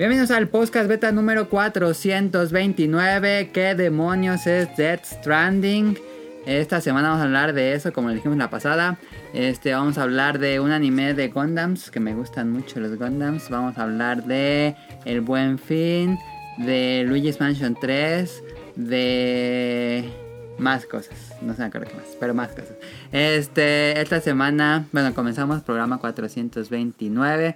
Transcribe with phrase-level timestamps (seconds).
[0.00, 3.50] Bienvenidos al podcast beta número 429.
[3.52, 5.98] ¿Qué demonios es Death Stranding?
[6.46, 8.98] Esta semana vamos a hablar de eso, como le dijimos la pasada.
[9.34, 13.50] Este, vamos a hablar de un anime de Gundams, que me gustan mucho los Gundams.
[13.50, 14.74] Vamos a hablar de
[15.04, 16.18] El Buen Fin,
[16.56, 18.42] de Luigi's Mansion 3,
[18.76, 20.08] de
[20.56, 21.34] más cosas.
[21.42, 22.72] No se me acuerdo qué más, pero más cosas.
[23.12, 27.54] Este, esta semana, bueno, comenzamos programa 429.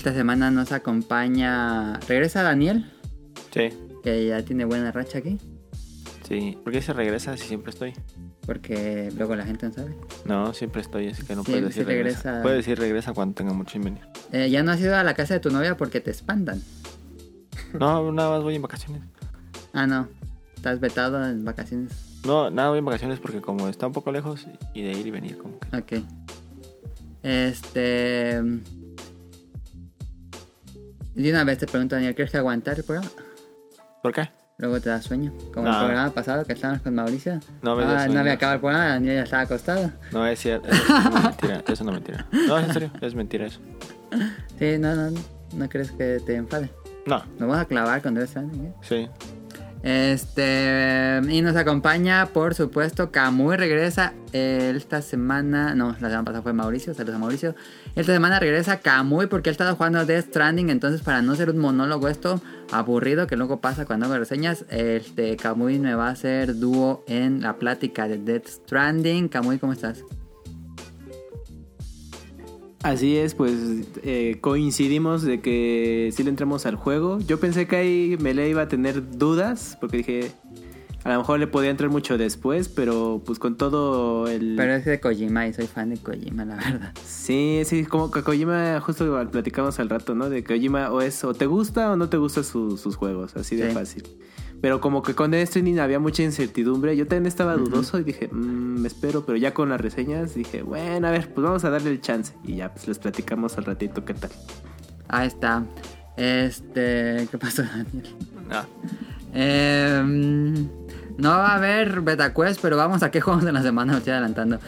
[0.00, 2.00] Esta semana nos acompaña.
[2.08, 2.90] ¿Regresa Daniel?
[3.52, 3.68] Sí,
[4.02, 5.36] Que ya tiene buena racha aquí.
[6.26, 6.56] sí.
[6.64, 7.92] ¿Por qué se regresa si siempre estoy?
[8.46, 9.94] Porque luego la gente no sabe.
[10.24, 12.22] No, siempre estoy, así que no Sí, puedes decir regresa.
[12.30, 12.42] regresa.
[12.42, 14.00] Puedes decir regresa cuando tenga mucho invenio.
[14.32, 16.62] Eh, ya no has ido a la casa de tu novia porque te espantan.
[17.78, 19.02] No, nada más voy en vacaciones.
[19.74, 20.08] Ah, no.
[20.56, 21.92] Estás vetado en vacaciones.
[22.24, 25.10] No, nada voy en vacaciones porque como está un poco lejos y de ir y
[25.10, 25.98] venir como que...
[25.98, 26.04] Ok.
[27.22, 28.40] Este.
[31.14, 33.10] De una vez te pregunto, Daniel, ¿quieres que aguantar el programa?
[34.02, 34.28] ¿Por qué?
[34.58, 35.32] Luego te da sueño.
[35.54, 35.72] Como No.
[35.80, 37.40] el programa pasado que estábamos con Mauricio.
[37.62, 39.90] No me ah, no había acabado el programa, Daniel ya estaba acostado.
[40.12, 40.68] No, es cierto.
[40.68, 41.62] Eso es mentira.
[41.66, 42.26] Eso no es mentira.
[42.30, 42.90] No, es en serio.
[43.00, 43.60] Es mentira eso.
[44.58, 45.20] Sí, no, no, no.
[45.54, 46.70] ¿No crees que te enfade?
[47.06, 48.74] No, Nos vamos a clavar con Stranding, ¿eh?
[48.82, 49.08] sí.
[49.82, 51.20] Este.
[51.28, 55.74] Y nos acompaña, por supuesto, Kamui regresa esta semana.
[55.74, 56.94] No, la semana pasada fue Mauricio.
[56.94, 57.54] Saludos a Mauricio.
[57.96, 60.70] Esta semana regresa Kamui porque él estaba jugando Death Stranding.
[60.70, 62.40] Entonces, para no ser un monólogo esto
[62.72, 67.40] aburrido que luego pasa cuando hago reseñas, este Kamui me va a hacer dúo en
[67.40, 69.28] la plática de Death Stranding.
[69.28, 70.04] Kamui, ¿cómo estás?
[72.82, 73.52] Así es, pues
[74.02, 77.18] eh, coincidimos de que sí le entramos al juego.
[77.20, 80.32] Yo pensé que ahí Melee iba a tener dudas, porque dije,
[81.04, 84.54] a lo mejor le podía entrar mucho después, pero pues con todo el...
[84.56, 86.92] Pero es de Kojima y soy fan de Kojima, la verdad.
[87.04, 90.30] Sí, sí, como que Kojima, justo platicamos al rato, ¿no?
[90.30, 93.56] De Kojima o es o te gusta o no te gustan su- sus juegos, así
[93.56, 93.74] de Sí.
[93.74, 94.04] fácil.
[94.60, 98.28] Pero como que con Death Stranding había mucha incertidumbre, yo también estaba dudoso y dije,
[98.30, 101.70] mmm, me espero, pero ya con las reseñas dije, bueno, a ver, pues vamos a
[101.70, 102.34] darle el chance.
[102.44, 104.30] Y ya, pues les platicamos al ratito qué tal.
[105.08, 105.64] Ahí está.
[106.16, 107.26] Este.
[107.30, 108.14] ¿Qué pasó, Daniel?
[108.48, 108.66] No.
[109.32, 110.68] Em,
[111.16, 113.98] no va a haber Beta Quest, pero vamos a qué juegos de la semana, me
[113.98, 114.58] estoy adelantando.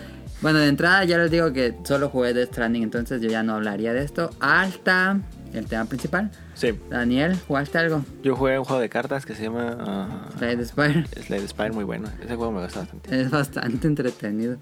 [0.40, 3.54] Bueno, de entrada ya les digo que solo jugué Death Stranding, entonces yo ya no
[3.54, 4.30] hablaría de esto.
[4.40, 5.20] Hasta
[5.52, 6.30] el tema principal.
[6.62, 6.78] Sí.
[6.90, 8.04] Daniel, ¿jugaste algo?
[8.22, 9.76] Yo jugué un juego de cartas que se llama...
[9.80, 11.06] ah, Slade Spire.
[11.20, 12.08] Slade Spire, muy bueno.
[12.22, 13.20] Ese juego me gusta bastante.
[13.20, 14.58] Es bastante entretenido.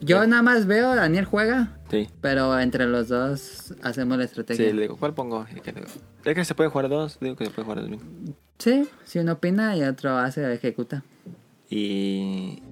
[0.00, 2.08] Yo nada más veo, Daniel juega, Sí.
[2.20, 4.72] pero entre los dos hacemos la Sí, estrategia.
[4.72, 5.44] le digo, ¿cuál pongo?
[6.24, 8.08] Es que se puede jugar dos, digo que se puede jugar dos mismo.
[8.58, 11.02] Sí, si uno opina y otro hace, ejecuta.
[11.70, 12.62] Y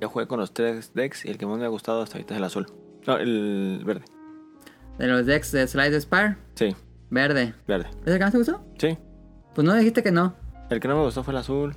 [0.00, 2.34] yo jugué con los tres decks y el que más me ha gustado hasta ahorita
[2.34, 2.66] es el azul.
[3.06, 4.04] No, el verde.
[4.98, 6.74] De los decks de Slide Spire, Sí,
[7.10, 7.54] verde.
[7.66, 7.88] verde.
[8.04, 8.64] ¿Es el que más te gustó?
[8.78, 8.98] Sí.
[9.54, 10.34] Pues no dijiste que no.
[10.70, 11.74] El que no me gustó fue el azul.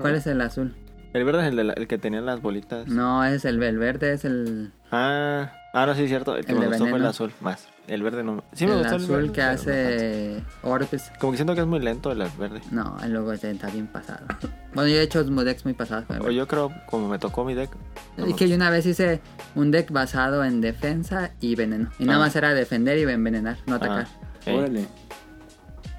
[0.00, 0.74] ¿Cuál es el azul?
[1.12, 2.86] El verde es el, de la- el que tenía las bolitas.
[2.86, 6.36] No, es el, el verde, es el, Ah, ah, no, sí, cierto.
[6.36, 7.10] El que El me de gustó fue el veneno.
[7.10, 7.68] azul, más.
[7.90, 8.44] El verde no.
[8.52, 11.10] Sí, me el gustó azul el verde, que hace Orbis.
[11.18, 12.60] Como que siento que es muy lento el verde.
[12.70, 14.26] No, el logo está bien pasado.
[14.72, 16.36] Bueno, yo he hecho decks muy pasados con el O verde.
[16.36, 17.70] yo creo, como me tocó mi deck.
[18.16, 19.20] no Es que yo una vez hice
[19.56, 21.90] un deck basado en defensa y veneno.
[21.98, 22.26] Y nada Ah.
[22.26, 24.06] más era defender y envenenar, no atacar.
[24.08, 24.50] Ah, sí.
[24.52, 24.86] Órale.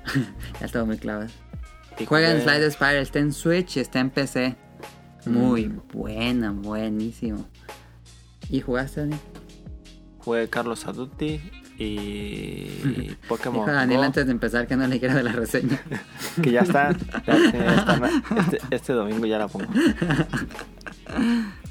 [0.62, 1.30] Ya estaba muy clavado.
[2.00, 4.56] Y Juega en Slide Spire, está en Switch y está en PC.
[5.26, 5.82] Muy Mm.
[5.94, 7.46] buena, buenísimo.
[8.50, 9.20] ¿Y jugaste, Daniel?
[10.20, 11.42] Jugué Carlos Aduti
[11.82, 13.66] y Pokémon.
[13.66, 15.82] Dijo Daniel Go, antes de empezar que no le quiera de la reseña.
[16.42, 16.90] Que ya está.
[18.38, 19.68] este, este domingo ya la pongo.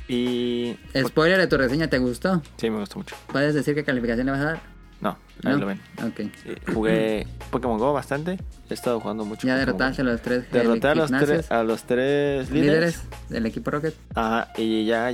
[0.09, 0.77] Y.
[1.07, 2.43] Spoiler de tu reseña, ¿te gustó?
[2.57, 3.17] Sí, me gustó mucho.
[3.29, 4.61] ¿Puedes decir qué calificación le vas a dar?
[5.01, 5.59] No, ahí ¿No?
[5.59, 5.81] lo ven.
[6.05, 6.31] Ok.
[6.43, 8.39] Sí, Jugué Pokémon Go bastante.
[8.69, 9.47] He estado jugando mucho.
[9.47, 12.97] Ya derrotaste a los tres Derroté a los, tres, a los tres líderes.
[13.05, 13.95] líderes del equipo Rocket.
[14.15, 15.13] Ajá, y ya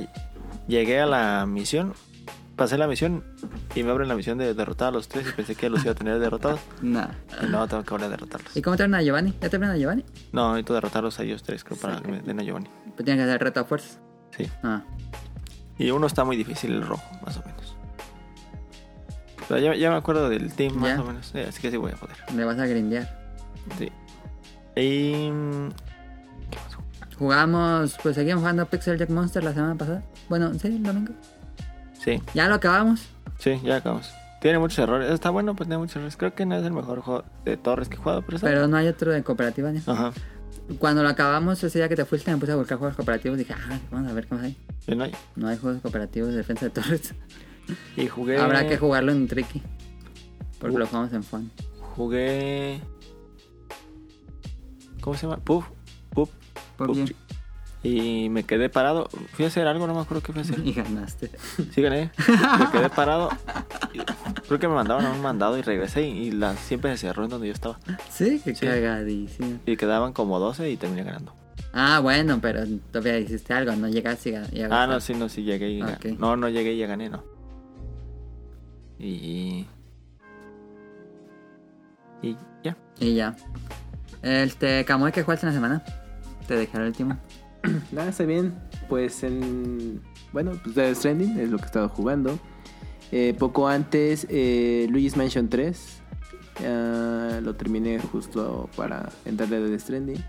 [0.67, 1.93] llegué a la misión.
[2.57, 3.23] Pasé la misión
[3.75, 5.91] y me abren la misión de derrotar a los tres y pensé que los iba
[5.91, 6.59] a tener derrotados.
[6.81, 7.09] Nah.
[7.43, 8.57] Y no, tengo que ahora derrotarlos.
[8.57, 9.33] ¿Y cómo termina Giovanni?
[9.39, 10.03] ¿Ya termina Giovanni?
[10.31, 12.67] No, necesito derrotarlos a ellos tres, creo, para que me den a Giovanni.
[12.95, 13.99] Pues tienes que hacer reto a fuerzas.
[14.35, 14.49] Sí.
[14.63, 14.81] Ah.
[15.77, 17.75] Y uno está muy difícil, el rojo, más o menos.
[19.47, 21.27] Pero ya, ya me acuerdo del team, más o menos.
[21.27, 22.17] Sí, así que sí voy a poder.
[22.35, 23.07] Le vas a grindear.
[23.77, 23.91] Sí.
[24.75, 25.29] Y.
[26.49, 26.79] ¿Qué pasó?
[27.19, 30.03] Jugamos, pues seguimos jugando Pixel Jack Monster la semana pasada.
[30.27, 31.13] Bueno, sí, el domingo.
[32.07, 33.01] Sí, ¿Ya lo acabamos?
[33.37, 34.13] sí, ya acabamos.
[34.39, 35.11] Tiene muchos errores.
[35.11, 36.15] Está bueno, pues tiene muchos errores.
[36.15, 38.77] Creo que no es el mejor juego de torres que he jugado, pero Pero no
[38.77, 39.81] hay otro de cooperativa, ¿no?
[39.85, 40.13] Ajá.
[40.79, 43.37] Cuando lo acabamos, ese día que te fuiste, me puse a buscar juegos cooperativos.
[43.37, 44.57] Dije, ah, vamos a ver qué más hay.
[44.87, 45.11] Y, no hay.
[45.35, 47.13] No hay juegos cooperativos de defensa de torres.
[47.97, 48.37] Y jugué.
[48.37, 49.61] Habrá que jugarlo en Tricky.
[50.59, 51.51] Porque lo jugamos en Fun.
[51.97, 52.79] Jugué.
[55.01, 55.43] ¿Cómo se llama?
[55.43, 55.65] Puff.
[56.11, 56.29] Puff.
[56.93, 57.13] Bien.
[57.87, 59.07] Y me quedé parado.
[59.33, 60.59] Fui a hacer algo, no me acuerdo qué fui a hacer.
[60.65, 61.31] Y ganaste.
[61.73, 62.11] Sí, gané.
[62.59, 63.29] Me quedé parado.
[64.47, 67.23] Creo que me mandaban a un mandado y regresé y, y la, siempre se cerró
[67.23, 67.79] en donde yo estaba.
[68.09, 68.65] Sí, qué Sí.
[68.65, 69.59] cagadísimo.
[69.65, 71.33] Y quedaban como 12 y terminé ganando.
[71.73, 72.61] Ah, bueno, pero
[72.91, 74.93] todavía hiciste algo, no llegaste y ga- y Ah, ganaste.
[74.93, 75.89] no, sí, no, sí llegué y Ok.
[76.03, 76.17] gané.
[76.17, 77.23] No, no llegué y ya gané, no.
[78.99, 79.65] Y.
[82.21, 82.75] Y ya.
[82.99, 83.35] Y ya.
[84.23, 85.83] Este, Kamui, ¿qué jugaste en la semana?
[86.47, 87.17] Te dejé el último.
[87.91, 88.53] Nada, está bien.
[88.89, 90.01] Pues en.
[90.33, 92.37] Bueno, pues Death Stranding es lo que he estado jugando.
[93.11, 96.01] Eh, poco antes, eh, Luigi's Mansion 3.
[96.61, 100.23] Ya lo terminé justo para entrar de Death Stranding.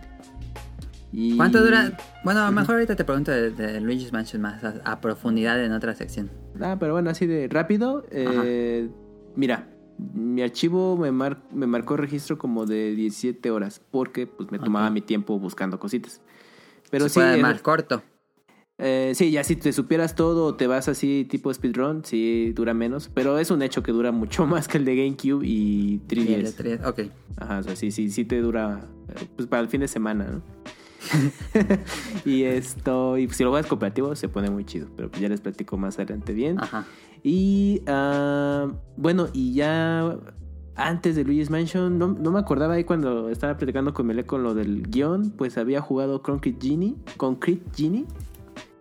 [1.10, 1.36] Y...
[1.38, 1.96] ¿Cuánto dura?
[2.22, 5.62] Bueno, a lo mejor ahorita te pregunto de, de Luigi's Mansion más a, a profundidad
[5.64, 6.30] en otra sección.
[6.60, 8.04] Ah, pero bueno, así de rápido.
[8.10, 8.88] eh,
[9.34, 9.68] mira,
[10.14, 13.80] mi archivo me, mar- me marcó registro como de 17 horas.
[13.90, 16.20] Porque pues me tomaba mi tiempo buscando cositas.
[16.90, 18.02] Pero Se sí, puede el- más corto.
[18.80, 22.74] Eh, sí, ya si te supieras todo o te vas así tipo speedrun, sí dura
[22.74, 23.10] menos.
[23.12, 26.24] Pero es un hecho que dura mucho más que el de GameCube y 3DS.
[26.30, 27.00] Y el de tres- Ok.
[27.38, 30.26] Ajá, o sea, sí, sí, sí te dura eh, pues para el fin de semana,
[30.30, 30.42] ¿no?
[32.24, 35.40] y esto, y si lo juegas cooperativo se pone muy chido, pero pues ya les
[35.40, 36.58] platico más adelante bien.
[36.60, 36.84] Ajá.
[37.22, 40.16] Y ah, bueno, y ya
[40.78, 44.42] antes de Luigi's Mansion, no, no me acordaba ahí cuando estaba platicando con Mele con
[44.42, 48.06] lo del guion, pues había jugado Concrete Genie, Concrete Genie.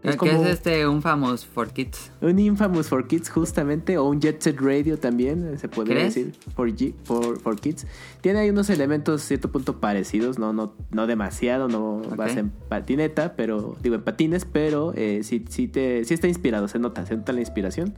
[0.04, 2.12] Es que como- es este un famous for kids.
[2.22, 6.16] un Infamous for Kids justamente, o un Jet Set Radio también, se podría ¿Crees?
[6.16, 7.88] decir, for, G- for, for Kids.
[8.22, 13.34] Tiene ahí unos elementos cierto punto parecidos, no, no, no demasiado, no vas en patineta,
[13.36, 17.18] pero digo en patines, pero eh, sí, sí, te, sí está inspirado, se nota, se
[17.18, 17.96] nota la inspiración.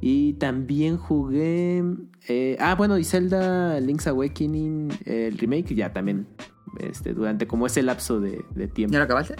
[0.00, 1.82] Y también jugué...
[2.28, 6.26] eh, ah, bueno, y Zelda Link's Awakening, eh, el remake, ya también,
[6.78, 8.92] este, durante como ese lapso de, de tiempo.
[8.92, 9.36] ¿Ya lo acabaste?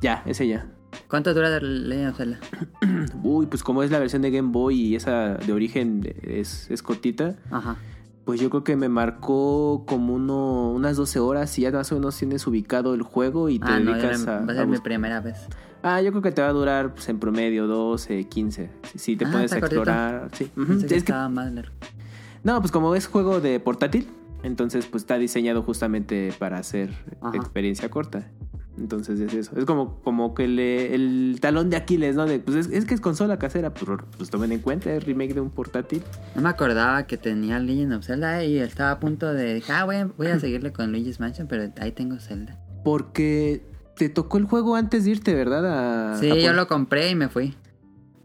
[0.00, 0.66] Ya, ese ya.
[1.08, 2.40] ¿Cuánto dura of Zelda?
[3.22, 6.82] Uy, pues como es la versión de Game Boy y esa de origen es, es
[6.82, 7.76] cortita, Ajá.
[8.24, 11.94] pues yo creo que me marcó como uno, unas 12 horas y ya más o
[11.94, 14.40] menos tienes ubicado el juego y te Ah, no, dedicas a...
[14.40, 15.46] va a a ser mi primera vez.
[15.82, 18.70] Ah, yo creo que te va a durar pues, en promedio 12, 15.
[18.92, 19.82] Si, si te Ah, a está cortito.
[19.82, 20.28] explorar.
[20.32, 20.50] Sí.
[20.54, 21.72] que Es que- estaba más largo.
[22.44, 24.08] no, pues como es juego de portátil,
[24.42, 26.90] entonces pues está diseñado justamente para hacer
[27.20, 27.36] Ajá.
[27.36, 28.26] experiencia corta.
[28.78, 29.58] Entonces es eso.
[29.58, 32.24] Es como, como que le- el talón de Aquiles, ¿no?
[32.24, 35.34] De, pues es, es que es consola casera, pues, pues tomen en cuenta, es remake
[35.34, 36.02] de un portátil.
[36.34, 39.62] No me acordaba que tenía Legend of Zelda y estaba a punto de...
[39.68, 42.58] Ah, voy a, voy a seguirle con Luigi's Mansion, pero ahí tengo Zelda.
[42.82, 43.62] Porque
[44.00, 46.14] te tocó el juego antes de irte, ¿verdad?
[46.14, 47.54] A Sí, yo lo compré y me fui.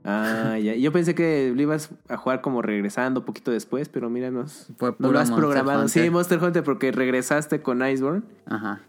[0.05, 0.73] Ah, ya.
[0.75, 4.67] Yo pensé que lo ibas a jugar como regresando un poquito después, pero míranos.
[4.77, 5.87] Fue No lo has Monster programado.
[5.89, 6.09] Sí.
[6.09, 8.21] Monster Hunter, porque regresaste con Iceborne.
[8.45, 8.83] Ajá.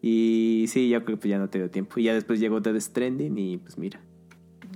[0.00, 2.00] Y sí, yo creo que ya no te dio tiempo.
[2.00, 4.00] Y ya después llegó Death Stranding y pues mira.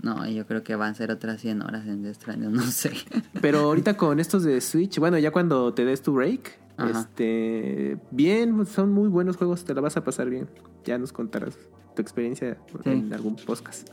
[0.03, 2.93] No, yo creo que van a ser otras 100 horas en Death Stranding, no sé.
[3.41, 7.01] Pero ahorita con estos de Switch, bueno, ya cuando te des tu break, Ajá.
[7.01, 10.49] este, bien, son muy buenos juegos, te la vas a pasar bien.
[10.85, 11.57] Ya nos contarás
[11.95, 12.91] tu experiencia Sí.
[12.91, 13.89] en algún podcast.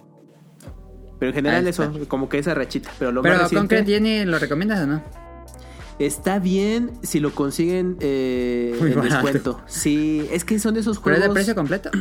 [1.19, 2.91] Pero en general eso, como que esa rachita.
[2.99, 5.01] Pero lo Pero más reciente Concrete Genie, ¿lo recomiendas o no?
[5.99, 9.61] está bien si lo consiguen eh, en descuento.
[9.67, 11.21] Sí, es que son de esos ¿Pero juegos.
[11.21, 11.91] es de precio completo?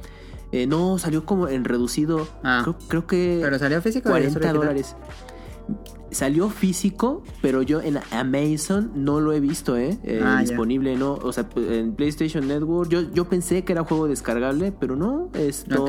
[0.52, 2.26] eh, no, salió como en reducido.
[2.42, 2.62] Ah.
[2.64, 4.08] Creo, creo que ¿Pero salió físico?
[4.08, 4.56] o 40 solo digital?
[4.56, 4.96] dólares.
[6.12, 9.98] Salió físico, pero yo en Amazon no lo he visto, ¿eh?
[10.04, 10.48] Eh, Ah, ya.
[10.48, 11.14] disponible, ¿no?
[11.14, 12.90] O sea, en PlayStation Network.
[12.90, 15.28] Yo, yo pensé que era juego descargable, pero no.
[15.34, 15.86] Esto.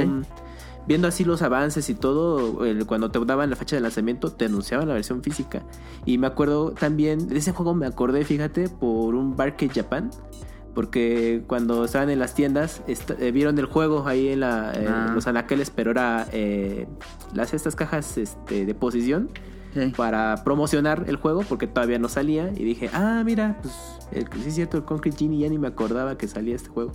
[0.86, 4.46] Viendo así los avances y todo, el- cuando te daban la fecha de lanzamiento, te
[4.46, 5.63] anunciaban la versión física.
[6.06, 10.10] Y me acuerdo también, de ese juego me acordé, fíjate, por un Barcade Japan.
[10.74, 15.12] Porque cuando estaban en las tiendas, eh, vieron el juego ahí en la, eh, Ah.
[15.13, 16.88] los anaqueles, pero era eh,
[17.34, 19.30] las estas cajas este, de posición
[19.74, 19.94] Sí.
[19.96, 23.74] para promocionar el juego porque todavía no salía y dije, ah, mira, pues
[24.12, 26.92] el, sí es cierto, el Concrete Genie ya ni me acordaba que salía este juego.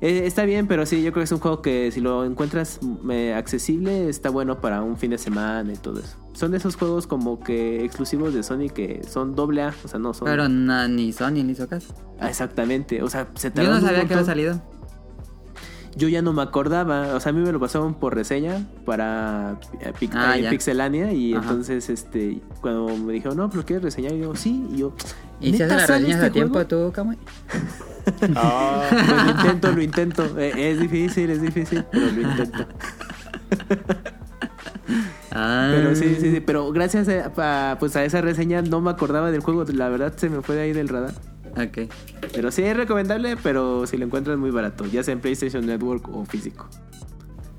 [0.00, 2.80] Eh, está bien, pero sí, yo creo que es un juego que si lo encuentras
[2.82, 6.16] mm, eh, accesible está bueno para un fin de semana y todo eso.
[6.34, 10.00] Son de esos juegos como que exclusivos de Sony que son doble A, o sea,
[10.00, 10.26] no son...
[10.26, 11.94] Pero ni Sony le hizo caso.
[12.18, 14.60] Ah, exactamente, o sea, se Yo no sabía que había salido.
[15.96, 17.14] Yo ya no me acordaba.
[17.14, 20.36] O sea, a mí me lo pasaban por reseña para eh, Pic- Ah.
[20.50, 21.12] Pixelania.
[21.12, 21.42] Y Ajá.
[21.50, 24.12] entonces, este, cuando me dijeron, no, pero ¿quieres reseñar?
[24.14, 24.66] Y yo, sí.
[24.72, 24.92] Y yo,
[25.40, 27.16] ¿Y si ¿neta haces las reseñas este a tiempo tú, Kamui?
[28.36, 30.38] Ah, Pues lo intento, lo intento.
[30.38, 32.66] Eh, es difícil, es difícil, pero lo intento.
[35.32, 35.68] Ah.
[35.74, 36.40] Pero sí, sí, sí.
[36.40, 39.64] Pero gracias a, a, pues a esa reseña no me acordaba del juego.
[39.72, 41.14] La verdad se me fue de ahí del radar.
[41.56, 41.90] Ok.
[42.32, 46.08] Pero sí es recomendable, pero si lo encuentran muy barato, ya sea en PlayStation Network
[46.08, 46.68] o físico.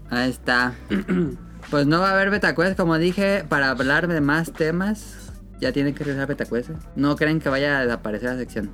[0.10, 0.74] Ahí está.
[1.72, 5.32] Pues no va a haber BetaQuest, como dije, para hablar de más temas.
[5.60, 6.70] Ya tienen que regresar BetaQuest.
[6.70, 6.74] ¿eh?
[6.96, 8.70] No creen que vaya a desaparecer la sección.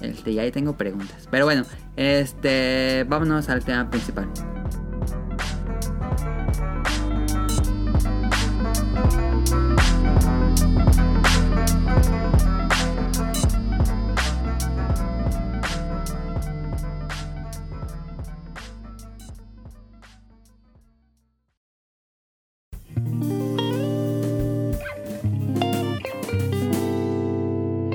[0.00, 1.28] Este, y ahí tengo preguntas.
[1.30, 1.64] Pero bueno,
[1.96, 4.28] este, vámonos al tema principal.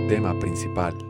[0.10, 1.09] Tema principal.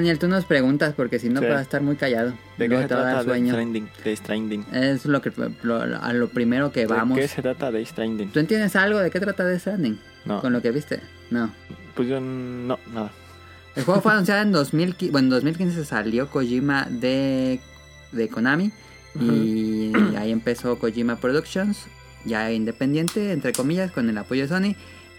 [0.00, 1.46] Daniel, tú nos preguntas porque si no Sí.
[1.46, 2.32] vas a estar muy callado.
[2.58, 3.54] ¿De qué se te trata sueño.
[3.56, 4.64] Death Stranding.
[4.72, 5.30] Es lo que
[5.62, 7.16] lo- a lo primero que vamos.
[7.16, 8.30] ¿De qué se trata Death Stranding?
[8.30, 9.98] ¿Tú entiendes algo de qué trata de Stranding?
[10.24, 10.40] No.
[10.40, 11.00] Con lo que viste.
[11.30, 11.50] No.
[11.94, 13.10] Pues yo no, nada.
[13.76, 15.12] El juego fue anunciado en 2015.
[15.12, 17.60] Bueno, en 2015 salió Kojima de,
[18.12, 18.72] de Konami.
[19.20, 21.86] Y ahí empezó Kojima Productions.
[22.24, 24.74] Ya independiente, entre comillas, con el apoyo de Sony.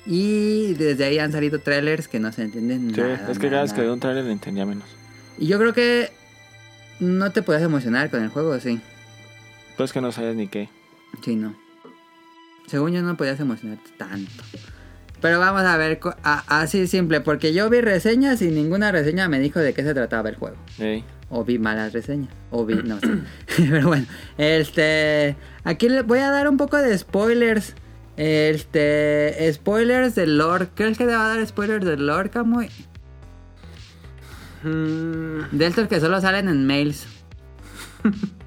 [0.05, 3.31] Y desde ahí han salido trailers que no se entienden Sí, nada.
[3.31, 4.85] es que cada vez que veo un trailer le entendía menos.
[5.37, 6.09] Y yo creo que
[6.99, 8.79] no te puedes emocionar con el juego, sí.
[9.77, 10.69] Pues que no sabes ni qué.
[11.23, 11.55] Sí, no.
[12.67, 14.43] Según yo no podías emocionarte tanto.
[15.21, 19.59] Pero vamos a ver, así simple, porque yo vi reseñas y ninguna reseña me dijo
[19.59, 20.57] de qué se trataba el juego.
[20.79, 21.03] Ey.
[21.29, 22.29] O vi malas reseñas.
[22.49, 23.07] O vi, no sé.
[23.57, 24.05] Pero bueno,
[24.37, 25.35] este.
[25.63, 27.75] Aquí le voy a dar un poco de spoilers.
[28.17, 29.51] Este.
[29.53, 30.69] Spoilers del lore.
[30.75, 32.69] ¿Crees que te va a dar spoilers del lore, Camuy?
[34.63, 37.07] Mm, De estos que solo salen en mails.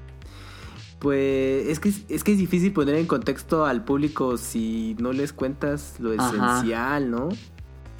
[0.99, 5.33] Pues es que, es que es difícil poner en contexto al público si no les
[5.33, 6.29] cuentas lo Ajá.
[6.57, 7.29] esencial, ¿no?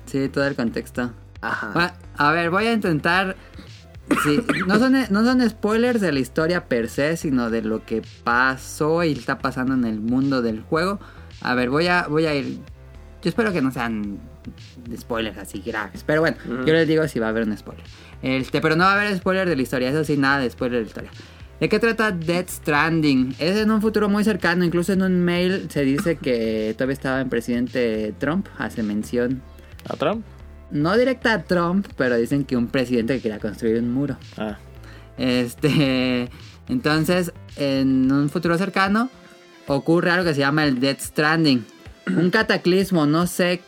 [0.07, 1.11] Sí, todo el contexto.
[1.41, 1.71] Ajá.
[1.77, 3.35] Va- A ver, voy a intentar.
[4.23, 8.01] Sí, no, son, no son spoilers de la historia per se, sino de lo que
[8.23, 10.99] pasó y está pasando en el mundo del juego.
[11.45, 12.57] A ver, voy a, voy a ir.
[13.21, 14.19] Yo espero que no sean
[14.95, 16.03] spoilers así graves.
[16.05, 16.65] Pero bueno, Ujú.
[16.65, 17.83] yo les digo si va a haber un spoiler.
[18.21, 20.79] Este, pero no va a haber spoiler de la historia, eso sí, nada de spoiler
[20.79, 21.11] de la historia.
[21.59, 23.35] ¿De qué trata Death Stranding?
[23.39, 27.21] Es en un futuro muy cercano, incluso en un mail se dice que todavía estaba
[27.21, 29.41] en presidente Trump, hace mención
[29.87, 30.25] ¿A Trump?
[30.71, 34.17] no directa a Trump, pero dicen que un presidente que quería construir un muro.
[34.37, 34.57] Ah,
[35.17, 36.29] Este,
[36.67, 39.09] entonces, en un futuro cercano
[39.67, 41.65] ocurre algo que se llama el Death Stranding.
[42.07, 43.61] Un cataclismo, no sé,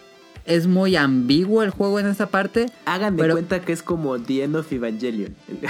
[0.45, 2.67] es muy ambiguo el juego en esta parte.
[2.85, 5.35] Hagan de pero- cuenta que es como The End of Evangelion.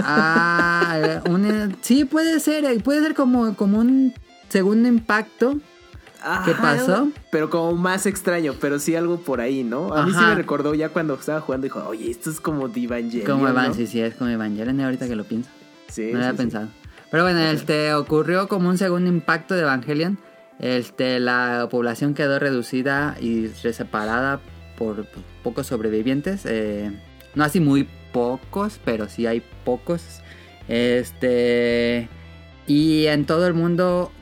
[0.00, 4.14] Ah, un- sí, puede ser, eh, puede ser como, como un
[4.48, 5.58] segundo impacto.
[6.44, 7.08] ¿Qué pasó?
[7.30, 9.92] Pero como más extraño, pero sí algo por ahí, ¿no?
[9.94, 12.80] A mí sí me recordó ya cuando estaba jugando, dijo, oye, esto es como The
[12.84, 13.26] Evangelion.
[13.26, 13.74] Como Evan, ¿no?
[13.74, 15.48] sí, sí, es como Evangelion ahorita que lo pienso.
[15.88, 16.36] Sí, No lo había sí.
[16.36, 16.68] pensado.
[17.10, 20.18] Pero bueno, este ocurrió como un segundo impacto de Evangelion.
[20.58, 24.40] Este, la población quedó reducida y separada
[24.76, 25.06] por
[25.42, 26.44] pocos sobrevivientes.
[26.46, 26.90] eh,
[27.34, 30.22] no así muy pocos, pero sí hay pocos.
[30.68, 32.08] Este.
[32.66, 34.12] Y en todo el mundo.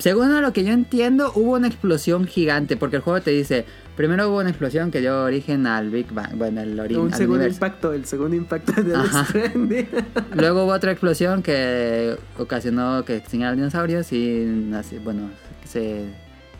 [0.00, 2.76] Según lo que yo entiendo, hubo una explosión gigante.
[2.76, 3.64] Porque el juego te dice.
[3.98, 6.36] Primero hubo una explosión que dio origen al Big Bang.
[6.36, 7.56] Bueno, al, ori- Un al segundo universo.
[7.56, 8.94] impacto, el segundo impacto de.
[9.26, 9.88] Stranding.
[10.36, 14.46] Luego hubo otra explosión que ocasionó que extinguieran dinosaurios y
[15.02, 15.30] bueno,
[15.64, 16.04] se,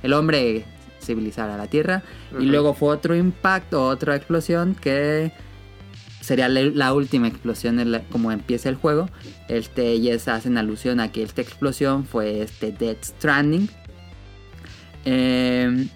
[0.02, 0.64] el hombre
[1.00, 2.02] civilizara la Tierra.
[2.40, 5.30] Y luego fue otro impacto, otra explosión que
[6.20, 9.08] sería la, última explosión en la- como empieza el juego.
[9.48, 13.70] Este, es- hacen alusión a que esta explosión fue este Death Stranding.
[15.04, 15.86] Eh,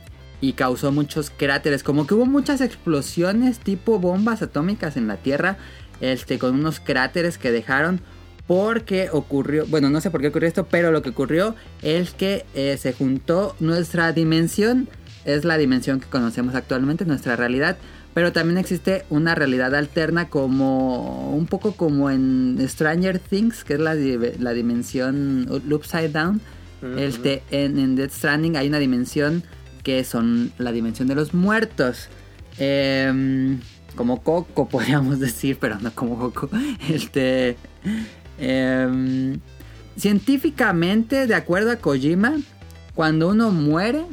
[0.43, 1.83] y causó muchos cráteres.
[1.83, 5.57] Como que hubo muchas explosiones tipo bombas atómicas en la Tierra.
[6.03, 8.01] Este, con unos cráteres que dejaron.
[8.49, 12.45] porque ocurrió, bueno, no sé por qué ocurrió esto, pero lo que ocurrió es que
[12.55, 14.89] eh, se juntó nuestra dimensión,
[15.25, 17.77] es la dimensión que conocemos actualmente, nuestra realidad,
[18.15, 23.81] pero también existe una realidad alterna como un poco como en Stranger Things, que es
[23.81, 26.41] la, la dimensión Upside Down.
[26.99, 29.45] Este, en, en Stranding hay una dimensión
[29.83, 32.09] que son la dimensión de los muertos.
[32.59, 33.61] Em,
[33.97, 36.51] como Coco, podríamos decir, pero no como Coco.
[36.89, 37.57] Este.
[38.39, 39.41] em,
[39.97, 42.37] científicamente, de acuerdo a Kojima,
[42.95, 44.05] cuando uno muere,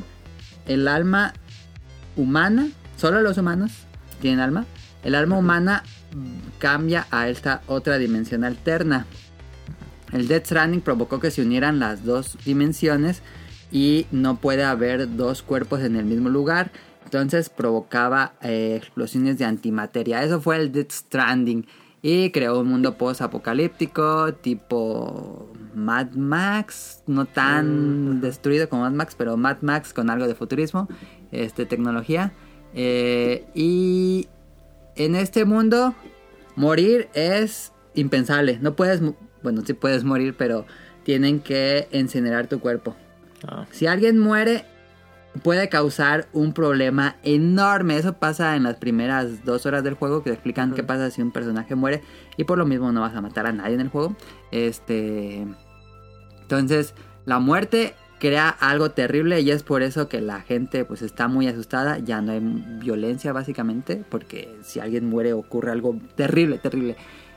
[0.68, 1.34] el alma
[2.16, 3.72] humana, solo los humanos
[4.22, 4.66] tienen alma,
[5.04, 5.84] el alma humana
[6.58, 9.06] cambia a esta otra dimensión alterna.
[10.12, 13.22] El Death Stranding provocó que se unieran las dos dimensiones
[13.72, 16.72] y no puede haber dos cuerpos en el mismo lugar.
[17.06, 20.24] Entonces provocaba eh, explosiones de antimateria.
[20.24, 21.66] Eso fue el Death Stranding.
[22.02, 27.04] Y creó un mundo post-apocalíptico tipo Mad Max.
[27.08, 30.88] No tan destruido como Mad Max, pero Mad Max con algo de futurismo.
[31.32, 32.32] Este, tecnología.
[32.74, 34.28] Eh, y
[34.96, 35.96] en este mundo
[36.56, 38.60] morir es impensable.
[38.62, 39.02] No puedes,
[39.42, 40.66] bueno, sí puedes morir, pero
[41.04, 42.96] tienen que incinerar tu cuerpo.
[43.48, 44.66] Ah, Si alguien muere,
[45.44, 47.98] puede causar un problema enorme.
[47.98, 51.22] Eso pasa en las primeras dos horas del juego, que te explican qué pasa si
[51.22, 52.02] un personaje muere.
[52.38, 54.16] Y por lo mismo no vas a matar a nadie en el juego.
[54.52, 55.46] Este.
[56.42, 61.28] Entonces, la muerte crea algo terrible y es por eso que la gente pues está
[61.28, 62.00] muy asustada.
[62.00, 66.96] Ya no hay violencia básicamente, porque si alguien muere ocurre algo terrible, terrible.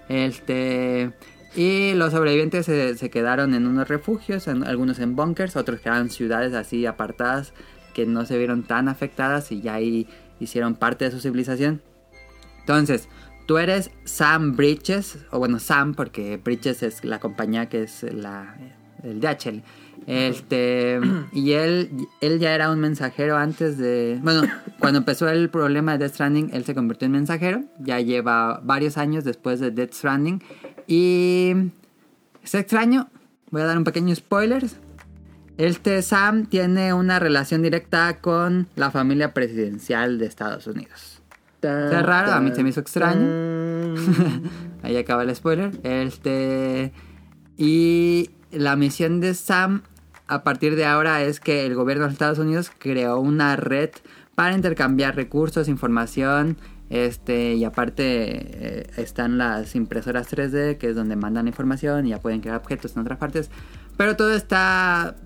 [0.09, 1.13] Este
[1.55, 6.03] y los sobrevivientes se, se quedaron en unos refugios, en- algunos en bunkers, otros quedaron
[6.05, 7.53] en ciudades así apartadas
[7.95, 10.07] que no se vieron tan afectadas y ya ahí
[10.41, 11.83] hicieron parte de su civilización.
[12.61, 13.09] Entonces,
[13.47, 18.57] tú eres Sam Bridges, o bueno, Sam, porque Bridges es la compañía que es la,
[19.03, 19.63] el DHL.
[20.07, 21.01] Este,
[21.33, 24.19] y él, él ya era un mensajero antes de.
[24.23, 24.43] Bueno,
[24.81, 27.63] cuando empezó el problema de Death Stranding, él se convirtió en mensajero.
[27.79, 30.43] Ya lleva varios años después de Death Stranding.
[30.87, 31.53] Y.
[32.43, 33.09] Es extraño.
[33.51, 34.65] Voy a dar un pequeño spoiler.
[35.59, 41.23] Este Sam tiene una relación directa con la familia presidencial de Estados Unidos.
[41.55, 43.95] Está raro, a mí se me hizo extraño.
[44.83, 45.71] Ahí acaba el spoiler.
[45.85, 46.93] Este.
[47.57, 49.83] Y la misión de Sam
[50.27, 53.91] a partir de ahora es que el gobierno de Estados Unidos creó una red
[54.35, 56.57] para intercambiar recursos, información.
[56.93, 62.21] Este, y aparte eh, están las impresoras 3D, que es donde mandan información y ya
[62.21, 63.51] pueden crear objetos en otras partes.
[63.97, 65.17] Pero todo está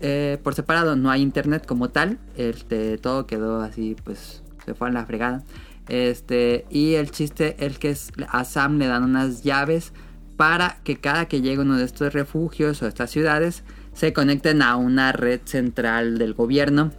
[0.00, 2.18] eh, por separado, no hay internet como tal.
[2.36, 5.42] Este, todo quedó así, pues se fue a la fregada.
[5.88, 7.96] Este, y el chiste es que
[8.28, 9.94] a Sam le dan unas llaves
[10.36, 14.76] para que cada que llegue uno de estos refugios o estas ciudades se conecten a
[14.76, 16.92] una red central del gobierno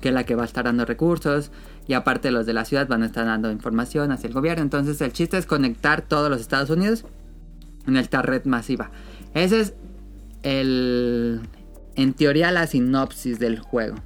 [0.00, 1.50] que es la que va a estar dando recursos
[1.88, 4.62] y aparte los de la ciudad van a estar dando información hacia el gobierno.
[4.62, 7.04] Entonces el chiste es conectar todos los Estados Unidos
[7.86, 8.90] en esta red masiva.
[9.34, 9.74] Ese es
[10.42, 11.40] el,
[11.94, 13.96] en teoría, la sinopsis del juego.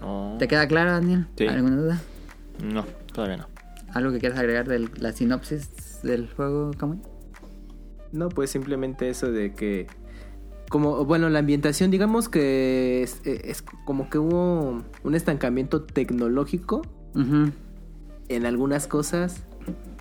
[0.00, 0.36] no.
[0.38, 1.26] ¿Te queda claro, Daniel?
[1.36, 1.46] Sí.
[1.46, 2.02] ¿Alguna duda?
[2.62, 3.48] No, todavía no.
[3.92, 6.98] ¿Algo que quieras agregar de la sinopsis del juego, Kamui?
[8.12, 9.86] No, pues simplemente eso de que
[10.74, 16.82] como bueno, la ambientación digamos que es, es como que hubo un estancamiento tecnológico
[18.28, 19.44] en algunas cosas,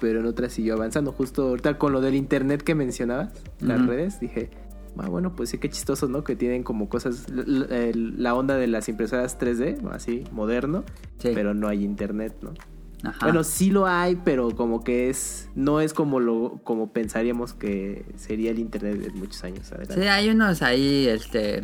[0.02, 1.12] pero en otras siguió avanzando.
[1.12, 4.50] Justo ahorita con lo del internet que mencionabas, las redes, dije,
[4.98, 6.24] ah, bueno, pues sí, qué chistoso, ¿no?
[6.24, 10.84] Que tienen como cosas, la onda de las impresoras 3D, así, moderno,
[11.20, 11.30] Sí.
[11.36, 12.54] pero no hay internet, ¿no?
[13.04, 13.26] Ajá.
[13.26, 18.06] Bueno, sí lo hay, pero como que es, no es como lo, como pensaríamos que
[18.16, 20.02] sería el internet en muchos años adelante.
[20.02, 21.64] Sí, hay unos ahí, este,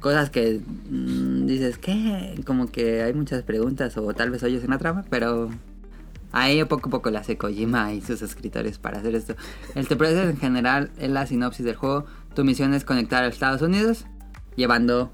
[0.00, 0.60] cosas que
[0.90, 2.40] mm, dices, ¿qué?
[2.46, 5.50] Como que hay muchas preguntas o tal vez oyes una trama, pero
[6.32, 9.34] ahí poco a poco le hace Kojima y sus escritores para hacer esto.
[9.74, 12.06] El te parece en general es la sinopsis del juego.
[12.34, 14.06] Tu misión es conectar a Estados Unidos
[14.56, 15.12] llevando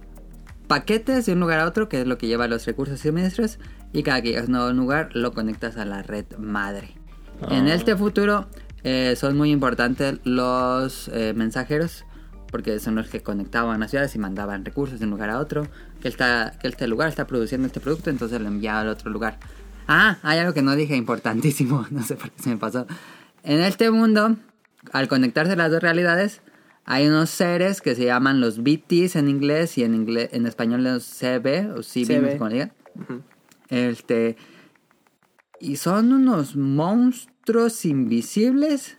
[0.66, 3.58] paquetes de un lugar a otro, que es lo que lleva los recursos y suministros,
[3.92, 6.94] y cada que llegas a un nuevo lugar lo conectas a la red madre.
[7.50, 7.74] En Ah.
[7.74, 8.46] este futuro
[8.82, 12.04] eh, son muy importantes los eh, mensajeros,
[12.50, 15.66] porque son los que conectaban las ciudades y mandaban recursos de un lugar a otro,
[16.00, 19.38] que, está, que este lugar está produciendo este producto, entonces lo enviaba al otro lugar.
[19.88, 22.86] Ah, hay algo que no dije importantísimo, no sé por qué se me pasó.
[23.42, 24.36] En este mundo,
[24.92, 26.40] al conectarse las dos realidades,
[26.86, 30.84] hay unos seres que se llaman los BTs en inglés y en inglés, en español
[30.84, 32.72] los CB o CB, no sé le digan.
[33.00, 33.22] Ujú.
[33.70, 34.36] Este.
[35.60, 38.98] Y son unos monstruos invisibles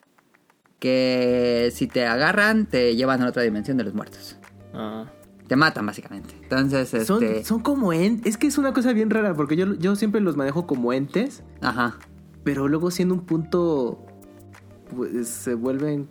[0.80, 4.38] que si te agarran te llevan a otra dimensión de los muertos.
[4.74, 5.06] Ah,
[5.48, 6.34] Te matan básicamente.
[6.42, 7.44] Entonces, Son, este...
[7.44, 8.26] son como entes.
[8.34, 11.44] Es que es una cosa bien rara porque yo, yo siempre los manejo como entes,
[11.62, 11.98] Ajá.
[12.44, 14.04] pero luego siendo un punto,
[14.96, 16.10] pues se vuelven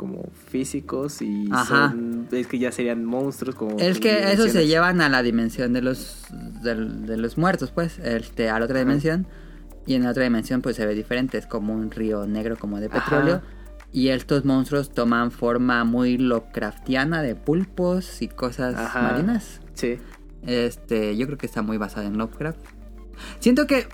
[0.00, 1.90] como físicos y Ajá.
[1.90, 5.74] son- es que ya serían monstruos como Es que eso se llevan a la dimensión
[5.74, 6.24] de los
[6.62, 6.74] de,
[7.18, 9.26] los muertos, pues, este, a la otra dimensión.
[9.86, 11.36] Y en la otra dimensión, pues se ve diferente.
[11.36, 13.04] Es como un río negro, como de Ajá.
[13.04, 13.42] petróleo.
[13.92, 19.60] Y estos monstruos toman forma muy Lovecraftiana de pulpos y cosas marinas.
[19.74, 19.98] Sí.
[20.46, 22.58] Este, yo creo que está muy basado en Lovecraft.
[23.38, 23.86] Siento que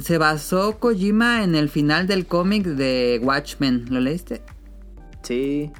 [0.00, 3.84] se basó Kojima en el final del cómic de Watchmen.
[3.90, 4.40] ¿Lo leíste?
[5.22, 5.70] Sí.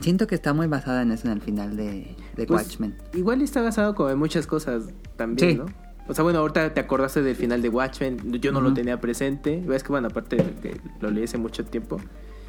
[0.00, 2.96] Siento que está muy basada en eso en el final de, de Pues, Watchmen.
[3.14, 4.84] Igual está basado como en muchas cosas
[5.16, 5.56] también, Sí.
[5.58, 5.66] ¿no?
[6.08, 8.32] O sea, bueno, ahorita te acordaste del final de Watchmen.
[8.40, 9.62] Yo no lo tenía presente.
[9.72, 11.98] Es que, bueno, aparte de que lo leí hace mucho tiempo.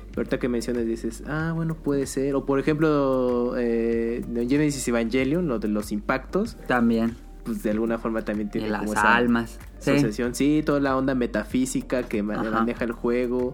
[0.10, 2.34] Pero ahorita que mencionas dices, ah, bueno, puede ser.
[2.34, 7.16] O por ejemplo, eh, Genesis Evangelion, lo de los impactos, También.
[7.46, 9.60] pues de alguna forma también Y tiene las como esa almas.
[9.78, 9.92] Sí.
[9.92, 10.34] asociación.
[10.34, 12.44] Sí, toda la onda metafísica que Ajá.
[12.50, 13.54] maneja el juego.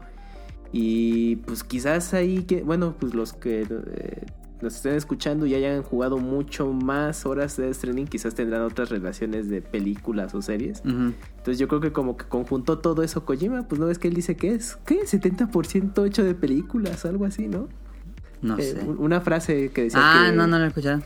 [0.71, 4.25] Y pues quizás ahí, que bueno, pues los que eh,
[4.62, 9.49] nos estén escuchando y hayan jugado mucho más horas de streaming, quizás tendrán otras relaciones
[9.49, 10.82] de películas o series.
[10.86, 14.13] Entonces yo creo que como que conjuntó todo eso Kojima, pues no ves que él
[14.13, 15.01] dice que es, ¿qué?
[15.05, 17.67] 70% hecho de películas, algo así, ¿no?
[18.41, 18.82] No Eh, sé.
[18.86, 20.36] un- Una frase que decía Ah, que...
[20.36, 21.01] no, no lo he escuchado.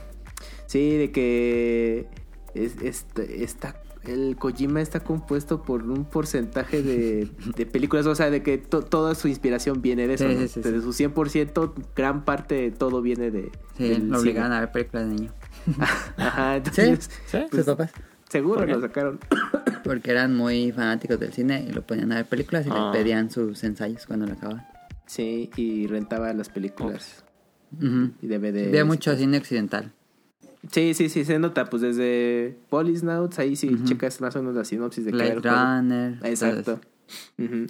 [0.65, 2.07] Sí, de que
[2.55, 8.29] es- este- está el Kojima está compuesto por un porcentaje de, de películas, o sea,
[8.29, 10.41] de que to- toda su inspiración viene de eso, Sí, ¿no?
[10.41, 10.81] sí, sí, de sí.
[10.81, 14.55] su 100%, gran parte de todo viene de Sí, lo obligaron cine.
[14.55, 15.31] a ver películas de niño.
[16.17, 17.37] Ajá, Sí, entonces, ¿Sí?
[17.51, 17.91] sus papás.
[18.29, 19.19] seguro lo sacaron.
[19.83, 22.91] Porque eran muy fanáticos del cine y lo ponían a ver películas y Ah.
[22.93, 24.65] le pedían sus ensayos cuando lo acababan.
[25.05, 27.23] Sí, y rentaba las películas
[27.77, 28.11] Ujú.
[28.21, 28.67] y DVD.
[28.69, 29.91] Había mucho cine occidental.
[30.71, 33.83] Sí, sí, sí, se nota, pues desde Polisnauts, ahí sí Ujú.
[33.83, 35.35] checas más o menos la sinopsis de Blade.
[35.35, 36.19] Runner.
[36.23, 36.79] Exacto.
[37.37, 37.67] Ujú.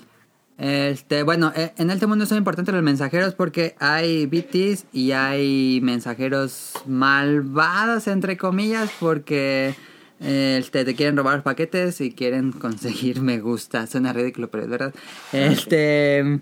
[0.58, 5.80] Este, bueno, eh, en este mundo son importantes los mensajeros porque hay BTs y hay
[5.82, 9.74] mensajeros malvados, entre comillas, porque
[10.20, 13.88] este, te quieren robar los paquetes y quieren conseguir me gusta.
[13.88, 14.94] Suena ridículo, pero es verdad.
[15.32, 16.40] Este.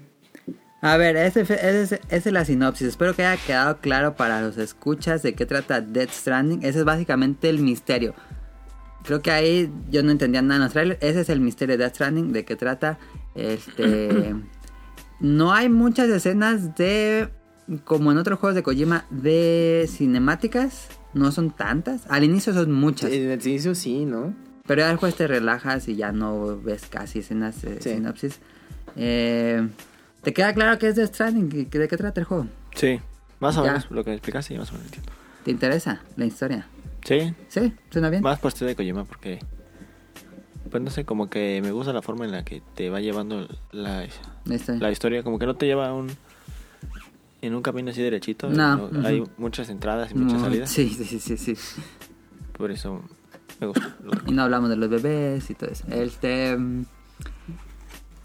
[0.84, 2.88] A ver, esa es la sinopsis.
[2.88, 6.64] Espero que haya quedado claro para los escuchas de qué trata Death Stranding.
[6.64, 8.16] Ese es básicamente el misterio.
[9.04, 11.02] Creo que ahí yo no entendía nada en los trailers.
[11.04, 12.98] Ese es el misterio de Death Stranding, de qué trata.
[13.36, 14.34] Este.
[15.20, 17.30] no hay muchas escenas de.
[17.84, 20.88] Como en otros juegos de Kojima, de cinemáticas.
[21.14, 22.02] No son tantas.
[22.10, 23.12] Al inicio son muchas.
[23.12, 24.34] En el inicio sí, ¿no?
[24.66, 27.90] Pero ya después te relajas y ya no ves casi escenas de Sí.
[27.92, 28.40] sinopsis.
[28.96, 29.68] Eh,
[30.24, 31.70] ¿Te queda claro qué es Death Stranding?
[31.70, 32.48] ¿Qué- ¿De qué trata el juego?
[32.76, 33.00] Sí,
[33.40, 33.72] más o Ya.
[33.74, 35.12] menos lo que me explicaste, más o menos entiendo.
[35.44, 36.68] ¿Te interesa la historia?
[37.04, 37.74] Sí, ¿Sí?
[37.90, 38.22] ¿Suena bien?
[38.22, 39.40] más por este de Kojima porque...
[40.70, 43.48] Pues no sé, como que me gusta la forma en la que te va llevando
[43.72, 44.80] la, historia.
[44.80, 46.08] la historia, como que no te lleva a un...
[47.42, 48.48] En un camino así derechito.
[48.50, 49.06] No, ¿no?
[49.08, 50.70] Hay muchas entradas y muchas Mm, salidas.
[50.70, 51.82] Sí, sí, sí, sí, sí.
[52.56, 53.02] Por eso
[53.60, 53.96] me gusta.
[54.28, 55.84] Y no hablamos de los bebés y todo eso.
[55.90, 56.56] Este...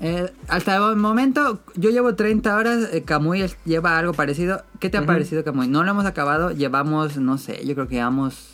[0.01, 3.05] eh, hasta el momento, yo llevo 30 horas, eh,
[3.37, 4.63] es- lleva algo parecido.
[4.81, 5.69] ¿Qué te ha parecido, Kamui?
[5.69, 8.53] No lo hemos acabado, llevamos, no sé, yo creo que llevamos...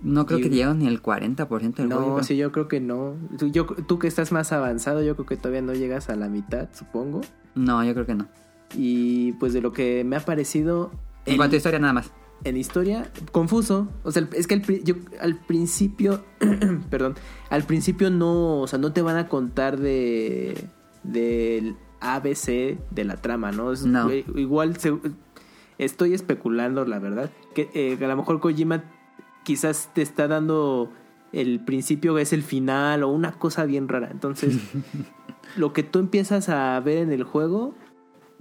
[0.00, 3.14] No creo Y- que llegamos ni el 40% del No, sí, yo creo que no.
[3.38, 6.28] Tú, yo, tú que estás más avanzado, yo creo que todavía no llegas a la
[6.28, 7.20] mitad, supongo.
[7.54, 8.26] No, yo creo que no.
[8.74, 10.90] Y pues de lo que me ha parecido
[11.24, 12.10] En el- cuanto a historia, nada más.
[12.44, 13.88] En historia, confuso.
[14.04, 16.24] O sea, es que al, pri- yo, al principio,
[16.90, 17.14] perdón,
[17.50, 20.56] al principio no, o sea, no te van a contar de
[21.02, 23.72] del ABC de la trama, ¿no?
[23.72, 24.10] Es- No.
[24.12, 24.98] Igual se-
[25.78, 28.84] estoy especulando, la verdad, que eh, a lo mejor Kojima
[29.44, 30.90] quizás te está dando
[31.32, 34.08] el principio es el final o una cosa bien rara.
[34.10, 34.58] Entonces,
[35.56, 37.74] lo que tú empiezas a ver en el juego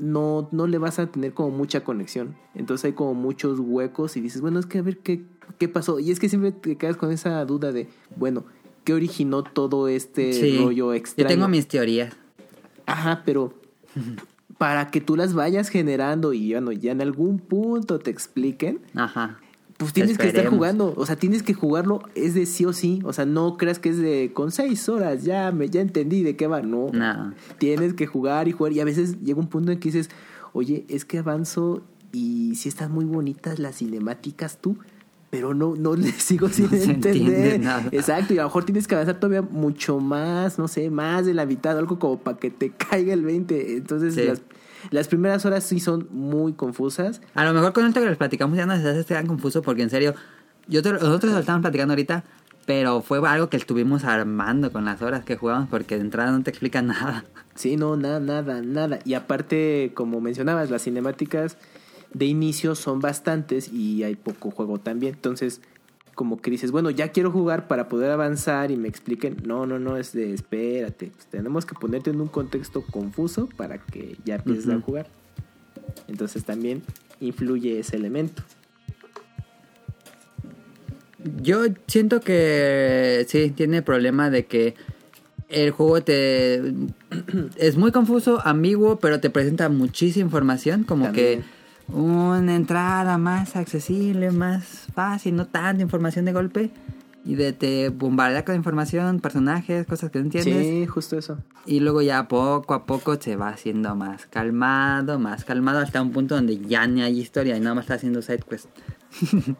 [0.01, 2.35] no, no le vas a tener como mucha conexión.
[2.55, 5.23] Entonces hay como muchos huecos y dices, bueno, es que a ver qué,
[5.59, 5.99] qué pasó.
[5.99, 8.43] Y es que siempre te quedas con esa duda de, bueno,
[8.83, 10.57] ¿qué originó todo este Sí.
[10.57, 11.27] rollo Yo extraño?
[11.29, 12.13] tengo mis teorías.
[12.87, 13.53] Ajá, pero
[14.57, 19.39] para que tú las vayas generando y bueno, ya en algún punto te expliquen, Ajá.
[19.81, 23.01] Pues tienes que estar jugando, o sea, tienes que jugarlo, es de sí o sí,
[23.03, 26.35] o sea, no creas que es de con seis horas, ya me, ya entendí de
[26.35, 27.33] qué va, no, No.
[27.57, 30.09] tienes que jugar y jugar y a veces llega un punto en que dices,
[30.53, 31.81] oye, es que avanzo
[32.13, 34.77] y si están muy bonitas las cinemáticas tú,
[35.29, 37.59] pero no, no le sigo sin No entender.
[37.61, 37.87] nada.
[37.91, 41.33] Exacto, y a lo mejor tienes que avanzar todavía mucho más, no sé, más de
[41.33, 43.77] la mitad, algo como para que te caiga el 20.
[43.77, 44.23] Entonces, Sí.
[44.25, 44.41] las,
[44.89, 47.21] las primeras horas sí son muy confusas.
[47.35, 49.83] A lo mejor con esto que les platicamos ya no se hace tan confuso porque
[49.83, 50.15] en serio,
[50.67, 52.23] yo te- nosotros lo estamos platicando ahorita,
[52.65, 56.41] pero fue algo que estuvimos armando con las horas que jugamos porque de entrada no
[56.43, 57.23] te explica nada.
[57.55, 58.99] Sí, no, nada, nada, nada.
[59.05, 61.57] Y aparte, como mencionabas, las cinemáticas
[62.13, 65.13] de inicio son bastantes y hay poco juego también.
[65.15, 65.61] Entonces,
[66.15, 69.37] como que dices, bueno, ya quiero jugar para poder avanzar y me expliquen.
[69.45, 71.11] No, no, no, es de espérate.
[71.15, 75.07] pues, tenemos que ponerte en un contexto confuso para que ya empieces a jugar.
[76.07, 76.83] Entonces también
[77.19, 78.43] influye ese elemento.
[81.41, 84.75] Yo siento que sí, tiene problema de que
[85.49, 86.73] el juego te
[87.57, 91.41] es muy confuso, ambiguo, pero te presenta muchísima información, como También.
[91.41, 91.60] que
[91.93, 96.71] una entrada más accesible, más fácil, no tanta información de golpe.
[97.23, 100.65] Y de te bombardea con información, personajes, cosas que no entiendes.
[100.65, 101.37] Sí, justo eso.
[101.67, 106.11] Y luego ya poco a poco se va haciendo más calmado, más calmado, hasta un
[106.11, 108.69] punto donde ya ni hay historia y nada más está haciendo side quest.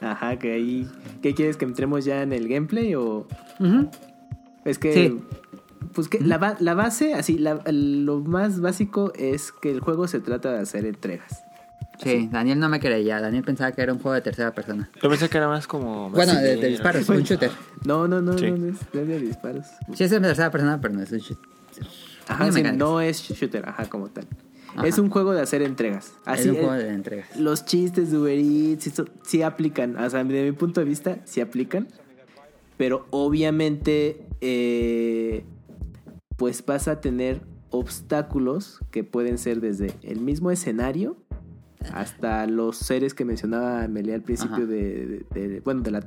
[0.00, 0.88] Ajá, que ahí...
[1.22, 3.26] ¿Qué quieres que entremos ya en el gameplay o...?
[3.58, 3.88] Ujú.
[4.64, 5.20] Es que, Sí.
[5.92, 10.20] Pues que la, la base, así, la- lo más básico es que el juego se
[10.20, 11.44] trata de hacer entregas.
[12.02, 13.20] Sí, Daniel no me creía.
[13.20, 14.90] Daniel pensaba que era un juego de tercera persona.
[15.00, 16.10] Yo pensé que era más como.
[16.10, 17.52] Bueno, de, disparos, un shooter.
[17.84, 18.50] No, no, no, Sí.
[18.50, 19.66] no, no es, no es de disparos.
[19.94, 21.46] Sí, es de tercera persona, pero no es un shooter.
[22.26, 24.26] Ajá, sí, no es shooter, ajá, como tal.
[24.74, 24.88] Ajá.
[24.88, 26.14] Es un juego de hacer entregas.
[26.24, 27.36] Así es un juego de entregas.
[27.36, 29.96] Los chistes de Uber Eats, esto sí aplican.
[29.96, 31.86] O sea, de mi punto de vista, sí aplican.
[32.76, 35.44] Pero obviamente, eh,
[36.36, 41.16] pues vas a tener obstáculos que pueden ser desde el mismo escenario
[41.92, 46.06] hasta los seres que mencionaba Amelia al principio de, de- de- bueno, de la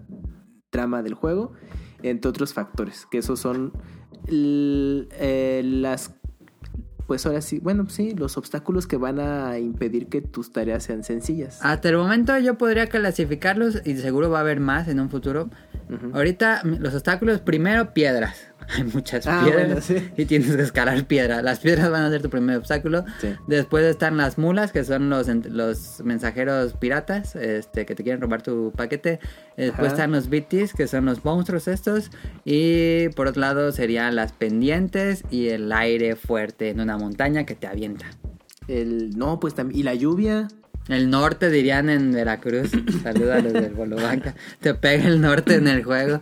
[0.69, 1.53] trama del juego,
[2.03, 3.73] entre otros factores, que esos son
[4.29, 6.13] eh, las
[7.05, 11.05] pues ahora sí, bueno, sí, los obstáculos que van a impedir que tus tareas sean
[11.05, 11.59] sencillas.
[11.63, 15.49] Hasta el momento yo podría clasificarlos y seguro va a haber más en un futuro.
[16.13, 18.46] Ahorita los obstáculos, primero piedras.
[18.75, 20.09] Hay muchas Ah, piedras bueno, sí.
[20.17, 21.41] y tienes que escalar piedras.
[21.43, 23.05] Las piedras van a ser tu primer obstáculo.
[23.21, 23.29] Sí.
[23.47, 28.41] Después están las mulas, que son los, los mensajeros piratas este, que te quieren robar
[28.41, 29.19] tu paquete.
[29.55, 29.95] Después Ajá.
[29.95, 32.11] están los BTs, que son los monstruos estos.
[32.43, 37.55] Y por otro lado serían las pendientes y el aire fuerte en una montaña que
[37.55, 38.05] te avienta.
[38.67, 39.79] El, no, pues también.
[39.79, 40.49] Y la lluvia.
[40.89, 42.71] El norte dirían en Veracruz.
[43.03, 44.35] Saluda a los del Bolobanca.
[44.61, 46.21] Te pega el norte en el juego.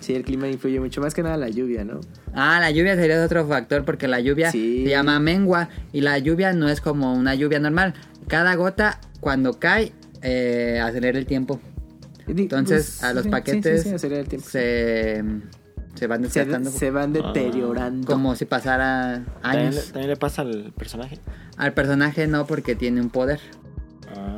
[0.00, 2.00] Sí, el clima influye mucho más que nada la lluvia, ¿no?
[2.34, 4.84] Ah, la lluvia sería otro factor porque la lluvia Sí.
[4.84, 7.94] se llama mengua y la lluvia no es como una lluvia normal.
[8.28, 11.60] Cada gota cuando cae eh, acelera el tiempo.
[12.26, 14.48] Entonces pues, a los paquetes sí, sí, acelera el tiempo.
[14.48, 15.24] se,
[15.94, 18.06] se van desgastando se van deteriorando.
[18.06, 19.86] como si pasara ¿También le, años.
[19.92, 21.18] también le pasa al personaje?
[21.56, 23.40] Al personaje no porque tiene un poder.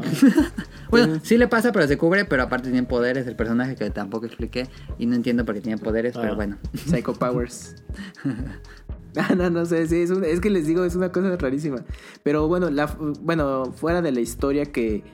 [0.90, 4.26] Bueno, sí le pasa, pero se cubre, pero aparte tiene poderes el personaje que tampoco
[4.26, 6.36] expliqué y no entiendo por qué tiene poderes, pero Ah.
[6.36, 6.58] bueno.
[6.74, 7.76] Psycho Powers.
[9.14, 11.84] Ah, no, no sé, sí, es, un- es que les digo, es una cosa rarísima.
[12.22, 12.86] Pero bueno, la,
[13.20, 15.04] bueno, fuera de la historia que,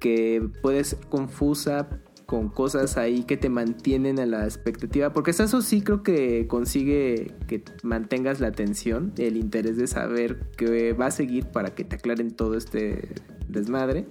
[0.00, 1.88] que puede ser confusa
[2.26, 7.32] con cosas ahí que te mantienen a la expectativa, porque eso sí creo que consigue
[7.46, 11.96] que mantengas la atención, el interés de saber qué va a seguir para que te
[11.96, 13.08] aclaren todo este
[13.48, 14.06] desmadre.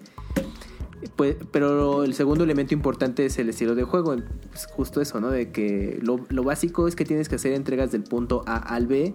[1.16, 4.14] Pues, pero el segundo elemento importante es el estilo de juego.
[4.14, 5.30] Es justo eso, ¿no?
[5.30, 8.88] De que lo, lo básico es que tienes que hacer entregas del punto A al
[8.88, 9.14] B.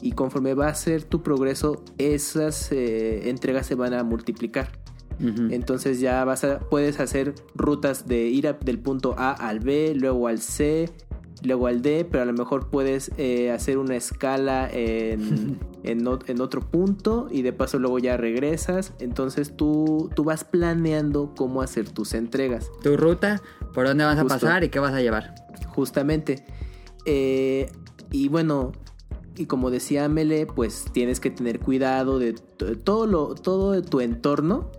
[0.00, 4.83] Y conforme va a ser tu progreso, esas eh, entregas se van a multiplicar.
[5.20, 9.94] Entonces ya vas a, puedes hacer rutas de ir a- del punto A al B,
[9.94, 10.90] luego al C,
[11.42, 16.60] luego al D, pero a lo mejor puedes eh, hacer una escala en, en, otro
[16.60, 18.92] punto y de paso luego ya regresas.
[18.98, 22.70] Entonces tú, tú vas planeando cómo hacer tus entregas.
[22.82, 23.40] Tu ruta,
[23.72, 25.34] por dónde vas a pasar y qué vas a llevar.
[25.68, 26.44] Justamente.
[27.06, 27.70] Eh,
[28.10, 28.72] y bueno,
[29.36, 34.00] y como decía Mele, pues tienes que tener cuidado de todo lo, todo de tu
[34.00, 34.70] entorno,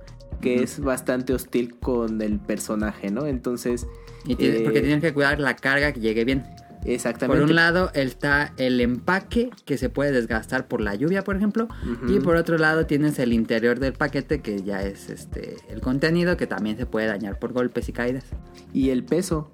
[0.42, 3.26] que es bastante hostil con el personaje, ¿no?
[3.26, 3.88] Entonces,
[4.26, 6.44] Y tienes- eh, porque tienes que cuidar la carga que llegue bien.
[6.84, 7.40] exactamente.
[7.42, 11.68] Por un lado está el empaque que se puede desgastar por la lluvia, por ejemplo.
[12.08, 16.38] Y por otro lado tienes el interior del paquete que ya es este el contenido
[16.38, 18.26] que también se puede dañar por golpes y caídas.
[18.72, 19.52] Y el peso.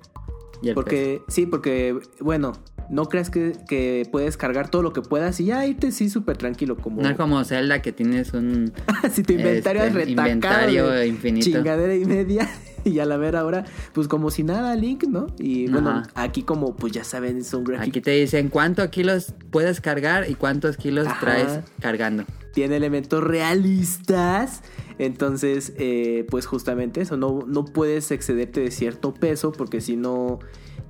[0.61, 2.51] Y el porque, sí, porque, bueno,
[2.91, 6.37] no creas que, que puedes cargar todo lo que puedas y ya irte sí súper
[6.37, 7.01] tranquilo como...
[7.01, 8.73] No es como Zelda que tienes un
[9.13, 11.45] si tu inventario Este, es retacado inventario infinito.
[11.45, 12.49] chingadera y media
[12.83, 16.09] y a la ver ahora pues como si nada Link no y bueno Ajá.
[16.15, 20.35] aquí como pues ya saben son gráficos Aquí te dicen cuántos kilos puedes cargar y
[20.35, 21.19] cuántos kilos Ajá.
[21.19, 22.25] traes cargando.
[22.53, 24.61] tiene elementos realistas
[24.99, 30.39] entonces eh, pues justamente eso no, no puedes excederte de cierto peso porque si no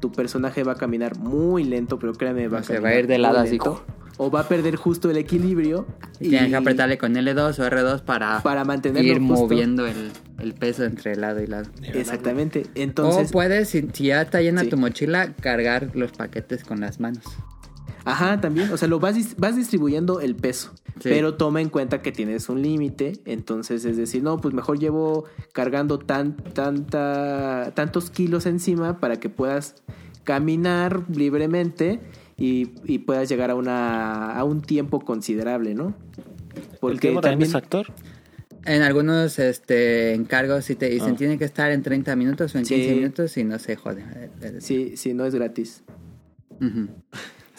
[0.01, 3.07] tu personaje va a caminar muy lento pero créeme va a Se va a ir
[3.07, 3.57] de lado así,
[4.17, 5.87] o va a perder justo el equilibrio
[6.19, 9.33] Y tienes que apretarle con L2 o R2 para, Para mantenerlo ir justo.
[9.35, 11.69] moviendo el, el peso entre lado y lado.
[11.81, 14.69] exactamente o entonces puedes, si, si ya está llena Sí.
[14.69, 17.23] tu mochila, cargar los paquetes con las manos.
[18.05, 18.71] Ajá, también.
[18.71, 20.73] O sea, lo vas, vas distribuyendo el peso.
[20.99, 21.09] Sí.
[21.09, 23.21] Pero toma en cuenta que tienes un límite.
[23.25, 29.29] Entonces, es decir, no, pues mejor llevo cargando tan, tanta, tantos kilos encima para que
[29.29, 29.75] puedas
[30.23, 31.99] caminar libremente
[32.37, 35.93] y, y puedas llegar a, una, a un tiempo considerable, ¿no?
[36.81, 37.87] ¿El tiempo también es factor?
[38.65, 41.17] En algunos este, encargos si te dicen Ah.
[41.17, 42.75] tiene que estar en 30 minutos o en Sí.
[42.75, 44.03] 15 minutos y no se jode.
[44.59, 45.83] Sí, sí, no es gratis.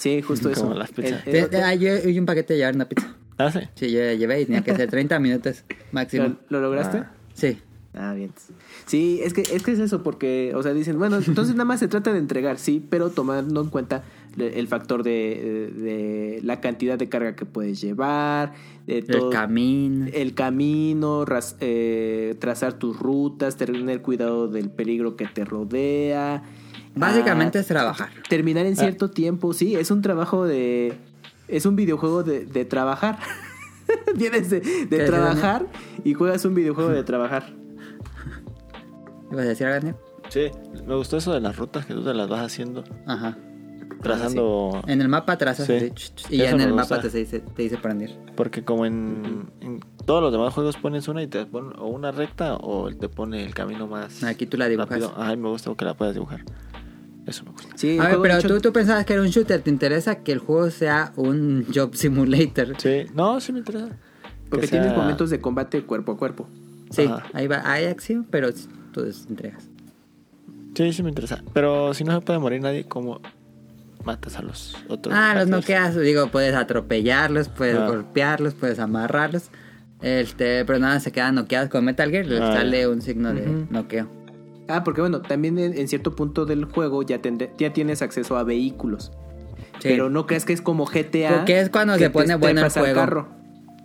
[0.02, 0.62] Sí, justo eso.
[0.62, 1.24] Como las pizzas.
[1.26, 3.14] El- el- Te- ah, yo y un paquete de llevar una pizza.
[3.38, 3.60] Ah, sí.
[3.76, 6.24] Sí, yo ya llevé y tenía que ser 30 minutos máximo.
[6.24, 6.98] ¿Lo, lo lograste?
[6.98, 7.12] Ah.
[7.34, 7.58] Sí.
[7.94, 8.32] Ah, bien.
[8.86, 11.78] Sí, es que, es que es eso, porque, o sea, dicen, bueno, entonces nada más
[11.78, 14.02] se trata de entregar, sí, pero tomando en cuenta
[14.38, 18.54] el factor de, de la cantidad de carga que puedes llevar,
[18.86, 20.06] de El todo, camino.
[20.12, 26.42] el camino, ras- eh, trazar tus rutas, tener cuidado del peligro que te rodea.
[26.94, 28.10] Básicamente ah, es trabajar.
[28.28, 30.92] Terminar en cierto tiempo, sí, es un trabajo de...
[31.48, 33.18] Es un videojuego de, de trabajar.
[34.16, 35.66] Vienes de, de ¿Qué, trabajar
[36.04, 37.52] y juegas un videojuego de trabajar.
[39.30, 39.96] ¿Ibas a decir algo, Daniel?
[40.28, 40.50] Sí,
[40.86, 43.36] me gustó eso de las rutas que tú te las vas haciendo, Ajá.
[44.02, 44.82] trazando.
[44.86, 45.92] En el mapa trazas Sí.
[46.30, 46.94] y Eso en el gusta.
[46.96, 48.18] mapa te dice, te dice ir.
[48.36, 52.12] Porque como en, en todos los demás juegos pones una y te pone o una
[52.12, 54.90] recta o te pone el camino más Aquí tú la dibujas.
[54.90, 55.12] rápido.
[55.16, 56.44] Ajá, y me gusta que la puedas dibujar.
[57.26, 57.76] Eso me gusta.
[57.76, 59.60] Sí, A ver, pero tú, tú pensabas que era un shooter.
[59.62, 62.74] ¿Te interesa que el juego sea un job simulator?
[62.78, 63.88] Sí, no, sí me interesa.
[64.50, 66.48] Porque Que sea- tienes momentos de combate cuerpo a cuerpo.
[66.90, 67.24] Sí, Ajá.
[67.32, 67.62] ahí va.
[67.64, 68.50] Hay acción, pero
[68.92, 69.68] tú entregas.
[70.74, 71.42] Sí, sí me interesa.
[71.52, 73.20] Pero si no se puede morir nadie, ¿cómo
[74.04, 75.14] matas a los otros?
[75.16, 75.94] Ah, los noqueas.
[75.98, 77.86] Digo, puedes atropellarlos, puedes Ah.
[77.86, 79.44] golpearlos, puedes amarrarlos.
[80.00, 82.26] Este, pero nada, se quedan noqueados con Metal Gear.
[82.26, 82.52] Les Ah.
[82.54, 84.08] sale un signo de noqueo.
[84.68, 88.36] Ah, porque bueno, también en, en cierto punto del juego ya, tendré- ya tienes acceso
[88.36, 89.12] a vehículos.
[89.80, 89.88] Sí.
[89.88, 91.36] Pero no crees que es como GTA.
[91.38, 92.94] Porque es cuando se pone bueno el juego.
[92.94, 93.28] carro.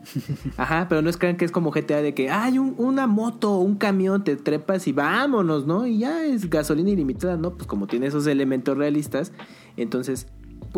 [0.57, 3.57] Ajá, pero no es crean que es como GTA de que hay un- una moto,
[3.57, 5.85] un camión, te trepas y vámonos, ¿no?
[5.85, 7.51] Y ya es gasolina ilimitada, ¿no?
[7.55, 9.33] Pues como tiene esos elementos realistas,
[9.75, 10.27] entonces,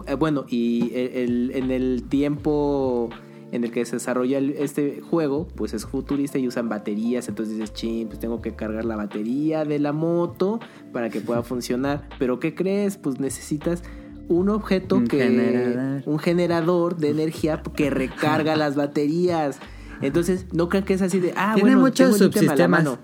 [0.08, 3.10] eh, bueno, y el- el- en el tiempo
[3.52, 7.56] en el que se desarrolla el- este juego, pues es futurista y usan baterías, entonces
[7.56, 10.60] dices, ching, pues tengo que cargar la batería de la moto
[10.94, 12.08] para que pueda funcionar.
[12.20, 12.98] Pero ¿qué crees?
[12.98, 13.84] Pues necesitas
[14.28, 16.04] un objeto Un que generador.
[16.06, 19.58] un generador de energía que recarga las baterías.
[20.02, 22.70] Entonces, no crean que es así de, ah, Tiene bueno, muchos tengo a la subsistemas.
[22.70, 22.98] mano.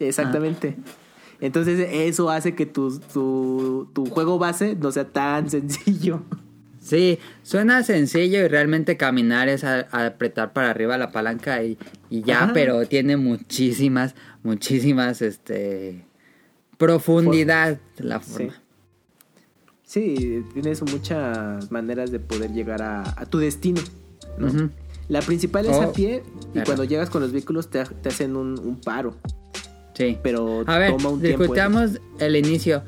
[0.00, 0.76] Exactamente.
[1.40, 6.22] Entonces, eso hace que tu, tu, tu juego base no sea tan sencillo.
[6.84, 11.78] Sí, suena sencillo y realmente caminar es a- a apretar para arriba la palanca y,
[12.10, 12.52] y ya, Ajá.
[12.52, 16.04] pero tiene muchísimas, muchísimas, este,
[16.76, 18.52] profundidad la forma.
[19.82, 23.80] Sí, tienes muchas maneras de poder llegar a, a tu destino.
[25.08, 26.66] La principal es Oh, a pie y claro.
[26.66, 29.16] cuando llegas con los vehículos te, te hacen un, un paro.
[29.94, 30.18] Sí.
[30.22, 31.44] Pero A ver, toma un tiempo.
[32.18, 32.82] el inicio.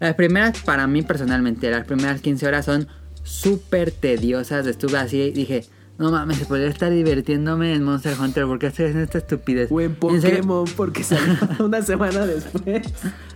[0.00, 2.88] Las primeras, para mí personalmente, las primeras 15 horas son
[3.30, 4.66] súper tediosas.
[4.66, 5.64] Estuve así y dije,
[5.98, 9.70] no mames, podría estar divirtiéndome en Monster Hunter porque estoy haciendo esta estupidez.
[9.70, 12.82] O en Pokémon porque salió una semana después.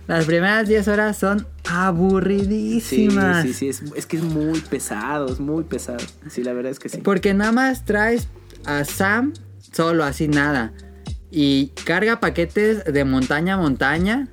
[0.07, 3.43] las primeras 10 horas son Sí, aburridísimas.
[3.43, 5.99] sí, sí, es, es que es muy pesado, es muy pesado.
[6.29, 6.97] Sí, la verdad es que sí.
[7.03, 8.27] Porque nada más traes
[8.65, 9.33] a Sam
[9.71, 10.73] solo, así nada.
[11.31, 14.27] Y carga paquetes de montaña a montaña.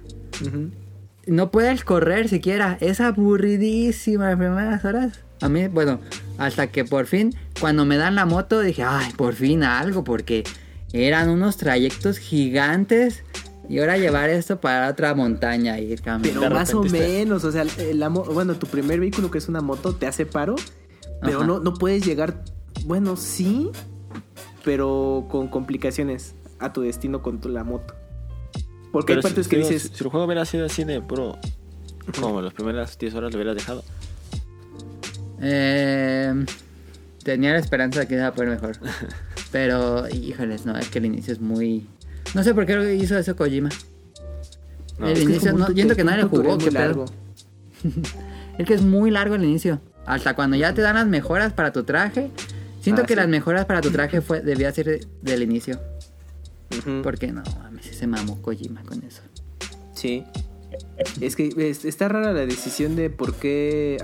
[1.26, 2.78] No puedes correr siquiera.
[2.80, 5.20] Es aburridísima las primeras horas.
[5.42, 6.00] A mí, bueno,
[6.38, 10.44] hasta que por fin, cuando me dan la moto, dije, ay, por fin algo, porque
[10.92, 13.24] eran unos trayectos gigantes.
[13.68, 16.40] Y ahora llevar esto para otra montaña y ir Pero caminando.
[16.40, 17.64] De más o menos, o sea,
[17.94, 20.56] la bueno, tu primer vehículo que es una moto te hace paro,
[21.22, 21.46] pero Ajá.
[21.46, 22.44] no, no puedes llegar,
[22.84, 23.70] bueno, sí,
[24.64, 27.94] pero con complicaciones a tu destino con tu, la moto.
[28.92, 30.84] Porque hay Pero si- partes que digo, dices, Si, si el juego hubiera sido así
[30.84, 31.38] de puro.
[32.20, 33.84] Como las primeras 10 horas lo hubieras dejado.
[35.42, 36.32] Eh,
[37.24, 38.76] tenía la esperanza de que iba a poner mejor.
[39.50, 41.86] Pero, híjoles, no, es que el inicio es muy...
[42.34, 43.68] No sé por qué hizo eso Kojima.
[44.98, 47.04] No, el inicio, no, siento que nadie lo jugó, qué pedo.
[48.58, 49.80] Es que es muy largo el inicio.
[50.04, 52.30] Hasta cuando ya te dan las mejoras para tu traje.
[52.82, 53.16] Siento Ah, que sí.
[53.18, 55.80] las mejoras para tu traje fue, debía ser del inicio.
[57.02, 59.22] Porque no, mames, se mamó Kojima con eso.
[59.94, 60.24] Sí.
[61.20, 63.96] Es que es- está rara la decisión de por qué.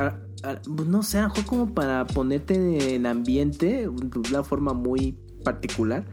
[0.45, 6.05] Ah, no sé, a como para ponerte en ambiente de una forma muy particular.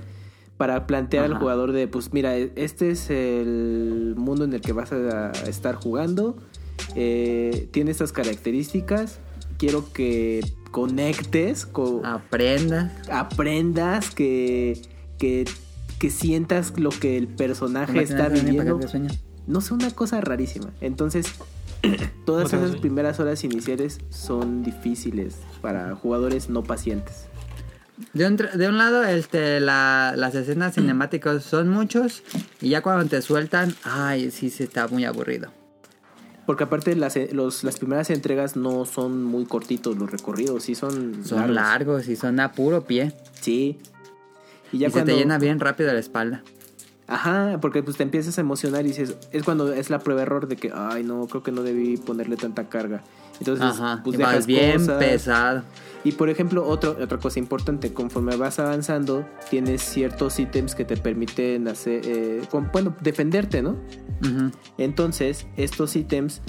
[0.57, 4.91] Para plantear al jugador de, pues mira, este es el mundo en el que vas
[4.93, 6.38] a estar jugando.
[6.95, 9.19] eh, tiene estas características.
[9.57, 12.91] Quiero que conectes, con, Aprenda.
[13.09, 14.82] aprendas, que,
[15.17, 15.45] que,
[15.99, 18.80] que sientas lo que el personaje está viviendo.
[19.47, 20.71] No sé, una cosa rarísima.
[20.82, 21.28] Entonces,
[22.26, 27.26] todas esas primeras horas iniciales son difíciles para jugadores no pacientes.
[28.14, 32.24] De un, de un lado, este, la- las escenas cinemáticas son muchos.
[32.62, 35.52] Y ya cuando te sueltan, ay, sí, se está muy aburrido.
[36.46, 40.76] Porque aparte las, eh, los- las primeras entregas no son muy cortitos los recorridos, sí
[40.76, 43.14] son, Son largos y son a puro pie.
[43.40, 43.80] Sí.
[44.74, 45.12] Y ya y cuando...
[45.12, 46.44] se te llena bien rápido la espalda.
[47.08, 50.47] Ajá, porque pues te empiezas a emocionar y dices, es cuando es la prueba error
[50.47, 53.03] de que, ay no, creo que no debí ponerle tanta carga.
[53.39, 54.01] Entonces, Ajá.
[54.03, 54.97] pues y vas dejas bien cosas.
[55.03, 55.64] pesado.
[56.03, 60.97] Y por ejemplo, otro, otra cosa importante, conforme vas avanzando, tienes ciertos ítems que te
[60.97, 63.72] permiten hacer, eh, con- bueno, defenderte, ¿no?
[64.22, 64.51] Ujú.
[64.78, 66.41] Entonces, estos ítems,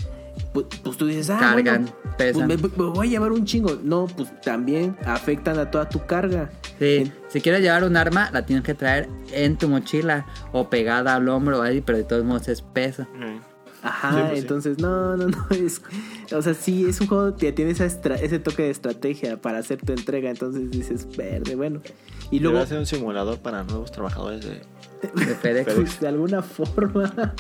[0.53, 2.47] pues, pues tú dices, ah, Cargan, bueno, pesan.
[2.49, 3.79] pues me, me voy a llevar un chingo.
[3.83, 6.51] No, pues también afectan a toda tu carga.
[6.79, 10.71] Sí, En- si quieres llevar un arma, la tienes que traer en tu mochila o
[10.71, 13.07] pegada al hombro ahí, pero de todos modos es peso.
[13.15, 13.41] Mm.
[13.83, 14.39] Ajá, Sí, pues sí.
[14.41, 15.81] entonces, no, no, no, es,
[16.35, 19.59] o sea, sí, es un juego que tiene esa estra- ese toque de estrategia para
[19.59, 21.81] hacer tu entrega, entonces dices, verde, bueno.
[22.31, 24.63] Y luego, ser un simulador para nuevos trabajadores de...
[25.15, 26.01] De FedEx.
[26.01, 27.35] de alguna forma,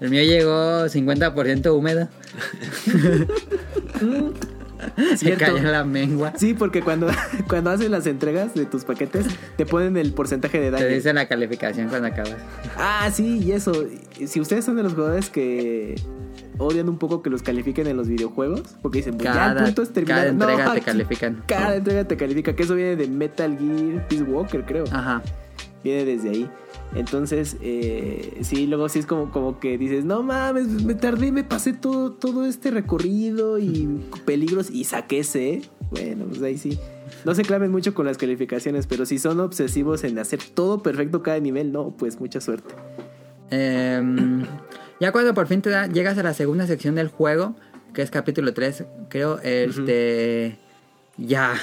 [0.00, 2.08] El mío llegó 50% húmedo.
[5.16, 6.32] Se cayó la mengua.
[6.36, 7.08] Sí, porque cuando,
[7.48, 9.26] cuando haces las entregas de tus paquetes,
[9.56, 10.86] te ponen el porcentaje de daño.
[10.86, 12.36] Te dice la calificación cuando acabas.
[12.76, 13.72] Ah, sí, y eso.
[14.26, 15.94] Si ustedes son de los jugadores que
[16.58, 19.64] odian un poco que los califiquen en los videojuegos, porque dicen, pues ya el Cada,
[19.64, 20.18] punto es terminar.
[20.18, 21.42] cada entrega No, te califican.
[21.46, 24.84] Cada entrega te califica, que eso viene de Metal Gear Peace Walker, creo.
[24.92, 25.22] Ajá.
[25.82, 26.50] Viene desde ahí.
[26.94, 31.44] Entonces, eh, sí, luego sí es como, como que dices, no mames, me tardé, me
[31.44, 33.88] pasé todo, todo este recorrido y
[34.24, 35.62] peligros y saqué ese.
[35.90, 36.78] Bueno, pues ahí sí.
[37.24, 41.22] No se claven mucho con las calificaciones, pero si son obsesivos en hacer todo perfecto
[41.22, 42.74] cada nivel, no, pues mucha suerte.
[43.50, 44.44] Em,
[45.00, 47.54] ya cuando por fin te da- llegas a la segunda sección del juego,
[47.94, 50.58] que es capítulo 3, creo, este.
[51.16, 51.54] Ya.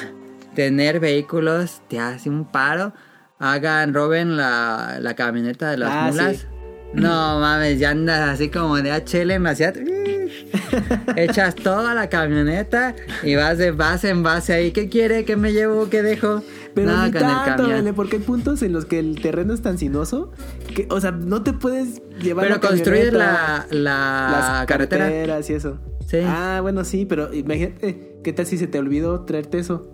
[0.56, 2.94] Tener vehículos te hace un paro.
[3.40, 6.38] Hagan, roben la, la camioneta de las Ah, mulas.
[6.38, 6.46] sí.
[6.94, 9.76] No mames, ya andas así como de HL en la ciudad.
[11.16, 14.72] Echas toda la camioneta y vas de base en base ahí.
[14.72, 15.26] ¿Qué quiere?
[15.26, 15.90] ¿Qué me llevo?
[15.90, 16.42] ¿Qué dejo?
[16.74, 17.68] Pero No, ni con el tanto.
[17.68, 20.32] René, porque hay puntos en los que el terreno es tan sinuoso
[20.76, 25.06] que, o sea, no te puedes llevar Pero la camioneta, la, la las carretera.
[25.06, 25.80] carreteras y eso.
[26.08, 26.20] Sí.
[26.24, 29.92] Ah, bueno, sí, pero imagínate, ¿qué tal si se te olvidó traerte eso?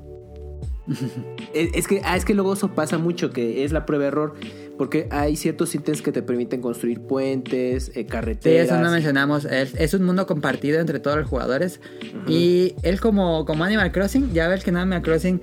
[1.53, 4.35] Es, es que, ah, es que luego eso pasa mucho, que es la prueba error,
[4.77, 8.67] porque hay ciertos ítems que te permiten construir puentes, eh, Sí, carreteras.
[8.67, 9.45] eso no mencionamos.
[9.45, 11.79] Es, es un mundo compartido entre todos los jugadores.
[12.27, 15.41] Y él como, como Animal Crossing, ya ves que en Animal Crossing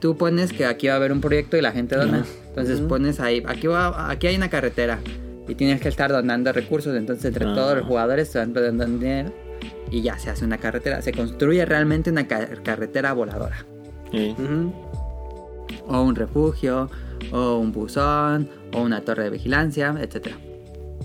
[0.00, 2.24] tú pones que aquí va a haber un proyecto y la gente dona.
[2.48, 2.88] Entonces Ujú.
[2.88, 4.98] pones ahí, aquí, va, aquí hay una carretera.
[5.48, 6.94] Y tienes que estar donando recursos.
[6.96, 7.54] Entonces entre Ah.
[7.54, 9.32] todos los jugadores se van donando dinero.
[9.90, 11.00] Y ya se hace una carretera.
[11.02, 13.64] Se construye realmente una ca- carretera voladora.
[14.16, 14.34] Sí.
[15.88, 16.88] O un refugio,
[17.32, 20.36] o un buzón, o una torre de vigilancia, etcétera.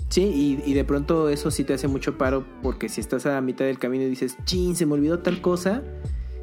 [0.08, 3.30] Sí, y, y de pronto eso sí te hace mucho paro porque si estás a
[3.32, 5.82] la mitad del camino y dices, chin, se me olvidó tal cosa,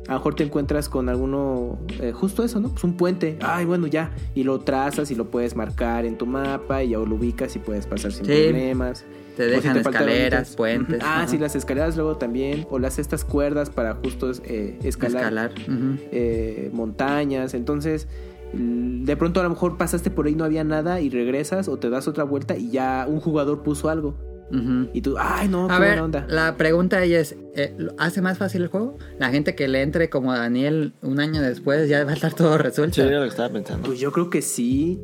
[0.08, 2.70] a lo mejor te encuentras con alguno, eh, justo eso, ¿no?
[2.70, 6.26] Pues un puente, ay, bueno, ya, y lo trazas y lo puedes marcar en tu
[6.26, 8.32] mapa y ya lo ubicas y puedes pasar sin Sí.
[8.32, 9.06] problemas.
[9.40, 11.00] Te si dejan faltan escaleras, puentes.
[11.02, 11.28] Ah, ajá.
[11.28, 15.52] sí, las escaleras luego también, o las estas cuerdas para justo eh, escalar, Escalar.
[16.12, 18.08] eh, montañas, entonces
[18.52, 21.90] de pronto a lo mejor pasaste por ahí no había nada y regresas o te
[21.92, 24.16] das otra vuelta y ya un jugador puso algo
[24.94, 26.26] y tú, ay no, qué A ver, buena onda.
[26.28, 28.98] la pregunta ahí es, eh, ¿lo ¿hace más fácil el juego?
[29.20, 32.58] La gente que le entre como Daniel un año después ya va a estar todo
[32.58, 32.96] resuelto.
[32.96, 33.86] Sí, lo que estaba pensando.
[33.86, 35.00] Pues yo creo que sí.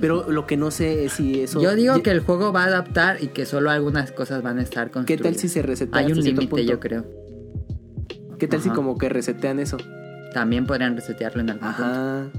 [0.00, 1.60] Pero lo que no sé es si eso.
[1.60, 4.62] Yo digo que el juego va a adaptar y que solo algunas cosas van a
[4.62, 5.22] estar ¿Qué construidas.
[5.24, 5.98] tal si se reseta?
[5.98, 6.64] Hay un límite, punto?
[6.64, 7.04] yo creo.
[8.38, 9.76] ¿Qué tal si como que resetean eso?
[10.32, 11.82] También podrían resetearlo en algún punto.
[11.84, 12.30] Ajá.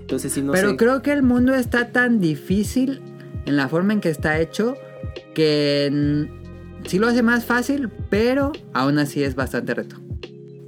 [0.00, 0.76] Entonces sí, no Pero sé.
[0.76, 3.00] creo que el mundo está tan difícil
[3.46, 4.74] en la forma en que está hecho
[5.34, 6.28] que
[6.86, 9.96] sí lo hace más fácil, pero aún así es bastante reto.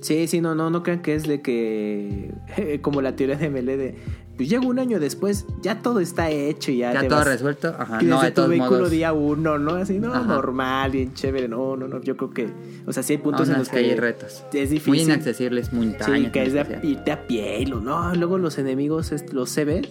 [0.00, 2.30] Sí, sí, no, no, no crean que es de que...
[2.82, 3.94] como la teoría de ML de...
[4.37, 7.68] Pues llega un año después, ya todo está hecho y ya, Ya todo vas- resuelto.
[7.78, 8.91] Ajá, no, de tu todos vehículo modos.
[8.91, 9.74] día uno, ¿no?
[9.76, 10.24] Así, no, Ajá.
[10.24, 11.47] normal, bien chévere.
[11.47, 12.01] No, no, no.
[12.01, 12.49] Yo creo que...
[12.87, 13.78] O sea, sí hay puntos Aún en los que...
[13.78, 14.45] hay retos.
[14.53, 14.91] Es difícil.
[14.93, 16.18] Muy inaccesibles, montañas.
[16.18, 19.89] Sí, que es de irte a pie y lo, no, luego los enemigos, los CBs,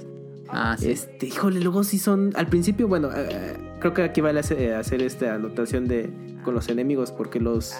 [0.49, 0.91] Ah, sí.
[0.91, 4.75] este, híjole, luego sí son, al principio, bueno, eh, eh, creo que aquí vale hacer,
[4.75, 6.11] hacer esta anotación de
[6.43, 7.73] con los enemigos, porque los,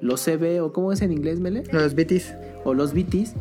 [0.00, 1.62] los CB, o ¿cómo es en inglés, Mele?
[1.70, 2.32] Los bitis.
[2.64, 3.34] O los BTs,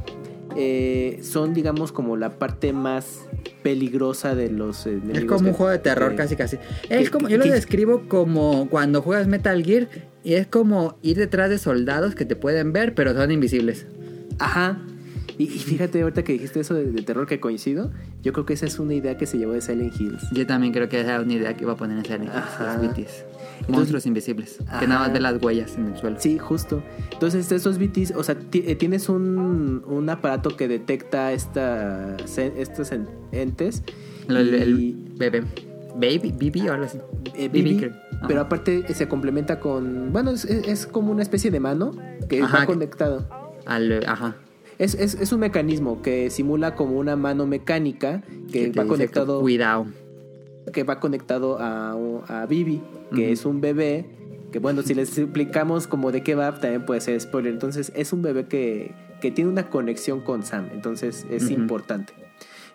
[0.56, 3.22] eh, son, digamos, como la parte más
[3.64, 5.18] peligrosa de los enemigos.
[5.18, 6.58] Es como un que- juego de terror que- casi casi.
[6.88, 9.88] que- Es como, yo lo que- describo como cuando juegas Metal Gear
[10.24, 13.86] y es como ir detrás de soldados que te pueden ver pero son invisibles.
[14.40, 14.80] Ajá.
[15.38, 17.92] Y, y fíjate, ahorita que dijiste eso de, de terror que coincido,
[18.24, 20.24] yo creo que esa es una idea que se llevó de Silent Hills.
[20.32, 22.30] Yo también creo que esa era una idea que iba a poner en serie.
[23.62, 23.70] Los.
[23.70, 24.58] Monstruos invisibles.
[24.80, 26.18] Que nada más ve las huellas en el suelo.
[26.20, 26.84] Sí, justo.
[27.12, 33.08] Entonces, estos BTs, o sea, eh, tienes un, un aparato que detecta esta, estos en-
[33.32, 33.84] entes.
[34.30, 35.44] El, y- bebé.
[35.96, 36.98] Baby, BB o algo así.
[37.36, 37.92] eh, BB.
[38.18, 38.28] Ajá.
[38.28, 40.12] pero aparte eh, se complementa con.
[40.12, 41.92] Bueno, es, es- como una especie de mano
[42.30, 43.28] que Ajá, va que- conectado.
[43.66, 44.36] Al- ajá.
[44.78, 49.40] Es, es, es un mecanismo que simula como una mano mecánica que, te va conectado.
[49.40, 49.86] Cuidado.
[50.72, 51.96] Que va conectado a,
[52.28, 52.82] a Bibi,
[53.14, 54.06] que es un bebé.
[54.52, 57.52] Que bueno, si les explicamos como de qué va, también puede ser spoiler.
[57.52, 60.70] Entonces, es un bebé que, que tiene una conexión con Sam.
[60.74, 62.14] Entonces, es importante.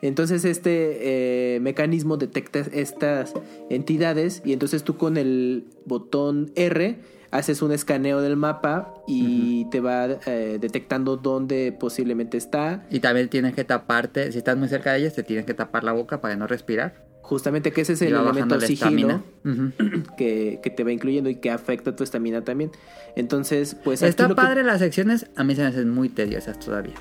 [0.03, 3.35] Entonces, este eh, mecanismo detecta estas
[3.69, 4.43] entidades.
[4.45, 6.99] Y entonces tú con el botón R
[7.31, 12.87] haces un escaneo del mapa y te va eh, detectando dónde posiblemente está.
[12.91, 14.33] Y también tienes que taparte.
[14.33, 17.10] Si estás muy cerca de ellos, te tienes que tapar la boca para no respirar.
[17.31, 19.23] Justamente que ese es el elemento sigilo.
[20.19, 22.73] que, que te va incluyendo y que afecta tu estamina también.
[23.15, 25.27] Entonces, pues aquí Está lo que- padre las secciones.
[25.37, 26.95] A mí se me hacen muy tediosas todavía.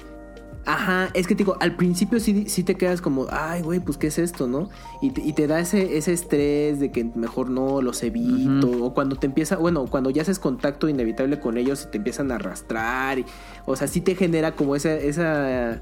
[0.65, 3.97] Ajá, es que te digo, al principio sí, sí te quedas como, ay, güey, pues
[3.97, 4.69] qué es esto, ¿no?
[5.01, 8.69] Y te, y te da ese, ese estrés de que mejor no los evito.
[8.83, 12.31] O cuando te empieza, bueno, cuando ya haces contacto inevitable con ellos y te empiezan
[12.31, 13.17] a arrastrar.
[13.17, 13.25] y-
[13.65, 15.81] o sea, sí te genera como esa, esa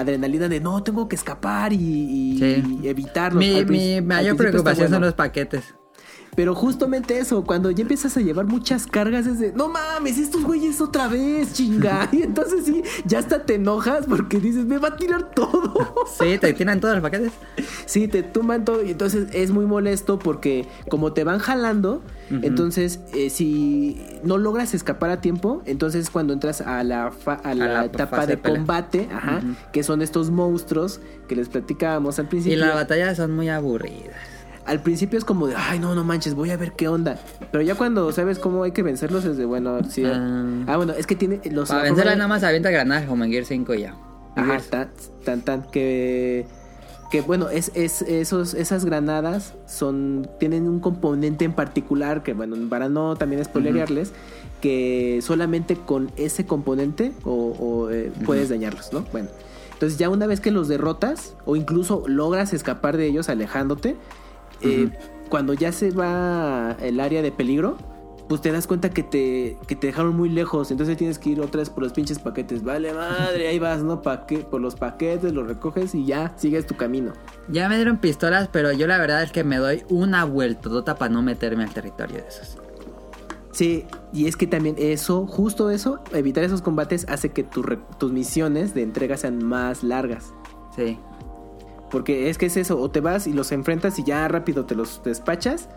[0.00, 2.78] adrenalina de no, tengo que escapar y, y Sí.
[3.34, 5.06] Mi, Al prin- mi mayor preocupación son bueno.
[5.06, 5.74] los paquetes.
[6.36, 10.44] Pero justamente eso, cuando ya empiezas a llevar muchas cargas es de, no mames, estos
[10.44, 12.08] güeyes otra vez, chinga.
[12.12, 15.72] Y entonces sí, ya hasta te enojas porque dices, me va a tirar todo.
[16.18, 17.32] Sí, te tiran todos los paquetes.
[17.86, 23.00] Sí, te tumban todo y entonces es muy molesto porque como te van jalando, entonces
[23.14, 27.64] eh, si no logras escapar a tiempo, entonces cuando entras a la, fa- a la,
[27.64, 28.58] A la etapa de pelea.
[28.58, 29.40] combate, ajá,
[29.72, 32.58] que son estos monstruos que les platicábamos al Y principio.
[32.58, 34.14] las batallas son muy aburridas.
[34.66, 37.18] Al principio es como de, ay, no, no manches, voy a ver qué onda.
[37.52, 40.04] Pero ya cuando sabes cómo hay que vencerlos es de, bueno, sí.
[40.04, 40.64] Ah.
[40.66, 41.68] Ah, bueno, es que tiene los...
[41.68, 43.96] Para la vencerla nada más avienta granadas como en Gear 5 y ya.
[44.34, 44.90] Ajá, tan,
[45.24, 46.46] tan, tan, que...
[47.10, 52.56] Que bueno, es, es, esos, esas granadas son tienen un componente en particular que, bueno,
[52.68, 54.12] para no también spoilerearles,
[54.60, 59.06] que solamente con ese componente o, o, eh, puedes dañarlos, ¿no?
[59.12, 59.28] Bueno,
[59.72, 63.94] entonces ya una vez que los derrotas o incluso logras escapar de ellos alejándote,
[64.60, 64.90] eh,
[65.28, 67.76] cuando ya se va el área de peligro,
[68.28, 70.70] pues te das cuenta que te, que te dejaron muy lejos.
[70.70, 72.64] Entonces tienes que ir otra vez por los pinches paquetes.
[72.64, 74.02] Vale, madre, ahí vas, ¿no?
[74.02, 77.12] Paque por los paquetes, los recoges y ya sigues tu camino.
[77.48, 81.12] Ya me dieron pistolas, pero yo la verdad es que me doy una vueltota para
[81.12, 82.58] no meterme al territorio de esos.
[83.52, 87.62] Sí, y es que también eso, justo eso, evitar esos combates hace que tu
[87.98, 90.34] tus misiones de entrega sean más largas.
[90.74, 90.98] Sí.
[91.90, 94.74] Porque es que es eso, o te vas y los enfrentas y ya rápido te
[94.74, 95.68] los despachas,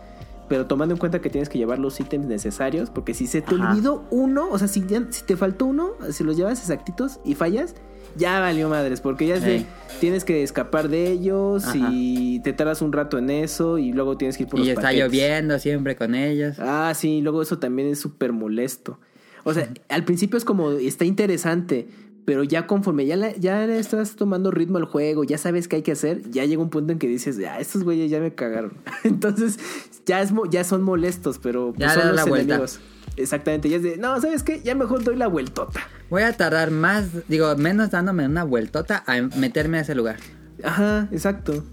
[0.48, 3.54] pero tomando en cuenta que tienes que llevar los ítems necesarios, porque si se te
[3.54, 3.70] Ajá.
[3.70, 7.36] olvidó uno, o sea, si, ya- si te faltó uno, si los llevas exactitos y
[7.36, 7.76] fallas,
[8.16, 9.64] ya valió madres, porque ya es de,
[10.00, 11.78] tienes que escapar de ellos Ajá.
[11.92, 14.70] y te tardas un rato en eso y luego tienes que ir por Y los
[14.70, 15.04] está paquetes.
[15.04, 16.56] lloviendo siempre con ellos.
[16.58, 18.98] Ah, sí, luego eso también es súper molesto.
[19.44, 21.86] O sea, al principio es como, está interesante,
[22.30, 25.82] pero ya conforme ya, la- ya estás tomando ritmo al juego, ya sabes qué hay
[25.82, 28.74] que hacer, ya llega un punto en que dices, ah, estos güeyes ya me cagaron.
[29.02, 29.58] Entonces,
[30.06, 32.54] ya, es, ya son molestos, pero pues, Ya son los la vuelta.
[32.54, 32.78] enemigos.
[33.16, 34.60] Exactamente, ya es de, no, ¿sabes qué?
[34.62, 35.80] Ya mejor doy la vueltota.
[36.08, 40.18] Voy a tardar más, digo, menos dándome una vueltota a meterme a ese lugar.
[40.62, 41.64] Ajá, exacto.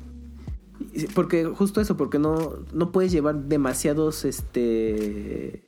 [1.13, 5.61] Porque justo eso, porque no, no puedes llevar demasiados, este...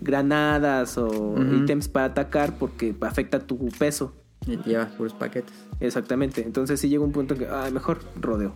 [0.00, 1.54] granadas o Ujú.
[1.62, 4.14] ítems para atacar porque afecta tu peso.
[4.46, 5.52] Y te llevas puros paquetes.
[5.80, 6.42] Exactamente.
[6.42, 8.54] Entonces sí llega un punto en que, ah, mejor rodeo.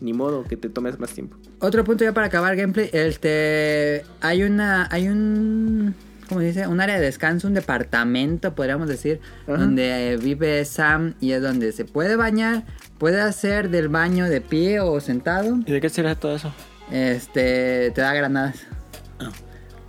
[0.00, 1.36] Ni modo que te tomes más tiempo.
[1.60, 5.94] Otro punto ya para acabar gameplay, este hay una hay un
[6.28, 6.66] ¿cómo se dice?
[6.66, 9.58] Un área de descanso, un departamento, podríamos decir, Ajá.
[9.58, 12.64] donde vive Sam y es donde se puede bañar,
[12.98, 15.58] puede hacer del baño de pie o sentado.
[15.66, 16.52] ¿Y de qué será todo eso?
[16.90, 18.66] Este te da granadas.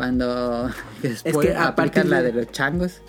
[0.02, 0.68] Cuando
[1.04, 3.02] después que a aplicas partir la de- de los changos,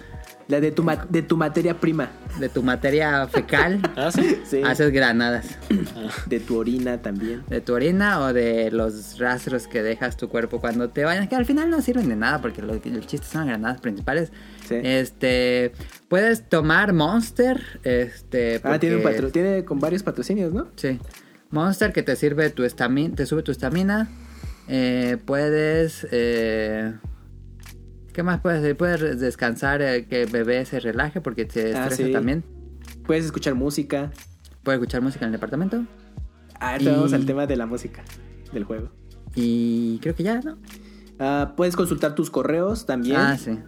[0.49, 2.11] La de tu, de tu materia prima.
[2.39, 4.43] de tu materia fecal, Ah, sí.
[4.45, 4.61] Sí.
[4.63, 5.59] haces granadas.
[6.27, 7.43] De tu orina también.
[7.49, 11.37] de tu orina o de los rastros que dejas tu cuerpo cuando te bañas, que
[11.37, 14.31] al final no sirven de nada porque lo- el chiste son granadas principales.
[14.69, 14.77] Sí.
[14.83, 15.73] Este,
[16.09, 20.67] puedes tomar Monster, este, Ah, tiene, un patro- tiene con varios patrocinios, ¿no?
[20.77, 20.99] Sí.
[21.51, 24.09] Monster que te sirve tu estamina, te sube tu estamina.
[24.69, 26.95] Eh, puedes eh,
[28.13, 28.77] ¿Qué más puedes hacer?
[28.77, 32.13] Puedes descansar, eh, que bebé se relaje porque te Ah, estresa sí.
[32.13, 32.45] también.
[33.07, 34.11] Puedes escuchar música.
[34.63, 35.85] Puedes escuchar música en el departamento.
[36.61, 38.03] Ah, Y- vamos al tema de la música
[38.53, 38.91] del juego.
[39.35, 40.59] Y creo que ya, ¿no?
[41.19, 43.17] Ah, puedes consultar tus correos también.
[43.17, 43.59] Ah, sí.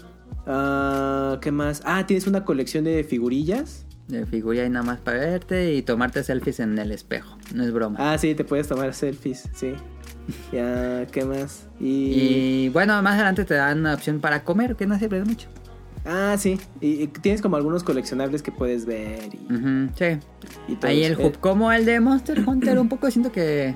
[0.46, 1.80] Ah, ¿Qué más?
[1.84, 3.86] Ah, tienes una colección de figurillas.
[4.08, 7.38] De figura y nada más para verte y tomarte selfies en el espejo.
[7.54, 7.96] No es broma.
[7.98, 9.72] Ah, sí, te puedes tomar selfies, sí.
[10.52, 11.66] Ya, ¿qué más?
[11.80, 12.64] Y...
[12.64, 15.48] Y bueno, más adelante te dan una opción para comer, que no sirve de mucho.
[16.06, 16.58] Ah, sí.
[16.80, 20.18] Y, y tienes como algunos coleccionables que puedes ver y, Ujú, sí.
[20.68, 23.74] y todo Ahí el hub, como el de Monster Hunter, un poco siento que.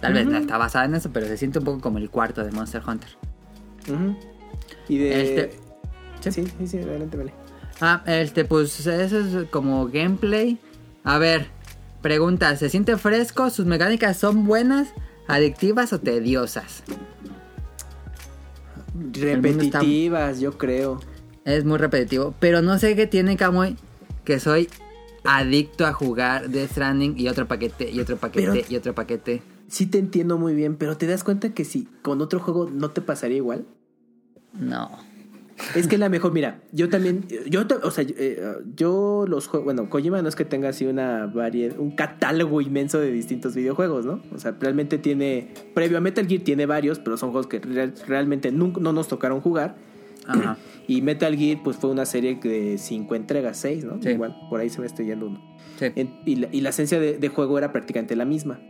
[0.00, 2.44] Tal vez no está basado en eso, pero se siente un poco como el cuarto
[2.44, 3.08] de Monster Hunter.
[3.88, 4.16] Eh.
[4.88, 5.22] Y de...
[5.22, 5.66] Este-
[6.20, 6.44] Sí, sí.
[6.58, 7.32] sí, sí, adelante, vale.
[7.80, 10.58] Ah, este, pues eso es como gameplay.
[11.04, 11.46] A ver,
[12.02, 13.48] pregunta: ¿se siente fresco?
[13.50, 14.88] ¿Sus mecánicas son buenas,
[15.28, 16.82] adictivas o tediosas?
[19.12, 21.00] está- Repetitivas, yo creo.
[21.44, 23.76] Es muy repetitivo, pero no sé qué tiene Kamui
[24.24, 24.68] que soy
[25.24, 29.42] adicto a jugar Death Stranding y otro paquete y otro paquete Pero- y otro paquete.
[29.68, 32.90] Sí te entiendo muy bien, pero te das cuenta que si con otro juego no
[32.90, 33.64] te pasaría igual.
[34.52, 34.90] No.
[35.74, 38.40] Es que la mejor, mira, yo también, yo, o sea, eh,
[38.76, 42.98] yo los juegos, bueno, Kojima no es que tenga así una variedad, un catálogo inmenso
[43.00, 44.20] de distintos videojuegos, ¿no?
[44.34, 47.94] O sea, realmente tiene, previo a Metal Gear tiene varios, pero son juegos que real-
[48.06, 49.76] realmente nunca, no nos tocaron jugar.
[50.26, 50.56] Ajá.
[50.88, 54.00] Y Metal Gear, pues fue una serie de cinco entregas, seis, ¿no?
[54.00, 54.10] Sí.
[54.10, 55.42] Igual, por ahí se me está yendo uno.
[55.80, 55.86] Sí.
[55.96, 58.60] En- y, la, y la esencia de, de juego era prácticamente la misma.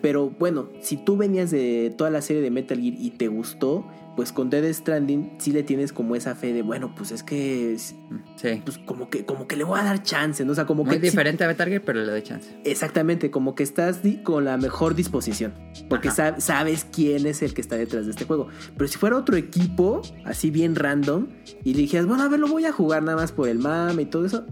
[0.00, 3.84] Pero bueno, si tú venías de toda la serie de Metal Gear y te gustó,
[4.16, 7.76] pues con Dead Stranding sí le tienes como esa fe de, bueno, pues es que,
[7.78, 8.62] Sí.
[8.64, 10.52] pues como que, como que le voy a dar chance, ¿no?
[10.52, 11.00] O sea, como Muy que...
[11.02, 12.56] sí- diferente a Metal Gear, pero le doy chance.
[12.64, 15.52] exactamente, como que estás con la mejor disposición.
[15.88, 18.48] Porque sab- sabes quién es el que está detrás de este juego.
[18.76, 21.28] Pero si fuera otro equipo, así bien random,
[21.62, 24.02] y le dijeras, bueno, a ver, lo voy a jugar nada más por el mame
[24.02, 24.46] y todo eso,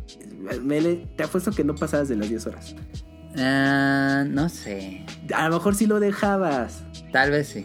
[0.63, 2.77] Mele, te apuesto que no pasabas de las 10 horas.
[3.39, 5.05] Ah, no sé.
[5.35, 6.85] A lo mejor sí lo dejabas.
[7.13, 7.65] Tal vez sí.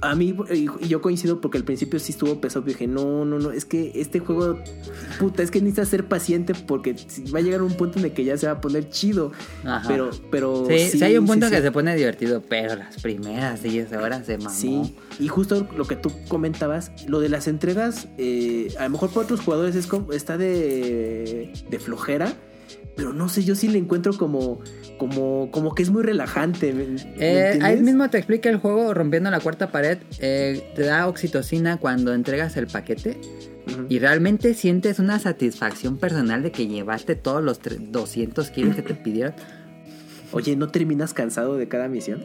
[0.00, 2.64] A mí, y y yo coincido porque al principio sí estuvo pesado.
[2.64, 4.58] Dije, no, no, no, es que este juego,
[5.18, 6.96] puta, es que necesitas ser paciente porque
[7.34, 9.32] va a llegar un punto en el que ya se va a poner chido.
[9.64, 9.86] Ajá.
[9.88, 10.66] Pero, pero.
[10.68, 14.26] Sí, sí, hay un punto sí, que se pone divertido, pero las primeras 10 horas
[14.26, 14.50] se mamó.
[14.50, 19.10] Sí, y justo lo que tú comentabas, lo de las entregas, eh, a lo mejor
[19.10, 22.32] para otros jugadores es como, está de, de flojera,
[23.00, 24.60] pero no sé, yo sí le encuentro como,
[24.98, 26.74] como, como que es muy relajante.
[26.74, 29.96] ¿me- me Eh, ahí mismo te explica el juego rompiendo la cuarta pared.
[30.18, 33.18] eh, te da oxitocina cuando entregas el paquete.
[33.88, 38.82] Y realmente sientes una satisfacción personal de que llevaste todos los tre- 200 kilos que
[38.82, 39.32] te pidieron.
[40.32, 42.22] Oye, ¿no terminas cansado de cada misión?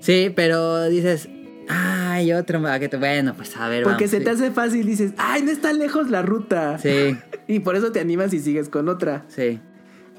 [0.00, 1.28] Sí, pero dices,
[1.68, 2.96] ay, otro paquete.
[2.96, 4.24] Bueno, pues a ver, Porque vamos, se sí.
[4.24, 6.78] te hace fácil, dices, ay, no está lejos la ruta.
[6.78, 7.16] Sí,
[7.46, 9.24] Y por eso te animas y sigues con otra.
[9.28, 9.60] sí.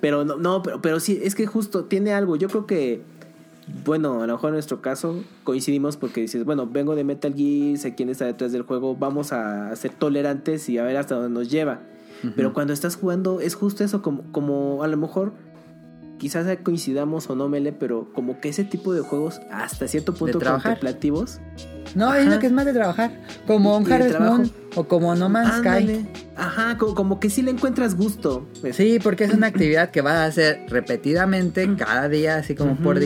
[0.06, 2.36] Pero no, no, pero, pero sí, es que justo tiene algo.
[2.36, 3.02] Yo creo que,
[3.84, 7.80] bueno, a lo mejor en nuestro caso coincidimos porque dices, bueno, vengo de Metal Gear,
[7.80, 11.32] sé quién está detrás del juego, vamos a ser tolerantes y a ver hasta dónde
[11.32, 11.80] nos lleva.
[12.36, 15.34] Pero cuando estás jugando es justo eso, como, como a lo mejor
[16.26, 20.40] quizás coincidamos o no, Mele, pero como que ese tipo de juegos hasta cierto punto
[20.40, 20.72] trabajar.
[20.80, 21.40] contemplativos.
[21.94, 22.20] No, Ajá.
[22.20, 23.12] es lo que es más de trabajar.
[23.46, 24.20] Como un Harvest.
[24.20, 25.68] Moon o como No Man's Sky.
[25.68, 26.06] Ándale.
[26.36, 28.48] Ajá, como, como que sí le encuentras gusto.
[28.72, 32.96] Sí, porque es una actividad que vas a hacer repetidamente, cada día, así como por
[32.96, 33.06] Ujú.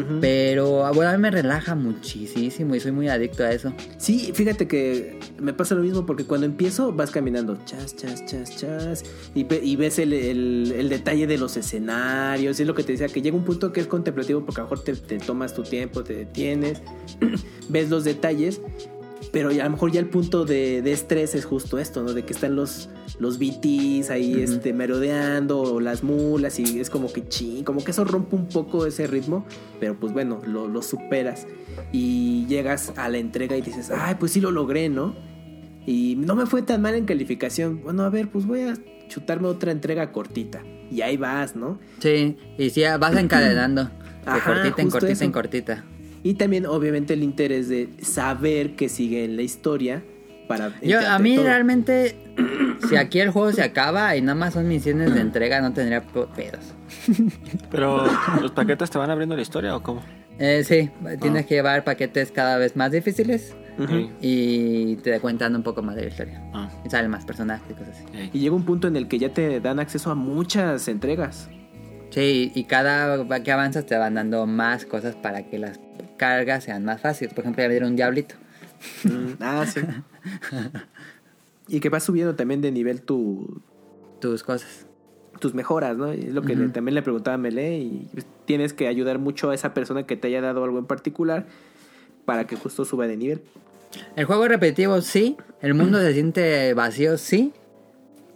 [0.00, 0.18] Ujú.
[0.20, 3.72] Pero bueno, a mí me relaja muchísimo y soy muy adicto a eso.
[3.98, 8.56] Sí, fíjate que me pasa lo mismo porque cuando empiezo vas caminando, chas, chas, chas,
[8.56, 12.74] chas, y, ve- y ves el, el- el detalle de los escenarios, y es lo
[12.74, 14.94] que te decía, que llega un punto que es contemplativo porque a lo mejor te,
[14.94, 16.82] te tomas tu tiempo, te detienes,
[17.68, 18.60] ves los detalles,
[19.32, 22.12] Pero ya, a lo mejor ya el punto de, de estrés es justo esto, ¿no?
[22.12, 27.12] De que están los, los BTs ahí este, merodeando, o las mulas, y es como
[27.12, 29.44] que ching, como que eso rompe un poco ese ritmo,
[29.80, 31.46] pero pues bueno, lo, lo superas.
[31.92, 35.14] Y llegas a la entrega y dices, ay, pues sí lo logré, ¿no?
[35.86, 37.82] Y no me fue tan mal en calificación.
[37.82, 38.74] Bueno, a ver, pues voy a
[39.08, 40.62] chutarme otra entrega cortita.
[40.90, 41.78] Y ahí vas, ¿no?
[42.00, 43.84] Sí, y sí, vas encadenando.
[44.26, 45.24] De Ajá, cortita en cortita eso.
[45.24, 45.84] en cortita.
[46.26, 50.02] Y también, obviamente, el interés de saber que sigue en la historia
[50.48, 50.72] para...
[50.82, 51.44] Yo, a mí todo.
[51.44, 52.16] realmente,
[52.88, 56.00] si aquí el juego se acaba y nada más son misiones de entrega, no tendría
[56.02, 56.74] pe- pedos.
[57.70, 58.06] Pero,
[58.42, 60.02] ¿los paquetes te van abriendo la historia o cómo?
[60.38, 61.46] Eh, sí, tienes Ah.
[61.46, 63.54] que llevar paquetes cada vez más difíciles
[64.20, 66.42] y te cuentan un poco más de la historia.
[66.52, 68.30] Ah, Y salen más personajes y cosas así.
[68.32, 71.48] Y llega un punto en el que ya te dan acceso a muchas entregas.
[72.10, 75.78] Sí, y cada que avanzas te van dando más cosas para que las
[76.16, 77.32] cargas sean más fáciles.
[77.34, 78.34] Por ejemplo, ya me dieron un diablito.
[79.04, 79.80] Mm, ah, sí.
[81.68, 83.60] y que vas subiendo también de nivel tu,
[84.20, 84.86] Tus cosas.
[85.40, 86.10] tus mejoras, ¿no?
[86.12, 86.62] Es lo que Ujú.
[86.62, 90.04] le- también le preguntaba a Mele y pues, tienes que ayudar mucho a esa persona
[90.06, 91.46] que te haya dado algo en particular
[92.24, 93.42] para que justo suba de nivel.
[94.16, 95.36] El juego es repetitivo, sí.
[95.60, 97.52] El mundo se siente vacío, sí.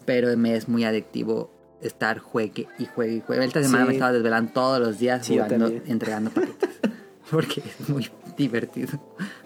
[0.06, 1.50] Pero me es muy adictivo
[1.82, 3.44] estar juegue y juegue y juegue.
[3.44, 3.88] Esta semana Sí.
[3.88, 6.70] me estaba desvelando todos los días Sí, jugando, entregando paquetes.
[7.32, 8.98] Porque es muy divertido.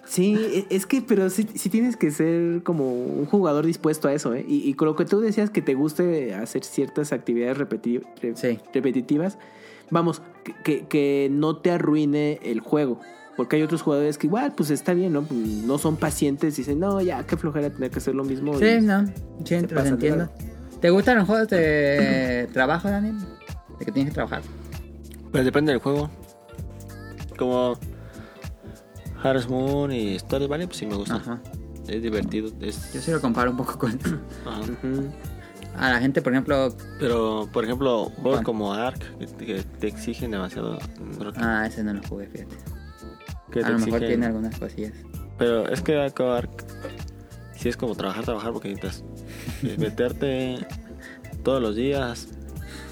[0.05, 4.13] Sí, e- es que, pero sí, sí tienes que ser como un jugador dispuesto a
[4.15, 4.45] eso, ¿eh?
[4.47, 8.37] Y, y con lo que tú decías que te guste hacer ciertas actividades repeti- re-
[8.37, 8.59] Sí.
[8.73, 9.39] repetitivas,
[9.91, 13.01] vamos, que, que- que no te arruine el juego.
[13.37, 15.23] Porque hay otros jugadores que igual, pues está bien, ¿no?
[15.25, 18.57] Pues, no son pacientes y dicen, no, ya, qué flojera tener que hacer lo mismo.
[18.59, 19.05] Sí, y- no.
[19.45, 20.29] Sí, entiendo.
[20.81, 23.17] ¿Te gustan los juegos de trabajo, Daniel?
[23.79, 24.43] De que tienes que trabajar.
[25.33, 26.11] Pues depende del juego.
[27.39, 27.77] Como
[29.23, 31.17] Harvest Moon y Story Valley, pues sí me gusta.
[31.17, 31.41] Ajá.
[31.89, 32.51] Es divertido.
[32.61, 32.93] Es...
[32.93, 33.99] Yo sí lo comparo un poco con.
[35.77, 36.69] A la gente, por ejemplo...
[37.01, 39.01] Pero, por ejemplo, juegos como Ark,
[39.39, 40.79] que te, exigen demasiado.
[41.37, 42.55] Ah, ese no lo jugué, fíjate.
[43.51, 44.93] que A lo mejor exigen- tiene algunas cosillas.
[45.37, 46.65] Pero es que Ark, Ark
[47.57, 49.03] sí es como trabajar, trabajar, porque necesitas
[49.79, 50.65] meterte
[51.43, 52.29] todos los días,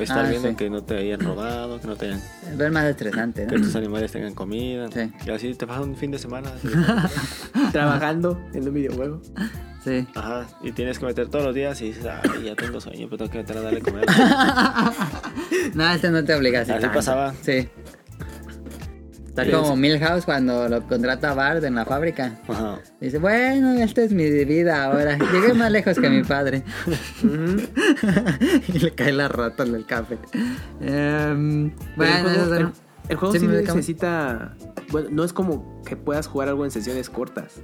[0.04, 0.54] estar Ah, viendo sí.
[0.56, 2.20] que no te hayan robado, que no te hayan,
[2.60, 3.62] Es más estresante, que ¿no?
[3.64, 4.88] tus animales tengan comida.
[4.92, 5.10] Sí.
[5.26, 6.50] Y así te pasas un fin de semana.
[7.72, 9.20] Trabajando en un videojuego.
[9.84, 10.06] Sí.
[10.14, 13.16] Ajá, y tienes que meter todos los días y dices, ay, ya tengo sueño, pero
[13.18, 14.06] tengo que meter a darle comer.
[15.74, 16.72] No, este no te obliga así.
[16.72, 16.96] Así tanto.
[16.96, 17.34] pasaba.
[17.42, 17.68] Sí.
[19.32, 22.38] Está Sí, como es- Milhouse cuando lo contrata Bart en la fábrica.
[22.48, 22.78] Ajá.
[23.00, 25.16] Dice, bueno, esta es mi vida ahora.
[25.32, 26.62] Llegué más lejos que mi padre.
[28.68, 30.18] y le cae la rata en el café.
[30.80, 32.68] Em, bueno, el juego, el-
[33.08, 34.54] el juego Sí, sí, necesita.
[34.90, 37.54] Bueno, no es como que puedas jugar algo en sesiones cortas.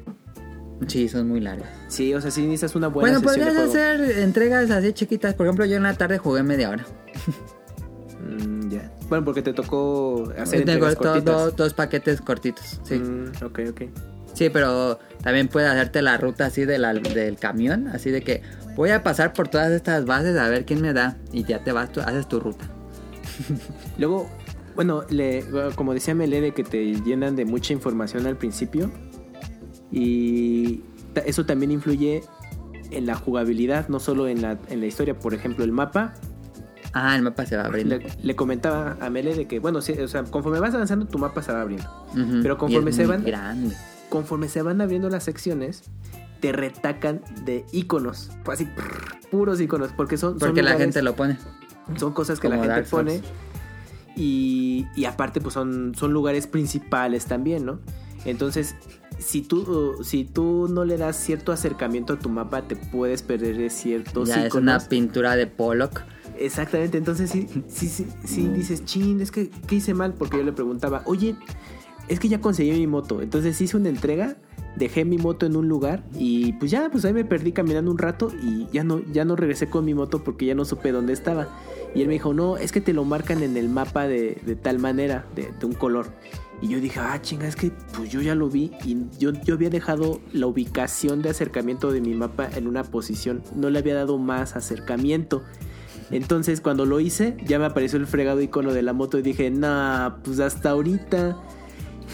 [0.86, 1.68] sí, son muy largas.
[1.88, 5.34] Sí, o sea, sí necesitas una buena Bueno, de podrías hacer entregas así chiquitas.
[5.34, 6.86] Por ejemplo, yo en la tarde jugué media hora.
[8.20, 8.90] Mm, ya.
[9.08, 11.56] Bueno, porque te tocó hacer entregas cortitas.
[11.56, 12.80] dos paquetes cortitos.
[12.84, 12.96] Sí.
[12.96, 13.82] Mm, ok, ok.
[14.34, 18.42] Sí, pero también puedes hacerte la ruta así de la- del camión, así de que
[18.76, 21.72] voy a pasar por todas estas bases a ver quién me da y ya te
[21.72, 22.68] vas, tú haces tu ruta.
[23.98, 24.28] Luego,
[24.76, 25.44] bueno, le,
[25.74, 28.90] como decía Mele, de que te llenan de mucha información al principio.
[29.90, 30.82] Y
[31.26, 32.22] eso también influye
[32.90, 35.18] en la jugabilidad, no solo en la, en la historia.
[35.18, 36.14] Por ejemplo, el mapa.
[36.92, 37.96] Ah, el mapa se va abriendo.
[37.98, 41.18] Le, le comentaba a Mele de que, bueno, sí, o sea, conforme vas avanzando, tu
[41.18, 41.88] mapa se va abriendo.
[42.42, 43.76] Pero conforme es se van- grande.
[44.08, 45.82] Conforme se van abriendo las secciones,
[46.40, 48.30] te retacan de iconos.
[48.46, 49.90] Así, prr, puros iconos.
[49.96, 51.36] Porque son, son Porque la lugares- gente lo pone.
[51.96, 53.20] son cosas que la gente Dark pone.
[54.16, 57.78] Y, y aparte, pues son, son lugares principales también, ¿no?
[58.24, 58.74] Entonces,
[59.18, 63.56] si tú, si tú no le das cierto acercamiento a tu mapa, te puedes perder
[63.56, 64.62] de ciertos Ya es iconos.
[64.82, 66.02] una pintura de Pollock.
[66.38, 70.14] Exactamente, entonces sí, sí, sí, dices, chin, es que, ¿qué hice mal?
[70.14, 71.34] Porque yo le preguntaba, oye,
[72.08, 73.22] es que ya conseguí mi moto.
[73.22, 74.36] Entonces hice una entrega,
[74.76, 77.98] dejé mi moto en un lugar y pues ya, pues ahí me perdí caminando un
[77.98, 81.12] rato y ya no, ya no regresé con mi moto porque ya no supe dónde
[81.12, 81.48] estaba.
[81.94, 84.56] Y él me dijo, no, es que te lo marcan en el mapa de, de
[84.56, 86.06] tal manera, de, de un color.
[86.60, 89.54] Y yo dije, ah, chinga, es que pues yo ya lo vi y yo, yo
[89.54, 93.94] había dejado la ubicación de acercamiento de mi mapa en una posición, no le había
[93.94, 95.42] dado más acercamiento.
[96.10, 99.50] Entonces cuando lo hice, ya me apareció el fregado icono de la moto y dije,
[99.50, 101.36] nah, pues hasta ahorita.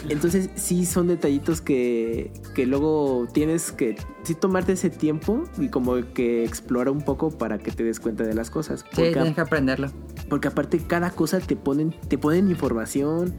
[0.08, 5.94] Entonces sí son detallitos que, que luego tienes que sí tomarte ese tiempo y como
[6.12, 8.80] que explorar un poco para que te des cuenta de las cosas.
[8.80, 9.92] Sí, Porque, tienes que aprenderlo.
[10.28, 13.34] porque aparte cada cosa te ponen, te ponen información.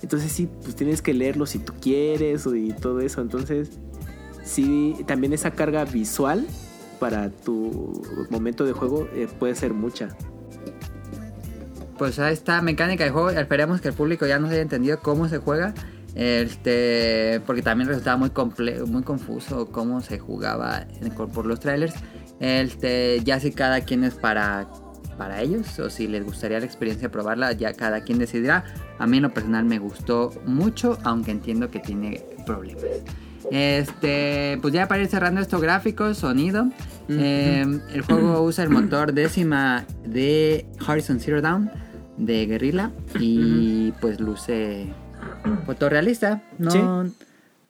[0.00, 3.20] Entonces sí, pues tienes que leerlo si tú quieres y todo eso.
[3.20, 3.70] Entonces
[4.44, 6.46] sí, también esa carga visual
[7.04, 7.92] para tu
[8.30, 10.08] momento de juego eh, puede ser mucha.
[11.98, 13.28] Pues ahí está, mecánica de juego.
[13.28, 15.74] Esperemos que el público ya nos haya entendido cómo se juega.
[16.14, 21.94] Este, porque también resultaba muy comple muy confuso cómo se jugaba en- por los trailers.
[22.40, 24.66] Este, ya si cada quien es para,
[25.18, 28.64] para ellos o si les gustaría la experiencia probarla, ya cada quien decidirá.
[28.98, 32.82] A mí en lo personal me gustó mucho, aunque entiendo que tiene problemas.
[33.50, 36.68] Este, pues ya para ir cerrando estos gráficos, sonido.
[37.08, 41.70] eh, el juego usa el motor décima de Horizon Zero Dawn
[42.16, 42.90] de Guerrilla
[43.20, 44.86] y pues luce
[45.66, 46.42] fotorrealista.
[46.58, 46.78] No, Sí.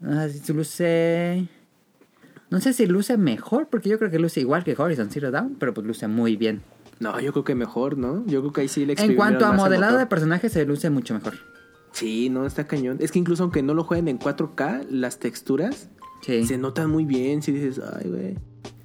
[0.01, 1.49] no sé si luce.
[2.51, 5.57] No sé si luce mejor, porque yo creo que luce igual que Horizon Zero Dawn,
[5.59, 6.63] pero pues luce muy bien.
[7.01, 8.25] No, yo creo que mejor, ¿no?
[8.27, 11.15] Yo creo que ahí sí le En cuanto a modelado de personajes, se luce mucho
[11.15, 11.35] mejor.
[11.95, 12.99] Sí, no, está cañón.
[13.01, 15.89] Es que incluso aunque no lo jueguen en 4K, las texturas
[16.23, 16.45] Sí.
[16.45, 17.41] se notan muy bien.
[17.43, 18.35] Si dices, ay, güey.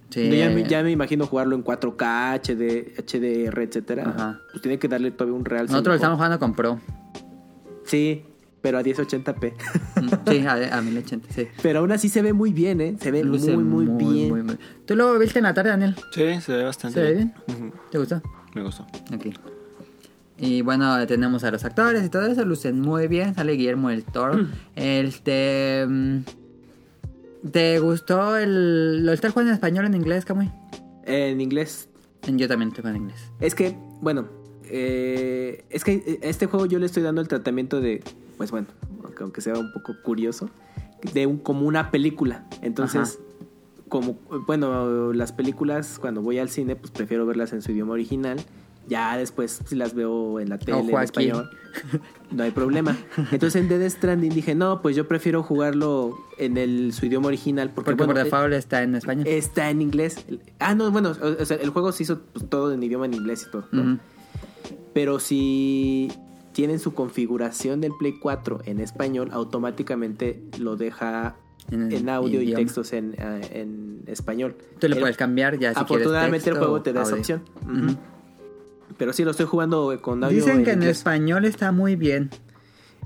[0.10, 0.30] sí.
[0.30, 4.04] Ya, me, ya me imagino jugarlo en 4K, HD, HDR, etcétera.
[4.10, 4.40] Ajá.
[4.52, 5.66] Pues tiene que darle todavía un real.
[5.68, 6.80] Nosotros lo estamos jugando con Pro.
[7.84, 8.24] Sí,
[8.62, 9.54] pero a 1080p.
[10.02, 11.48] Mm, Sí, a, a 1080, sí.
[11.64, 12.96] pero aún así se ve muy bien, ¿eh?
[13.02, 14.30] Se ve muy, muy, bien.
[14.30, 15.96] muy, muy- ¿Tú lo viste en la tarde, Daniel?
[16.14, 17.34] Sí, se ve bastante ¿Se ve bien?
[17.92, 18.22] ¿Te gustó?
[18.54, 18.84] Me gustó.
[19.14, 19.28] Ok.
[20.40, 23.36] Y bueno, tenemos a los actores y todo eso, lucen muy bien.
[23.36, 24.48] Sale Guillermo del Toro.
[24.76, 25.86] Este.
[25.88, 26.20] mm,
[27.52, 29.06] ¿Te gustó el.
[29.06, 30.50] ¿Lo estás jugando en español o en inglés, Camuy?
[31.06, 31.90] En inglés.
[32.28, 33.32] Yo también estoy en inglés.
[33.40, 34.28] Es que, bueno,
[34.66, 38.04] eh, es que a este juego yo le estoy dando el tratamiento de,
[38.38, 38.68] pues bueno,
[39.04, 40.50] aunque, aunque sea un poco curioso,
[41.14, 42.46] de un, como una película.
[42.62, 43.86] Entonces, Ajá.
[43.88, 48.40] como, bueno, las películas cuando voy al cine, pues prefiero verlas en su idioma original.
[48.90, 51.50] Ya después si las veo en la tele Ojo en español,
[52.32, 52.98] no hay problema.
[53.32, 57.70] Entonces en Dead Stranding dije, no, pues yo prefiero jugarlo en el, su idioma original
[57.70, 59.28] porque, Porque bueno, por eh, default está en español.
[59.28, 60.26] está en inglés.
[60.58, 63.14] Ah, no, bueno, o, o sea, el juego se hizo pues, todo en idioma en
[63.14, 63.66] inglés y todo.
[64.94, 66.12] Pero si
[66.52, 71.36] tienen su configuración del Play 4 en español, automáticamente lo deja
[71.72, 74.56] En audio y textos en, eh, en español.
[74.80, 77.44] Tú le puedes cambiar ya si afortunadamente quieres el juego texto te da esa opción.
[77.64, 77.98] Ujú.
[79.00, 82.30] Pero sí, lo estoy jugando con audio Dicen que en español está muy bien.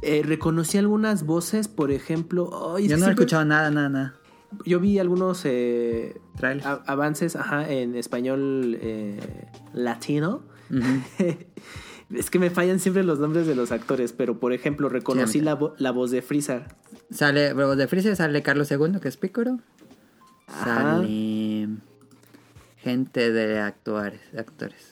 [0.01, 2.77] Eh, reconocí algunas voces, por ejemplo...
[2.79, 4.15] Yo no he escuchado nada, nada, nada.
[4.65, 6.19] Yo vi algunos eh,
[6.63, 9.17] a- avances ajá, en español eh,
[9.73, 10.43] latino.
[12.13, 15.57] Es que me fallan siempre los nombres de los actores, pero por ejemplo, reconocí la,
[15.57, 16.65] vo- la voz de Freezer.
[17.09, 19.59] Sale, luego de Freezer sale Carlos II, que es Pícoro.
[20.47, 21.69] Sale
[22.77, 24.91] gente de actuar, actores.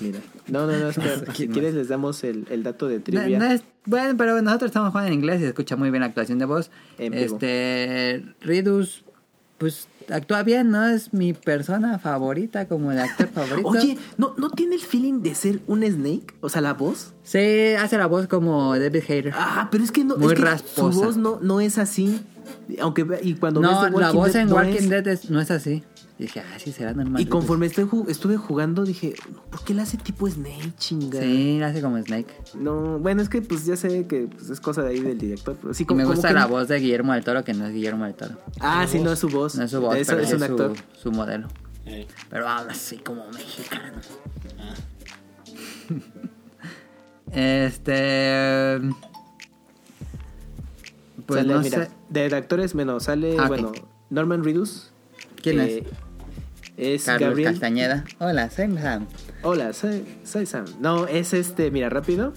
[0.00, 0.20] Mira.
[0.48, 1.18] No, no, no, espera.
[1.18, 3.38] si ¿Quién quieres les damos el, el dato de trivia.
[3.38, 6.06] no es, bueno, pero nosotros estamos jugando en inglés y se escucha muy bien la
[6.08, 6.70] actuación de voz.
[6.98, 7.24] En vivo.
[7.24, 9.04] Este, Ridus,
[9.58, 10.86] pues actúa bien, ¿no?
[10.86, 13.68] Es mi persona favorita como de actor favorito.
[13.68, 16.34] Oye, ¿no, ¿no tiene el feeling de ser un Snake?
[16.40, 17.14] O sea, la voz.
[17.22, 19.32] Sí, hace la voz como David Hayter.
[19.34, 20.92] Ah, pero es que no, Muy es que rasposa.
[20.92, 22.20] su voz no, no es así.
[22.80, 24.90] Aunque y cuando ves no, The la voz Dead en no Walking es.
[24.90, 25.82] Dead es- no es así.
[26.16, 27.20] Y dije, ah, sí será normal.
[27.20, 29.14] Y conforme estoy estuve jugando dije,
[29.50, 31.20] ¿por qué le hace tipo Snake, chinga?
[31.20, 32.32] Sí, hace como Snake.
[32.54, 35.56] No, bueno, es que pues ya sé que pues, es cosa de ahí del director,
[35.60, 37.72] pero sí Y como, me gusta la voz de Guillermo del Toro, que no es
[37.74, 38.36] Guillermo del Toro.
[38.60, 39.56] Ah, sí, no es su voz.
[39.56, 40.72] No es su voz, Eso pero es un su, actor.
[41.02, 41.48] su modelo.
[41.86, 43.94] Eh, Pero habla así como mexicano.
[47.32, 48.78] Este.
[51.26, 51.90] Pues Sale, no mira, sé.
[52.10, 53.72] de actores, menos sale, Ah, bueno,
[54.10, 54.90] Norman Reedus.
[55.42, 55.84] ¿Quién que es?
[56.76, 57.52] Es Carlos Gabriel.
[57.52, 58.04] Castañeda.
[58.18, 59.06] Hola, soy Sam.
[59.42, 60.64] Hola, soy, soy Sam.
[60.80, 62.32] No, es este, mira, rápido.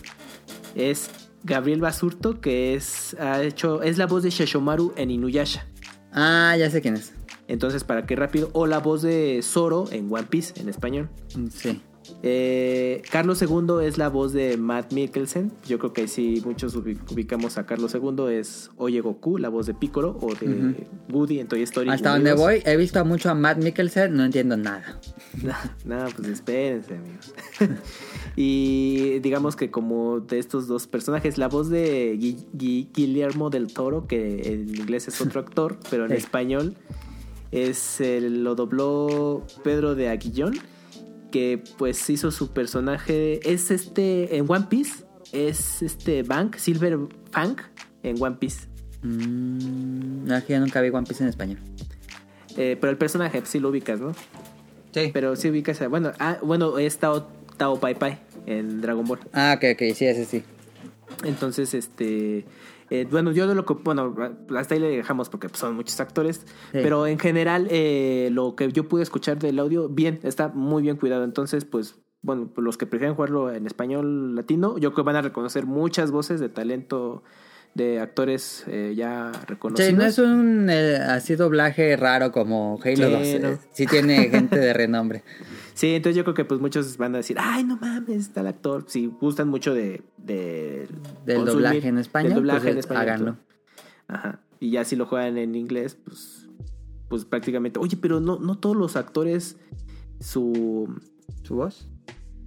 [0.76, 1.10] Es
[1.44, 5.66] Gabriel Basurto, que es, ha hecho, es la voz de Shashomaru en Inuyasha.
[6.14, 7.14] Ah, ya sé quién es.
[7.48, 8.50] Entonces, para qué rápido.
[8.54, 11.10] O la voz de Zoro en One Piece, en español.
[11.52, 11.82] Sí.
[12.24, 15.52] Eh, Carlos II es la voz de Matt Mikkelsen.
[15.68, 18.34] Yo creo que sí, muchos ubi- ubicamos a Carlos II.
[18.34, 21.90] Es Oye Goku, la voz de Piccolo, o de Woody en Toy Story.
[21.90, 25.00] Hasta donde voy, he visto mucho a Matt Mikkelsen, no entiendo nada.
[25.86, 27.34] No, pues espérense, amigos.
[28.36, 33.68] y digamos que como de estos dos personajes, la voz de Gui- Gui- Guillermo del
[33.72, 36.18] Toro, que en inglés es otro actor, pero en Sí.
[36.18, 36.76] español
[37.52, 40.56] es lo dobló Pedro de Aguillón,
[41.38, 46.98] que pues hizo su personaje, es este en One Piece, es este Bank, Silver
[47.32, 47.58] Fang
[48.02, 48.68] en One Piece.
[49.04, 51.60] Mm, no, que yo nunca vi One Piece en español.
[52.56, 54.14] Eh, pero el personaje pues, sí lo ubicas, ¿no?
[54.94, 55.12] Sí.
[55.14, 57.28] Pero sí ubicas, a- bueno, ah, bueno, es Tao,
[57.58, 58.18] Tao Pai Pai
[58.48, 59.20] en Dragon Ball.
[59.32, 60.44] Ah, ok, ok, sí, ese sí.
[61.24, 62.46] Entonces, este.
[62.90, 64.16] Eh, bueno, yo de lo que, bueno,
[64.56, 66.80] hasta ahí le dejamos porque pues, son muchos actores, Sí.
[66.84, 70.96] pero en general eh, lo que yo pude escuchar del audio, bien, está muy bien
[70.98, 71.24] cuidado.
[71.24, 75.22] Entonces, pues, bueno, los que prefieren jugarlo en español latino, yo creo que van a
[75.22, 77.24] reconocer muchas voces de talento
[77.76, 79.90] de actores eh, ya reconocidos.
[79.90, 83.42] Sí, no es un eh, así doblaje raro como Halo Sí, 2.
[83.42, 83.50] no.
[83.50, 85.24] eh, Sí tiene gente de renombre.
[85.76, 88.48] Sí, entonces yo creo que pues muchos van a decir, ay, no mames, está el
[88.48, 88.86] actor.
[88.88, 90.02] Si gustan mucho de...
[90.18, 90.88] de
[91.26, 93.34] Del doblaje en español, del doblaje pues, en español, háganlo.
[93.34, 93.40] tú.
[94.08, 94.40] Ajá.
[94.60, 96.48] Y ya si lo juegan en inglés, pues,
[97.10, 97.80] pues prácticamente...
[97.80, 99.58] Oye, pero no, no todos los actores,
[100.20, 101.00] su,
[101.44, 101.88] ¿Su voz?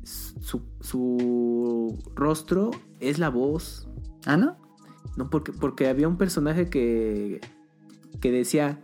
[0.02, 3.86] su, su rostro es la voz.
[4.26, 4.56] Ah, ¿no?
[5.16, 7.40] No, porque, porque había un personaje que,
[8.20, 8.80] que decía,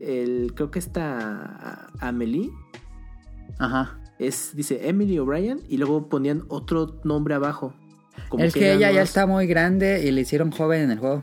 [0.00, 2.50] el, creo que está Amelie,
[3.58, 3.98] Ajá.
[4.18, 7.74] es, dice Emily O'Brien, y luego ponían otro nombre abajo.
[8.28, 11.22] como es que, ella ya está muy grande y le hicieron joven en el juego.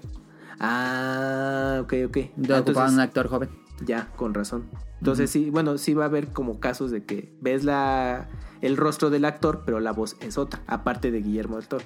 [0.59, 2.17] Ah, ok, ok.
[2.17, 3.49] Ah, entonces- un actor joven.
[3.85, 4.69] Ya, con razón.
[4.99, 8.29] Entonces sí, bueno, sí va a haber como casos de que ves la
[8.61, 11.83] el rostro del actor, pero la voz es otra, aparte de Guillermo del Toro.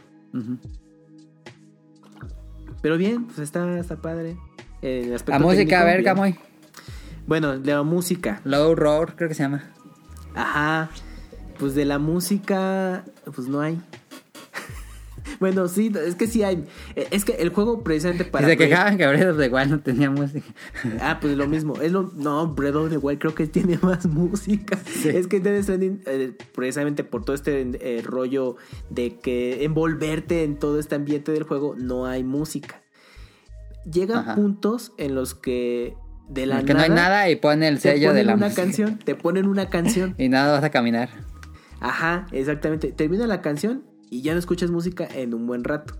[2.81, 4.37] Pero bien, pues está, está padre.
[4.81, 6.05] El aspecto La música, técnico, a ver, bien.
[6.05, 6.35] Camoy.
[7.25, 8.41] Bueno, de la música.
[8.43, 9.63] Low Roar, creo que se llama.
[10.35, 10.89] Ajá.
[11.59, 13.03] Pues de la música,
[13.33, 13.81] pues no hay.
[15.39, 16.63] bueno, sí, es que sí hay.
[16.95, 18.47] Eh, Es que el juego precisamente para...
[18.47, 20.45] se quejaban que Breath of the Wild no tenía música.
[21.01, 21.75] Ah, pues lo mismo.
[21.81, 24.77] Es lo, no, Breath of the Wild creo que tiene más música.
[25.05, 28.57] Es que Death Stranding, eh, precisamente por todo este eh, rollo
[28.89, 32.81] de que envolverte en todo este ambiente del juego, no hay música.
[33.91, 34.35] Llegan Ajá.
[34.35, 35.95] puntos en los que
[36.27, 38.63] de la que no hay nada y pone el sello de la una música.
[38.63, 40.13] canción, te ponen una canción.
[40.17, 41.09] Y nada, vas a caminar.
[41.79, 42.91] Ajá, exactamente.
[42.91, 45.95] Termina la canción y ya no escuchas música en un buen rato.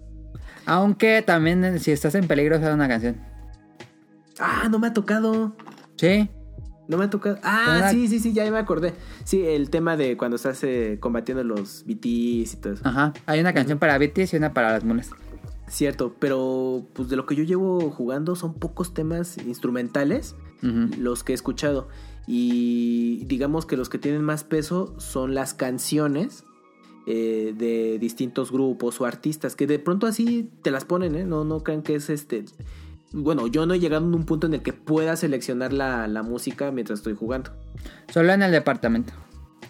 [0.66, 3.18] Aunque también eh, si estás en peligro, sale una canción.
[4.40, 5.56] Ah, no me ha tocado.
[5.96, 6.30] Sí.
[6.88, 7.38] No me ha tocado.
[7.44, 8.94] Ah, Una- sí, sí, sí, ya me acordé.
[9.24, 12.88] Sí, el tema de cuando estás eh, combatiendo los BTs y todo eso.
[12.88, 13.14] Ajá.
[13.26, 15.12] Hay una canción para BTS y una para las mulas.
[15.68, 21.34] Cierto, pero pues de lo que yo llevo jugando son pocos temas instrumentales los que
[21.34, 21.88] he escuchado.
[22.26, 26.46] Y digamos que los que tienen más peso son las canciones
[27.08, 31.24] eh, de distintos grupos o artistas que de pronto así te las ponen, ¿eh?
[31.26, 32.46] No, no crean que es este.
[33.14, 36.22] Bueno, yo no he llegado a un punto en el que pueda seleccionar la, la
[36.24, 37.52] música mientras estoy jugando.
[38.14, 39.14] Solo en el departamento.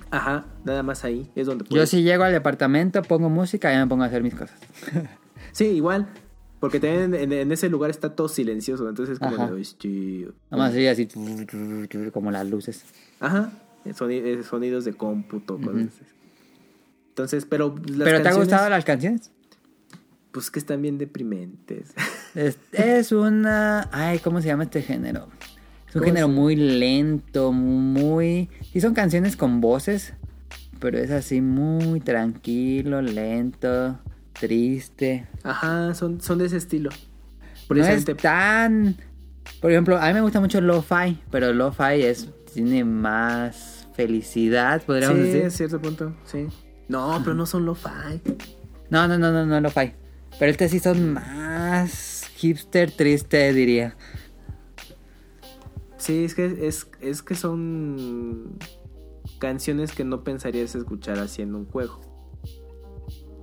[0.10, 3.86] Ajá, nada más ahí es donde Yo si llego al departamento, pongo música y me
[3.88, 4.60] pongo a hacer mis cosas.
[5.52, 6.08] Sí, igual.
[6.60, 8.88] Porque también en, en ese lugar está todo silencioso.
[8.90, 9.52] Entonces es como Ajá.
[9.52, 10.32] de.
[10.52, 11.08] Nada más sería así
[12.12, 12.84] como las luces.
[13.20, 13.52] Ajá.
[13.94, 15.90] soni- eh, sonidos de cómputo, cosas.
[17.18, 17.74] Entonces, pero.
[17.76, 19.32] las ¿Pero te ha canciones, gustado las canciones?
[20.32, 21.94] Pues que están bien deprimentes.
[22.36, 23.90] Es, es una...
[23.92, 25.28] Ay, ¿cómo se llama este género?
[25.90, 28.48] Es un ¿Cómo género muy lento, muy...
[28.72, 30.14] Sí son canciones con voces,
[30.80, 33.98] pero es así muy tranquilo, lento,
[34.34, 35.26] triste.
[35.42, 36.92] Ajá, son, son de ese estilo.
[37.72, 38.98] No es tan...
[39.60, 45.18] Por ejemplo, a mí me gusta mucho lo-fi, pero lo-fi es, tiene más felicidad, podríamos
[45.18, 45.46] sí, decir.
[45.46, 46.46] a cierto punto, sí.
[46.88, 48.22] No, pero no son lo-fi.
[48.90, 49.94] No, no, no, no, no lo-fi.
[50.40, 53.96] Pero este sí son más hipster triste, diría.
[55.98, 58.58] Sí, es que, es, es que son
[59.40, 62.00] canciones que no pensarías escuchar haciendo un juego.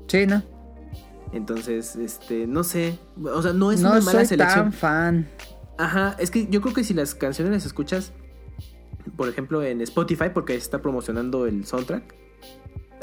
[0.06, 0.42] Sí, ¿no?
[1.32, 2.98] Entonces, este, no sé.
[3.22, 4.64] O sea, no es no una mala soy selección.
[4.66, 5.28] tan fan.
[5.76, 8.12] Ajá, es que yo creo que si las canciones las escuchas,
[9.16, 12.14] por ejemplo, en Spotify, porque está promocionando el soundtrack,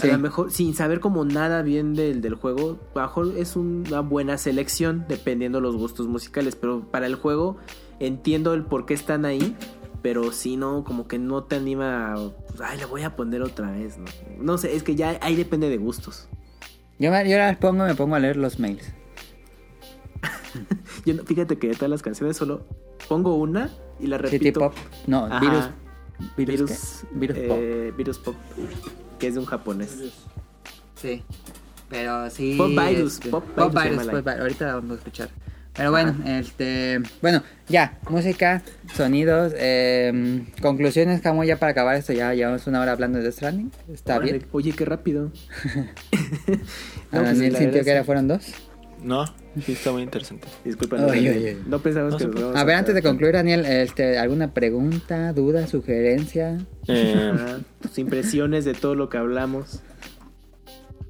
[0.01, 0.09] Sí.
[0.09, 3.55] a lo mejor, sin saber como nada bien del, del juego, a lo mejor es
[3.55, 6.55] una buena selección, dependiendo los gustos musicales.
[6.55, 7.57] Pero para el juego,
[7.99, 9.55] entiendo el por qué están ahí,
[10.01, 12.13] pero si no, como que no te anima.
[12.13, 14.05] a, pues, Ay, le voy a poner otra vez, ¿no?
[14.39, 16.27] No sé, es que ya ahí depende de gustos.
[16.99, 18.93] Yo, me- yo las pongo, me pongo a leer los mails.
[21.05, 22.65] Yo, no- fíjate que de todas las canciones solo
[23.07, 24.37] pongo una y la repito.
[24.43, 24.73] City Pop.
[25.07, 25.39] No, Ajá.
[25.39, 25.69] virus.
[26.37, 27.03] ¿Virus?
[27.13, 27.57] Virus Pop.
[27.59, 28.35] eh, Virus Pop,
[29.21, 29.95] que es de un japonés.
[30.95, 31.23] Sí.
[31.89, 32.55] Pero sí.
[32.57, 34.41] Pop Virus, este, Pop Pop Virus se Virus, Pop Virus.
[34.41, 35.29] Ahorita la vamos a escuchar.
[35.73, 36.99] Pero bueno, este.
[37.21, 37.99] Bueno, ya.
[38.09, 38.61] Música,
[38.93, 39.53] sonidos.
[39.55, 42.11] eh, conclusiones, como ya para acabar esto.
[42.13, 43.71] Ya llevamos una hora hablando de Death Stranding.
[43.93, 44.45] Está Órale, bien.
[44.51, 45.31] Oye, qué rápido.
[45.31, 45.69] ¿A
[47.11, 48.53] No, pues, Daniel la sintió verdad que era fueron dos?
[49.01, 49.25] No,
[49.65, 50.47] sí está muy interesante.
[50.63, 51.07] Disculpa, no,
[51.67, 55.65] no pensamos No que nos A ver, antes de concluir, Daniel, este, ¿alguna pregunta, duda,
[55.67, 56.59] sugerencia?
[56.87, 57.33] Eh,
[57.81, 59.81] tus impresiones de todo lo que hablamos.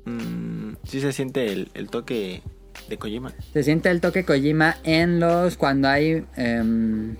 [0.06, 2.42] mm, sí se siente el, el toque
[2.90, 3.34] de Kojima.
[3.54, 5.58] Se siente el toque Kojima en los.
[5.58, 6.24] cuando hay.
[6.36, 7.16] em,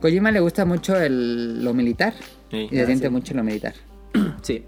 [0.00, 2.12] Kojima le gusta mucho el, lo militar.
[2.50, 2.68] Sí.
[2.70, 3.12] Y se Ah, siente sí.
[3.12, 3.74] mucho lo militar.
[4.42, 4.64] Sí.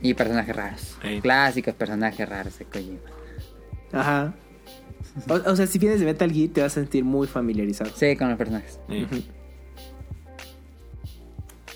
[0.00, 0.96] Y personajes raros.
[1.02, 1.20] Sí.
[1.20, 2.98] Clásicos personajes raros de Kojima.
[3.92, 4.34] Ajá.
[5.28, 7.90] O, o sea, si vienes de Metal Gear te vas a sentir muy familiarizado.
[7.94, 8.78] Sí, con los personajes.
[8.88, 9.06] Sí.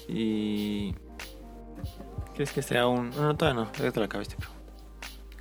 [0.08, 0.94] Y.
[2.34, 3.10] ¿Crees que sea un.?
[3.10, 3.72] No, no, todavía no.
[3.72, 4.50] Ya te lo acabaste, pero.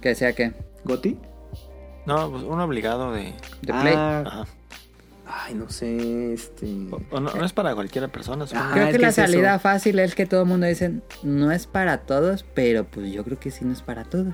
[0.01, 0.53] Que sea que.
[0.83, 1.17] ¿Goti?
[2.05, 3.33] No, pues un obligado de.
[3.61, 3.93] De Play.
[3.95, 4.45] Ah, Ajá.
[5.33, 6.65] Ay, no sé, este...
[6.91, 8.45] O- o no, no es para cualquier persona.
[8.53, 9.27] Ah, Creo que que la es eso.
[9.27, 13.23] salida fácil es que todo el mundo dice no es para todos, pero pues yo
[13.23, 14.33] creo que sí no es para todos.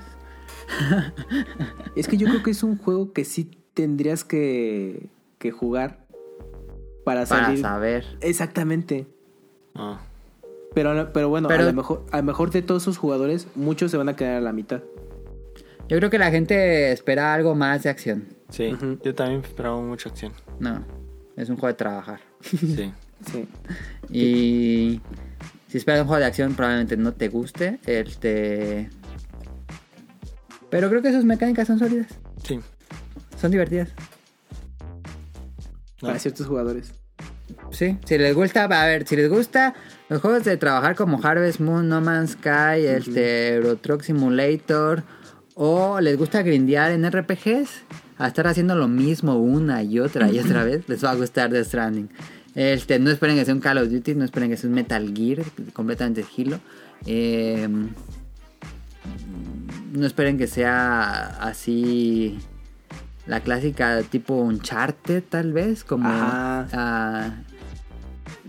[1.96, 6.04] Es que yo creo que es un juego que sí tendrías que, que jugar
[7.04, 7.60] para Para salir...
[7.60, 8.04] saber.
[8.20, 9.06] Exactamente.
[9.74, 10.00] Ah,
[10.74, 13.90] Pero, pero bueno, Pero- a lo mejor, a lo mejor de todos esos jugadores, muchos
[13.90, 14.82] se van a quedar a la mitad.
[15.88, 18.24] Yo creo que la gente espera algo más de acción.
[18.48, 20.32] Sí, yo también esperaba mucha acción.
[20.58, 20.84] No,
[21.36, 22.20] es un juego de trabajar.
[22.42, 22.92] Sí.
[23.32, 23.48] Sí.
[24.12, 25.00] Y
[25.66, 27.80] si esperas un juego de acción probablemente no te guste.
[27.84, 28.90] Este...
[30.70, 32.06] Pero creo que sus mecánicas son sólidas.
[32.44, 32.60] Sí.
[33.40, 33.88] Son divertidas.
[36.00, 36.08] No.
[36.08, 36.92] Para ciertos jugadores.
[37.70, 39.74] Sí, si les gusta, a ver, si les gusta
[40.08, 45.02] los juegos de trabajar como Harvest Moon, No Man's Sky, este Euro Truck Simulator,
[45.54, 47.82] o les gusta grindear en RPGs,
[48.18, 51.50] a estar haciendo lo mismo una y otra y otra vez, les va a gustar
[51.50, 52.08] The Stranding.
[52.54, 55.14] Este, no esperen que sea un Call of Duty, no esperen que sea un Metal
[55.14, 56.58] Gear completamente gilo.
[57.06, 57.68] Eh,
[59.92, 62.38] no esperen que sea así
[63.26, 67.44] la clásica tipo Uncharted tal vez, como Ajá.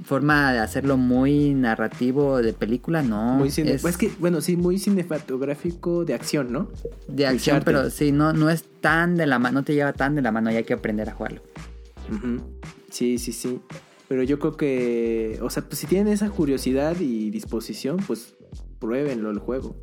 [0.10, 3.36] Forma de hacerlo muy narrativo de película, no.
[3.36, 6.72] muy cine- es pues es que, bueno, sí, muy cinematográfico de acción, ¿no?
[7.08, 10.16] de acción, pero sí, no, no es tan de la mano, no te lleva tan
[10.16, 11.42] de la mano y hay que aprender a jugarlo.
[12.90, 13.60] Sí, sí, sí.
[14.08, 18.36] Pero yo creo que, o sea, pues si tienen esa curiosidad y disposición, pues
[18.80, 19.76] pruébenlo el juego.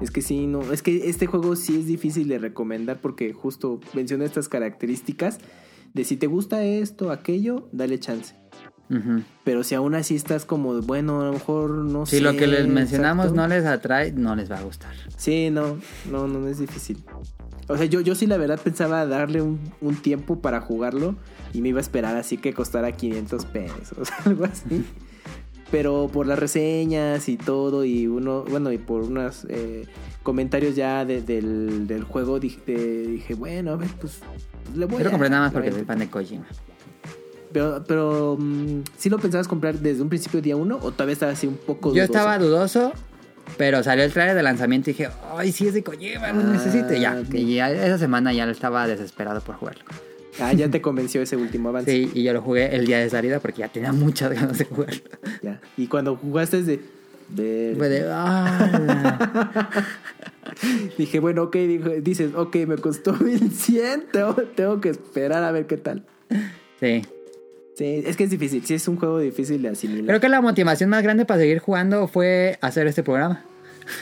[0.00, 3.80] Es que sí, no, es que este juego sí es difícil de recomendar porque justo
[3.94, 5.38] menciona estas características
[5.92, 8.36] de si te gusta esto, aquello, dale chance.
[9.44, 12.16] Pero si aún así estás como, bueno, a lo mejor no sé.
[12.16, 13.40] Si lo que les mencionamos exacto.
[13.42, 14.92] no les atrae, no les va a gustar.
[15.16, 15.78] Sí, no,
[16.10, 16.98] no, no, es difícil.
[17.68, 21.14] O sea, yo, yo sí la verdad pensaba darle un, un tiempo para jugarlo
[21.52, 24.84] y me iba a esperar así que costara 500 pesos, algo así.
[25.70, 29.86] Pero por las reseñas y todo y uno, bueno, y por unos eh,
[30.24, 32.60] comentarios ya de- del, del juego dije,
[33.06, 34.18] dije, bueno, a ver, pues,
[34.74, 35.12] le voy lo a...
[35.12, 36.44] compré nada más porque soy fan de Kojima.
[37.52, 41.32] Pero, pero mm, ¿sí lo pensabas comprar desde un principio día uno o todavía estaba
[41.32, 42.12] así un poco Yo dudoso?
[42.12, 42.92] estaba dudoso,
[43.56, 46.52] pero salió el trailer de lanzamiento y dije, ay, sí es de Kojima, lo Ah,
[46.52, 46.94] necesito.
[46.94, 49.82] Y ya, y ya esa semana ya estaba desesperado por jugarlo.
[50.38, 51.90] Ah, ya te convenció ese último avance.
[51.90, 54.64] Sí, y yo lo jugué el día de salida porque ya tenía muchas ganas de
[54.66, 55.00] jugarlo.
[55.42, 55.60] Ya.
[55.76, 56.80] Y cuando jugaste es de...
[57.30, 59.70] de- Fue de, "Ah".
[60.98, 65.66] Dije, bueno, ok, dijo- dices, ok, me costó 1100, tengo, tengo que esperar a ver
[65.66, 66.04] qué tal.
[66.78, 67.02] Sí.
[67.80, 70.04] Sí, es que es difícil, sí es un juego difícil de asimilar.
[70.04, 73.42] Creo que la motivación más grande para seguir jugando fue hacer este programa.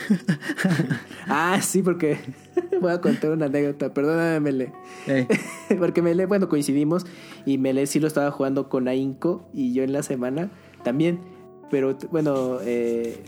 [1.31, 2.17] Ah, sí, porque
[2.81, 4.73] voy a contar una anécdota, perdóname, Mele.
[5.77, 7.05] Porque Mele, bueno, coincidimos
[7.45, 10.49] y Mele sí lo estaba jugando con Ainco y yo en la semana
[10.83, 11.19] también.
[11.69, 13.23] Pero bueno, eh,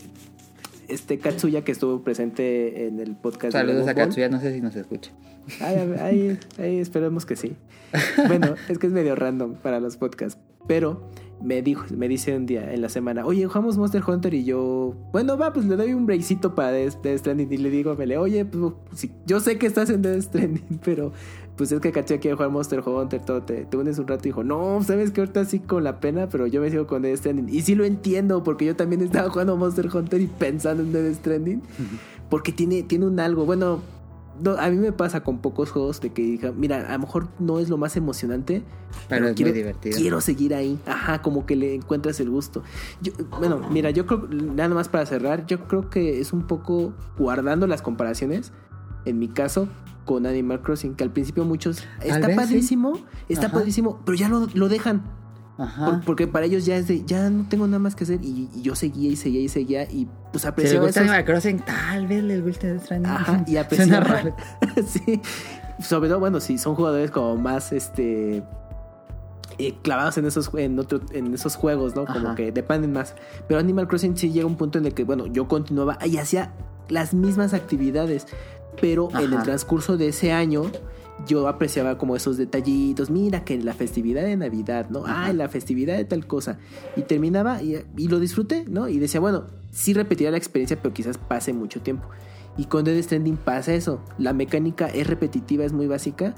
[0.88, 3.54] este Katsuya que estuvo presente en el podcast.
[3.54, 5.12] de saludos a Katsuya, no sé si nos escucha.
[5.60, 7.56] Ay, a ver, ahí, ahí esperemos que sí.
[8.28, 10.38] Bueno, es que es medio random para los podcasts.
[10.66, 11.10] Pero
[11.42, 14.94] me dijo, me dice un día en la semana, oye, jugamos Monster Hunter y yo,
[15.12, 18.16] bueno, va, pues le doy un breakcito para Death, Death Stranding y le digo, Mele,
[18.16, 21.12] oye, pues sí, yo sé que estás en Death Stranding, pero
[21.56, 24.30] pues es que caché quiere jugar Monster Hunter, todo, te, te unes un rato y
[24.30, 27.18] dijo, no, sabes que ahorita sí con la pena, pero yo me sigo con Death
[27.18, 27.48] Stranding.
[27.48, 31.16] Y sí lo entiendo, porque yo también estaba jugando Monster Hunter y pensando en Death
[31.16, 31.62] Stranding,
[32.30, 33.80] porque tiene, tiene un algo, bueno,
[34.42, 37.28] no, a mí me pasa con pocos juegos de que diga, mira, a lo mejor
[37.38, 38.62] no es lo más emocionante,
[39.08, 39.96] Pero es muy quiero, divertido.
[39.96, 40.78] quiero seguir ahí.
[40.86, 42.62] Ajá, como que le encuentras el gusto.
[43.00, 46.92] Yo, bueno, mira, yo creo, nada más para cerrar, yo creo que es un poco
[47.18, 48.52] guardando las comparaciones,
[49.04, 49.68] en mi caso,
[50.04, 52.42] con Animal Crossing, que al principio muchos, está vez, sí.
[52.42, 52.98] padrísimo,
[53.28, 53.54] está Ajá.
[53.58, 55.02] padrísimo, pero ya lo, lo dejan.
[55.58, 55.84] Ajá.
[55.86, 58.20] Por- porque para ellos ya es de, ya no tengo nada más que hacer.
[58.22, 61.24] Y, y yo seguía y seguía y seguía y pues Si apreciaba gusta esos- Animal
[61.26, 63.12] Crossing, tal vez les guste Death Stranding.
[63.12, 64.22] Ajá, y apreciaba.
[64.86, 65.20] sí.
[65.80, 68.42] Sobre todo, bueno, sí, son jugadores como más este.
[69.58, 72.04] eh, clavados en esos en otro, en esos juegos, ¿no?
[72.06, 73.14] Como que dependen más.
[73.48, 76.52] Pero Animal Crossing sí llega un punto en el que, bueno, yo continuaba y hacía
[76.88, 78.26] las mismas actividades.
[78.80, 80.62] pero en el transcurso de ese año
[81.26, 85.04] yo apreciaba como esos detallitos, mira que la festividad de Navidad, ¿no?
[85.06, 86.58] Ah, la festividad de tal cosa.
[86.96, 88.88] Y terminaba y, y lo disfruté, ¿no?
[88.88, 92.08] Y decía, bueno, sí repetiría la experiencia, pero quizás pase mucho tiempo.
[92.56, 94.00] Y con Death Stranding pasa eso.
[94.18, 96.34] La mecánica es repetitiva, es muy básica,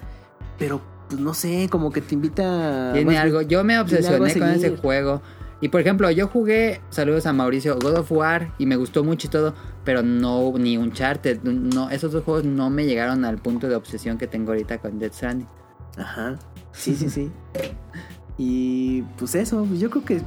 [0.58, 2.92] pero pues no sé, como que te invita...
[2.92, 3.42] Tiene más- algo.
[3.42, 5.22] Yo me obsesioné con ese juego.
[5.60, 9.28] Y por ejemplo, yo jugué, saludos a Mauricio, God of War y me gustó mucho
[9.28, 9.54] y todo,
[9.84, 14.18] pero no, ni Uncharted, no, esos dos juegos no me llegaron al punto de obsesión
[14.18, 15.46] que tengo ahorita con Death Stranding.
[15.96, 16.38] Ajá.
[16.72, 17.30] Sí, sí, sí.
[18.36, 20.20] y pues eso, yo creo que.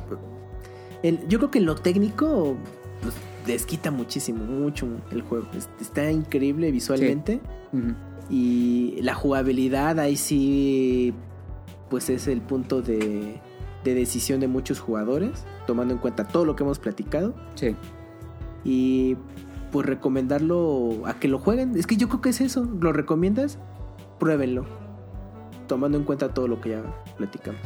[1.04, 2.56] el- yo creo que lo técnico
[3.02, 3.14] pues,
[3.46, 5.46] les quita muchísimo, mucho el juego.
[5.56, 7.42] Es- Está increíble visualmente.
[8.30, 11.14] Y la jugabilidad ahí sí.
[11.90, 13.40] Pues es el punto de,
[13.88, 15.46] de decisión de muchos jugadores.
[15.66, 17.34] Tomando en cuenta todo lo que hemos platicado.
[17.56, 17.76] Sí.
[18.64, 19.18] Y
[19.72, 21.78] pues recomendarlo a que lo jueguen.
[21.78, 22.66] Es que yo creo que es eso.
[22.80, 23.60] ¿Lo recomiendas?
[24.20, 24.66] Pruébenlo.
[25.68, 26.82] Tomando en cuenta todo lo que ya
[27.18, 27.62] platicamos.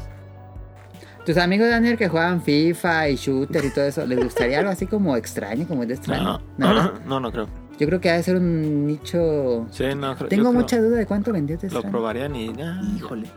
[1.25, 4.87] Tus amigos Daniel que juegan FIFA y shooter y todo eso, ¿les gustaría algo así
[4.87, 6.45] como extraño, como Death No, Stranding?
[6.57, 6.91] ¿No?
[7.05, 7.47] no, no creo.
[7.81, 9.65] Yo creo que ha de ser un nicho...
[9.71, 10.29] Sí, no creo.
[10.29, 12.49] Tengo creo- mucha duda de cuánto vendió Death Lo probarían y.
[12.61, 13.27] ah, Híjole.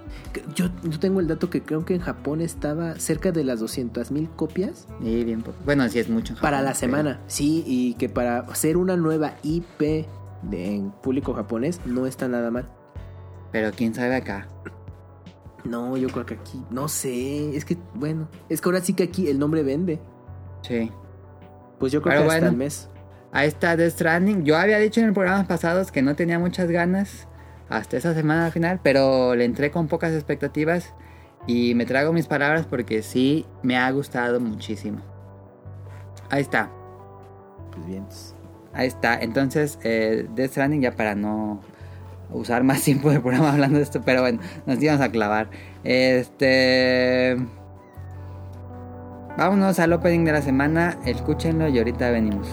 [0.55, 4.11] Yo, yo tengo el dato que creo que en Japón estaba cerca de las 200
[4.11, 5.57] mil copias Sí, bien poco.
[5.65, 6.35] Bueno, sí es mucho.
[6.35, 7.21] en para la pero- semana.
[7.27, 9.81] Sí, y que para hacer una nueva IP
[10.43, 12.69] de, en público japonés no está nada mal.
[13.51, 14.47] Pero quién sabe acá.
[15.65, 19.05] No, yo creo que aquí, no sé, es que, bueno, es que ahora sí que
[19.05, 20.01] aquí el nombre vende.
[20.61, 20.91] Sí.
[21.79, 22.91] Pues yo creo Pero que hasta el mes.
[23.35, 24.45] Ahí está Death Stranding.
[24.45, 27.27] Yo había dicho en programas pasados que no tenía muchas ganas
[27.69, 30.95] hasta esa semana al final, pero le entré con pocas expectativas
[31.49, 35.01] y me trago mis palabras porque sí me ha gustado muchísimo.
[36.31, 36.71] Ahí está,
[37.73, 38.07] Pues bien.
[38.73, 39.19] ahí está.
[39.21, 41.61] Entonces, eh, Death Stranding ya para no
[42.31, 45.51] usar más tiempo del programa hablando de esto, pero bueno, nos íbamos a clavar.
[45.83, 47.37] Este...
[49.37, 52.47] Vámonos al opening de la semana, escúchenlo y ahorita venimos.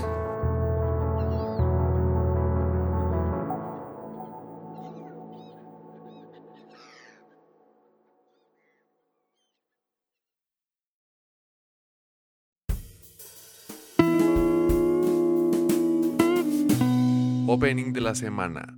[17.93, 18.77] de la semana.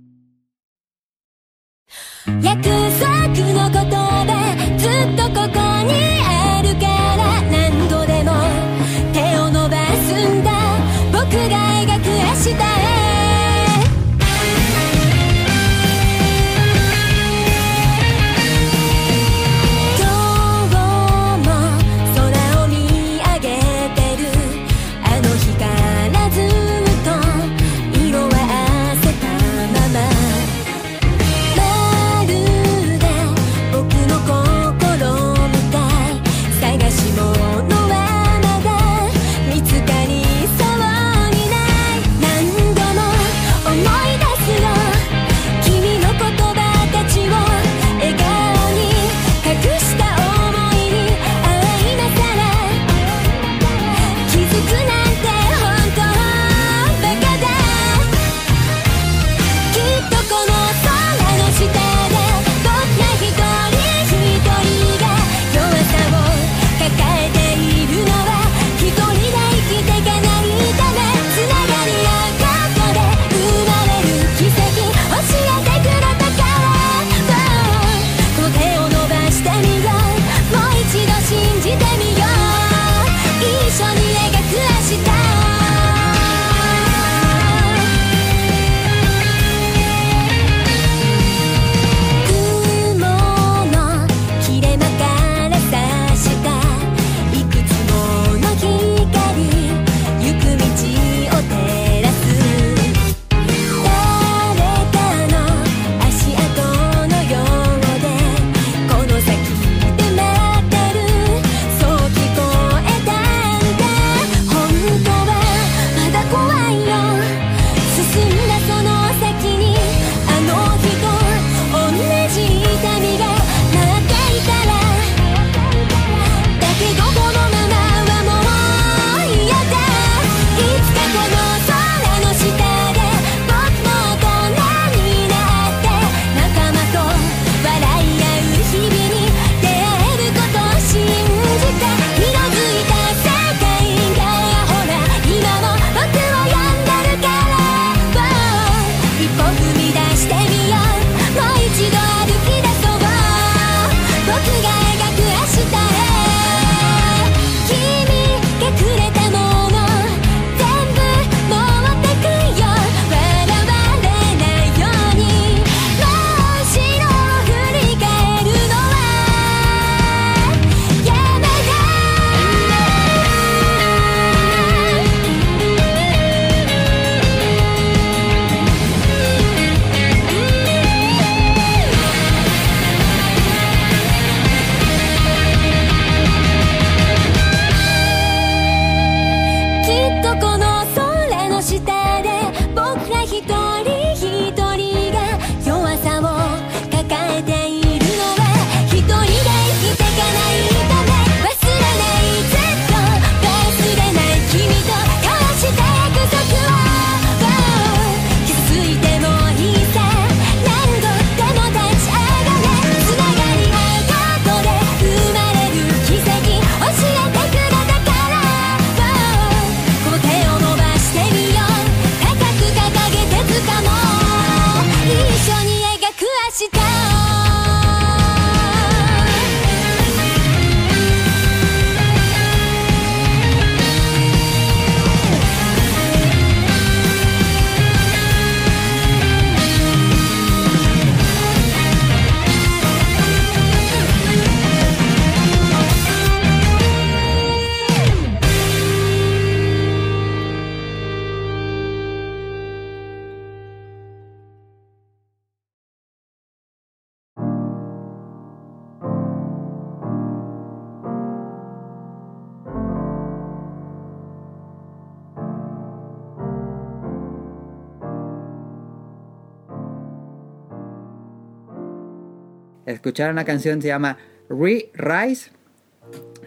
[273.14, 274.18] Escuchar una canción se llama
[274.48, 275.52] Re-Rise.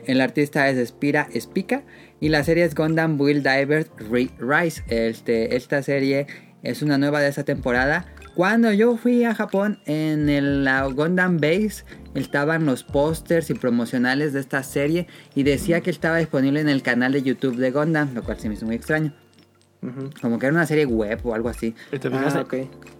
[0.05, 1.83] El artista es Spira Spica.
[2.19, 4.83] Y la serie es Gundam Build Divers Re-Rise.
[4.89, 6.27] Este, esta serie
[6.63, 8.05] es una nueva de esta temporada.
[8.35, 11.85] Cuando yo fui a Japón en el la Gundam Base
[12.15, 16.81] estaban los pósters y promocionales de esta serie y decía que estaba disponible en el
[16.81, 19.13] canal de YouTube de Gundam, lo cual se me hizo muy extraño.
[19.81, 20.09] Ujú.
[20.21, 21.73] Como que era una serie web o algo así.
[21.93, 22.39] ¿Y ¿Te Ah, fijaste?
[22.39, 22.55] ok.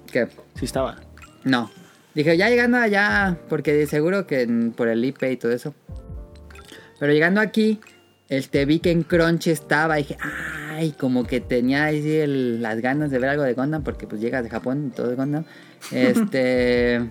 [0.10, 1.02] Que Sí estaba.
[1.44, 1.70] no.
[2.18, 5.76] Dije, ya llegando allá, porque seguro que por el IP y todo eso.
[7.00, 7.80] Pero llegando aquí,
[8.28, 12.82] este, vi que en Crunch estaba y dije, ay, como que tenía ahí el- las
[12.82, 15.46] ganas de ver algo de Gundam, porque pues llegas de Japón y todo es Gundam.
[15.92, 17.08] Este,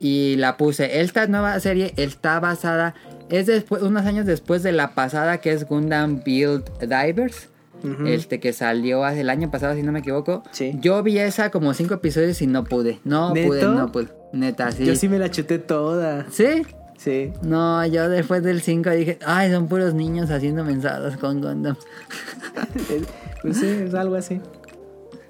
[0.00, 1.02] y la puse.
[1.02, 2.94] Esta nueva serie está basada,
[3.28, 7.50] es después, unos años después de la pasada que es Gundam Build Divers.
[7.84, 8.06] Ujú.
[8.06, 10.42] Este que salió hace el año pasado, si no me equivoco.
[10.52, 10.72] Sí.
[10.80, 12.98] Yo vi esa como cinco episodios y no pude.
[13.04, 13.48] No ¿Neto?
[13.48, 14.21] pude, no pude.
[14.32, 14.84] Neta, sí.
[14.84, 16.26] Yo sí me la chuté toda.
[16.30, 16.62] ¿Sí?
[16.96, 17.32] Sí.
[17.42, 21.76] No, yo después del 5 dije, ay, son puros niños haciendo mensajes con Gundam.
[23.42, 24.40] Pues sí, es algo así.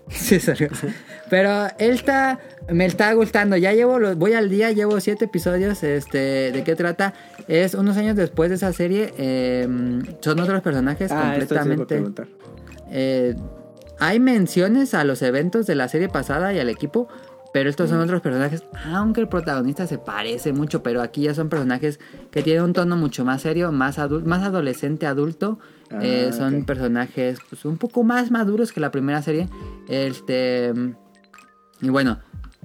[0.09, 0.69] Sí, salió.
[1.31, 2.39] Pero él está,
[2.69, 3.57] me está gustando.
[3.57, 5.83] Ya llevo, los, voy al día, llevo siete episodios.
[5.83, 7.15] Este, ¿de qué trata?
[7.49, 9.15] Es unos años después de esa serie.
[9.16, 9.66] eh,
[10.20, 12.24] son otros personajes Ah, esto sí completamente.
[12.91, 13.35] Eh,
[13.99, 17.09] hay menciones a los eventos de la serie pasada y al equipo,
[17.53, 21.49] pero estos son otros personajes, aunque el protagonista se parece mucho, pero aquí ya son
[21.49, 22.01] personajes
[22.31, 25.59] que tienen un tono mucho más serio, más adulto, más adolescente adulto.
[25.91, 29.49] Ah, Eh, son personajes pues, un poco más maduros que la primera serie.
[29.89, 30.73] Este
[31.83, 32.20] y bueno,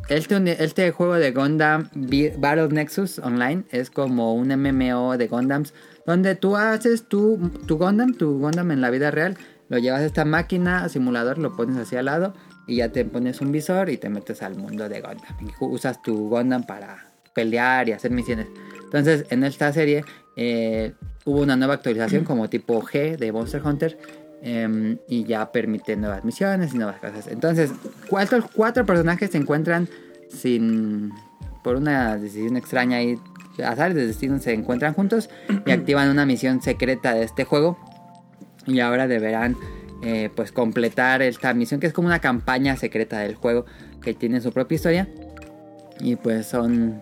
[0.09, 1.89] este, este juego de Gundam
[2.37, 5.73] Battle Nexus Online es como un MMO de Gundams
[6.05, 9.35] donde tú haces tu, tu Gundam, tu Gundam en la vida real,
[9.67, 12.33] lo llevas a esta máquina, simulador, lo pones hacia al lado
[12.67, 15.35] y ya te pones un visor y te metes al mundo de Gundam.
[15.41, 18.47] Y usas tu Gundam para pelear y hacer misiones.
[18.83, 20.03] Entonces, en esta serie
[20.35, 20.93] eh,
[21.25, 23.97] hubo una nueva actualización como tipo G de Monster Hunter.
[24.43, 27.27] em, y ya permite nuevas misiones y nuevas cosas.
[27.27, 27.71] Entonces,
[28.07, 29.89] cuatro, cuatro personajes se encuentran
[30.29, 31.11] sin.
[31.63, 33.17] por una decisión extraña y
[33.63, 35.29] azares de destino se encuentran juntos
[35.65, 37.77] y activan una misión secreta de este juego.
[38.67, 39.55] Y ahora deberán
[40.03, 43.65] eh, pues completar esta misión que es como una campaña secreta del juego
[44.01, 45.07] que tiene su propia historia.
[45.99, 47.01] Y pues son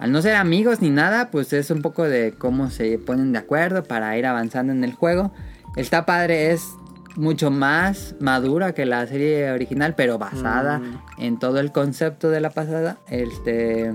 [0.00, 3.38] al no ser amigos ni nada, pues es un poco de cómo se ponen de
[3.38, 5.32] acuerdo para ir avanzando en el juego.
[5.76, 6.62] Está padre, es
[7.16, 11.00] mucho más madura que la serie original, pero basada Mm.
[11.18, 12.98] en todo el concepto de la pasada.
[13.08, 13.92] Este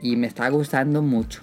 [0.00, 1.42] y me está gustando mucho.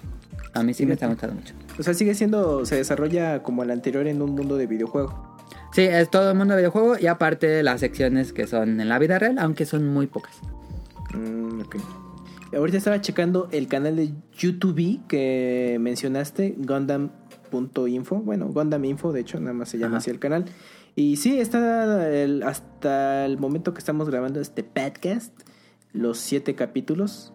[0.54, 1.54] A mí sí me está gustando mucho.
[1.78, 5.31] O sea, sigue siendo, se desarrolla como el anterior en un mundo de videojuego.
[5.72, 8.98] Sí, es todo el mundo de videojuego y aparte las secciones que son en la
[8.98, 10.36] vida real, aunque son muy pocas.
[11.14, 11.76] Mm, ok.
[12.54, 18.16] Ahorita estaba checando el canal de YouTube que mencionaste, Gundam.info.
[18.16, 19.96] Bueno, Gundam Info, de hecho, nada más se llama Ajá.
[19.98, 20.44] así el canal.
[20.94, 25.32] Y sí, está el- hasta el momento que estamos grabando este podcast,
[25.94, 27.32] los siete capítulos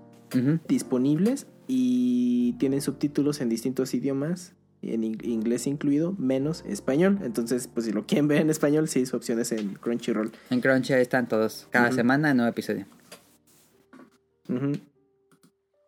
[0.68, 4.54] disponibles y tienen subtítulos en distintos idiomas,
[4.94, 7.20] en in- inglés incluido, menos español.
[7.24, 10.32] Entonces, pues si lo quieren ver en español, sí, su opción es en Crunchyroll.
[10.50, 11.68] En Crunchy ahí están todos.
[11.72, 12.86] Cada semana nuevo episodio.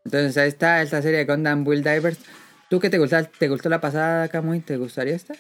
[0.06, 2.18] Entonces ahí está esta serie de Gundam Build Divers.
[2.70, 3.18] ¿Tú qué te gustó?
[3.38, 4.60] ¿Te gustó la pasada, Kamui?
[4.60, 5.34] ¿Te gustaría esta?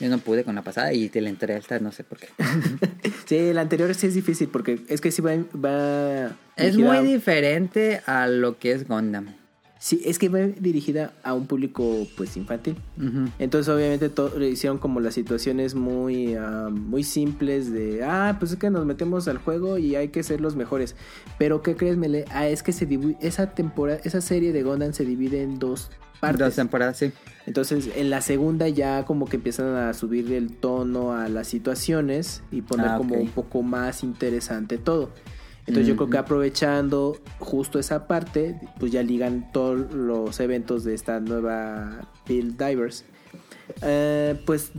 [0.00, 2.18] Yo no pude con la pasada y te la entré a esta, no sé por
[2.18, 2.28] qué.
[3.26, 8.02] Sí, el anterior sí es difícil porque es que sí va, va es muy diferente
[8.04, 9.28] a lo que es Gundam.
[9.84, 12.76] Sí, es que va dirigida a un público pues infantil.
[13.40, 18.52] Entonces obviamente to- le hicieron como las situaciones muy ah, muy simples de ah pues
[18.52, 20.94] es que nos metemos al juego y hay que ser los mejores.
[21.36, 22.26] Pero qué crees Mele?
[22.30, 22.86] Ah, es que se
[23.20, 25.90] esa temporada esa serie de Gundam se divide en dos
[26.20, 26.38] partes.
[26.38, 27.10] Dos temporadas, sí.
[27.46, 32.44] Entonces, en la segunda ya como que empiezan a subir el tono a las situaciones
[32.52, 35.10] y poner Ah, como un poco más interesante todo.
[35.66, 40.94] Entonces, yo creo que aprovechando justo esa parte, pues ya ligan todos los eventos de
[40.94, 43.04] esta nueva Build Divers.
[43.82, 44.72] Eh, pues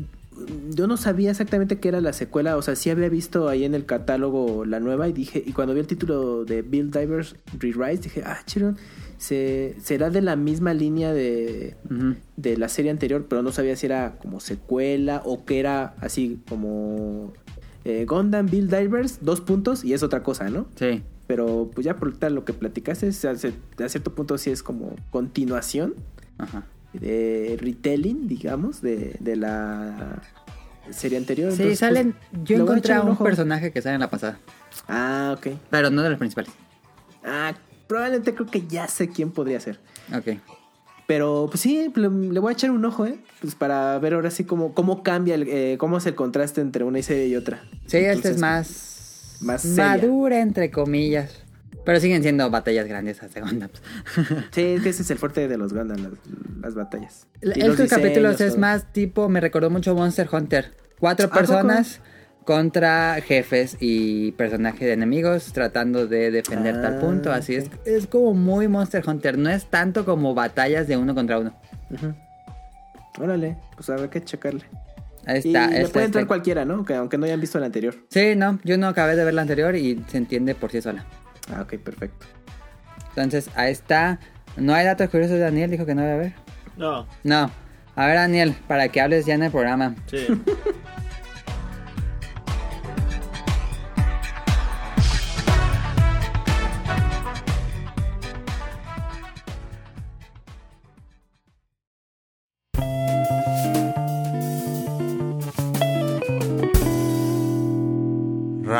[0.70, 3.76] yo no sabía exactamente qué era la secuela, o sea, sí había visto ahí en
[3.76, 8.04] el catálogo la nueva y dije, y cuando vi el título de Build Divers Re-Rise,
[8.04, 8.78] dije, ah, chiron,
[9.18, 11.76] se, será de la misma línea de,
[12.36, 16.42] de la serie anterior, pero no sabía si era como secuela o que era así
[16.50, 17.34] como
[17.86, 20.66] eh, Gundam Build Divers, dos puntos y es otra cosa, ¿no?
[20.76, 21.04] Sí.
[21.28, 23.36] Pero pues ya por tal lo que platicaste, a
[23.90, 25.94] cierto punto sí es como continuación
[26.38, 26.64] Ajá.
[26.94, 30.22] de retelling, digamos, de, de la
[30.92, 31.52] serie anterior.
[31.52, 32.16] Sí, Entonces, salen.
[32.32, 33.24] pues, Yo encontré a un un ojo.
[33.24, 34.38] personaje que sale en la pasada,
[34.88, 35.48] Ah, ok.
[35.70, 36.52] pero no de los principales.
[37.24, 37.54] Ah,
[37.88, 39.80] probablemente creo que ya sé quién podría ser.
[40.14, 40.38] Ok.
[41.08, 43.18] Pero pues sí, le, le voy a echar un ojo, ¿eh?
[43.42, 46.84] Pues para ver ahora sí cómo, cómo cambia, el, eh, cómo es el contraste entre
[46.84, 47.62] una serie y otra.
[47.88, 49.38] Sí, Entonces, es más.
[49.42, 49.88] más seria.
[49.88, 51.44] madura, entre comillas.
[51.86, 53.82] Pero siguen siendo batallas grandiosas de Gundams.
[54.52, 56.14] Sí, es que ese es el fuerte de los Gundam, las,
[56.62, 57.28] las batallas.
[57.42, 58.62] Estos capítulos es todo.
[58.62, 60.72] más tipo, me recordó mucho Monster Hunter.
[61.00, 61.42] Cuatro poco?
[62.46, 67.32] Contra jefes y personajes de enemigos tratando de defender tal Ah, punto.
[67.32, 69.38] Así es, es como muy Monster Hunter.
[69.38, 71.54] No es tanto como batallas de uno contra uno.
[73.20, 74.64] Órale, pues habrá que checarle.
[75.26, 75.68] Ahí Y está.
[75.68, 76.84] le esta puede entrar cualquiera, ¿no?
[76.84, 77.96] Que aunque no hayan visto el anterior.
[78.10, 81.06] Sí, no, yo no acabé de ver la anterior y se entiende por sí sola.
[81.54, 82.26] Ah, ok, perfecto.
[83.10, 84.20] Entonces, ahí está.
[84.58, 86.34] No hay datos curiosos de Daniel, dijo que no va a ver.
[86.78, 87.52] No, No.
[87.96, 89.96] A ver, Daniel, para que hables ya en el programa.
[90.08, 90.26] sí.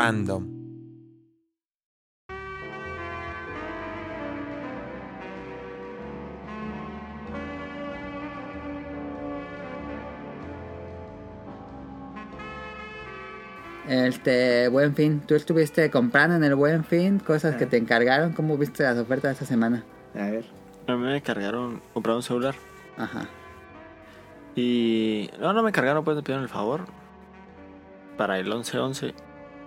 [0.04, 0.44] Random.
[13.88, 15.22] Este, buen fin.
[15.26, 18.34] ¿Tú estuviste comprando en el buen fin cosas que te encargaron?
[18.34, 19.84] ¿Cómo viste las ofertas esta semana?
[20.14, 20.44] A ver.
[20.86, 22.54] A mí me cargaron, comprar un celular.
[22.98, 23.26] Ajá.
[24.54, 25.30] Y.
[25.40, 26.82] No, no me cargaron, pues me pidieron el favor.
[28.18, 29.14] Para el 11-11.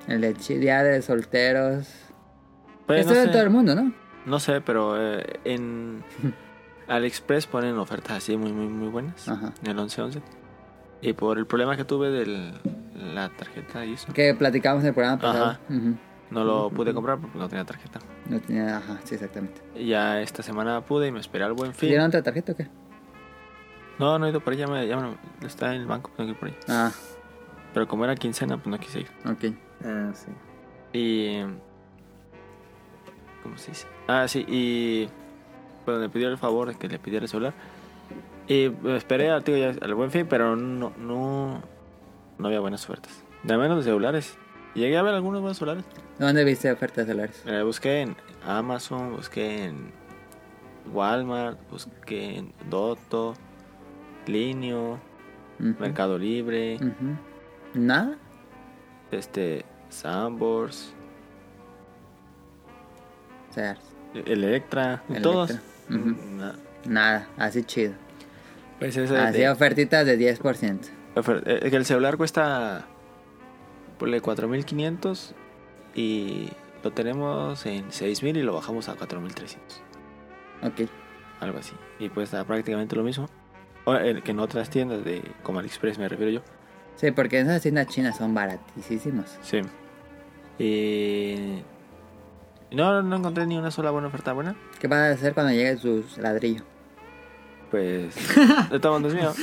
[0.07, 1.88] El de Día de Solteros.
[2.85, 3.27] Pues, Esto no es sé.
[3.27, 3.93] de todo el mundo, ¿no?
[4.25, 6.03] No sé, pero eh, en
[6.88, 9.27] AliExpress ponen ofertas así muy, muy, muy buenas.
[9.27, 9.53] Ajá.
[9.63, 10.21] En el 11-11.
[11.01, 12.53] Y por el problema que tuve de
[13.13, 15.45] la tarjeta y eso, Que platicamos en el programa pasado.
[15.45, 15.59] Ajá.
[16.31, 17.99] No lo pude comprar porque no tenía tarjeta.
[18.29, 19.61] No tenía, ajá, sí, exactamente.
[19.75, 21.88] Y ya esta semana pude y me esperé al buen fin.
[21.89, 22.67] ¿Dieron otra tarjeta o qué?
[23.99, 25.15] No, no he ido por ahí, ya me, ya me-
[25.47, 26.55] está en el banco, tengo que ir por ahí.
[26.67, 26.91] Ah,
[27.73, 29.07] Pero como era quincena, pues no quise ir.
[29.25, 29.55] ok.
[29.83, 30.31] Ah, sí.
[30.93, 31.41] Y.
[33.43, 33.87] ¿Cómo se dice?
[34.07, 35.09] Ah, sí, y.
[35.85, 37.53] Pues me pidió el favor de que le pidiera el celular.
[38.47, 41.61] Y me esperé al, tío, ya, al buen fin, pero no, no.
[42.37, 43.23] No había buenas ofertas.
[43.43, 44.37] De menos de celulares.
[44.75, 45.85] Llegué a ver algunos buenos celulares.
[46.19, 47.43] ¿Dónde viste ofertas celulares?
[47.45, 49.91] Eh, busqué en Amazon, busqué en
[50.93, 53.33] Walmart, busqué en Dotto,
[54.27, 54.99] Linio.
[55.59, 56.77] Mercado Libre.
[57.73, 58.17] ¿Nada?
[59.11, 60.93] Este, Sambors,
[64.13, 65.21] Electra, Electra.
[65.21, 65.59] todos.
[65.89, 66.55] Na-
[66.85, 67.93] nada, así chido.
[68.79, 70.89] Pues ese Así de- ofertitas de 10%.
[71.15, 72.85] ofer- eh, que el celular cuesta
[73.97, 75.34] ponle 4500
[75.95, 76.49] y
[76.84, 79.81] lo tenemos en 6000 y lo bajamos a 4300,
[80.63, 80.88] Ok.
[81.39, 81.73] algo así.
[81.99, 83.27] Y pues está prácticamente lo mismo.
[83.85, 86.41] O, eh, que en otras tiendas de como AliExpress me refiero yo.
[86.97, 89.37] Sí, porque esas tiendas chinas son baratísimas.
[89.41, 89.61] Sí.
[90.59, 91.61] Y
[92.71, 94.55] no no encontré ni una sola buena oferta buena.
[94.79, 96.63] ¿Qué vas a hacer cuando llegue su ladrillo?
[97.71, 98.15] Pues
[98.71, 99.33] de todo mundo es mío.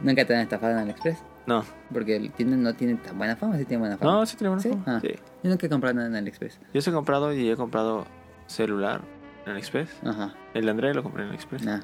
[0.00, 1.18] Nunca te han estafado en AliExpress.
[1.46, 1.64] No.
[1.92, 4.12] Porque el tienda no tiene tan buena fama, sí tiene buena fama.
[4.12, 4.70] No, sí tiene buena ¿Sí?
[4.70, 4.84] fama.
[4.86, 5.00] Ah.
[5.00, 5.14] Sí.
[5.42, 6.60] Yo nunca he comprado nada en AliExpress.
[6.74, 8.06] Yo sí he comprado y he comprado
[8.46, 9.00] celular
[9.46, 9.90] en AliExpress.
[10.04, 10.34] Ajá.
[10.54, 11.64] El de André lo compré en AliExpress.
[11.64, 11.80] Nah.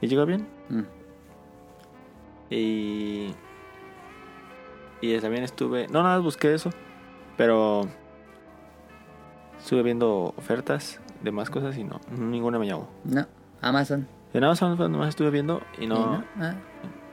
[0.00, 0.46] Y llegó bien.
[0.68, 0.82] Mm.
[2.50, 3.34] Y.
[5.00, 5.88] Y también estuve.
[5.88, 6.70] No, nada, busqué eso.
[7.36, 7.82] Pero.
[9.58, 12.00] Estuve viendo ofertas de más cosas y no.
[12.10, 12.88] Ninguna me llamó.
[13.04, 13.26] No.
[13.60, 14.06] Amazon.
[14.32, 16.22] En Amazon nomás estuve viendo y ¿Y no.
[16.38, 16.54] Ah.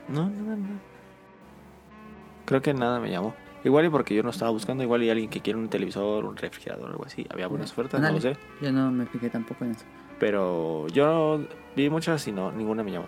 [0.08, 0.80] No, no, no.
[2.44, 3.34] Creo que nada me llamó.
[3.64, 6.36] Igual y porque yo no estaba buscando, igual y alguien que quiere un televisor, un
[6.36, 7.26] refrigerador, algo así.
[7.30, 8.36] Había buenas ofertas, no lo sé.
[8.60, 9.86] Yo no me fijé tampoco en eso.
[10.20, 11.40] Pero yo
[11.74, 13.06] vi muchas y no, ninguna me llamó.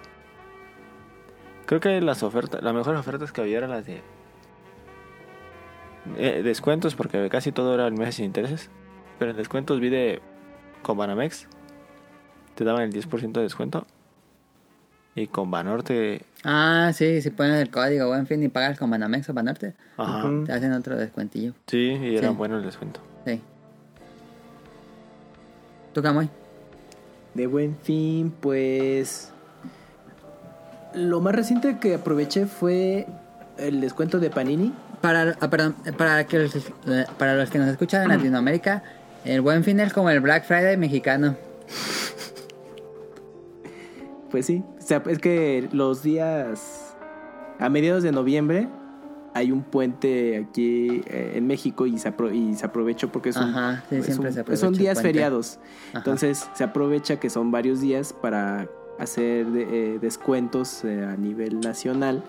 [1.66, 4.01] Creo que las ofertas, las mejores ofertas que había eran las de
[6.16, 8.70] eh, descuentos, porque casi todo era el mes sin intereses.
[9.18, 10.20] Pero en descuentos vi de
[10.82, 11.48] con Banamex,
[12.55, 13.86] te daban el 10% de descuento.
[15.14, 19.28] Y con Banorte, Ah, sí, si pones el código buen fin y pagas con Banamex
[19.30, 21.55] o Banorte, ajá, te hacen otro descuentillo.
[21.66, 22.34] sí, y era Sí.
[22.34, 23.01] bueno el descuento.
[23.24, 23.40] Sí.
[25.94, 26.28] ¿Tú, Camoy?
[27.32, 29.32] De buen fin, pues.
[30.97, 33.06] Lo más reciente que aproveché fue
[33.59, 34.73] el descuento de Panini.
[35.01, 36.55] Para, ah, perdón, para, que los,
[37.18, 38.82] para los que nos escuchan en Latinoamérica,
[39.24, 41.36] el buen fin es como el Black Friday mexicano.
[44.31, 46.94] Pues sí, o sea, es que los días
[47.59, 48.68] a mediados de noviembre
[49.35, 53.36] hay un puente aquí eh, en México y se, apro- y se aprovechó porque es
[53.36, 55.59] un- Ajá, sí, es un- se aprovecha son días feriados.
[55.90, 55.98] Ajá.
[55.98, 58.66] Entonces se aprovecha que son varios días para
[58.98, 62.23] hacer de- eh, descuentos eh, a nivel nacional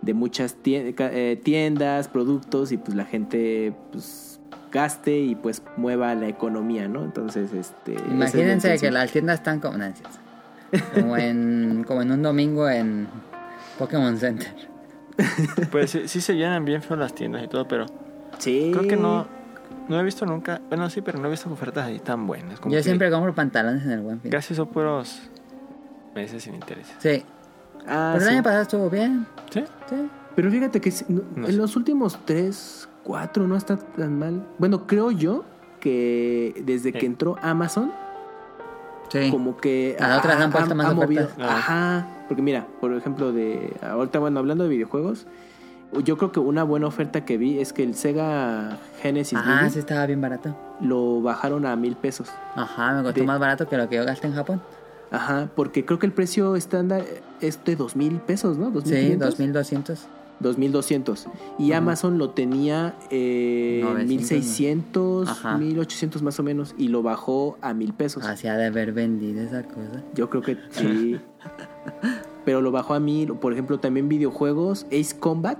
[0.00, 4.40] de muchas eh, tiendas, productos y pues la gente pues
[4.72, 7.04] gaste y pues mueva la economía, ¿no?
[7.04, 7.94] Entonces, este...
[7.94, 9.84] es Imagínense que las tiendas están como, no,
[10.94, 13.06] como, en, como en un domingo en
[13.78, 14.48] Pokémon Center.
[15.70, 17.86] Pues sí, sí se llenan bien feo las tiendas y todo, pero
[18.38, 18.70] Sí.
[18.72, 19.26] creo que no,
[19.88, 20.60] no he visto nunca.
[20.68, 22.58] Bueno, sí, pero no he visto ofertas ahí tan buenas.
[22.58, 24.30] como Yo siempre compro pantalones en el buen fin.
[24.30, 25.20] Casi son puros
[26.14, 26.86] meses sin interés.
[26.98, 27.22] Sí,
[27.86, 28.34] Ah, pero el sí.
[28.34, 29.26] año pasado estuvo bien.
[29.50, 29.64] ¿Sí?
[29.88, 30.08] Sí.
[30.36, 31.58] Pero fíjate que sí, no- No en sé.
[31.58, 34.46] los últimos tres, cuatro no está tan mal.
[34.58, 35.44] Bueno, creo yo
[35.80, 37.06] que desde que Sí.
[37.06, 37.92] entró Amazon,
[39.08, 39.30] Sí.
[39.30, 41.24] como que A otras han puesto más movido.
[41.24, 41.46] ofertas.
[41.50, 41.56] Ah.
[41.58, 45.26] Ajá, porque mira, por ejemplo, de ahorita bueno, hablando de videojuegos,
[46.04, 49.70] yo creo que una buena oferta que vi es que el Sega Genesis Ajá, Mini
[49.70, 50.56] sí estaba bien barato.
[50.80, 52.30] lo bajaron a mil pesos.
[52.54, 54.62] Ajá, me costó De- más barato que lo que yo gasté en Japón.
[55.12, 57.04] Ajá, porque creo que el precio estándar
[57.40, 58.70] es de dos mil pesos, ¿no?
[58.70, 59.28] ¿Dos mil Sí, quinientos?
[59.38, 60.08] 2200.
[60.40, 61.28] 2200
[61.60, 61.78] y Ajá.
[61.78, 65.56] Amazon lo tenía eh, 900, 1600 Ajá.
[65.58, 69.62] 1800 más o menos y lo bajó a mil pesos Hacía de haber vendido esa
[69.62, 70.02] cosa.
[70.14, 71.20] yo creo que sí
[72.44, 75.58] pero lo bajó a mil por ejemplo también videojuegos Ace Combat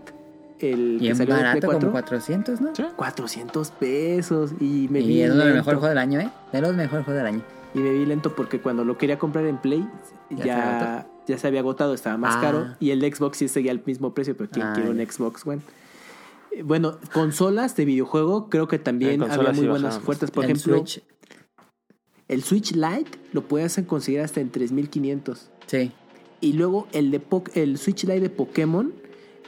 [0.59, 2.75] el que Bien salió de barato, 4 como 400, ¿no?
[2.75, 2.85] Sí.
[2.97, 6.31] 400 pesos y me Y es uno de los mejores juegos del año, ¿eh?
[6.53, 7.43] De los mejores juegos del año.
[7.75, 9.87] Y me vi lento porque cuando lo quería comprar en Play
[10.31, 11.39] ¿Ya ya se ya, agotó?
[11.39, 12.41] se había agotado estaba más Ah.
[12.41, 14.99] caro y el de Xbox sí seguía al mismo precio pero quién Ah, quiere un.
[14.99, 15.63] Xbox One
[16.55, 20.31] Eh, bueno, consolas de videojuego creo que también había muy sí buenas ofertas.
[20.31, 21.03] Por el ejemplo, Switch,
[22.29, 25.51] el Switch Lite lo puedes conseguir hasta en 3500.
[25.67, 25.93] sí.
[26.43, 28.93] Y luego el de Po- el Switch Lite de Pokémon,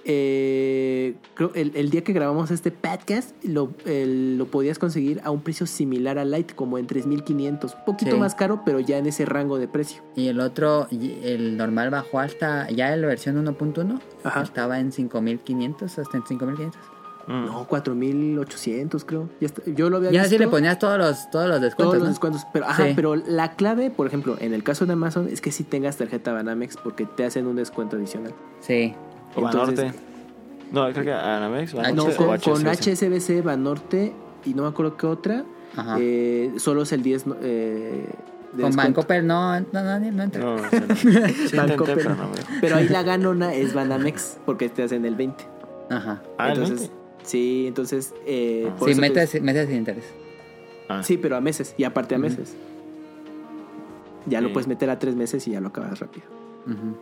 [0.07, 5.31] eh, creo el, el día que grabamos este podcast, lo, el- lo podías conseguir a
[5.31, 7.75] un precio similar al Lite, como en 3500.
[7.75, 8.19] Un poquito Sí.
[8.19, 10.03] más caro, pero ya en ese rango de precio.
[10.17, 14.43] Y el otro, el normal bajó hasta, ya en la versión 1.1, Ajá.
[14.43, 16.81] estaba en 5500, hasta en 5500.
[17.27, 17.47] Mm.
[17.47, 19.31] No, 4800 creo.
[19.41, 20.35] Ya está- yo lo había Ya visto.
[20.37, 22.09] sí le ponías todos los, todos los descuentos, todos los ¿no?
[22.11, 22.43] descuentos.
[22.53, 22.93] Pero, ajá, Sí.
[22.95, 26.33] pero la clave, por ejemplo, en el caso de Amazon, es que si tengas tarjeta
[26.35, 28.35] Banamex porque te hacen un descuento adicional.
[28.61, 28.95] Sí.
[29.37, 29.93] O Banorte.
[30.73, 32.17] No, creo que Anamex, Ah, Banorte No, HSBC.
[32.17, 32.95] con, o con HSBC.
[33.39, 34.13] HSBC, Banorte
[34.45, 35.45] y no me acuerdo qué otra,
[35.77, 35.97] Ajá.
[36.01, 38.07] eh, solo es el 10 no- eh,
[38.53, 38.77] de Con.
[38.77, 40.41] Bancoppel no, no, no, no entra.
[40.43, 40.63] No, no.
[40.97, 42.09] Sí Bancoppel.
[42.61, 45.45] pero no ahí la ganona es Banamex porque te hacen el 20.
[45.91, 46.23] Ajá.
[46.39, 46.97] Ah, ¿el entonces, 20?
[47.25, 48.15] sí, entonces...
[48.27, 48.77] eh, Ah.
[48.85, 50.05] Sí, te- metes, metes sin interés.
[50.89, 52.55] Ah, Sí, pero a meses y aparte a meses.
[54.27, 56.27] Ya lo puedes meter a tres meses y ya lo acabas rápido.
[56.67, 56.97] Ujú.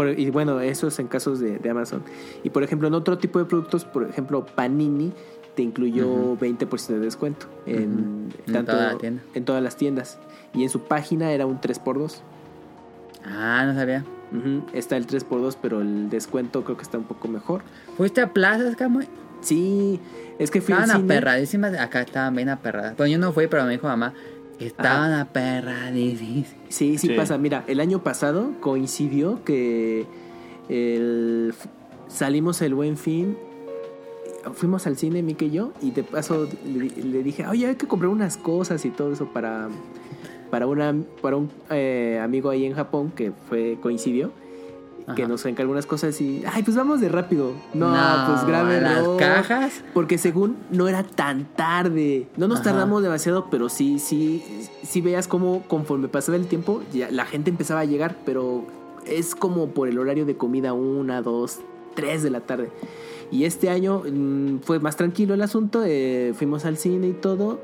[0.00, 2.02] Por- y bueno, eso es en casos de, de Amazon.
[2.42, 5.12] Y por ejemplo, en otro tipo de productos, por ejemplo, Panini
[5.54, 6.38] te incluyó Ujú.
[6.38, 8.36] 20% de descuento en, Ujú.
[8.46, 9.22] En tanto- toda la tienda.
[9.34, 10.18] en todas las tiendas.
[10.54, 12.22] Y en su página era un 3x2.
[13.24, 14.04] Ah, no sabía.
[14.72, 17.62] Está el 3x2, pero el descuento creo que está un poco mejor.
[17.96, 19.06] ¿Fuiste a plazas, Camuy?
[19.40, 20.00] Sí,
[20.38, 21.74] es que fui Estaban aperradísimas.
[21.78, 22.94] Acá estaban bien aperradas.
[22.96, 24.14] Pues yo no fui, pero me dijo mamá
[24.60, 26.46] que estaban aperradísimas.
[26.68, 27.14] Sí, sí, Sí.
[27.14, 27.38] pasa.
[27.38, 30.04] Mira, el año pasado coincidió que
[30.68, 31.54] el-
[32.08, 33.36] salimos el buen fin,
[34.54, 37.86] fuimos al cine, Mike y yo, y de paso le, le dije, oye, hay que
[37.86, 39.68] comprar unas cosas y todo eso para,
[40.50, 44.30] para, una, para un eh, amigo ahí en Japón que fue coincidió.
[45.16, 47.52] Que nos encargó algunas cosas y, ay, pues vamos de rápido.
[47.74, 49.82] No, No, pues grave las cajas.
[49.92, 52.28] Porque según no era tan tarde.
[52.36, 52.70] No nos Ajá.
[52.70, 57.50] tardamos demasiado, pero sí, sí, sí veías como conforme pasaba el tiempo, ya la gente
[57.50, 58.64] empezaba a llegar, pero
[59.06, 61.60] es como por el horario de comida, una, dos,
[61.94, 62.70] tres de la tarde.
[63.30, 67.60] Y este año mm, fue más tranquilo el asunto, eh, fuimos al cine y todo,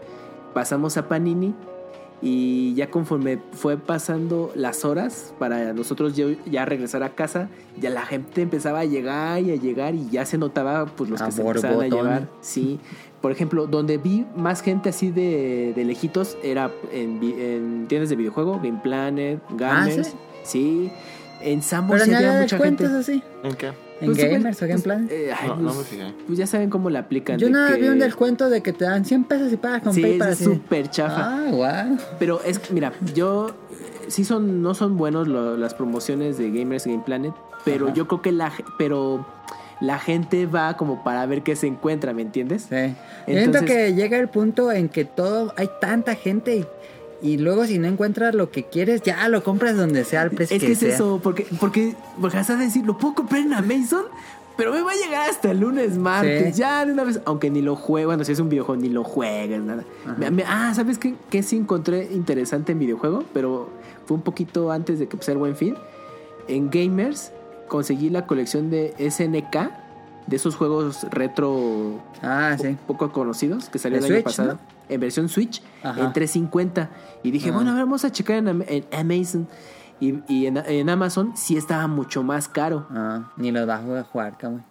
[0.55, 1.55] pasamos a Panini.
[2.23, 7.49] Y ya conforme fue pasando las horas para nosotros ya, ya regresar a casa,
[7.79, 11.21] ya la gente empezaba a llegar y a llegar y ya se notaba pues los
[11.21, 12.29] A que se empezaban a llevar.
[12.41, 12.81] Sí.
[13.21, 18.17] Por ejemplo, donde vi más gente así de, de lejitos era en, en tiendas de
[18.17, 20.09] videojuego, Game Planet, Gamers.
[20.43, 20.91] ¿sí?
[20.91, 20.93] sí.
[21.43, 22.87] En había había mucha gente.
[22.87, 23.23] así.
[24.01, 25.09] En Pues, Gamers o pues, Game Plan.
[25.11, 26.15] eh, ay, No, no pues, me fijé.
[26.27, 27.39] pues ya saben cómo la aplican.
[27.39, 29.95] Yo no que- vi un descuento de que te dan 100 pesos y pagas con
[29.95, 30.29] Sí, PayPal.
[30.33, 31.17] es súper chafa.
[31.47, 31.97] Ah, guau.
[32.19, 36.51] Pero es que, mira, yo eh, sí son, no son buenos lo- las promociones de
[36.51, 37.33] Gamers Game Planet,
[37.65, 37.95] pero Ajá.
[37.95, 39.25] yo creo que la, pero
[39.81, 42.63] la gente va como para ver qué se encuentra, ¿me entiendes?
[42.69, 42.77] Sí.
[42.77, 46.67] Yo siento Entonces- que llega el punto en que todo hay tanta gente y,
[47.23, 50.57] y luego si no encuentras lo que quieres, ya lo compras donde sea al precio
[50.57, 50.95] Es que es sea.
[50.95, 54.05] eso, porque, porque, porque vas a decir, ¿lo puedo comprar en Amazon?
[54.57, 56.61] pero me va a llegar hasta el lunes, martes, Sí.
[56.63, 59.05] ya de una vez, aunque ni lo juego, bueno, si es un videojuego, ni lo
[59.05, 59.85] juegues, nada.
[60.17, 63.25] Me- me- ah, ¿sabes qué, qué sí encontré interesante en videojuego?
[63.35, 63.69] Pero
[64.07, 65.75] fue un poquito antes de que empezara el buen fin.
[66.49, 67.33] En Gamers
[67.69, 69.73] conseguí la colección de SNK,
[70.27, 72.77] de esos juegos retro Ah, sí.
[72.87, 74.55] poco conocidos que salió el año pasado.
[74.55, 74.59] ¿no?
[74.89, 76.01] En versión Switch, Ajá.
[76.01, 76.91] en 350.
[77.23, 77.55] Y dije, Ah.
[77.55, 79.49] bueno, a ver, vamos a checar en, Am- en Amazon.
[79.99, 82.87] Y, y en, en Amazon sí estaba mucho más caro.
[82.91, 84.65] Ah, ni los bajo a jugar, cabrón.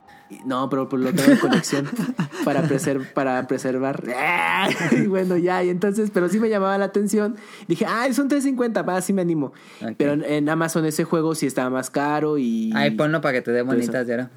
[0.43, 1.87] No, pero pues lo tengo en colección
[2.45, 4.03] para, preser- para preservar.
[4.91, 7.35] Y bueno, ya, y entonces, pero sí me llamaba la atención.
[7.67, 9.53] Dije, ah, son 350, va, sí me animo.
[9.97, 12.71] Pero en, en Amazon ese juego sí estaba más caro y...
[12.75, 14.29] Ahí ponlo para que te dé bonitas, ¿ya?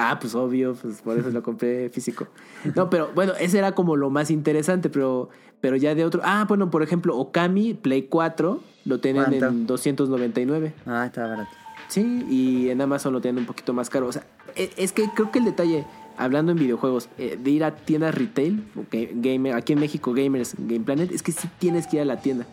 [0.00, 2.28] Ah, pues obvio, pues por eso lo compré físico.
[2.76, 5.28] No, pero bueno, ese era como lo más interesante, pero,
[5.60, 6.20] pero ya de otro.
[6.24, 9.46] Ah, bueno, por ejemplo, Okami Play 4 lo tienen ¿Cuánto?
[9.46, 10.72] en 299.
[10.86, 11.50] Ah, está barato.
[11.88, 14.06] Sí, y en Amazon lo tienen un poquito más caro.
[14.06, 14.22] O sea,
[14.54, 15.84] e- es que creo que el detalle,
[16.16, 20.12] hablando en videojuegos, eh, de ir a tiendas retail, o que gamer, aquí en México,
[20.12, 22.46] Gamers, Game Planet, es que sí tienes que ir a la tienda.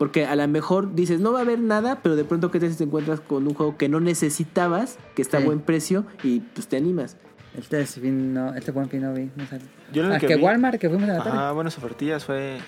[0.00, 2.70] Porque a lo mejor dices, no va a haber nada, pero de pronto que te
[2.70, 6.68] te encuentras con un juego que no necesitabas, que está a buen precio, y pues
[6.68, 7.18] te animas.
[7.54, 9.62] Este es fin no, este buen fin no vi, no sale.
[9.92, 11.36] Yo lo ah, que que vi- Walmart que fuimos a la tarde.
[11.38, 12.60] Ajá, buenas ofertillas fue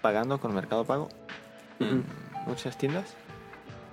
[0.00, 1.08] pagando con Mercado Pago
[2.46, 3.16] muchas tiendas.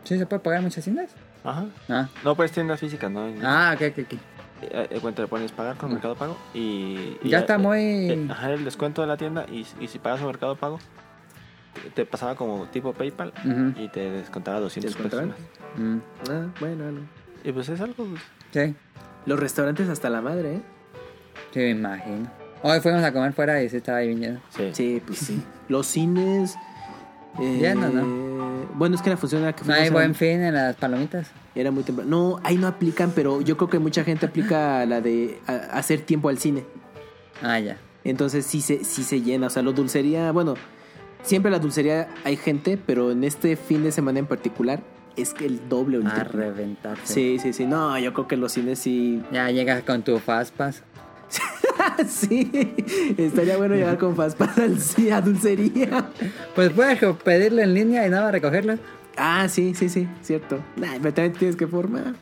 [0.04, 1.10] Sí, se puede pagar en muchas tiendas.
[1.44, 1.66] Ajá.
[1.90, 3.28] Ah, No, pues tiendas físicas, ¿no?
[3.28, 4.14] En- ah, ok, ok, ok.
[4.62, 7.18] Eh, eh, cuando te pones pagar con Mercado Pago y...
[7.24, 7.80] y Ya está eh, muy-
[8.12, 10.78] eh, ajá, el descuento de la tienda y, y si pagas con Mercado Pago
[11.94, 13.34] te, pasaba como tipo PayPal
[13.78, 15.36] y te descontaba 200 pesos más.
[15.78, 15.98] Mm,
[16.30, 17.02] Ah, bueno, no.
[17.44, 17.96] Y pues es algo...
[18.06, 18.22] pues,
[18.52, 18.76] sí,
[19.26, 20.62] Los restaurantes hasta la madre, ¿eh?
[21.54, 22.30] sí, me imagino.
[22.64, 24.40] Hoy fuimos a comer fuera y sí estaba lleno.
[24.50, 24.70] Sí.
[24.74, 25.42] Sí, pues sí.
[25.70, 26.56] Los cines.
[27.40, 28.66] eh, Lleno, ¿no?
[28.74, 31.30] Bueno, es que la función era que No hay buen fin en las palomitas.
[31.56, 32.10] era muy temprano.
[32.10, 35.40] No, ahí no aplican, pero yo creo que mucha gente aplica la de
[35.72, 36.66] hacer tiempo al cine.
[37.44, 37.78] Ah, ya.
[38.04, 39.48] Entonces sí se, sí se llena.
[39.48, 40.56] O sea, lo dulcería, bueno,
[41.28, 44.82] siempre la dulcería hay gente, pero en este fin de semana en particular
[45.16, 47.14] es que el doble A reventarse.
[47.14, 47.66] Sí, sí, sí.
[47.66, 49.22] No, yo creo que los cines sí.
[49.32, 50.84] Ya llegas con tu Fastpass.
[52.08, 52.50] sí.
[53.18, 56.10] Estaría bueno llegar con Fastpass al sí, a dulcería.
[56.56, 58.78] Pues puedes pedirlo en línea y nada recogerlo.
[59.18, 60.60] Ah, sí, sí, sí, cierto.
[60.76, 62.14] Nah, pero también tienes que formar.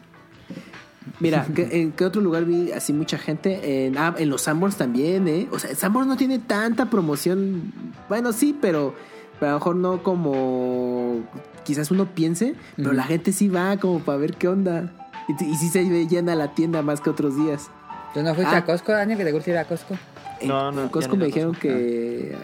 [1.20, 3.86] Mira, ¿qué- ¿en qué otro lugar vi así mucha gente?
[3.86, 5.48] En, ah, en los Sanborns también, ¿eh?
[5.52, 7.72] O sea, Sanborns no tiene tanta promoción.
[8.10, 8.94] Bueno, sí, pero,
[9.40, 11.22] pero a lo mejor no como
[11.64, 14.92] quizás uno piense, pero la gente sí va como para ver qué onda.
[15.28, 17.70] Y, y sí se llena la tienda más que otros días.
[18.14, 18.60] ¿Tú no fuiste Ah.
[18.60, 19.96] a Costco, Daniel, que te gusta ir a Costco?
[20.42, 21.68] En, No, no, en Costco no me dijeron Costco.
[21.68, 22.36] que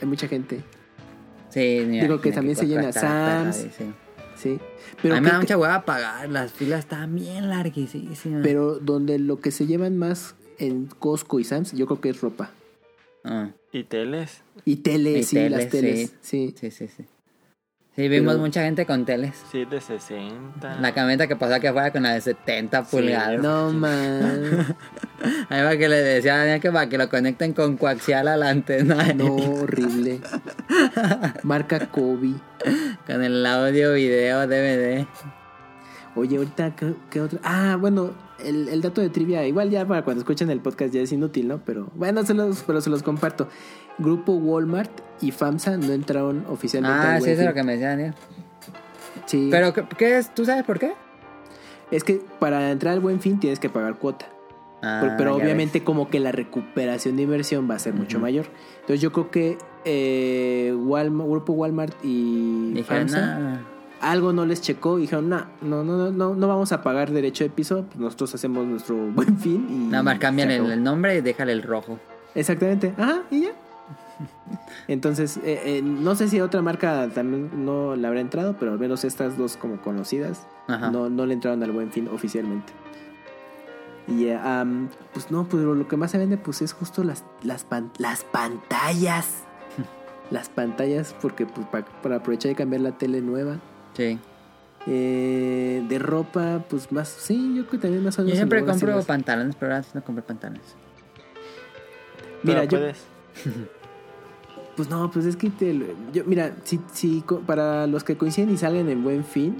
[0.00, 0.62] hay mucha gente.
[1.50, 3.56] Sí, ni Digo que también se llena Sam's.
[3.58, 3.72] pegadísimo.
[3.76, 3.94] Sí.
[4.48, 8.20] A Pero mí me da mucha hueva pagar, las filas están bien larguísimas.
[8.42, 12.20] Pero donde lo que se llevan más en Costco y Sam's, yo creo que es
[12.20, 12.50] ropa.
[13.24, 14.42] Ah, Y teles.
[14.64, 16.12] Y teles, Y sí, teles, las teles.
[16.20, 16.54] Sí.
[16.58, 16.94] sí, sí, sí.
[16.96, 17.04] Sí,
[18.08, 19.34] vimos Pero- mucha gente con teles.
[19.50, 20.80] Sí, de 60.
[20.80, 23.40] La camioneta que pasó aquí afuera con la de 70 pulgadas.
[23.42, 24.76] No, man.
[25.50, 28.36] Ahí va que le decía a Daniel que para que lo conecten con coaxial a
[28.36, 29.12] la antena.
[29.14, 30.20] No, horrible.
[31.42, 32.34] Marca Kobe.
[33.06, 35.06] Con el audio, video, DVD.
[36.16, 37.38] Oye, ahorita, ¿qué, qué otro?
[37.44, 38.12] Ah, bueno,
[38.44, 41.46] el, el dato de trivia, igual ya para cuando escuchen el podcast ya es inútil,
[41.48, 41.60] ¿no?
[41.64, 43.48] Pero bueno, se los, pero se los comparto.
[44.00, 44.90] Grupo Walmart
[45.20, 48.14] y FAMSA no entraron oficialmente Ah, al sí, eso es lo que me decía Daniel.
[49.26, 49.48] Sí.
[49.50, 50.34] Pero, ¿qué, es?
[50.34, 50.92] ¿Tú sabes por qué?
[51.90, 54.26] Es que para entrar al buen fin tienes que pagar cuota.
[54.82, 58.46] Ah, Pero, obviamente como que la recuperación de inversión va a ser mucho mayor.
[58.80, 63.58] Entonces yo creo que eh, Walmart, Grupo Walmart y FAMSA "Nah".
[64.00, 67.10] algo no les checó y dijeron, "Nah, no, no, no, no, no vamos a pagar
[67.10, 69.90] derecho de piso, pues nosotros hacemos nuestro buen fin y...
[69.90, 70.72] Nada más cambian se el, acabó".
[70.72, 71.98] el nombre y déjale el rojo.
[72.34, 73.50] Exactamente, ajá, y ya.
[74.88, 78.78] Entonces, eh, eh, no sé si otra marca también no le habrá entrado, pero al
[78.78, 80.90] menos estas dos como conocidas Ajá.
[80.90, 82.72] no, no le entraron al buen fin oficialmente.
[84.08, 87.64] Y am, pues no, pues lo que más se vende pues es justo las, las,
[87.64, 89.44] pan- las pantallas.
[90.30, 93.58] las pantallas porque pues pa- para aprovechar y cambiar la tele nueva.
[93.94, 94.18] Sí.
[94.86, 98.38] Eh, de ropa, pues más, sí, yo creo que también más o Yo menos.
[98.38, 100.74] siempre algunas compro pantalones, pero ahora no compro pantalones.
[102.42, 103.04] Mira, Pero yo, puedes.
[104.80, 105.84] pues no, pues es que te lo-
[106.14, 109.56] yo, mira, si, para los que coinciden y salen en buen fin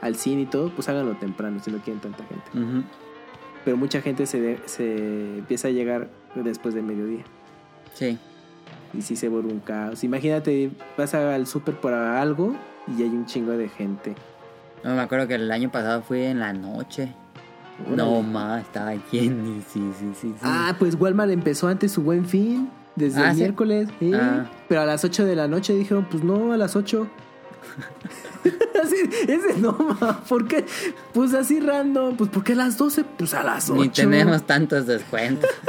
[0.00, 2.84] al cine y todo, pues háganlo temprano si no quieren tanta gente.
[3.64, 7.24] Pero mucha gente se, de- se empieza a llegar después de mediodía.
[7.94, 8.18] Sí.
[8.94, 10.04] Y si se vuelve un caos.
[10.04, 12.54] Imagínate, vas al súper por algo
[12.86, 14.14] y hay un chingo de gente.
[14.84, 17.12] No, me acuerdo que el año pasado fui en la noche.
[17.96, 19.28] No, ma, estaba sí,
[19.72, 20.12] sí.
[20.20, 20.34] sí.
[20.40, 23.42] Ah, pues Walmart empezó antes su buen fin, desde Ah, el ¿sí?
[23.42, 23.88] miércoles.
[24.14, 24.46] Ah.
[24.68, 27.06] Pero a las 8 de la noche dijeron, pues no, a las 8.
[28.82, 28.96] así,
[29.28, 30.64] ese no, ma, ¿por qué?
[31.12, 33.04] Pues así random, pues ¿por qué a las 12?
[33.18, 33.80] Pues a las 8.
[33.80, 35.48] Ni tenemos tantos descuentos.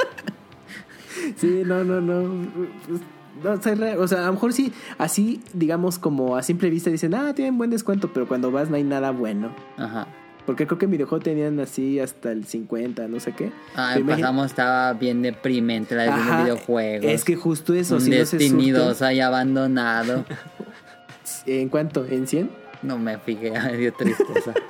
[1.35, 2.47] Sí, no, no, no.
[2.87, 3.01] Pues,
[3.43, 7.33] no, o sea, a lo mejor sí, así, digamos, como a simple vista dicen, ah,
[7.33, 9.51] tienen buen descuento, pero cuando vas no hay nada bueno.
[9.77, 10.07] Ajá.
[10.47, 13.51] Porque creo que en videojuego tenían así hasta el 50, no sé qué.
[13.75, 17.05] Ah, el pasamos estaba bien deprimente la de Ajá, videojuegos.
[17.11, 20.25] Es que justo eso, un si no se Destiny surten- 2 ahí abandonado.
[21.45, 22.03] ¿En cuánto?
[22.05, 22.49] ¿En 100?
[22.81, 24.53] No me fijé, me dio tristeza.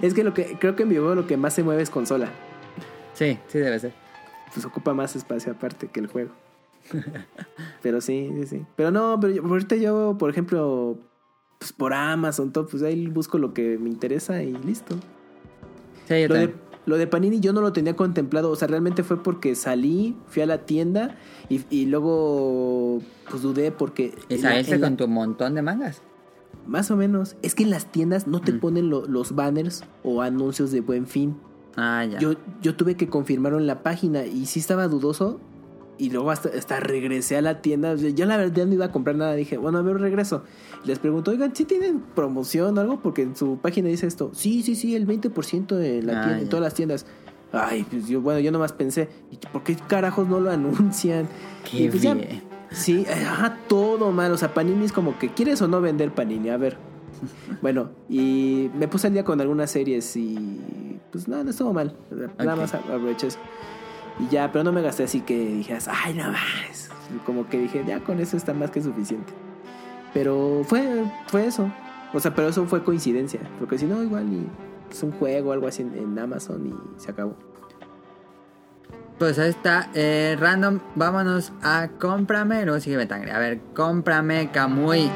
[0.00, 2.28] Es que lo que creo que en videojuego lo que más se mueve es consola.
[3.14, 3.92] sí, sí debe ser.
[4.54, 6.30] Pues ocupa más espacio aparte que el juego.
[7.82, 8.66] pero sí, sí, sí.
[8.76, 10.96] Pero no, pero yo- ahorita yo, por ejemplo,
[11.58, 14.94] pues por Amazon, todo, pues ahí busco lo que me interesa y listo.
[16.08, 16.54] Sí, yo Lo de, también.
[16.86, 20.42] lo de Panini yo no lo tenía contemplado, o sea, realmente fue porque salí, fui
[20.42, 21.16] a la tienda
[21.48, 24.14] y, y luego pues dudé porque...
[24.28, 26.02] ¿Y en la- saliste la- con tu montón de mangas?
[26.66, 27.36] Más o menos.
[27.42, 28.60] Es que en las tiendas no te Mm.
[28.60, 31.36] ponen lo- los banners o anuncios de buen fin.
[31.76, 32.18] Ah, ya.
[32.18, 35.40] Yo, yo tuve que confirmarlo en la página y sí estaba dudoso.
[35.98, 37.94] Y luego hasta, hasta regresé a la tienda.
[37.96, 39.34] Yo la verdad no iba a comprar nada.
[39.34, 40.44] Dije, bueno, a ver, regreso.
[40.84, 43.00] Les pregunto, oigan, ¿sí tienen promoción o algo?
[43.00, 44.30] Porque en su página dice esto.
[44.32, 47.06] Sí, sí, sí, el 20% en, la Ah, tienda, en todas las tiendas.
[47.52, 51.28] Ay, pues yo, bueno, yo nomás pensé, ¿y ¿por qué carajos no lo anuncian?
[51.68, 52.16] Qué Y pues ya-.
[52.70, 54.32] Sí, ajá, todo mal.
[54.32, 56.50] O sea, Panini es como que quieres o no vender Panini.
[56.50, 56.76] A ver.
[57.60, 61.96] Bueno, y me puse al día con algunas series y pues nada, no estuvo mal.
[62.38, 63.38] Nada más aproveché eso.
[64.20, 66.90] Y ya, pero no me gasté así que dijeras, ay, no más.
[67.24, 69.32] Como que dije, ya con eso está más que suficiente.
[70.12, 71.70] Pero fue, fue eso.
[72.12, 73.40] O sea, pero eso fue coincidencia.
[73.58, 74.26] Porque si no, igual
[74.90, 77.36] es un juego o algo así en, Amazon y se acabó.
[79.18, 83.32] Pues ahí está, eh, random, vámonos a cómprame, luego sigue Betangre.
[83.32, 85.10] A ver, cómprame Kamui.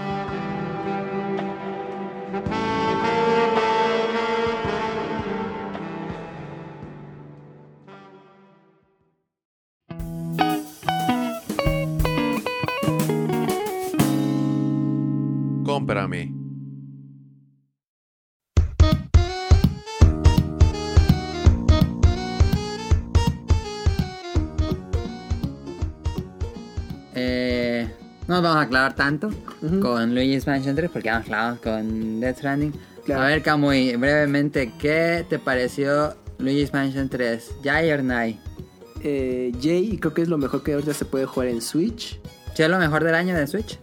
[28.43, 29.31] Nos vamos a aclarar tanto
[29.81, 32.73] con Luigi's Mansion 3 porque vamos clavamos con Death Stranding.
[33.05, 33.23] Claro.
[33.23, 37.57] A ver, Kamui, brevemente, ¿qué te pareció Luigi's Mansion 3?
[37.63, 38.41] ¿Yay or nay?
[39.03, 42.21] Eh, Jay, creo que es lo mejor que ahorita se puede jugar en Switch.
[42.55, 43.79] ¿Sí es lo mejor del año de Switch?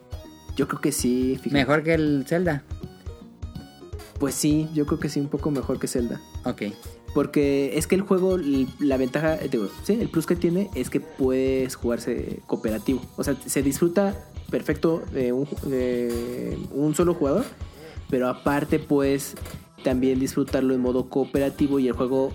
[0.57, 1.53] Yo creo que sí, fíjate.
[1.53, 2.63] ¿Mejor que el Zelda?
[4.19, 6.19] Pues sí, yo creo que sí, un poco mejor que Zelda.
[6.43, 6.63] Ok.
[7.13, 8.37] Porque es que el juego,
[8.79, 13.01] la ventaja, digo, sí, el plus que tiene es que puedes jugarse cooperativo.
[13.15, 14.15] O sea, se disfruta
[14.49, 17.45] perfecto de un, ju- de un solo jugador,
[18.09, 19.35] pero aparte puedes
[19.83, 22.33] también disfrutarlo en modo cooperativo y el juego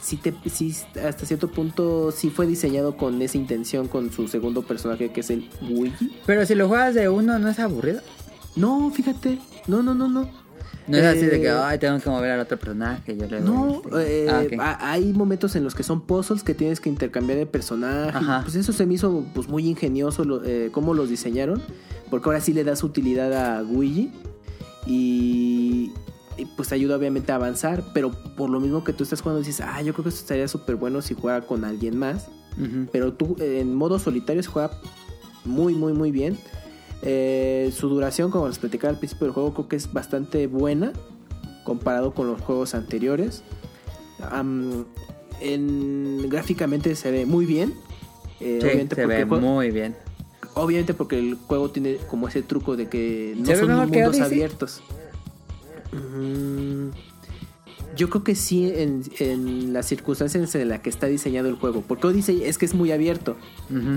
[0.00, 0.74] sí, te, sí
[1.04, 5.30] hasta cierto punto sí fue diseñado con esa intención con su segundo personaje que es
[5.30, 6.10] el Luigi.
[6.26, 8.00] Pero si lo juegas de uno, ¿no es aburrido?
[8.56, 9.38] No, fíjate,
[9.68, 10.28] no, no, no, no.
[10.86, 13.16] No es así de Eh, que, ay, tengo que mover al otro personaje.
[13.16, 14.54] Yo le No, doy este".
[14.54, 18.16] eh, Ah, hay momentos en los que son puzzles que tienes que intercambiar de personaje.
[18.18, 18.40] Ajá.
[18.42, 21.62] Pues eso se me hizo pues, muy ingenioso lo- eh, cómo los diseñaron.
[22.10, 24.10] Porque ahora sí le das utilidad a Luigi.
[24.86, 25.92] Y,
[26.36, 27.84] y, pues te ayuda obviamente a avanzar.
[27.94, 30.48] Pero por lo mismo que tú estás jugando dices, ah, yo creo que esto estaría
[30.48, 32.28] súper bueno si jugara con alguien más.
[32.92, 34.70] Pero tú eh, en modo solitario se juega
[35.44, 36.36] muy, muy, muy bien.
[37.02, 40.92] Eh, su duración, como les platicaba al principio del juego, creo que es bastante buena
[41.64, 43.42] comparado con los juegos anteriores.
[45.40, 47.72] En, gráficamente se ve muy bien.
[48.40, 49.96] Eh, Sí, obviamente, se porque ve el juego- muy bien.
[50.54, 54.20] obviamente porque el juego tiene como ese truco de que no ¿Se ve son mundos
[54.20, 54.82] abiertos.
[55.92, 56.88] Mm,
[58.00, 61.84] yo creo que sí en, en las circunstancias en las que está diseñado el juego.
[61.86, 63.36] Porque Odyssey es que es muy abierto.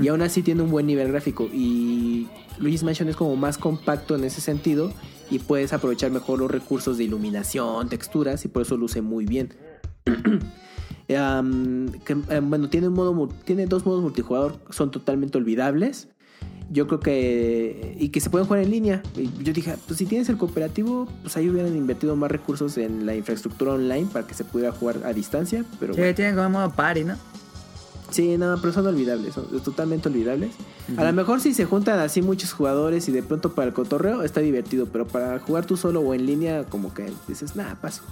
[0.02, 1.48] Y aún así tiene un buen nivel gráfico.
[1.54, 2.28] Y
[2.58, 4.92] Luigi's Mansion es como más compacto en ese sentido.
[5.32, 8.44] Y puedes aprovechar mejor los recursos de iluminación, texturas.
[8.44, 9.54] Y por eso luce muy bien.
[11.06, 14.60] Que, em, bueno, tiene, un modo, tiene dos modos multijugador.
[14.70, 16.08] Son totalmente olvidables.
[16.72, 17.95] Yo creo que.
[17.99, 19.03] Y que se pueden jugar en línea.
[19.15, 23.06] Y yo dije, pues si tienes el cooperativo, pues ahí hubieran invertido más recursos en
[23.06, 25.65] la infraestructura online para que se pudiera jugar a distancia.
[25.80, 26.15] Pero Sí, bueno.
[26.15, 27.15] tiene como modo party, ¿no?
[28.10, 30.52] Sí, no, pero son olvidables, son totalmente olvidables.
[30.98, 34.22] A lo mejor si se juntan así muchos jugadores y de pronto para el cotorreo
[34.22, 38.03] está divertido, pero para jugar tú solo o en línea como que dices, nada, paso.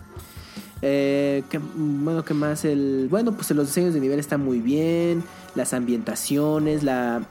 [0.82, 2.66] Eh, ¿qué- bueno, ¿qué más?
[2.66, 5.24] El, bueno, pues los diseños de nivel están muy bien.
[5.54, 7.22] Las ambientaciones, la,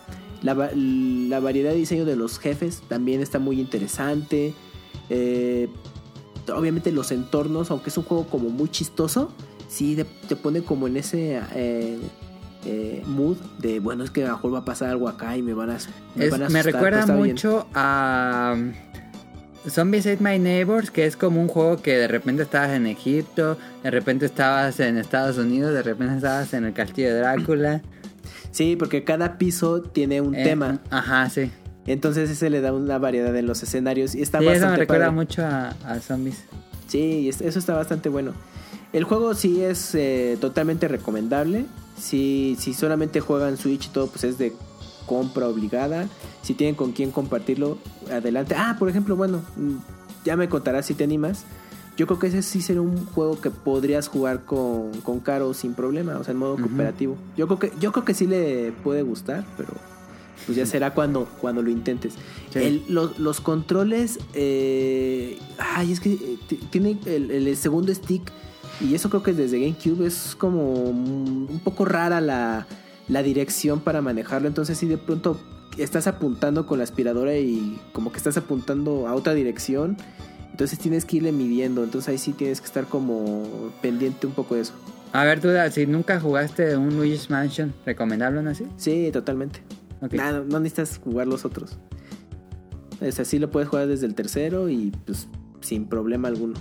[0.42, 4.54] la, la variedad de diseño de los jefes también está muy interesante.
[5.10, 5.68] Eh,
[6.54, 9.32] obviamente los entornos, aunque es un juego como muy chistoso,
[9.68, 11.98] sí te, te pone como en ese eh,
[12.64, 15.42] eh, mood de, bueno, es que a lo mejor va a pasar algo acá y
[15.42, 15.78] me van a,
[16.14, 17.16] me Es- van a me asustar, recuerda bien.
[17.18, 18.72] mucho a um,
[19.68, 23.58] Zombies Ate My Neighbors, que es como un juego que de repente estabas en Egipto,
[23.82, 27.82] de repente estabas en Estados Unidos, de repente estabas en el castillo de Drácula.
[28.51, 30.81] Sí, porque cada piso tiene un Eh, tema.
[30.90, 31.51] Ajá, sí.
[31.86, 34.77] Entonces ese le da una variedad en los escenarios y está Sí, eso bastante me
[34.78, 35.16] recuerda padre.
[35.16, 36.44] mucho a, a Zombies.
[36.89, 38.32] Sí, eso está bastante bueno.
[38.93, 41.66] El juego sí es eh, totalmente recomendable.
[41.97, 44.52] Si, si solamente juegan Switch y todo, pues es de
[45.06, 46.06] compra obligada.
[46.43, 47.78] Si tienen con quién compartirlo,
[48.10, 48.55] adelante.
[48.59, 49.77] Ah, por ejemplo, bueno, mm,
[50.24, 51.44] ya me contarás si te animas.
[51.96, 55.74] Yo creo que ese sí sería un juego que podrías jugar con, con Caro sin
[55.74, 57.16] problema, o sea, en modo cooperativo.
[57.36, 59.70] Yo creo que yo creo que sí le puede gustar, pero
[60.46, 62.14] pues ya será cuando, cuando lo intentes.
[62.50, 62.58] Sí.
[62.60, 66.38] El- los, los controles, eh, ay, es que eh,
[66.70, 68.22] tiene el, el segundo stick
[68.80, 72.66] y eso creo que desde GameCube es como un poco rara la,
[73.08, 74.48] la dirección para manejarlo.
[74.48, 75.38] Entonces, si de pronto
[75.76, 79.98] estás apuntando con la aspiradora y como que estás apuntando a otra dirección,
[80.61, 81.82] entonces tienes que irle midiendo.
[81.82, 84.74] Entonces, ahí sí tienes que estar como pendiente un poco de eso.
[85.11, 88.66] A ver, duda, si nunca jugaste un Luigi's Mansion, ¿recomendable no así?
[88.77, 89.62] Sí, totalmente.
[90.03, 90.12] Ok.
[90.12, 91.78] Nada, no necesitas jugar los otros.
[93.01, 95.28] Es así lo puedes jugar desde el tercero y pues
[95.62, 96.61] sin problema alguno.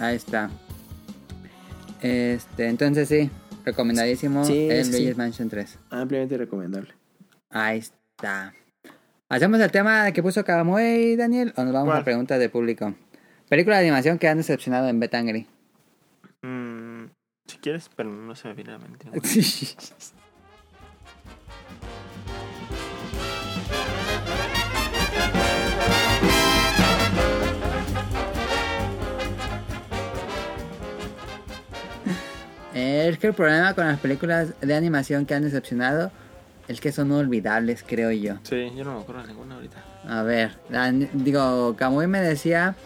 [0.00, 0.50] Ahí está.
[2.02, 3.30] Este, entonces sí,
[3.64, 5.16] recomendadísimo Sí, el sí, Luigi's.
[5.16, 5.78] Mansion 3.
[5.90, 6.92] Ampliamente recomendable.
[7.50, 8.52] Ahí está.
[9.30, 11.52] ¿Hacemos el tema que puso Kagamoy, Daniel?
[11.56, 12.00] ¿O nos vamos ¿Cuál?
[12.00, 12.96] a preguntas de público?
[13.48, 15.46] Película de animación que han decepcionado en Betangry.
[16.42, 17.04] Mm,
[17.46, 19.04] si quieres, pero no se me viene a la mente.
[19.04, 19.22] ninguna.
[32.74, 36.10] Es que el problema con las películas de animación que han decepcionado
[36.70, 38.34] es que son olvidables, creo yo.
[38.44, 39.76] Sí, yo no me acuerdo de ninguna ahorita.
[40.08, 42.76] A ver, la- digo, Kamui me decía...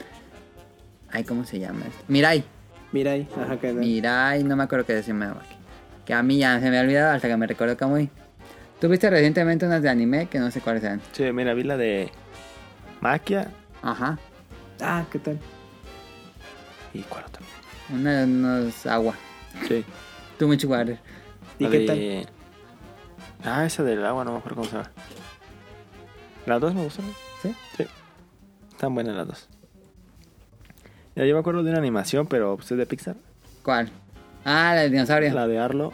[1.10, 2.02] Ay, ¿cómo se llama esto?
[2.08, 2.44] Mirai.
[2.92, 5.56] Mira ahí, ajá, que Mirai, no me acuerdo qué decirme aquí.
[6.04, 8.08] Que a mí ya se me ha olvidado hasta que me recuerdo Kamui.
[8.80, 11.00] Tuviste recientemente unas de anime que no sé cuáles eran.
[11.12, 12.10] Sí, mira, vi la de
[13.00, 13.48] Maquia
[13.82, 14.18] Ajá.
[14.80, 15.38] Ah, ¿qué tal?
[16.94, 17.42] y cuál otra.
[17.92, 19.14] Una de unos agua.
[19.68, 19.84] Sí.
[20.38, 20.98] Too much water.
[21.58, 22.26] ¿Y la qué de...
[23.44, 24.90] Ah, esa del agua, no me acuerdo cómo se llama.
[26.46, 27.06] Las dos me gustan.
[27.42, 27.54] ¿Sí?
[27.76, 27.86] Sí.
[28.70, 29.48] Están buenas las dos.
[31.14, 33.16] Ya yo me acuerdo de una animación, pero pues es de Pixar.
[33.62, 33.90] ¿Cuál?
[34.44, 35.32] Ah, la del dinosaurio.
[35.32, 35.92] La de Arlo.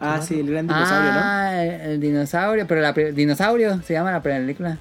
[0.00, 4.20] Ah, sí, el gran dinosaurio, ah, el, el dinosaurio, pero la dinosaurio se llama la
[4.20, 4.78] película.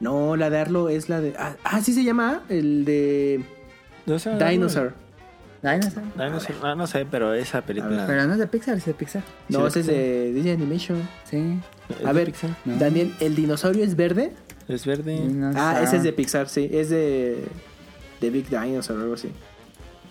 [0.00, 0.24] ¿no?
[0.28, 1.34] No, la de Arlo es la de.
[1.38, 3.44] Ah, ah, sí se llama el de
[4.06, 4.94] ¿No se llama Dinosaur.
[5.72, 6.04] Dinosaur.
[6.14, 6.56] Dinosaur.
[6.62, 8.04] Ah, no sé, pero esa película.
[8.06, 9.22] Pero no es de Pixar, es de Pixar.
[9.48, 11.08] No, Sí, ese es de Disney Animation.
[11.24, 11.58] Sí.
[11.88, 12.50] ¿Es A ver, Pixar?
[12.64, 12.76] No.
[12.76, 14.32] Daniel, ¿el dinosaurio es verde?
[14.68, 15.20] Es verde.
[15.56, 16.68] Ah, ese es de Pixar, sí.
[16.72, 17.44] Es de.
[18.20, 19.30] de Big Dinosaur o algo así.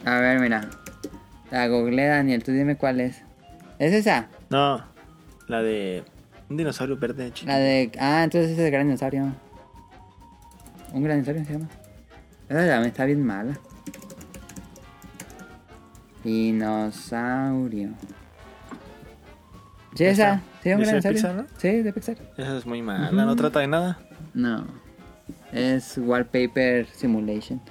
[0.06, 0.70] A ver, mira.
[1.52, 3.22] La googleé, Daniel, tú dime cuál es.
[3.78, 4.28] ¿Es esa?
[4.50, 4.84] No,
[5.48, 6.04] la de
[6.50, 7.52] un dinosaurio verde chiquito.
[7.52, 7.92] La de...
[8.00, 9.34] Ah, entonces ese es el gran dinosaurio.
[10.94, 11.70] ¿Un gran dinosaurio se llama?
[12.50, 13.60] Esa también está bien mala.
[16.24, 17.90] Dinosaurio.
[19.96, 20.42] Sí, esa.
[20.64, 21.12] Sí, un ¿Es gran dinosaurio.
[21.22, 21.46] Pixar, no?
[21.58, 22.18] Sí, de Pixar.
[22.38, 24.00] Esa es muy mala, no trata de nada.
[24.34, 24.66] No.
[25.52, 27.62] Es Wallpaper Simulation.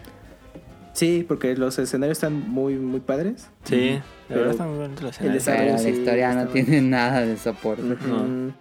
[0.93, 3.49] Sí, porque los escenarios están muy, muy padres.
[3.65, 3.99] Sí,
[4.29, 5.81] Pero pero están muy bonitos los el escenarios.
[5.83, 7.83] Pero la historia no tiene nada de soporte.
[7.83, 8.53] No.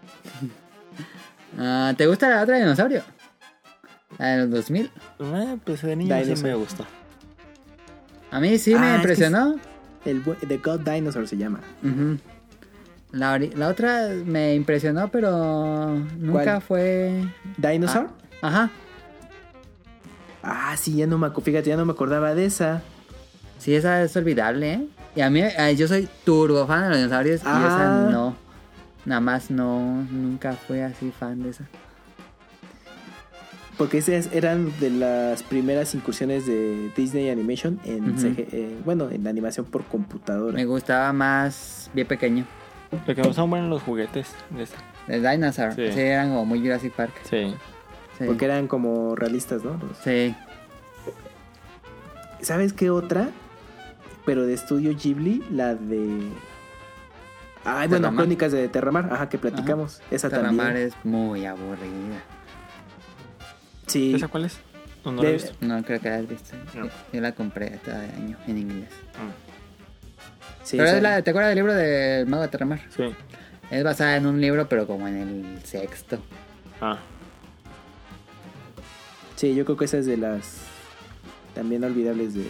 [1.60, 3.04] Ah, ¿Te gusta la otra de dinosaurio?
[4.18, 4.92] La de los 2000.
[5.20, 6.86] Eh, pues de niño sí me gustó.
[8.32, 9.56] A mí sí Ah, me es que impresionó.
[10.06, 11.60] El The God Dinosaur se llama.
[13.12, 16.62] La, otra me impresionó, pero nunca ¿Cuál?
[16.62, 17.28] fue...
[17.58, 18.10] ¿Dinosaur?
[18.42, 18.70] Ajá.
[20.44, 22.82] Ah, sí, ya no me fíjate, ya no me acordaba de esa.
[23.60, 24.88] Sí, esa es olvidable, ¿eh?
[25.16, 25.44] Y a mí,
[25.78, 27.66] yo soy turbo fan de los dinosaurios y Ah.
[27.68, 28.36] esa no.
[29.06, 31.66] Nada más no, nunca fui así fan de esa.
[33.82, 38.20] Porque esas eran de las primeras incursiones de Disney Animation en Ujú.
[38.20, 40.54] CG eh, bueno, en animación por computadora.
[40.56, 42.46] Me gustaba más bien pequeño.
[43.08, 44.78] Lo que me son buenos los juguetes de esta.
[45.08, 45.74] De Dinosaur.
[45.74, 45.92] Sí.
[45.94, 46.00] Sí.
[46.00, 47.14] eran como muy Jurassic Park.
[47.28, 47.56] Sí.
[48.20, 48.26] Sí.
[48.28, 49.72] Porque eran como realistas, ¿no?
[49.82, 50.36] Los- Sí.
[52.42, 53.30] ¿Sabes qué otra?
[54.24, 56.28] pero de estudio Ghibli, la de...
[57.66, 58.16] Ay, bueno, Terramar.
[58.26, 60.00] Crónicas de Terramar, ajá, que platicamos.
[60.12, 60.88] Esa Terramar también.
[60.90, 62.22] es muy aburrida.
[63.92, 64.14] Sí.
[64.16, 64.58] ¿Esa cuál es?
[65.06, 65.54] No, no la he De- visto.
[65.62, 66.56] No creo que la hayas visto.
[66.76, 66.90] No.
[67.12, 68.90] Yo la compré este año en inglés.
[70.64, 72.82] sí, pero es la, ¿te acuerdas del libro del Mago de Terramar?
[72.96, 73.04] Sí.
[73.72, 76.20] Es basada en un libro, pero como en el sexto.
[76.82, 76.98] Ah,
[79.36, 80.58] Sí, yo creo que esa es de las
[81.56, 82.46] también olvidables de...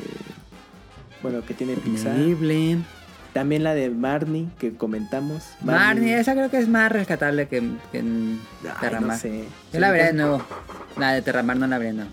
[1.24, 2.18] Bueno, que tiene Pixar.
[2.18, 2.84] Ghibli.
[3.34, 5.44] También la de Marnie, que comentamos.
[5.64, 8.40] Marnie, esa creo que es más rescatable que, que en
[8.82, 9.12] Terramar.
[9.12, 9.46] no sé.
[9.72, 10.42] Yo la veré de nuevo.
[10.98, 12.12] La de Terramar no la veré nuevo.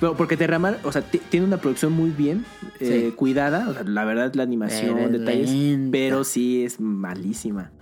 [0.00, 2.44] Pero porque Terramar, o sea, ti- tiene una producción muy bien
[2.78, 3.12] eh, Sí.
[3.16, 3.68] cuidada.
[3.70, 5.50] O sea, la verdad, la animación, Pero es detalles.
[5.50, 5.88] lenta.
[5.92, 7.70] Pero sí es malísima.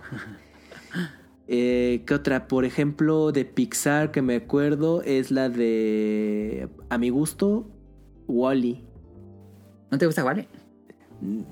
[1.47, 2.47] Eh, ¿Qué otra?
[2.47, 6.69] Por ejemplo, de Pixar que me acuerdo es la de.
[6.89, 7.69] A mi gusto,
[8.27, 8.83] Wally.
[9.91, 10.47] ¿No te gusta Wally?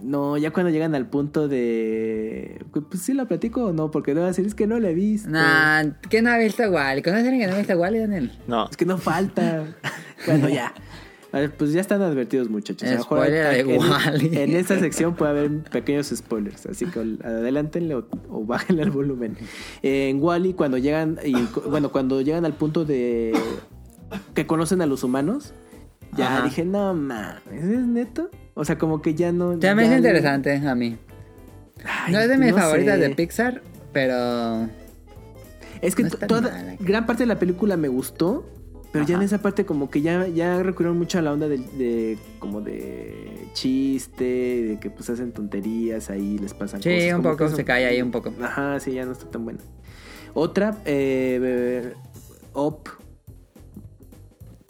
[0.02, 2.64] No, ya cuando llegan al punto de.
[2.72, 4.90] Pues sí la platico o no, porque no va a decir es que no la
[4.90, 5.30] he visto.
[5.30, 7.02] Nah, ¿quién no ha visto Wally?
[7.02, 8.32] ¿Conoces a alguien que no ha visto Wally, Daniel?
[8.48, 8.70] no.
[8.70, 9.66] Es que no falta.
[10.26, 10.74] bueno, ya.
[11.32, 12.88] A ver, pues ya están advertidos, muchachos.
[12.88, 18.84] A mejor en, esta sección puede haber pequeños spoilers, así que adelántenle o, o bájenle
[18.84, 19.36] el volumen.
[19.82, 21.34] En Wally, cuando llegan, y,
[21.68, 23.34] bueno, cuando llegan al punto de
[24.36, 25.54] que conocen a los humanos,
[26.16, 26.46] ya Ajá.
[26.46, 28.30] dije, no mames, ¿es neto?
[28.56, 29.58] O sea, como que ya no.
[29.60, 30.98] Ya me es ya interesante a mí.
[31.86, 33.02] Ay, no es de mis no favoritas sé.
[33.10, 33.62] de Pixar,
[33.92, 34.70] pero...
[35.82, 38.46] Es que No toda, gran parte de la película me gustó,
[38.94, 41.58] pero ya en esa parte como que ya, ya recurrieron mucho a la onda de,
[41.58, 46.94] de- como de chiste, de que pues hacen tonterías ahí, les pasan cosas.
[47.02, 48.34] Sí, un como poco se cae ahí un poco.
[48.42, 49.60] Ajá, sí, ya no está tan buena.
[50.34, 51.94] Otra, eh,
[52.54, 52.90] Up,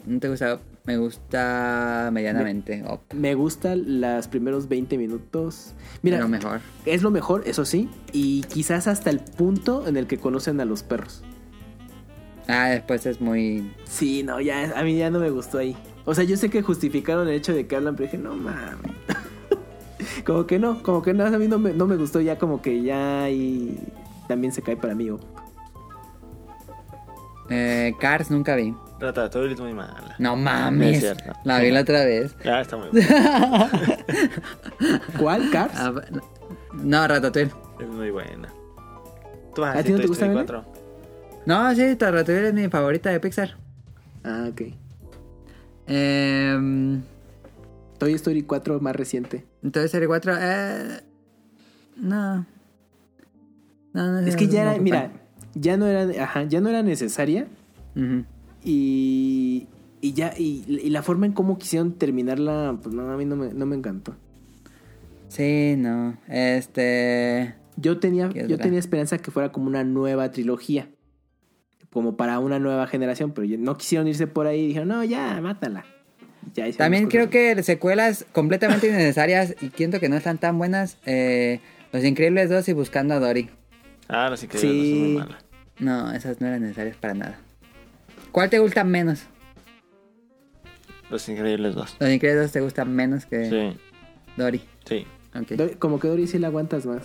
[0.06, 0.58] ¿No te gusta?
[0.86, 2.84] Me gusta medianamente.
[3.14, 5.74] Me gusta los primeros 20 minutos.
[6.02, 6.60] Mira, Pero mejor.
[6.84, 10.66] es lo mejor, eso sí, y quizás hasta el punto en el que conocen a
[10.66, 11.22] los perros.
[12.48, 13.72] Ah, después es muy...
[13.84, 15.74] Sí, no, ya, a mí ya no me gustó ahí.
[16.04, 18.92] O sea, yo sé que justificaron el hecho de que hablan, pero dije, no mames.
[20.26, 22.60] como que no, como que no, a mí no me, no me gustó ya, como
[22.60, 23.78] que ya ahí
[24.28, 25.08] también se cae para mí.
[25.08, 25.18] oh.
[27.48, 28.74] Eh, Cars nunca vi.
[29.04, 30.14] Ratatouille es muy mala.
[30.18, 30.96] No No mames.
[30.96, 31.32] es cierto.
[31.44, 32.34] La vi la otra vez.
[32.44, 33.70] Ya está muy buena.
[35.18, 35.72] ¿Cuál, Cars?
[35.76, 35.92] Ah,
[36.72, 37.52] no, Ratatouille.
[37.80, 38.48] es muy buena.
[39.54, 40.46] ¿Tú vas ¿A a ti no te Toy gusta, Story?
[40.46, 40.64] 4?
[41.46, 43.56] No, sí, Ratatouille es mi favorita de Pixar.
[44.24, 44.62] Ah, ok.
[45.86, 46.98] Eh,
[47.98, 49.44] Toy Story 4 más reciente.
[49.62, 50.32] entonces, serie 4...
[50.40, 51.00] Eh,
[51.96, 52.46] no.
[53.92, 55.10] No, no Es que ya no era, mira,
[55.54, 57.46] ya no era, ajá, ya no era necesaria
[57.94, 58.24] Ujú.
[58.64, 59.66] Y,
[60.00, 63.36] y ya, y, y la forma en cómo quisieron terminarla, pues no, a mí no
[63.36, 64.16] me, no me encantó.
[65.28, 66.16] Sí, no.
[66.28, 67.54] Este...
[67.76, 70.88] Yo tenía, ¿Qué yo tenía esperanza que fuera como una nueva trilogía.
[71.90, 75.40] Como para una nueva generación, pero no quisieron irse por ahí y dijeron, no, ya,
[75.40, 75.84] mátala.
[76.54, 80.98] Ya También creo que secuelas completamente innecesarias y siento que no están tan buenas.
[81.06, 81.60] eh,
[81.92, 83.48] Los Increíbles 2 y Buscando a Dory.
[84.08, 84.90] Ah, los increíbles Sí.
[84.90, 85.44] son muy malas.
[85.80, 87.38] No, esas no eran necesarias para nada.
[88.34, 89.22] ¿Cuál te gusta menos?
[91.08, 91.96] Los increíbles 2.
[92.00, 93.78] Los Increíbles 2 te gustan menos que Sí,
[94.36, 94.60] Dory.
[94.84, 95.06] sí.
[95.36, 95.50] Ok.
[95.52, 97.04] Dory- Como que Dory sí la aguantas más.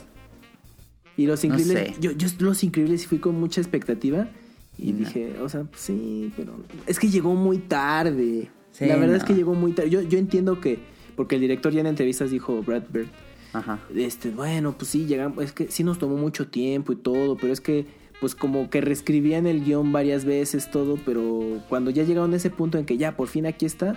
[1.17, 2.01] Y Los No Increíbles, sé.
[2.01, 4.27] yo, yo Los Increíbles fui con mucha expectativa
[4.75, 4.97] y No.
[4.99, 6.55] dije, o sea, pues sí, pero
[6.87, 8.49] es que llegó muy tarde.
[8.71, 9.17] Sí, la verdad no.
[9.17, 9.91] es que llegó muy tarde.
[9.91, 10.79] Yo, yo entiendo que,
[11.15, 13.09] porque el director ya en entrevistas dijo, Brad Bird,
[13.53, 13.79] Ajá.
[13.95, 17.53] este, bueno, pues sí, llegamos, es que sí nos tomó mucho tiempo y todo, pero
[17.53, 17.85] es que,
[18.19, 22.49] pues como que reescribían el guion varias veces, todo, pero cuando ya llegaron a ese
[22.49, 23.95] punto en que ya por fin aquí está,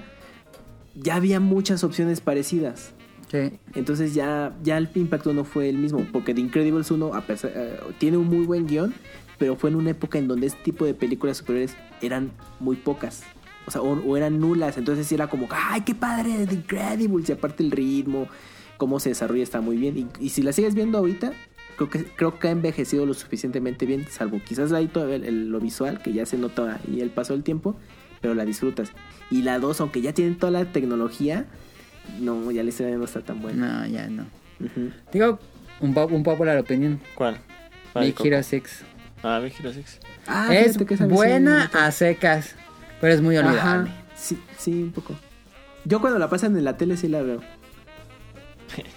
[0.95, 2.93] ya había muchas opciones parecidas.
[3.31, 3.59] Sí.
[3.75, 7.53] Entonces ya, ya el impacto no fue el mismo, porque The Incredibles 1 a pesar-
[7.55, 8.95] eh, tiene un muy buen guion,
[9.39, 12.31] pero fue en una época en donde este tipo de películas superiores eran
[12.61, 13.23] muy pocas.
[13.67, 14.77] O sea, o, o eran nulas.
[14.77, 16.47] Entonces era como, ¡ay, qué padre!
[16.47, 17.29] The Incredibles.
[17.29, 18.29] Y aparte el ritmo,
[18.77, 19.97] cómo se desarrolla está muy bien.
[19.97, 21.33] Y, y si la sigues viendo ahorita,
[21.77, 25.49] creo que, creo que ha envejecido lo suficientemente bien, salvo quizás ahí todo el- el-
[25.51, 27.77] lo visual, que ya se nota ahí el paso del tiempo,
[28.21, 28.93] pero la disfrutas.
[29.31, 31.47] Y la 2, aunque ya tienen toda la tecnología,
[32.21, 33.81] no, ya la historia no está tan buena.
[33.83, 34.25] No, ya no.
[34.61, 34.91] Ujú.
[35.13, 35.39] Digo,
[35.81, 37.01] un, pop, un popular opinion.
[37.15, 37.39] ¿Cuál?
[37.93, 38.15] ¿Cuál Big?
[38.25, 38.85] Hero 6.
[39.23, 39.99] Ah, Big Hero 6.
[40.27, 42.55] Ah, es que buena a secas,
[43.01, 43.61] pero es muy olvidable.
[43.61, 45.15] Ajá, sí, sí, un poco.
[45.85, 47.41] Yo cuando la pasan en la tele sí la veo,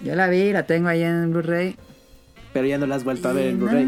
[0.03, 1.76] Yo la vi, la tengo ahí en Blu-ray.
[2.56, 3.86] Pero ya no la has vuelto a ver en Blu-ray.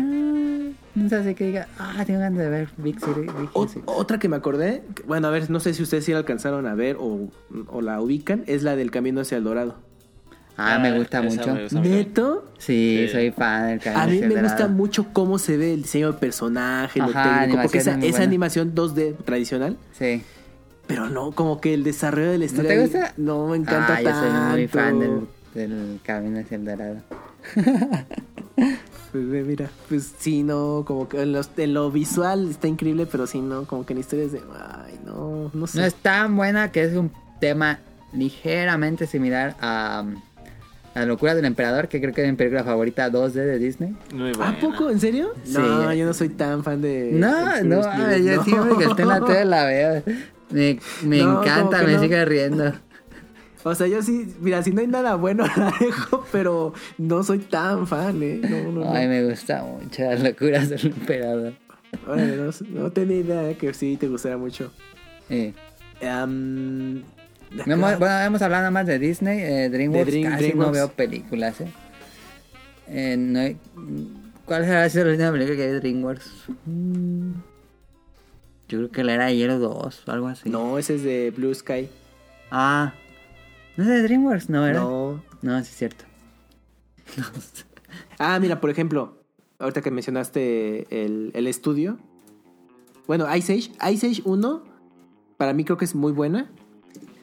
[0.95, 3.27] no, sé que diga, ah, tengo ganas de ver Big City.
[3.85, 6.75] Otra que me acordé, bueno, a ver, no sé si ustedes sí la alcanzaron a
[6.75, 7.29] ver o,
[7.67, 9.77] o la ubican, es la del Camino hacia el Dorado.
[10.57, 11.53] Ah, me gusta esa mucho.
[11.53, 11.89] me gusta mucho.
[11.91, 12.45] ¿Neto?
[12.57, 13.09] Sí, Sí.
[13.13, 14.73] soy fan del Camino A mí hacia el me gusta Dorado.
[14.75, 17.97] mucho cómo se ve el diseño de personaje, lo Ajá, técnico, porque esa, animación es
[17.99, 18.29] muy esa buena.
[18.29, 20.23] animación 2D tradicional, Sí.
[20.87, 23.13] pero no, como que el desarrollo de la ¿No te gusta?
[23.17, 24.79] No, me encanta ah, yo soy muy tanto.
[24.79, 26.97] fan del, del Camino hacia el Dorado.
[29.11, 33.25] Pues mira, pues sí, no, como que en, los- en lo visual está increíble, pero
[33.27, 35.79] sí, no, como que en historia es de, ay, no, no sé.
[35.79, 37.79] No es tan buena que es un tema
[38.13, 39.99] ligeramente similar a,
[40.95, 43.95] a La locura del emperador, que creo que es mi película favorita 2D de Disney.
[44.13, 44.59] Muy ¿A buena.
[44.59, 44.89] poco?
[44.89, 45.31] ¿En serio?
[45.43, 45.53] Sí.
[45.53, 47.11] No, yo no soy tan fan de...
[47.13, 47.81] No, de no,
[48.17, 48.43] yo no.
[48.43, 50.03] siempre que esté en la tele la veo.
[50.51, 51.99] Me, me No, encanta, me no.
[52.01, 52.73] sigue riendo.
[53.63, 57.39] O sea, yo sí, mira, si no hay nada bueno la dejo, pero no soy
[57.39, 58.39] tan fan, ¿eh?
[58.43, 58.91] No, no, no.
[58.93, 61.53] Ay, me gusta mucho las locuras del emperador.
[62.69, 64.71] No, tenía idea que sí te gustara mucho.
[65.27, 65.53] Sí.
[67.65, 69.39] Hemos- bueno, hemos hablado nada más de Disney.
[69.39, 71.67] eh, DreamWorks De Dream- casi no veo películas, ¿eh?
[72.89, 73.57] Eh, no hay-
[74.45, 76.31] ¿Cuál será sido la última película que hay de DreamWorks?
[76.65, 77.31] Mm,
[78.69, 80.49] Yo creo que la era de Hielo 2 o algo así.
[80.49, 81.87] No, ese es de Blue Sky.
[82.51, 82.93] Ah.
[83.77, 84.49] ¿No es de DreamWorks?
[84.49, 84.81] No, ¿verdad?
[84.81, 85.23] No.
[85.41, 86.05] No, sí es cierto.
[88.19, 89.21] Ah, mira, por ejemplo,
[89.59, 91.99] ahorita que mencionaste el, el estudio.
[93.05, 93.71] Bueno, Ice Age.
[93.93, 94.63] Ice Age 1,
[95.37, 96.49] para mí creo que es muy buena.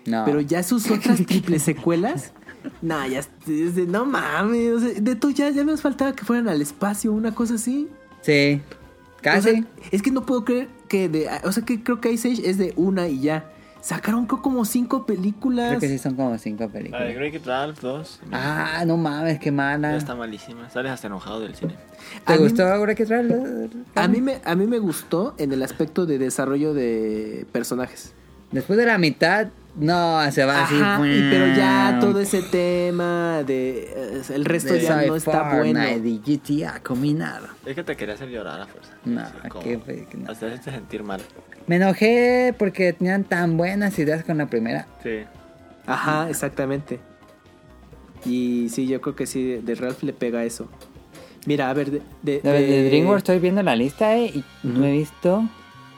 [0.06, 0.24] No.
[0.24, 2.32] Pero ya sus otras triple secuelas.
[2.80, 4.72] Nah, ya de, no mames.
[4.72, 7.90] o sea, de todo ya, ya nos faltaba que fueran al espacio, una cosa así.
[8.22, 8.62] Sí.
[9.20, 9.38] Casi.
[9.38, 11.28] O sea, es que no puedo creer que de.
[11.44, 13.52] O sea, que creo que Ice Age es de una y ya.
[13.84, 15.68] Sacaron creo como cinco películas.
[15.68, 17.44] Creo que sí son como cinco La de películas.
[17.44, 18.20] Ralph 2.
[18.32, 19.94] Ah, no mames, qué Ya mala.
[19.96, 20.70] está malísima.
[20.70, 21.74] Sales hasta enojado del cine.
[22.26, 23.28] ¿Te A mí- gustó ahora que trae?
[23.94, 28.14] A mí, me, a mí me gustó en el aspecto de desarrollo de personajes.
[28.52, 30.74] Después de la mitad, no, se va así.
[30.76, 35.56] Ajá, y- pero ya todo ese tema de eh, el resto de ya no está
[35.56, 35.80] bueno.
[35.88, 37.48] y GTA combinado.
[37.66, 38.92] Es que te quería hacer llorar a fuerza.
[39.04, 39.32] No, Así
[39.62, 40.30] qué fe- que no.
[40.30, 41.20] Hasta hacerte sentir mal.
[41.66, 44.86] Me enojé porque tenían tan buenas ideas con la primera.
[45.02, 45.20] Sí.
[45.86, 47.00] Ajá, exactamente.
[48.24, 50.68] Y sí, yo creo que sí, de, de Ralph le pega eso.
[51.46, 54.44] Mira, a ver, de, de, De, de de- DreamWorks estoy viendo la lista eh, y
[54.62, 55.44] no he visto.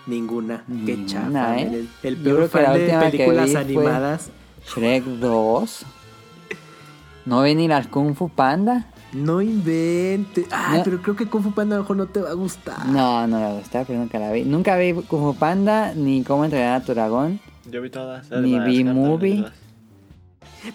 [0.07, 0.65] Ninguna.
[0.67, 1.59] Qué Ninguna, chafa.
[1.59, 1.67] ¿eh?
[1.73, 2.67] El, el peor creo que la
[3.01, 4.31] fan de películas animadas.
[4.69, 5.87] Shrek 2.
[7.27, 8.87] No vi ni las Kung Fu Panda.
[9.13, 10.47] No invente.
[10.51, 10.85] Ay, No.
[10.85, 12.87] pero creo que Kung Fu Panda a lo mejor no te va a gustar.
[12.87, 14.43] No, no me va a gustar, pero nunca la vi.
[14.45, 17.41] Nunca vi Kung Fu Panda, ni Cómo entrenar a tu dragón.
[17.71, 18.31] Yo vi todas.
[18.31, 19.53] Ni vi todas.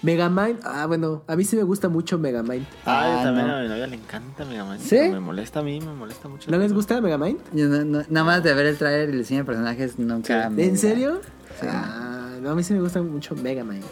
[0.02, 0.60] Megamind.
[0.64, 2.66] Ah, bueno, a mí sí me gusta mucho Megamind.
[2.86, 3.56] Ah, yo Ah, también no.
[3.56, 4.80] a mi novia le encanta Mega Man.
[4.80, 4.96] ¿Sí?
[4.98, 6.50] Me molesta a mí, me molesta mucho.
[6.52, 7.40] ¿No les gusta Megamind?
[7.54, 10.48] Yo no- no- nada más de ver el trailer y el diseño de personajes nunca
[10.50, 10.56] Sí.
[10.56, 11.22] me- ¿En serio?
[11.60, 11.68] Sí.
[11.70, 13.84] Ah, no, a mí sí me gusta mucho Megamind.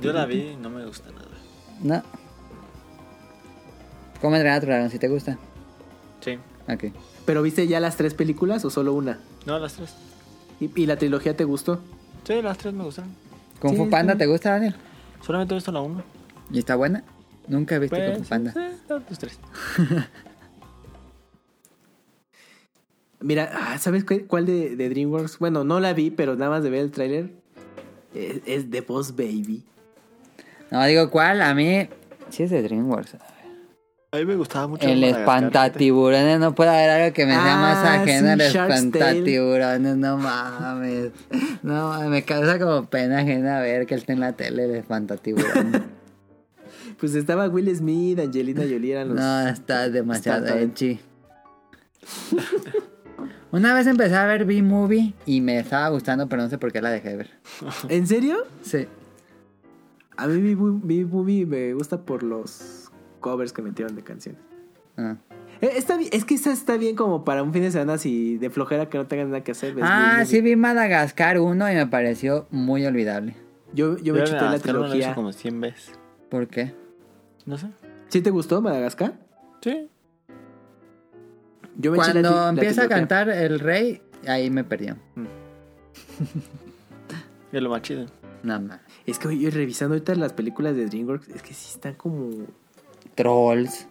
[0.00, 1.28] Yo la vi y no me gusta nada.
[1.82, 2.02] No.
[4.20, 4.90] ¿Cómo entrenar a tu dragón?
[4.90, 5.36] Si te gusta.
[6.20, 6.38] Sí.
[6.68, 6.92] Ok.
[7.24, 9.18] ¿Pero viste ya las tres películas o solo una?
[9.46, 9.94] No, las tres.
[10.60, 11.80] ¿Y, y la trilogía te gustó?
[12.24, 13.10] Sí, las tres me gustaron.
[13.60, 14.18] ¿Kung Sí, Fu Panda sí.
[14.20, 14.76] te gusta, Daniel?
[15.22, 16.02] Solamente he visto la uno.
[16.50, 17.02] ¿Y está buena?
[17.48, 18.52] Nunca he visto Pues, Kung Fu Panda.
[18.52, 18.60] sí,
[19.08, 19.38] los tres.
[23.20, 25.38] Mira, ah, ¿sabes cuál, cuál de, de DreamWorks?
[25.38, 27.30] Bueno, no la vi, pero nada más de ver el tráiler.
[28.14, 29.62] Es, es The Boss Baby.
[30.70, 31.40] No, digo, ¿cuál?
[31.40, 31.88] A mí...
[32.30, 33.16] Sí es de DreamWorks.
[34.14, 34.86] A mí me gustaba mucho.
[34.86, 40.18] El espantatiburones, no puede haber algo que me sea más Ah, ajeno al espantatiburones, no
[40.18, 41.12] mames.
[41.62, 44.74] No, mames, me causa como pena ajena ver que él está en la tele el
[44.74, 45.82] espantatiburones.
[47.00, 49.16] Pues estaba Will Smith, Angelina Jolie, eran los...
[49.16, 51.00] No, está demasiado edgy.
[53.50, 56.80] Una vez empecé a ver B-Movie y me estaba gustando, pero no sé por qué
[56.80, 57.30] la dejé de ver.
[57.88, 58.46] ¿En serio?
[58.62, 58.86] Sí.
[60.16, 62.81] A mí mi, mi movie me gusta por los
[63.22, 64.40] covers que metieron de canciones.
[64.98, 65.16] Ah,
[65.62, 68.50] Eh, Está es que esta está bien como para un fin de semana si de
[68.50, 69.74] flojera que no tengan nada que hacer.
[69.80, 73.34] Ah, sí vi Madagascar 1 y me pareció muy olvidable.
[73.72, 75.14] Yo, yo me Yo chuté la Madagascar no trilogía.
[75.14, 75.92] como 100 veces.
[76.28, 76.74] ¿Por qué?
[77.46, 77.68] No sé.
[78.08, 79.14] ¿Sí te gustó Madagascar?
[79.62, 79.88] Sí.
[81.78, 82.88] Yo me la Cuando la empieza a trilogía.
[82.88, 84.96] cantar el rey, ahí me perdió.
[87.52, 88.06] Es lo más chido.
[88.42, 88.80] Nada más.
[89.06, 92.30] Es que oye, revisando ahorita las películas de DreamWorks, es que sí están como...
[93.14, 93.86] Trolls.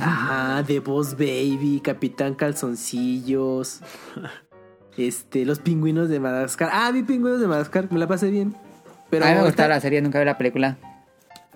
[0.00, 3.80] Ajá, The Boss Baby, Capitán Calzoncillos,
[4.96, 6.70] este, los pingüinos de Madagascar.
[6.72, 8.54] Ah, vi pingüinos de Madagascar, me la pasé bien.
[9.10, 10.78] Pero a mí me gustó la serie, nunca vi la película.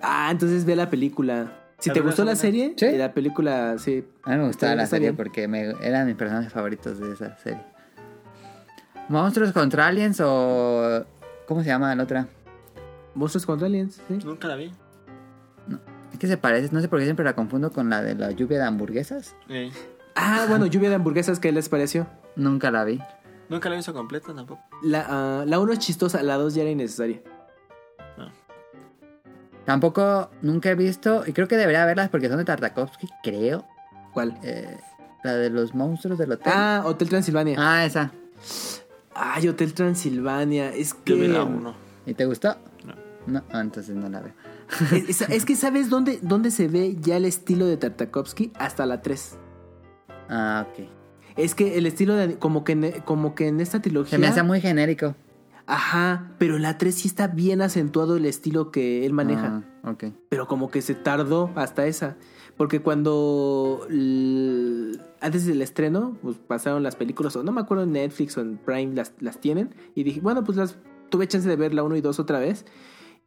[0.01, 1.51] Ah, entonces ve la película.
[1.79, 2.97] Si te gustó la serie, Sí.
[2.97, 4.03] la película, sí.
[4.23, 5.15] A mí me gustaba la serie bien.
[5.15, 7.61] porque me, eran mis personajes favoritos de esa serie.
[9.09, 11.05] ¿Monstruos contra aliens o...
[11.47, 12.27] ¿Cómo se llama la otra?
[13.15, 14.19] Monstruos contra Aliens, sí.
[14.23, 14.71] Nunca la vi.
[16.13, 18.31] Es que se parece, no sé por qué siempre la confundo con la de la
[18.31, 19.35] lluvia de hamburguesas.
[19.49, 19.71] Eh,
[20.19, 22.07] Ah, bueno, lluvia de hamburguesas, ¿qué les pareció?
[22.35, 22.99] Nunca la vi.
[23.49, 24.61] Nunca la he visto completa tampoco.
[24.81, 27.21] La, ah, la 1 es chistosa, la 2 ya era innecesaria.
[29.63, 33.65] Tampoco nunca he visto, y creo que debería verlas porque son de Tartakovsky, creo.
[34.13, 34.39] ¿Cuál?
[34.41, 34.77] Eh,
[35.23, 36.53] la de los monstruos del hotel.
[36.55, 37.57] Ah, Hotel Transilvania.
[37.59, 38.11] Ah, esa.
[39.13, 40.73] Ay, Hotel Transilvania.
[40.73, 41.11] Es que.
[41.13, 41.75] Yo vi la uno.
[42.05, 42.55] ¿Y te gustó?
[42.85, 42.95] No.
[43.27, 44.33] No, ah, entonces no la veo.
[45.07, 48.51] Es, es que ¿sabes dónde, dónde se ve ya el estilo de Tartakovsky?
[48.59, 49.37] Hasta la 3.
[50.29, 50.87] Ah, ok.
[51.37, 52.37] Es que el estilo de.
[52.37, 54.11] Como que en, como que en esta trilogía.
[54.11, 55.15] Se me hace muy genérico.
[55.67, 59.63] Ajá, pero en la 3 sí está bien acentuado el estilo que él maneja.
[59.83, 60.05] Ah, ok.
[60.29, 62.17] Pero como que se tardó hasta esa.
[62.55, 63.85] Porque cuando.
[65.21, 68.57] antes del estreno, pues pasaron las películas, o no me acuerdo en Netflix o en
[68.57, 69.75] Prime las, las tienen.
[69.93, 70.77] Y dije, bueno, pues las
[71.09, 72.65] tuve chance de ver la 1 y 2 otra vez.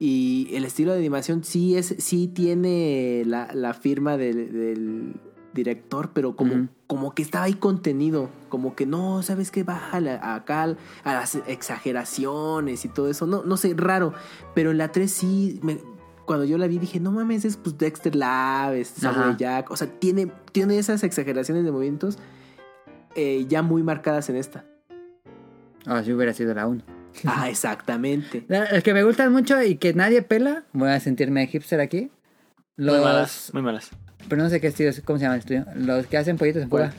[0.03, 5.13] Y el estilo de animación sí es, sí tiene la, la firma del, del
[5.53, 8.31] director, pero como, como que estaba ahí contenido.
[8.49, 9.63] Como que no, ¿sabes qué?
[9.63, 10.75] Baja la- acá
[11.05, 13.27] a las exageraciones y todo eso.
[13.27, 14.15] No, no sé, raro.
[14.55, 15.79] Pero en la 3 sí, me-
[16.25, 19.37] cuando yo la vi dije, no mames, es pues Dexter Lab, es Samuel.
[19.37, 19.71] Jack.
[19.71, 22.17] O sea, tiene, tiene esas exageraciones de movimientos
[23.17, 24.65] eh, ya muy marcadas en esta.
[25.85, 26.83] Ah, si hubiera sido la 1.
[27.27, 28.45] Ah, exactamente.
[28.71, 32.11] El que me gustan mucho y que nadie pela, voy a sentirme hipster aquí.
[32.77, 33.51] Los, Muy malas.
[33.53, 33.91] Muy malas.
[34.29, 35.67] Pero no sé qué estudio, ¿cómo se llama el estudio?
[35.75, 36.93] Los que hacen pollitos en fuga.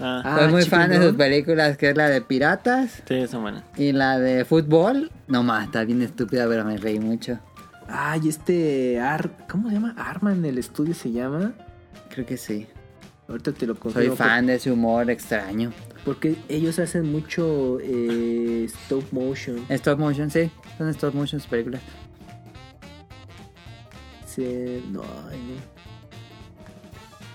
[0.00, 3.42] Ah, Ah, Soy muy fan de sus películas, que es la de piratas sí, son
[3.42, 3.64] buenas.
[3.76, 5.10] y la de fútbol.
[5.26, 7.40] No más, está bien estúpida, pero me reí mucho.
[7.88, 9.94] Ay, este Ar, ¿cómo se llama?
[9.98, 11.52] Arman el estudio se llama.
[12.10, 12.68] Creo que sí.
[13.28, 14.08] Ahorita te lo confirmo.
[14.08, 15.70] Soy fan de ese humor extraño.
[16.04, 19.64] Porque ellos hacen mucho eh, stop motion.
[19.68, 20.50] Stop motion, sí.
[20.78, 21.82] Son stop motion sus películas.
[24.26, 25.02] Se- no.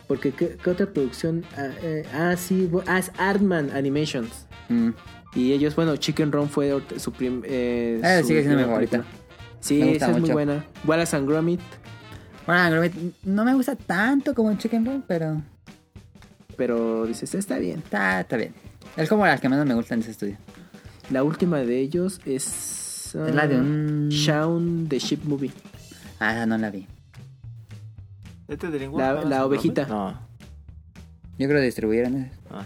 [0.08, 1.46] Porque ¿qué, qué otra producción?
[1.56, 4.48] Ah, eh, ah, sí, ah, es Artman Animations.
[4.70, 4.90] Mm.
[5.36, 9.04] Y ellos, bueno, Chicken Run fue su prim, eh, Eh, su sigue siendo mi favorita.
[9.60, 10.66] Sí, Me esa es muy buena.
[10.86, 11.62] Wallace and Gromit,
[12.46, 12.94] Bueno, Gromit
[13.24, 15.42] no me gusta tanto como Chicken Run, pero
[16.58, 17.80] pero dices, está bien.
[17.80, 18.54] está, está bien.
[18.98, 20.38] Es como las que menos me gustan de ese estudio.
[21.10, 23.16] La última de ellos es.
[23.16, 25.52] Es la de ah, un- Shaun the Sheep Movie.
[26.20, 26.88] Ah, no la vi.
[28.48, 29.02] ¿Este de lengua?
[29.14, 29.86] La- la ovejita.
[29.88, 30.12] No.
[31.38, 32.32] Yo creo que distribuyeron ese.
[32.52, 32.66] Ah.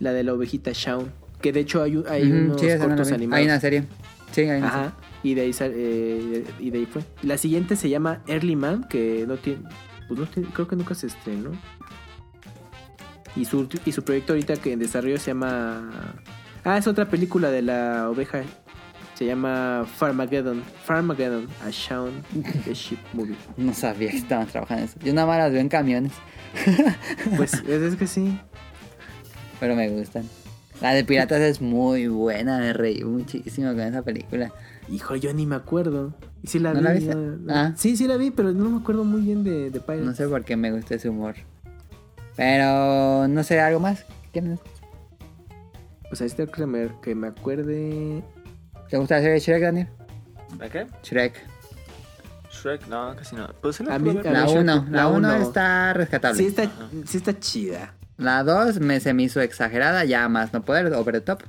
[0.00, 1.10] La de la ovejita Shaun.
[1.40, 3.14] Que de hecho hay, un- hay Ujú, unos sí, no cortos vi.
[3.14, 3.38] animados.
[3.40, 3.84] Hay una serie.
[4.32, 4.92] Sí, hay una Ajá.
[5.22, 7.02] Y de ahí sal- eh, y de ahí fue.
[7.22, 9.62] La siguiente se llama Early Man, que no tiene.
[10.08, 11.50] Pues no creo que nunca se estrenó.
[13.36, 16.14] Y su, y su proyecto ahorita que en desarrollo se llama.
[16.64, 18.42] Ah, es otra película de la oveja.
[19.14, 20.62] Se llama Farmageddon.
[20.84, 22.22] Farmageddon, a Shaun
[22.64, 23.36] the Sheep Movie.
[23.56, 24.98] No sabía que estaban trabajando en eso.
[25.04, 26.12] Yo nada más las veo en camiones,
[27.36, 28.38] Pues es, es que sí.
[29.60, 30.24] pero me gustan.
[30.80, 34.52] La de Piratas es muy buena, me reí muchísimo con esa película.
[34.90, 36.14] Hijo, yo ni me acuerdo.
[36.42, 36.84] ¿Y sí la ¿No vi?
[36.84, 37.14] la viste?
[37.14, 37.54] no- no.
[37.54, 37.72] Ah.
[37.76, 40.04] Sí, sí la vi, pero no me acuerdo muy bien de, de Pirates.
[40.04, 41.34] No sé por qué me gusta ese humor.
[42.36, 44.04] Pero no sé, algo más.
[44.32, 44.58] ¿Quién-
[46.08, 48.22] Pues ahí está que me, que me acuerde.
[48.88, 49.88] ¿Te gusta la serie de Shrek, Daniel?
[50.58, 50.86] ¿La qué?
[51.02, 51.34] Shrek.
[52.50, 53.46] Shrek, no, casi no.
[53.60, 54.28] Pues la A puedo mí- ver.
[54.28, 54.86] a La mí Shrek- 1.
[54.90, 55.34] la La 1 uno.
[55.34, 56.38] está rescatable.
[56.38, 56.70] Sí está,
[57.04, 57.94] sí está chida.
[58.16, 61.42] La 2 me, se me hizo exagerada, ya más no poder, over the top.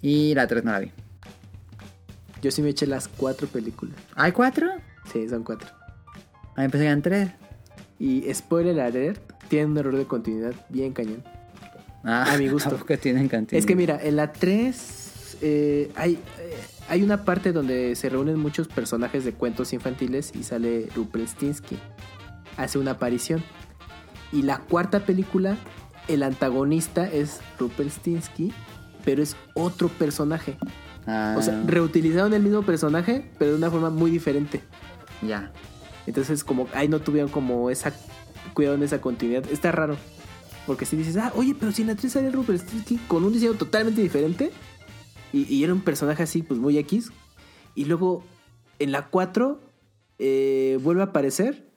[0.00, 0.92] Y la 3 no la vi.
[2.44, 3.96] Yo sí me eché las cuatro películas.
[4.14, 4.68] ¿Hay 4?
[5.10, 5.66] Sí, son cuatro.
[6.54, 7.30] A pensé que eran 3.
[7.98, 9.18] Y spoiler alert,
[9.48, 11.24] tiene un error de continuidad bien cañón.
[12.04, 12.68] Ah, A mi gusto.
[12.76, 13.58] Tampoco tienen cantidad.
[13.58, 16.18] Es que mira, en la 3 eh, hay, eh,
[16.90, 21.78] hay una parte donde se reúnen muchos personajes de cuentos infantiles y sale Rumpelstiltskin.
[22.58, 23.42] Hace una aparición.
[24.32, 25.56] Y la cuarta película,
[26.08, 28.52] el antagonista es Rumpelstiltskin,
[29.02, 30.58] pero es otro personaje.
[31.06, 34.62] Ah, O sea, reutilizaron el mismo personaje, pero de una forma muy diferente.
[35.22, 35.52] ya.
[36.06, 37.92] Entonces, como ahí no tuvieron como esa
[38.52, 39.44] cuidado en esa continuidad.
[39.50, 39.96] Está raro.
[40.66, 43.32] Porque si dices, ah, oye, pero si en la 3 sale Rupert Stinsky con un
[43.32, 44.50] diseño totalmente diferente.
[45.32, 47.10] Y, y era un personaje así, pues muy X.
[47.74, 48.22] Y luego
[48.78, 49.60] en la 4
[50.18, 51.70] eh, vuelve a aparecer.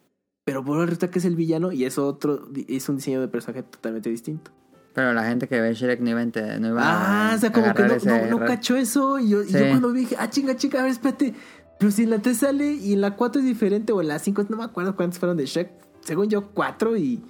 [0.43, 3.27] Pero vuelve a resultar que es el villano y es otro, es un diseño de
[3.27, 4.51] personaje totalmente distinto.
[4.97, 7.37] Pero la gente que ve Shrek no iba a, ente- no iba Ah, a o
[7.37, 9.19] sea, como que no, no, no cachó eso.
[9.19, 11.35] Y yo, y yo cuando vi dije, ah, chinga, chinga, a ver, espérate.
[11.77, 14.17] Pero si en la 3 sale y en la 4 es diferente, o en la
[14.17, 15.69] 5, no me acuerdo cuántos fueron de Shrek.
[16.01, 17.23] Según yo, 4 y.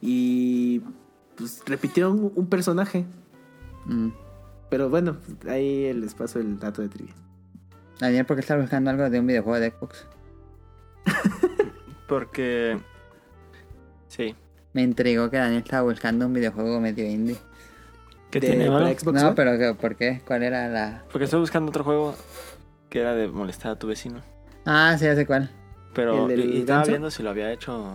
[0.00, 0.80] Y.
[1.34, 3.04] Pues repitieron un- un personaje.
[3.86, 4.10] Mm.
[4.70, 5.16] Pero bueno,
[5.48, 7.14] ahí les paso el dato de trivia.
[7.98, 10.06] Daniel, ¿por qué estás buscando algo de un videojuego de Xbox?
[12.08, 12.78] Porque.
[14.06, 14.36] Sí.
[14.78, 17.36] Me intrigó que Daniel estaba buscando un videojuego medio indie.
[18.30, 18.88] ¿Qué De- tiene, para?
[18.96, 20.22] Xbox No, pero ¿qué- ¿por qué?
[20.24, 21.02] ¿Cuál era la...?
[21.10, 22.14] Porque estoy buscando otro juego
[22.88, 24.20] que era de molestar a tu vecino.
[24.64, 25.50] Ah, sí, ya sé cuál.
[25.94, 27.92] Pero ¿El del y- y estaba viendo si lo había hecho.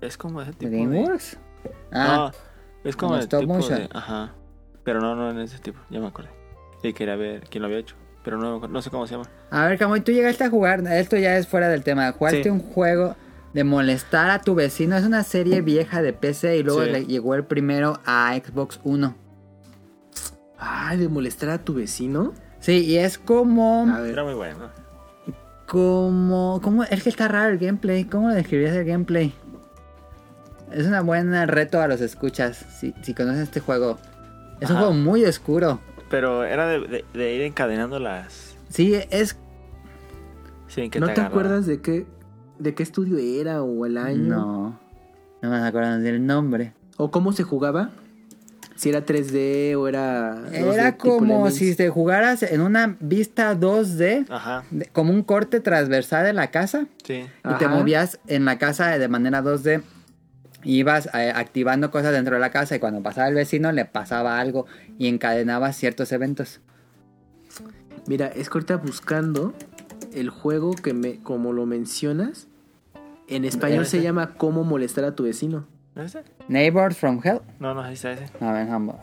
[0.00, 0.86] Es como ese tipo de.
[0.86, 1.36] ¿DreamWorks?
[1.90, 2.30] Ah,
[2.84, 3.78] No, es como ¿como el stop tipo motion?
[3.80, 3.88] de.
[3.92, 4.34] Ajá.
[4.84, 6.28] Pero no, no en ese tipo, ya me acordé.
[6.84, 7.96] Y quería ver quién lo había hecho.
[8.22, 9.28] Pero no, no sé cómo se llama.
[9.50, 12.48] a ver, Camoy, tú llegaste a jugar, esto ya es fuera del tema, jugaste Sí.
[12.50, 13.16] un juego
[13.54, 16.90] de molestar a tu vecino, es una serie vieja de PC y luego Sí.
[16.90, 19.14] le llegó el primero a Xbox One.
[20.58, 22.32] Ay, de molestar a tu vecino.
[22.60, 23.86] Sí, y es como...
[23.92, 24.12] A ver.
[24.12, 24.68] Era muy bueno.
[25.66, 26.60] Como...
[26.62, 29.32] como es que está raro el gameplay, ¿cómo lo describías el gameplay?
[30.72, 33.98] Es una buena reto a los escuchas, si, si conoces este juego.
[34.60, 35.80] Es un juego muy oscuro.
[36.10, 38.56] Pero era de, de- de ir encadenando las.
[38.68, 39.36] Sí, es...
[41.00, 42.06] ¿No te, acuerdas de qué,
[42.58, 44.36] de qué estudio era o el año?
[44.36, 44.80] No.
[45.42, 46.72] No me acuerdo del nombre.
[46.96, 47.90] ¿O cómo se jugaba?
[48.74, 50.36] Si era 3D o era...
[50.50, 55.60] 2D Era como si te jugaras en una vista 2D, Ajá, de- como un corte
[55.60, 57.24] transversal de la casa, sí.
[57.44, 59.82] y te movías en la casa de manera 2D.
[60.64, 64.40] Ibas eh, activando cosas dentro de la casa y cuando pasaba el vecino le pasaba
[64.40, 64.66] algo
[64.98, 66.60] y encadenabas ciertos eventos.
[68.08, 69.54] Mira, es que ahorita buscando
[70.12, 72.47] el juego que me, como lo mencionas,
[73.28, 75.66] en español se llama Cómo molestar a tu vecino.
[75.94, 76.24] ¿No es ese?
[76.48, 77.40] Neighbors from Hell.
[77.58, 78.26] No, no, ahí está ese.
[78.40, 78.94] A ver, vamos,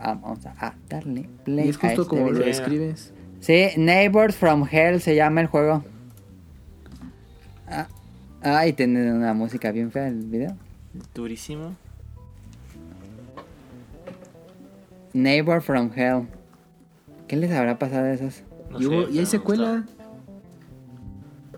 [0.46, 2.44] a darle play Y es a justo este como lo video.
[2.44, 2.50] Sí.
[2.50, 3.14] describes.
[3.42, 5.84] Sí, Neighbors from Hell se llama el juego.
[7.68, 7.88] Ah,
[8.42, 10.56] ah, y tiene una música bien fea el video.
[11.14, 11.76] Durísimo.
[15.14, 16.28] Neighbor from Hell.
[17.28, 18.44] ¿Qué les habrá pasado a esos?
[18.70, 19.86] No y, sé, hubo- y hay secuela.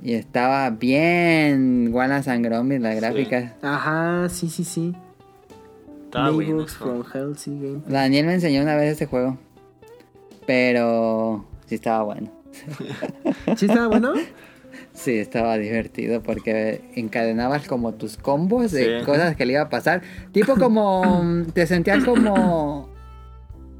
[0.01, 3.53] Y estaba bien and Gromit las gráficas.
[3.61, 4.95] Ajá, sí, sí, sí.
[6.05, 6.65] Estaba bueno.
[6.67, 7.03] From.
[7.13, 7.81] Hell, sí, game.
[7.87, 9.37] Daniel me enseñó una vez este juego.
[10.45, 12.31] Pero sí estaba bueno.
[13.55, 14.13] ¿Sí estaba bueno?
[14.93, 19.05] Sí, estaba divertido porque encadenabas como tus combos de Sí.
[19.05, 20.01] cosas que le iba a pasar.
[20.31, 21.21] Tipo como...
[21.23, 22.89] mm, te sentías como...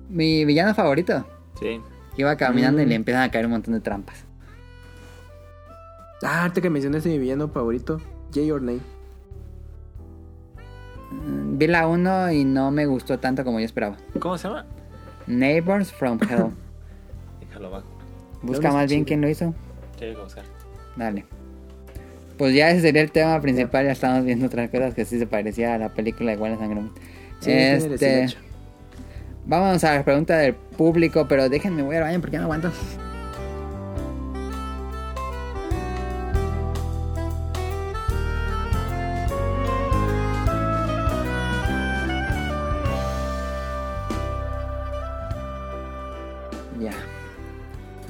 [0.09, 1.25] Mi villano favorito.
[1.59, 1.81] Sí.
[2.17, 2.89] Iba caminando y Mm.
[2.89, 4.25] le empiezan a caer un montón de trampas.
[6.23, 8.01] Ah, ahorita que mencionaste mi villano favorito,
[8.33, 8.81] Jay or Nay.
[11.11, 13.97] Mm, Vi la 1 y no me gustó tanto como yo esperaba.
[14.19, 14.65] ¿Cómo se llama?
[15.27, 16.51] Neighbors from Hell.
[17.39, 17.83] Déjalo va.
[18.41, 19.53] Busca más bien quién lo hizo.
[19.97, 20.43] Que buscar.
[20.95, 21.25] Dale.
[22.37, 23.85] Pues ya ese sería el tema principal.
[23.85, 26.71] Ya estamos viendo otras cosas que sí se parecía a la película de Wallace and
[26.71, 26.91] Gromit.
[27.39, 28.27] Sí, este,
[29.45, 32.71] vamos a la pregunta del público, pero déjenme voy al baño porque no aguanto.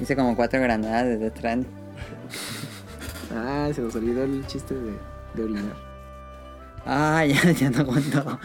[0.08, 1.70] Hice como cuatro granadas de Death Stranding.
[3.30, 4.98] Ah, se nos olvidó el chiste de,
[5.34, 5.76] de orinar.
[6.86, 8.40] Ah, ya, ya no aguanto.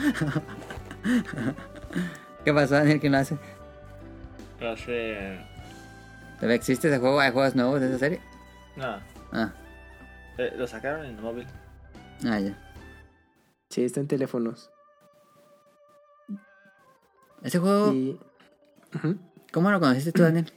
[2.43, 2.99] ¿Qué pasó, Daniel?
[2.99, 3.37] ¿Quién lo hace?
[4.59, 5.39] Hace.
[6.35, 7.21] ¿Todavía existe ese juego?
[7.21, 8.19] ¿Hay juegos nuevos de esa serie?
[8.75, 8.99] No.
[9.31, 9.53] Ah,
[10.37, 11.47] Eh, lo sacaron en el móvil.
[12.25, 12.57] ah, ya.
[13.69, 14.69] Sí, está en teléfonos.
[17.41, 18.19] Ese juego, Y...
[19.53, 20.51] ¿cómo lo conociste tú, Daniel?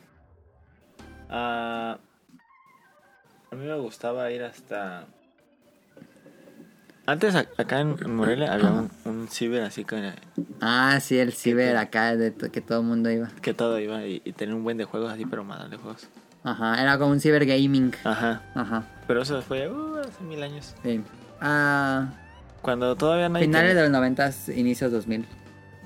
[1.29, 1.99] Ah,
[3.51, 5.07] a mí me gustaba ir hasta.
[7.09, 10.13] Antes acá en Morelia había un, un ciber así que,
[10.61, 13.29] Ah, sí, el ciber acá de que todo el mundo iba.
[13.43, 16.09] que todo iba y, y tenía un buen de juegos así, pero mal de juegos.
[16.43, 17.93] Ajá, era como un ciber gaming.
[18.05, 18.43] Ajá.
[18.55, 20.75] Ajá, Pero eso fue uh, hace mil años.
[20.83, 21.01] sí.
[21.41, 22.09] Ah,
[22.63, 25.27] Cuando todavía nadie finales tenía, de los 90, inicios 2000.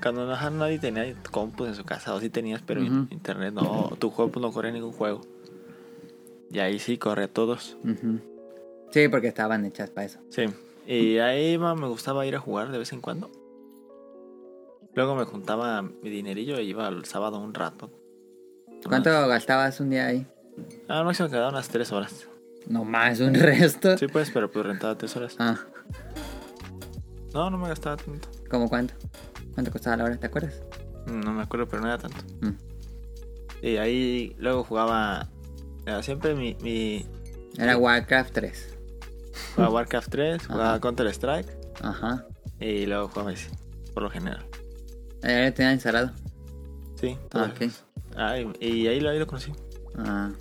[0.01, 3.91] Cuando ajá, nadie tenía compus en su casa, o sí tenías, pero internet no.
[3.99, 5.21] Tu juego pues, no corría ningún juego.
[6.51, 7.77] Y ahí sí corría todos.
[8.91, 10.19] Sí, porque estaban hechas para eso.
[10.29, 10.45] Sí.
[10.87, 13.29] Y ahí ma, me gustaba ir a jugar de vez en cuando.
[14.93, 17.89] Luego me juntaba mi dinerillo y iba el sábado un rato.
[18.85, 20.27] ¿Cuánto gastabas un día ahí?
[20.89, 22.27] Al máximo quedaba unas tres horas.
[22.67, 23.97] No más, un resto.
[23.97, 25.35] Sí, pues, pero pues rentaba tres horas.
[25.39, 25.57] Ah,
[27.33, 28.27] No, no me gastaba tanto.
[28.49, 28.93] ¿cómo cuánto?
[29.53, 30.17] ¿Cuánto costaba la hora?
[30.17, 30.61] ¿Te acuerdas?
[31.07, 32.23] No me acuerdo, pero no era tanto.
[32.41, 32.55] Mm.
[33.61, 35.27] Y ahí luego jugaba.
[35.85, 37.05] era siempre mi, mi,
[37.57, 38.77] Era Warcraft 3.
[39.55, 41.49] Jugaba Warcraft 3, jugaba Counter Strike
[41.81, 42.25] Ajá.
[42.59, 43.49] y luego jugaba ese,
[43.93, 44.45] por lo general.
[45.23, 46.11] Eh, tenía instalado.
[46.99, 47.17] Sí.
[47.33, 47.71] Ah, ok.
[48.15, 49.51] Ah, y, y ahí, lo, ahí lo conocí.
[49.97, 50.31] Ah.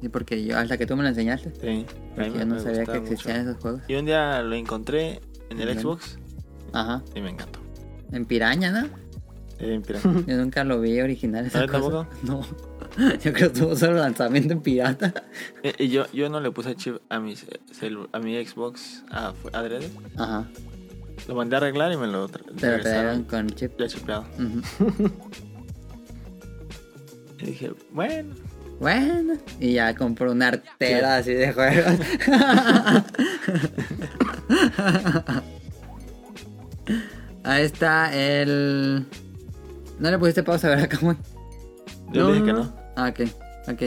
[0.00, 1.52] Sí, porque yo, hasta que tú me lo enseñaste.
[1.60, 1.86] Sí.
[2.14, 3.50] Porque yo no sabía que existían mucho.
[3.50, 3.82] esos juegos.
[3.88, 5.20] Y un día lo encontré
[5.50, 5.78] en el.
[5.78, 6.18] Xbox
[6.72, 7.02] Ajá.
[7.14, 7.59] y me encantó.
[8.12, 8.86] En Piraña, ¿no?
[9.58, 10.10] Eh, en pirata.
[10.26, 11.46] Yo nunca lo vi original.
[11.46, 11.72] Esa ¿Ah, cosa.
[11.80, 12.06] tampoco?
[12.22, 12.40] No.
[13.22, 15.12] Yo creo que tuvo solo lanzamiento en pirata.
[15.62, 19.34] Eh, y yo, yo no le puse chip a mi, celu- a mi Xbox a,
[19.52, 19.90] adrede.
[20.16, 20.48] Ajá.
[21.28, 23.72] Lo mandé a arreglar y me lo tra- Te trajeron con chip.
[23.78, 24.24] ya chipeado.
[24.38, 25.10] Ujú.
[27.42, 28.34] Y dije, bueno.
[28.80, 29.34] Bueno.
[29.60, 31.96] Y ya compró una artera así de juegos.
[37.44, 39.06] Ahí está el.
[39.98, 41.16] ¿No le pusiste pausa a ver acá, muy?
[42.12, 42.72] Yo le dije que no.
[42.96, 43.28] Ah, ok.
[43.68, 43.82] Ok.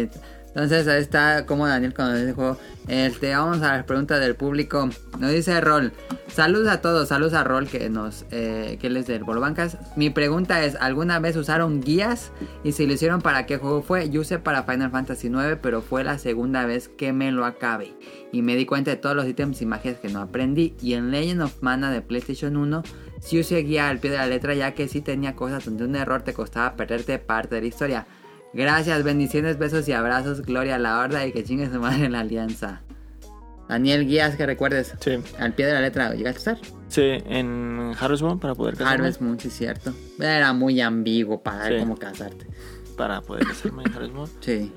[0.56, 2.58] Entonces ahí está como Daniel conoce ese juego.
[2.88, 4.88] Este, vamos a las preguntas del público.
[5.18, 5.94] Nos dice Rol.
[6.28, 7.08] Saludos a todos.
[7.08, 9.78] Saludos a Rol que nos eh, que él es del Bolobancas.
[9.96, 12.32] Mi pregunta es, ¿alguna vez usaron guías?
[12.64, 14.12] Y si lo hicieron, ¿para qué juego fue?
[14.12, 17.94] Yo usé para Final Fantasy IX, pero fue la segunda vez que me lo acabé.
[18.32, 20.76] Y me di cuenta de todos los ítems y magias que no aprendí.
[20.84, 22.84] Y en Legend of Mana de PlayStation 1
[23.24, 25.96] sí usé guía al pie de la letra ya que sí tenía cosas donde un
[25.96, 28.08] error te costaba perderte parte de la historia.
[28.54, 32.12] Gracias, bendiciones, besos y abrazos, gloria a la horda y que chingue su madre en
[32.12, 32.82] la alianza.
[33.68, 35.12] Daniel Guías, que recuerdes, Sí.
[35.40, 36.68] al pie de la letra, ¿llegaste a usar?
[36.90, 38.94] Sí, en Harvest Moon para poder casarme.
[39.06, 39.94] Harvest Moon, sí, cierto.
[40.20, 41.80] Era muy ambiguo para ver Sí.
[41.80, 42.46] cómo casarte.
[42.98, 44.30] Para poder casarme en Harvest Moon.
[44.42, 44.72] Sí.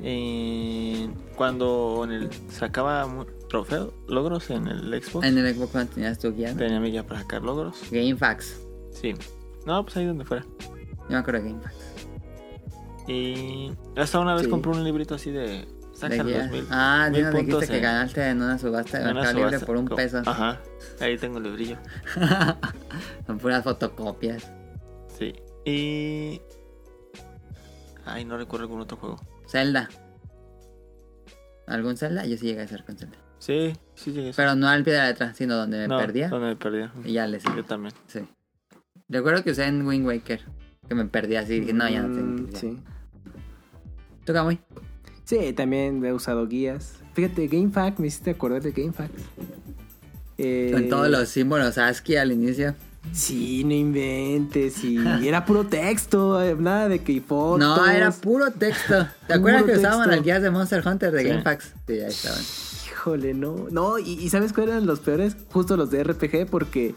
[0.00, 3.08] Y cuando en el, sacaba
[3.56, 6.52] mu- trofeo, logros en el Xbox, En el Xbox One tenías tu guía.
[6.52, 6.58] ¿no?
[6.58, 7.78] tenía mi guía para sacar logros.
[7.90, 8.60] GameFAQs.
[8.92, 9.14] Sí.
[9.66, 10.44] No, pues ahí donde fuera.
[10.60, 11.76] Yo me acuerdo de GameFAQs.
[13.08, 14.50] Y hasta una vez Sí.
[14.50, 15.66] compré un librito así de...
[15.94, 16.50] Saca De los guías.
[16.50, 19.86] mil, Ah, mil nos dijiste que ganaste en una subasta de Mercado Libre por un
[19.88, 20.22] Co- peso.
[20.24, 20.60] Ajá.
[21.00, 21.76] Ahí tengo el librillo.
[23.26, 24.48] Son puras fotocopias.
[25.18, 25.34] Sí.
[25.64, 26.40] Y...
[28.04, 29.16] Ay, no recuerdo algún otro juego.
[29.48, 29.88] Zelda.
[31.66, 32.24] ¿Algún Zelda?
[32.26, 33.16] Yo sí llegué a hacer con Zelda.
[33.38, 36.28] Sí, sí llegué Pero no al pie de la letra, sino donde me no, perdía.
[36.28, 36.92] Donde me perdía.
[37.04, 37.94] Y ya le Yo también.
[38.08, 38.20] Sí.
[39.08, 40.40] Recuerdo que usé en Wind Waker.
[40.88, 41.60] Que me perdí así.
[41.60, 42.58] Dije, no, ya no Mm, sé.
[42.58, 42.78] Sí.
[44.24, 44.58] ¿Tú, Kamui?
[45.24, 46.94] Sí, también he usado guías.
[47.14, 49.10] Fíjate, GameFAQ, me hiciste acordar de GameFAQ.
[50.38, 52.74] Eh, Con todos los símbolos ASCII al inicio.
[53.12, 54.82] Sí, no inventes.
[54.84, 54.98] Y
[55.28, 57.58] era puro texto, eh, nada de que fotos.
[57.60, 59.06] No, era puro texto.
[59.26, 60.04] ¿Te acuerdas que texto.
[60.06, 61.28] las guías de Monster Hunter de Sí.
[61.28, 61.64] GameFAQs?
[61.86, 62.42] Sí, ahí estaban.
[63.08, 63.66] Híjole, no.
[63.70, 65.36] No, y, y ¿sabes cuáles eran los peores?
[65.52, 66.94] Justo los de RPG, porque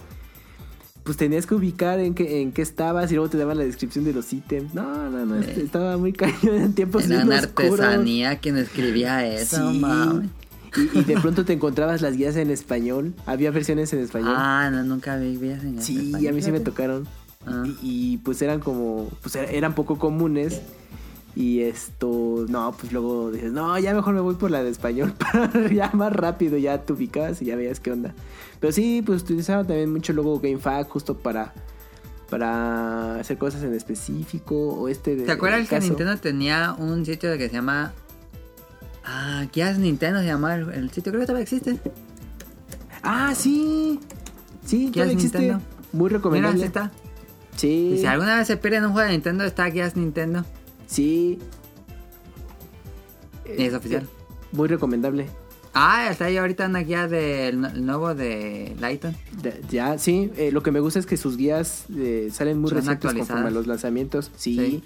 [1.03, 4.03] pues tenías que ubicar en qué, en qué estabas y luego te daban la descripción
[4.05, 4.73] de los ítems.
[4.75, 9.71] No, no, no, este, estaba muy cañón en tiempos Era una artesanía quien escribía eso,
[9.71, 9.81] Sí.
[10.93, 13.13] Y, y de pronto te encontrabas las guías en español.
[13.25, 14.35] Había versiones en español.
[14.37, 17.07] Ah, no, nunca vi guías en sí, español, a mí sí me tocaron.
[17.45, 17.63] Ah.
[17.81, 20.61] Y, y, pues eran como, pues era- eran poco comunes.
[21.35, 25.13] Y esto, no, pues luego dices, no, ya mejor me voy por la de español
[25.17, 28.13] para ya más rápido, ya te ubicabas y ya veías qué onda.
[28.59, 31.53] Pero sí, pues utilizaba también mucho luego GameFAQ justo para,
[32.29, 35.23] para hacer cosas en específico o este de...
[35.23, 35.79] ¿Te acuerdas que.
[35.79, 37.93] Nintendo tenía un sitio que se llama...
[39.03, 41.79] Ah, guías Nintendo se llama el, el sitio, creo que todavía existe.
[43.03, 43.99] Ah, sí.
[44.65, 45.39] Sí, ¿Qué todavía existe.
[45.39, 45.63] Nintendo?
[45.93, 46.57] Muy Mira, recomendable.
[46.57, 46.91] así está.
[47.55, 47.93] Sí.
[47.95, 50.45] Y si alguna vez se pierden un juego de Nintendo, está Guías Nintendo.
[50.91, 51.39] Sí.
[53.45, 54.07] Es oficial.
[54.51, 55.27] Muy recomendable.
[55.73, 59.15] Ah, está ahí ahorita una guía del el nuevo de Lighton.
[59.69, 60.29] Ya, sí.
[60.35, 63.51] eh, lo que me gusta es que sus guías eh, salen muy recientes conforme a
[63.51, 64.31] los lanzamientos.
[64.35, 64.57] Sí.
[64.57, 64.83] Sí.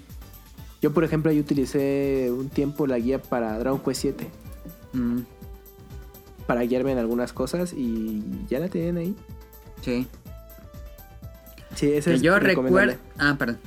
[0.80, 4.30] Yo, por ejemplo, ahí utilicé un tiempo la guía para Dragon Quest 7
[4.92, 5.18] Mm,
[6.46, 9.16] para guiarme en algunas cosas y ya la tienen ahí.
[9.82, 10.06] sí.
[11.74, 12.94] Sí, ese Que es yo recuerdo...
[13.18, 13.58] Ah, perdón.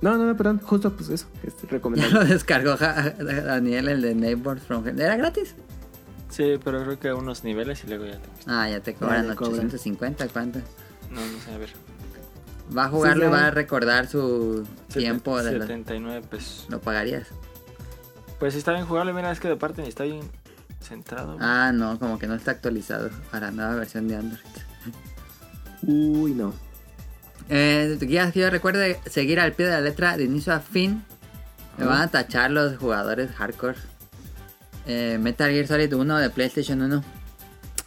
[0.00, 0.60] No, no, no, perdón.
[0.62, 1.26] Justo, pues eso.
[1.42, 2.14] Es Ya recomendable.
[2.20, 5.00] lo descargó Ja- Daniel, el de Neighbors from Hell.
[5.00, 5.54] ¿Era gratis?
[6.28, 8.28] Sí, pero creo que unos niveles y luego ya te...
[8.46, 9.54] Ah, ya te cobran te cobran.
[9.66, 10.58] 850, ¿cuánto?
[11.10, 11.70] No, no sé, a ver.
[12.76, 15.62] Va a jugarlo Sí, y va a recordar su tiempo de los...
[15.62, 16.66] 79 pesos.
[16.70, 17.28] ¿Lo pagarías?
[18.40, 20.22] Pues está bien jugable, mira, es que de parte ni está bien
[20.80, 21.36] centrado.
[21.40, 24.40] Ah, no, como que no está actualizado para nueva versión de Android.
[25.82, 26.52] Uy, no.
[27.48, 31.04] Eh, guías que yo recuerde seguir al pie de la letra de inicio a fin.
[31.78, 33.76] Me van a tachar los jugadores hardcore.
[34.86, 37.02] Eh, Metal Gear Solid 1 de PlayStation 1.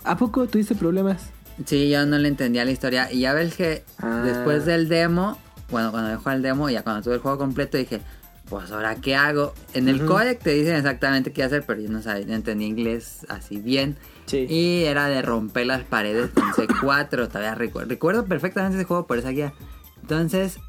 [0.03, 1.21] ¿A poco tuviste problemas?
[1.65, 3.11] Sí, yo no le entendía la historia.
[3.11, 4.21] Y ya ves que Ah.
[4.23, 5.38] después del demo,
[5.71, 8.01] bueno, cuando dejó el demo, ya cuando tuve el juego completo, dije,
[8.49, 9.53] pues ahora qué hago.
[9.73, 10.13] En el Ujú.
[10.13, 13.97] codec te dicen exactamente qué hacer, pero yo no sabía, no entendía inglés así bien.
[14.28, 14.45] Sí.
[14.49, 17.90] Y era de romper las paredes con C4, todavía recuerdo.
[17.90, 19.54] Recuerdo perfectamente ese juego por esa guía.
[20.02, 20.60] Entonces,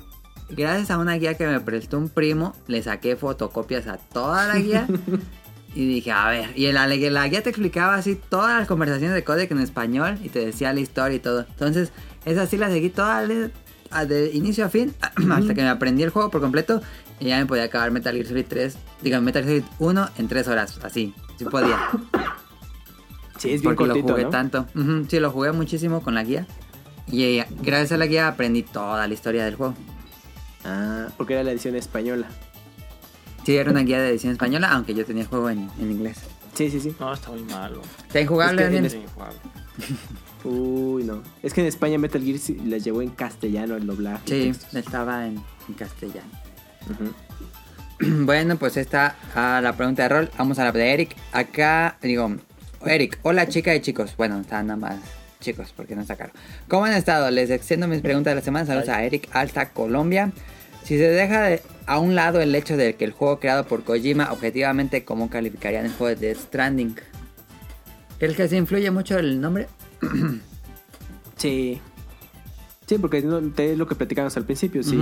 [0.49, 4.59] gracias a una guía que me prestó un primo, le saqué fotocopias a toda la
[4.59, 4.87] guía.
[5.75, 9.25] y dije, a ver, y la, la guía te explicaba así todas las conversaciones de
[9.25, 11.47] codec en español y te decía la historia y todo.
[11.49, 11.93] Entonces,
[12.25, 13.51] esa sí la seguí toda de,
[14.07, 14.95] de inicio a fin,
[15.31, 16.81] hasta que me aprendí el juego por completo
[17.21, 20.29] y ya me podía acabar Metal Gear Solid 3, digo, Metal Gear Solid 1 en
[20.29, 21.79] 3 horas, así, sí podía.
[23.39, 24.31] Sí, es bien porque cortito, lo jugué ¿no?
[24.31, 24.67] tanto.
[25.09, 26.47] Sí, lo jugué muchísimo con la guía.
[27.11, 29.75] Y eh, gracias a la guía aprendí toda la historia del juego.
[30.65, 32.29] Ah, porque era la edición española.
[33.45, 36.19] Sí, era una guía de edición española, aunque yo tenía el juego en, en inglés.
[36.55, 36.95] Sí, sí, sí.
[37.01, 37.81] No, está muy malo.
[38.07, 38.87] ¿Está injugable, Es que Daniel?
[38.87, 39.39] Es injugable.
[40.45, 41.23] Uy, no.
[41.43, 44.23] Es que en España Metal Gear sí les llevó en castellano el doblaje.
[44.27, 46.29] Sí, estaba en, en castellano.
[48.01, 50.31] Bueno, pues esta a la pregunta de rol.
[50.39, 51.17] Vamos a la de Eric.
[51.33, 52.37] Acá, digo,
[52.87, 54.15] Eric, hola chica y chicos.
[54.17, 54.97] Bueno, están nada más
[55.41, 56.33] chicos porque no está caro.
[56.69, 57.31] ¿Cómo han estado?
[57.31, 58.67] Les extiendo mis preguntas de la semana.
[58.67, 60.33] Saludos a Eric Alta Colombia.
[60.85, 63.85] Si se deja de- a un lado el hecho de que el juego creado por
[63.85, 66.97] Kojima, objetivamente, ¿cómo calificarían el juego de Death Stranding?
[68.19, 69.67] ¿Crees que se influye mucho el nombre?
[71.37, 71.81] Sí.
[72.87, 74.83] Sí, porque no, es lo que platicamos al principio.
[74.83, 74.97] Si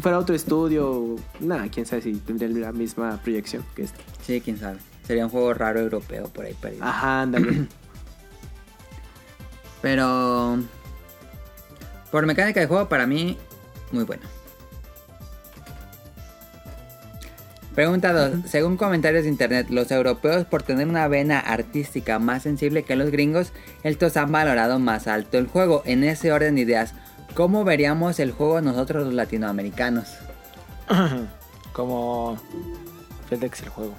[0.00, 3.98] fuera otro estudio, nada, quién sabe si tendría la misma proyección que este.
[4.24, 4.78] Sí, quién sabe.
[5.06, 6.84] Sería un juego raro europeo por ahí perdido.
[6.84, 7.68] Ajá, ándale.
[9.82, 10.58] Pero
[12.10, 13.36] por mecánica de juego, para mí,
[13.90, 14.22] muy bueno.
[17.74, 18.48] Pregunta 2.
[18.48, 23.10] Según comentarios de internet, los europeos por tener una vena artística más sensible que los
[23.10, 23.52] gringos,
[23.82, 25.82] estos han valorado más alto el juego.
[25.84, 26.94] En ese orden de ideas,
[27.34, 30.06] ¿cómo veríamos el juego nosotros los latinoamericanos?
[31.72, 32.38] Como
[33.28, 33.94] FedEx el juego.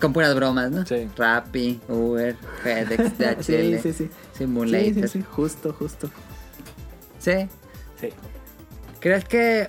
[0.00, 0.84] Con puras bromas, ¿no?
[0.86, 1.08] Sí.
[1.16, 4.10] Rappi, Uber, FedEx, DHL, sí, sí, sí.
[4.36, 4.84] Simulator.
[4.94, 6.10] Sí, sí, sí, justo, justo.
[7.18, 7.48] sí.
[8.00, 8.08] Sí.
[9.00, 9.68] ¿Crees que...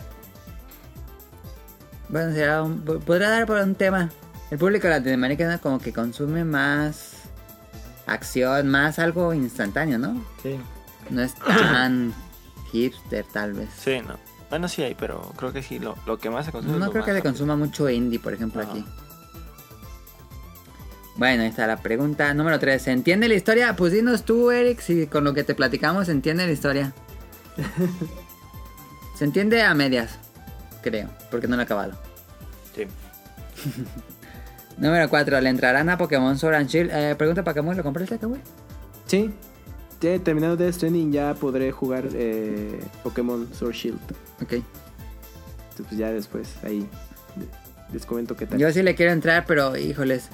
[2.10, 4.10] Bueno, será un- podría dar por un tema.
[4.49, 7.14] El público latinoamericano como que consume más
[8.06, 10.22] acción, más algo instantáneo, ¿no?
[10.43, 10.57] Sí.
[11.10, 12.14] No es tan
[12.72, 13.69] hipster tal vez.
[13.77, 14.18] Sí, no.
[14.49, 16.73] Bueno, sí hay, pero creo que sí, lo, lo que más se consume.
[16.73, 18.85] es No lo creo que se consuma mucho indie, por ejemplo, aquí.
[21.15, 22.81] Bueno, ahí está la pregunta número 3.
[22.81, 23.75] ¿Se entiende la historia?
[23.75, 26.93] Pues dinos tú, Eric, si con lo que te platicamos se entiende la historia.
[29.17, 30.17] se entiende a medias,
[30.81, 31.93] creo, porque no lo he acabado.
[32.75, 32.88] Sí.
[34.77, 35.41] Número 4.
[35.41, 36.91] ¿Le entrarán a Pokémon Sword and Shield?
[36.91, 38.39] Eh, pregunta para Kamui, ¿lo compraste, Kamui?
[39.05, 39.31] Sí.
[39.99, 43.99] Ya terminado Death Stranding ya podré jugar eh, Pokémon Sword Shield.
[44.41, 44.53] Ok.
[44.53, 46.88] Entonces, pues ya después ahí
[47.93, 48.57] les comento qué tal.
[48.57, 50.29] Yo sí le quiero entrar, pero híjoles.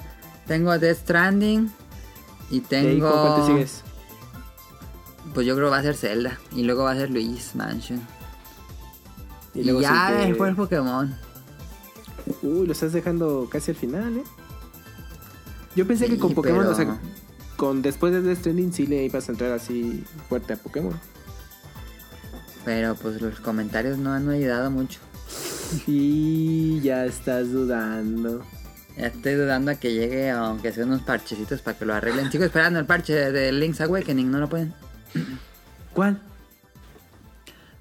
[0.48, 1.70] Tengo Death Stranding
[2.50, 3.10] y ¿Y tengo...
[3.10, 3.82] con cuál te sigues?
[5.34, 6.38] Pues yo creo que va a ser Zelda.
[6.52, 8.00] Y luego va a ser Luis Mansion.
[9.54, 11.14] Y, luego ya sigue- después Pokémon.
[12.42, 14.24] Uy, lo estás dejando casi al final, ¿eh?
[15.76, 16.98] Yo pensé Sí, que con Pokémon, pero- o sea,
[17.56, 20.98] con después de Death Stranding sí le ibas a entrar así fuerte a Pokémon.
[22.64, 25.00] Pero pues los comentarios no han ayudado mucho.
[25.86, 28.42] Y ya estás dudando.
[28.98, 32.32] Ya estoy dudando a que llegue, aunque sea unos parchecitos para que lo arreglen.
[32.32, 34.74] Sigo esperando el parche de Link's Awakening, no lo pueden.
[35.94, 36.20] ¿Cuál?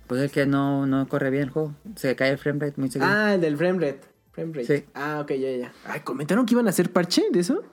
[0.05, 1.73] Pues el que no, no corre bien el juego.
[1.95, 3.11] Se cae el frame rate muy seguido.
[3.11, 4.01] Ah, el del framerate.
[4.31, 4.77] Framerate.
[4.77, 4.85] Sí.
[4.93, 5.73] Ah, ok, ya, ya.
[5.85, 7.63] Ay, ¿comentaron que iban a hacer parche de eso?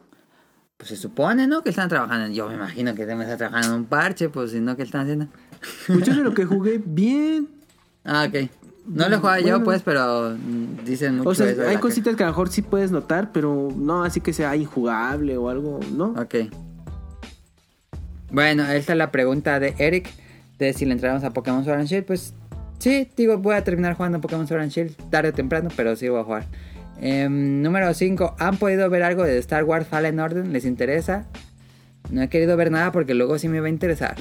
[0.78, 1.62] Pues se supone, ¿no?
[1.62, 2.34] Que están trabajando.
[2.34, 5.02] Yo me imagino que deben estar trabajando en un parche, pues si no, ¿qué están
[5.02, 5.28] haciendo?
[5.86, 7.50] Pues yo de lo que jugué bien.
[8.04, 8.50] Ah, ok.
[8.86, 10.36] No lo he jugado yo, pues, pero
[10.84, 13.70] dicen mucho O sea, eso hay cositas que a lo mejor sí puedes notar, pero
[13.74, 16.14] no así que sea injugable o algo, ¿no?
[16.18, 16.34] Ok.
[18.30, 20.10] Bueno, esta es la pregunta de Eric.
[20.58, 22.04] De si le entramos a Pokémon Sword and Shield.
[22.04, 22.34] Pues
[22.78, 26.08] sí, digo, voy a terminar jugando Pokémon Sword and Shield tarde o temprano, pero sí
[26.08, 26.46] voy a jugar.
[27.00, 28.36] Em, número 5.
[28.38, 30.46] ¿Han podido ver algo de Star Wars Fallen Order?
[30.46, 31.26] ¿Les interesa?
[32.10, 34.16] No he querido ver nada porque luego sí me va a interesar.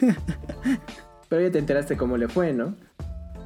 [1.28, 2.76] Pero ya te enteraste cómo le fue, ¿no?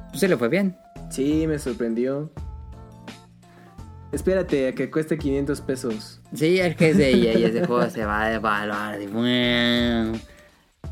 [0.09, 0.77] Pues se le fue bien.
[1.09, 2.31] Sí, me sorprendió.
[4.11, 6.21] Espérate a que cueste 500 pesos.
[6.33, 8.99] Sí, es que es de EA y ese juego se va a devaluar.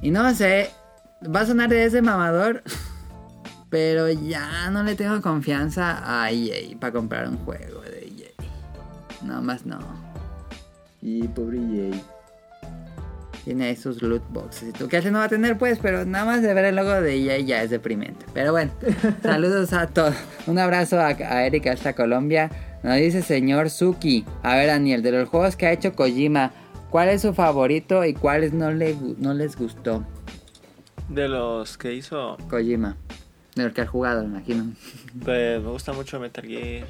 [0.01, 0.69] Y no sé,
[1.23, 2.63] va a sonar de ese mamador,
[3.69, 9.25] pero ya no le tengo confianza a EA para comprar un juego de EA.
[9.25, 9.79] No más no.
[11.01, 12.16] Y pobre EA.
[13.47, 14.67] Tiene ahí sus loot boxes.
[14.67, 16.91] Y tú que no va a tener, pues, pero nada más de ver el logo
[16.91, 18.25] de EA ya es deprimente.
[18.33, 18.73] Pero bueno,
[19.23, 20.15] saludos a todos.
[20.47, 22.51] Un abrazo a, a Erika hasta Colombia.
[22.83, 24.25] Nos dice señor Suki.
[24.43, 26.51] A ver, Daniel, de los juegos que ha hecho Kojima,
[26.89, 30.03] ¿cuál es su favorito y cuáles no, le, no les gustó?
[31.07, 32.97] De los que hizo, Kojima.
[33.55, 34.73] De los que ha jugado, me imagino.
[35.23, 36.85] pues me gusta mucho Metal Gear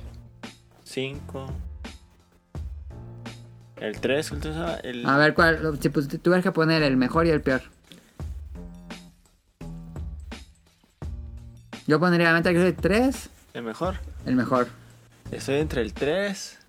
[0.86, 1.67] 5.
[3.80, 4.76] El 3, ¿cuál te usaba?
[4.78, 5.06] El...
[5.06, 5.78] A ver, ¿cuál?
[5.80, 7.62] Si pues, tuvieras que poner el mejor y el peor.
[11.86, 13.96] Yo pondría Metal Gear 3, el mejor.
[14.26, 14.68] el mejor.
[15.32, 16.60] Estoy entre el 3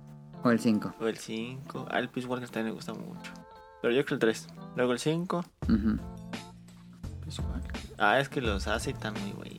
[0.45, 0.95] O el 5.
[1.01, 1.87] o el 5.
[1.91, 3.33] Ah, el Peace Walker también me gusta mucho.
[3.83, 4.47] Pero yo creo el 3.
[4.77, 5.45] Luego el 5.
[5.69, 5.97] Ujú.
[7.25, 7.73] Peace Walker.
[7.99, 9.59] Ah, es que los hace están muy buenos.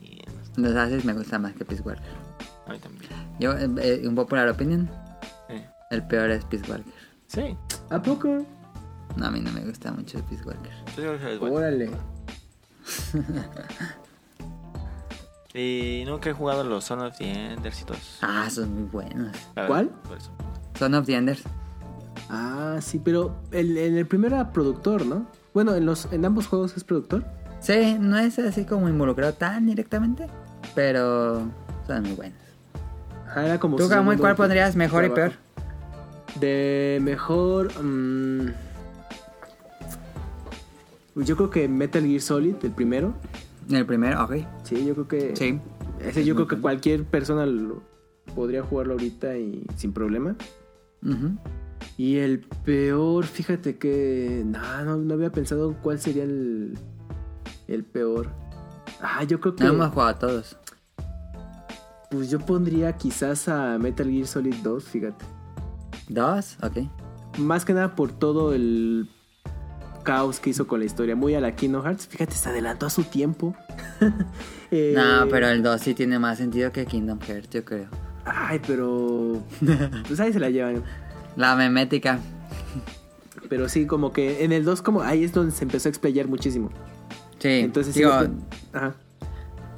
[0.56, 2.02] Los Aces me gusta más que Peace Walker.
[2.66, 3.10] A mí también.
[3.38, 4.88] Yo, eh, eh, un popular opinion,
[5.48, 6.92] Eh, el peor es Peace Walker.
[7.32, 7.56] Sí.
[7.90, 8.44] ¿A poco?
[9.16, 10.72] No, a mí no me gusta mucho Peace Walker.
[11.40, 11.90] Órale.
[15.52, 18.18] Y nunca he jugado los Son of the Enders y todos.
[18.22, 19.36] Ah, son muy buenos.
[19.66, 19.90] ¿Cuál?
[20.78, 21.42] Son of the Enders.
[22.28, 25.26] Ah, sí, pero el, en el primero era productor, ¿no?
[25.52, 27.24] Bueno, en, los, en ambos juegos es productor.
[27.58, 30.28] Sí, no es así como involucrado tan directamente,
[30.76, 31.50] pero
[31.84, 32.38] son muy buenos.
[33.34, 35.32] Ah, era como ¿Tú, Camuy, cuál pondrías mejor y peor?
[36.38, 37.70] De mejor.
[37.82, 38.46] mm,
[41.16, 43.14] yo creo que Metal Gear Solid, el primero.
[43.70, 44.34] El primero, ok.
[44.62, 45.36] Sí, yo creo que.
[45.36, 45.58] Sí.
[46.00, 47.82] Ese yo creo que cualquier persona lo-
[48.34, 50.36] podría jugarlo ahorita y sin problema.
[51.96, 54.42] Y el peor, fíjate que.
[54.46, 56.78] No, no, no había pensado cuál sería el.
[57.68, 58.28] El peor.
[59.02, 59.64] Ah, yo creo que.
[59.64, 60.56] No hemos jugado a todos.
[62.10, 65.24] Pues yo pondría quizás a Metal Gear Solid 2, fíjate.
[66.10, 66.56] ¿Dos?
[66.62, 66.78] Ok.
[67.38, 69.08] Más que nada por todo el
[70.02, 71.14] caos que hizo con la historia.
[71.14, 72.06] Muy a la Kingdom Hearts.
[72.08, 73.54] Fíjate, se adelantó a su tiempo.
[74.72, 77.88] Eh, No, pero el 2 sí tiene más sentido que Kingdom Hearts, yo creo.
[78.24, 79.42] Ay, pero.
[80.06, 80.84] Pues ahí se la llevan.
[81.34, 82.20] La memética.
[83.48, 86.28] Pero sí, como que en el 2, como ahí es donde se empezó a explayar
[86.28, 86.70] muchísimo.
[87.40, 88.28] Sí, Entonces, digo, sí,
[88.72, 88.94] Ajá.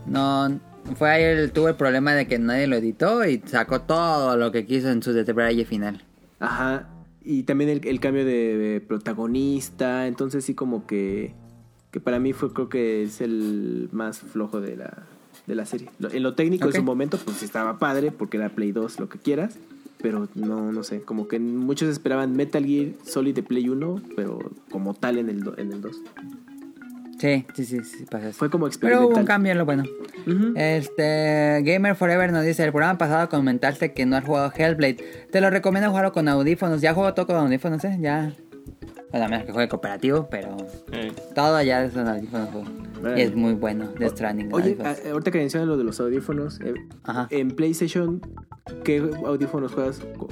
[0.07, 0.61] no...
[0.97, 4.53] Fue ahí el, tuvo el problema de que nadie lo editó y sacó todo lo
[4.53, 6.03] que quiso en su detalle final.
[6.43, 6.89] Ajá.
[7.25, 10.07] Y también el, el cambio de, de protagonista.
[10.09, 11.35] Entonces, sí, como que.
[11.93, 15.05] Que para mí fue, creo que es el más flojo de la,
[15.47, 15.91] de la serie.
[16.01, 16.75] En lo técnico, Ok.
[16.75, 19.59] en su momento, pues estaba padre, porque era Play 2, lo que quieras.
[20.01, 21.03] Pero no, no sé.
[21.03, 24.39] Como que muchos esperaban Metal Gear Solid de Play 1, pero
[24.71, 25.97] como tal en el, en el 2.
[27.23, 28.39] Sí, sí, sí, sí, pasa eso.
[28.39, 29.25] Fue como Pero hubo un experimental.
[29.27, 29.85] cambio en lo bueno.
[30.57, 35.29] Este, Gamer Forever nos dice, el programa pasado comentaste que no has jugado Hellblade.
[35.31, 36.81] Te lo recomiendo jugarlo con audífonos.
[36.81, 37.97] Ya juego todo con audífonos, ¿eh?
[38.01, 38.33] Ya.
[39.13, 40.57] Bueno, a menos que juegue cooperativo, pero
[40.91, 41.95] Eh, todo ya es.
[41.95, 43.19] Vale.
[43.19, 44.53] Y es muy bueno, The Stranding.
[44.53, 47.29] Oye, a- ahorita que mencionas lo de los audífonos, eh, Ajá.
[47.31, 48.21] en PlayStation,
[48.85, 50.01] ¿qué audífonos juegas?
[50.19, 50.29] ¿Con,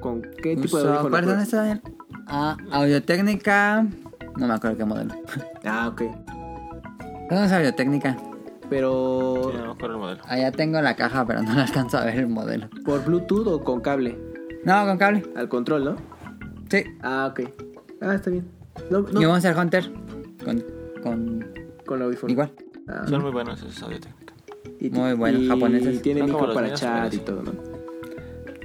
[0.00, 1.80] con qué tipo de audífonos ¿Cuáles son juegas?
[1.82, 1.92] esas?
[2.26, 3.86] Ah, Audio-Técnica.
[4.36, 5.14] No me acuerdo qué modelo.
[5.64, 6.02] Ah, ok.
[7.28, 8.16] ¿Cuáles son Audio-Técnica?
[8.68, 10.22] Pero, sí, no me acuerdo el modelo.
[10.26, 12.68] Allá tengo la caja, pero no la alcanzo a ver el modelo.
[12.84, 14.18] ¿por Bluetooth o con cable?
[14.64, 15.22] No, con cable.
[15.36, 15.96] Al control, ¿no?
[16.70, 16.82] Sí.
[17.02, 17.48] Ah, ok.
[18.00, 18.46] Ah, está bien.
[18.90, 19.90] No, no, Y Monster Hunter.
[20.44, 20.64] Con,
[21.02, 21.54] con
[21.86, 22.32] con audífonos.
[22.32, 22.52] igual.
[22.88, 24.34] Ah, Son muy buenos esos audio técnicos.
[24.80, 26.02] y, muy buenos, y japoneses.
[26.02, 27.52] tiene Son como micro para míos, chat y todo, ¿no?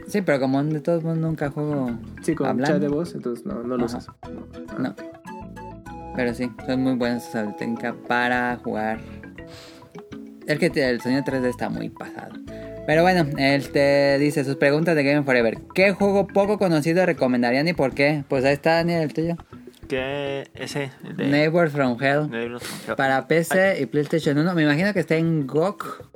[0.07, 1.91] Sí, pero como de todos modos nunca juego
[2.21, 2.73] Sí, con hablando.
[2.73, 4.07] chat de voz, entonces no, no lo usas.
[4.23, 4.29] Ah.
[4.79, 4.95] No.
[6.15, 7.53] Pero sí, son muy buenos esos
[8.07, 8.99] para jugar.
[10.47, 12.33] El que el sonido 3D está muy pasado.
[12.87, 15.59] Pero bueno, él te dice sus preguntas de Game Forever.
[15.75, 18.23] ¿Qué juego poco conocido recomendarían y por qué?
[18.27, 19.35] Pues ahí está Daniel, el tuyo.
[19.87, 22.29] Que ese, de Neighbors from Hell.
[22.29, 22.95] Neighbors from Hell.
[22.95, 24.55] Para PC y PlayStation 1.
[24.55, 26.09] Me imagino que está en GOG.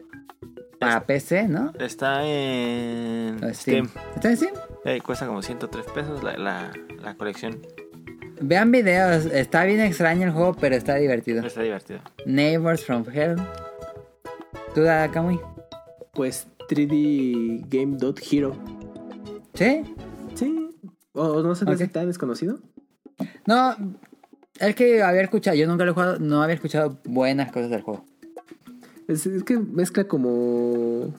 [0.80, 1.72] Para PC, ¿no?
[1.80, 3.86] Está en Steam.
[3.86, 3.90] Steam.
[4.16, 4.54] ¿Está en Steam?
[4.86, 7.62] Eh, cuesta como 103 pesos la, la, la colección.
[8.46, 9.26] Vean videos.
[9.28, 11.46] Está bien extraño el juego, pero está divertido.
[11.46, 12.00] Está divertido.
[12.26, 13.36] Neighbors from Hell.
[14.76, 15.40] ¿Tú, da Kamui?
[16.14, 18.54] Pues 3D Game Dot Hero.
[19.54, 19.84] ¿Sí?
[20.36, 20.70] Sí.
[21.14, 21.92] ¿O no se te hace Ok.
[21.92, 22.60] tan desconocido?
[23.48, 23.76] No,
[24.60, 27.82] es que había escuchado, yo nunca lo he jugado, no había escuchado buenas cosas del
[27.82, 28.04] juego.
[29.08, 31.14] Es, es que mezcla como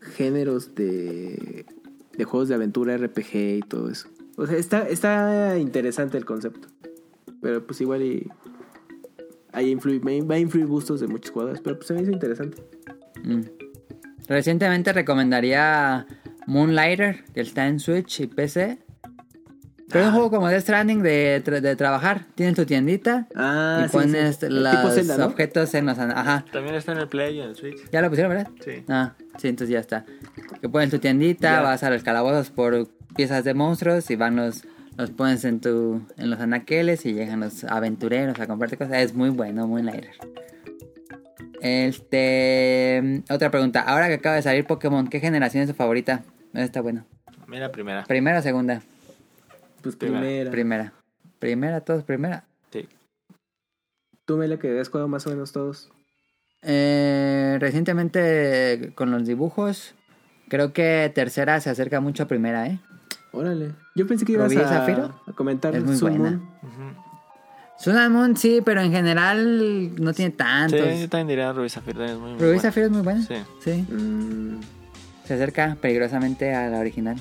[0.00, 1.66] géneros de,
[2.16, 4.08] de juegos de aventura, RPG y todo eso.
[4.36, 6.68] O sea, está, está interesante el concepto.
[7.40, 8.28] Pero pues igual y...
[9.52, 12.62] Ahí influye, va a influir gustos de muchos jugadores, pero pues se me hizo interesante.
[13.24, 13.40] Mm.
[14.28, 16.06] Recientemente recomendaría
[16.46, 18.78] Moonlighter, que está en Switch y PC.
[19.88, 22.26] Pero es un juego como Death Stranding de, tra- de trabajar.
[22.34, 24.46] Tienes tu tiendita Ah, y sí, pones sí.
[24.50, 25.26] los Tipo Zelda, ¿no?
[25.26, 25.96] objetos en los...
[25.98, 26.44] Ajá.
[26.52, 27.78] También está en el Play y en el Switch.
[27.92, 28.50] ¿Ya lo pusieron, verdad?
[28.64, 28.82] Sí.
[28.88, 30.04] Ah, sí, entonces ya está.
[30.60, 34.64] Que pones tu tiendita, vas a los calabozos por piezas de monstruos y van los...
[34.96, 38.96] Los pones en tu en los anaqueles y llegan los aventureros a comprarte cosas.
[39.02, 40.12] Es muy bueno, muy lighter.
[41.60, 43.22] Este...
[43.28, 43.82] Otra pregunta.
[43.82, 46.24] Ahora que acaba de salir Pokémon, ¿qué generación es su favorita?
[46.54, 47.04] Está bueno.
[47.46, 48.04] Mira, primera.
[48.04, 48.80] ¿Primera o segunda?
[49.82, 50.50] Pues Primera.
[50.50, 50.92] primera.
[51.38, 51.80] Primera.
[51.82, 52.44] Todos primera.
[52.72, 52.88] Sí.
[54.24, 55.90] Tú, Mela, que has jugado más o menos todos.
[56.62, 59.94] Eh, recientemente con los dibujos,
[60.48, 62.80] creo que tercera se acerca mucho a primera, ¿eh?
[63.36, 63.74] Órale.
[63.94, 65.14] Yo pensé que ibas ¿Rubí y a, Zafiro?
[65.26, 66.30] a comentar Es muy Sun buena.
[66.30, 66.42] Moon.
[66.62, 67.02] Ujú.
[67.78, 70.80] Sun and Moon sí, pero en general no tiene tantos.
[70.80, 72.04] Sí, yo también diría Rubí Zafiro.
[72.04, 72.58] Es muy, muy Rubí.
[72.58, 73.22] Zafiro es muy buena.
[73.22, 73.34] Sí.
[73.62, 74.60] Sí, Mm,
[75.24, 77.16] se acerca peligrosamente a la original.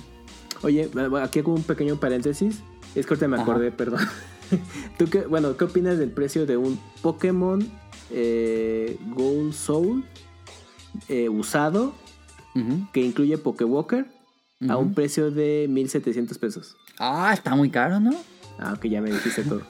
[0.62, 0.90] Oye,
[1.22, 2.62] aquí hago un pequeño paréntesis.
[2.96, 3.44] Es que ahorita me Ajá.
[3.44, 4.00] acordé, perdón.
[4.98, 7.68] ¿Tú qué, bueno, ¿qué opinas del precio de un Pokémon
[8.12, 10.06] eh, Gold Soul
[11.10, 11.94] eh, usado
[12.94, 14.06] que incluye Pokewalker
[14.70, 16.78] a un precio de 1700 pesos?
[17.00, 18.12] Ah, está muy caro, ¿no?
[18.58, 19.62] Ah, ok, ya me dijiste todo.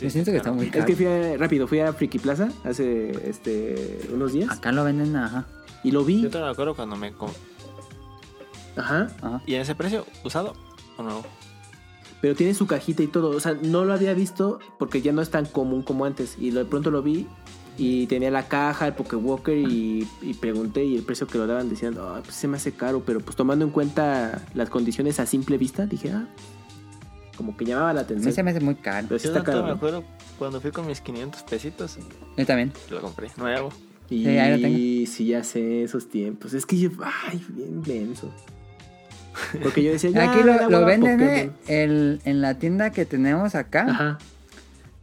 [0.00, 0.86] Yo siento que está muy es caro.
[0.86, 5.14] que fui a- rápido, fui a Friki Plaza hace este, unos días Acá lo venden,
[5.16, 5.46] ajá.
[5.84, 6.22] y lo vi.
[6.22, 7.12] Yo te lo acuerdo cuando me...
[7.12, 7.30] com-
[8.76, 9.08] Ajá.
[9.20, 9.42] ajá.
[9.46, 10.06] ¿Y en ese precio?
[10.24, 10.54] ¿Usado
[10.96, 11.22] o no?
[12.22, 13.30] Pero tiene su cajita y todo.
[13.36, 16.36] O sea, no lo había visto porque ya no es tan común como antes.
[16.38, 17.26] Y de pronto lo vi
[17.78, 21.68] y tenía la caja, el Pokewalker y, y pregunté y el precio que lo daban
[21.70, 23.02] decían, "Ah, pues se me hace caro.
[23.06, 26.26] Pero pues tomando en cuenta las condiciones a simple vista, dije, ah,
[27.36, 28.32] como que llamaba la A mí atención.
[28.34, 29.06] se me hace muy caro.
[29.08, 29.62] Pero sí Yo está no caro.
[29.62, 29.74] me ¿no?
[29.74, 30.04] acuerdo
[30.38, 31.98] cuando fui con mis 500 pesitos.
[32.36, 32.72] Yo también.
[32.90, 33.30] Lo compré.
[33.36, 33.70] Nuevo.
[34.10, 35.06] Y Sí, ahí lo tengo.
[35.10, 36.52] sí, ya sé esos tiempos.
[36.52, 38.30] Es que yo, ay, bien denso.
[39.62, 41.20] Porque yo decía, ya, Aquí lo, venden.
[41.22, 41.50] ¿eh?
[41.66, 43.86] El, en la tienda que tenemos acá.
[43.88, 44.18] Ajá.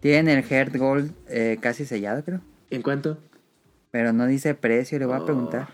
[0.02, 2.42] Tienen el Heart Gold eh, casi sellado, creo.
[2.70, 3.18] ¿En cuánto?
[3.92, 5.70] Pero no dice precio, le voy a Oh, preguntar.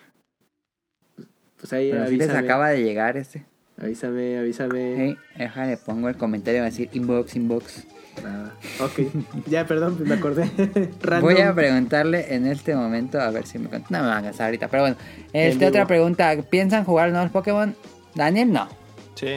[1.60, 2.48] Pues ahí Pero sí les avísame.
[2.48, 3.46] acaba de llegar este.
[3.82, 4.96] Avísame, avísame.
[4.98, 7.86] Hey, déjale, pongo el comentario, va a decir inbox, inbox.
[8.26, 9.00] Ah, ok.
[9.48, 10.50] ya, perdón, me acordé.
[11.02, 11.22] Random.
[11.34, 13.98] Voy a preguntarle en este momento a ver si me contesta.
[13.98, 14.96] No me van a gastar ahorita, pero bueno.
[15.34, 16.34] Este, otra pregunta.
[16.50, 17.76] ¿Piensan jugar nuevos Pokémon?
[18.14, 18.70] Daniel, no.
[19.16, 19.36] Sí.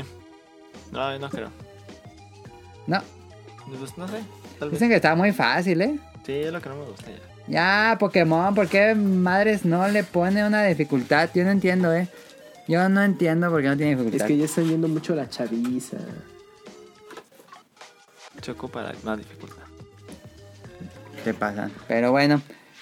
[0.93, 1.51] No, no creo.
[2.87, 3.03] No.
[3.77, 4.19] Pues no sé.
[4.61, 4.79] Tal vez.
[4.79, 5.99] Dicen que está muy fácil, ¿eh?
[6.25, 7.19] Sí, es lo que no me gusta ya.
[7.49, 11.31] Ya, Pokémon, ¿por qué madres no le pone una dificultad?
[11.35, 12.09] Yo no entiendo, ¿eh?
[12.67, 14.27] Yo no entiendo por qué no tiene Es dificultad.
[14.27, 15.97] que ya están yendo mucho la chaviza.
[18.43, 19.63] Choco para más dificultad.
[21.25, 21.71] ¿Qué pasa?
[21.89, 22.41] Pero bueno,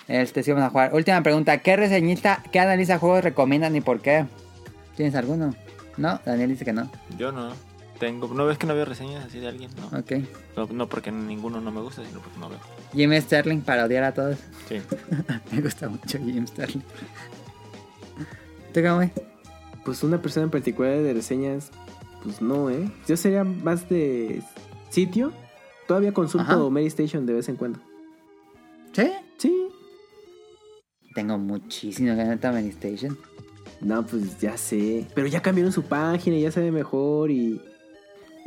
[0.09, 0.93] este sí vamos a jugar.
[0.95, 4.27] Última pregunta, ¿qué reseñista, qué analiza juegos recomiendan y por qué?
[4.97, 5.55] ¿Tienes alguno?
[5.97, 6.91] No, Daniel dice que no.
[7.17, 7.53] Yo no.
[7.99, 9.70] Tengo, ¿No ves que no veo reseñas así de alguien?
[9.76, 9.99] No.
[9.99, 10.12] Ok.
[10.57, 12.58] No, no porque ninguno no me gusta, sino porque no veo.
[12.92, 14.39] Jim Sterling para odiar a todos.
[14.68, 14.81] Sí.
[15.52, 16.83] Me gusta mucho Jim Sterling.
[18.75, 19.12] ¿Tú cómo ves?
[19.84, 21.70] Pues una persona en particular de reseñas,
[22.23, 22.91] pues no, ¿eh?
[23.07, 24.42] Yo sería más de
[24.91, 25.33] sitio.
[25.86, 26.70] Todavía consulto Ajá.
[26.70, 27.78] Mary Station de vez en cuando.
[28.92, 29.12] ¿Sí?
[29.39, 29.68] Sí.
[31.15, 33.16] Tengo muchísimo que ver Many Station.
[33.81, 35.07] No, pues ya sé.
[35.15, 37.60] Pero ya cambiaron su página y ya se ve mejor y...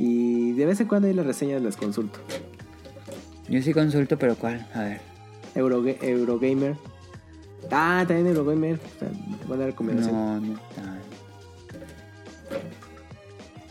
[0.01, 2.19] Y de vez en cuando ahí las reseñas las consulto.
[3.49, 4.65] Yo sí consulto, pero ¿cuál?
[4.73, 5.01] A ver.
[5.55, 6.77] Euroga- Eurogamer.
[7.69, 8.75] Ah, también Eurogamer.
[8.95, 9.09] O sea,
[9.45, 10.13] buena recomendación.
[10.15, 10.97] No, no está.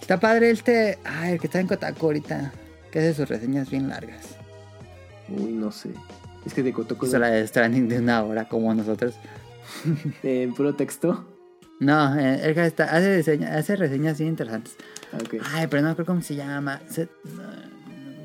[0.03, 0.99] Está padre este.
[1.05, 2.53] Ay, el que está en Kotaku ahorita.
[2.91, 4.37] Que hace sus reseñas bien largas.
[5.31, 5.91] Uy, no sé.
[6.45, 9.15] Es que de Kotoko Hizo la de Stranding de una hora, como nosotros.
[10.23, 11.25] en puro texto.
[11.81, 14.77] No, eh, el que está, hace, diseña- hace reseñas bien interesantes.
[15.13, 15.19] Ah.
[15.55, 16.81] Ay, pero no creo cómo se llama.
[16.89, 17.09] Se-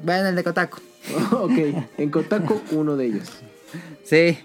[0.03, 0.80] Bueno, el de Kotaku.
[1.32, 1.51] ok.
[1.98, 3.30] En Kotako, uno de ellos.
[4.03, 4.38] Sí.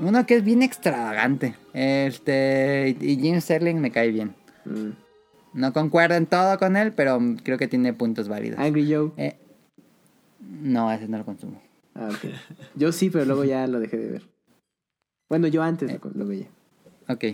[0.00, 1.56] Uno que es bien extravagante.
[1.74, 2.96] Este.
[3.00, 4.34] Y Jim Sterling me cae bien.
[4.64, 4.90] Mm.
[5.52, 8.58] No concuerdo en todo con él, pero creo que tiene puntos válidos.
[8.60, 9.10] Angry Joe.
[9.16, 9.36] Eh,
[10.40, 11.60] no, ese no lo consumo.
[11.94, 12.30] Ah, ok.
[12.76, 14.22] Yo sí, pero luego ya lo dejé de ver.
[15.28, 16.46] Bueno, yo antes lo, lo veía.
[17.08, 17.24] Ok.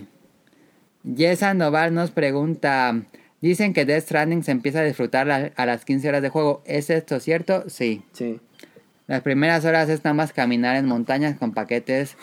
[1.15, 2.95] Yesa Noval nos pregunta:
[3.41, 6.61] Dicen que Death Stranding se empieza a disfrutar a, las 15 horas de juego.
[6.65, 7.63] ¿Es esto cierto?
[7.69, 8.03] Sí.
[8.11, 8.39] Sí.
[9.05, 12.17] Las primeras horas es nada más caminar en montañas con paquetes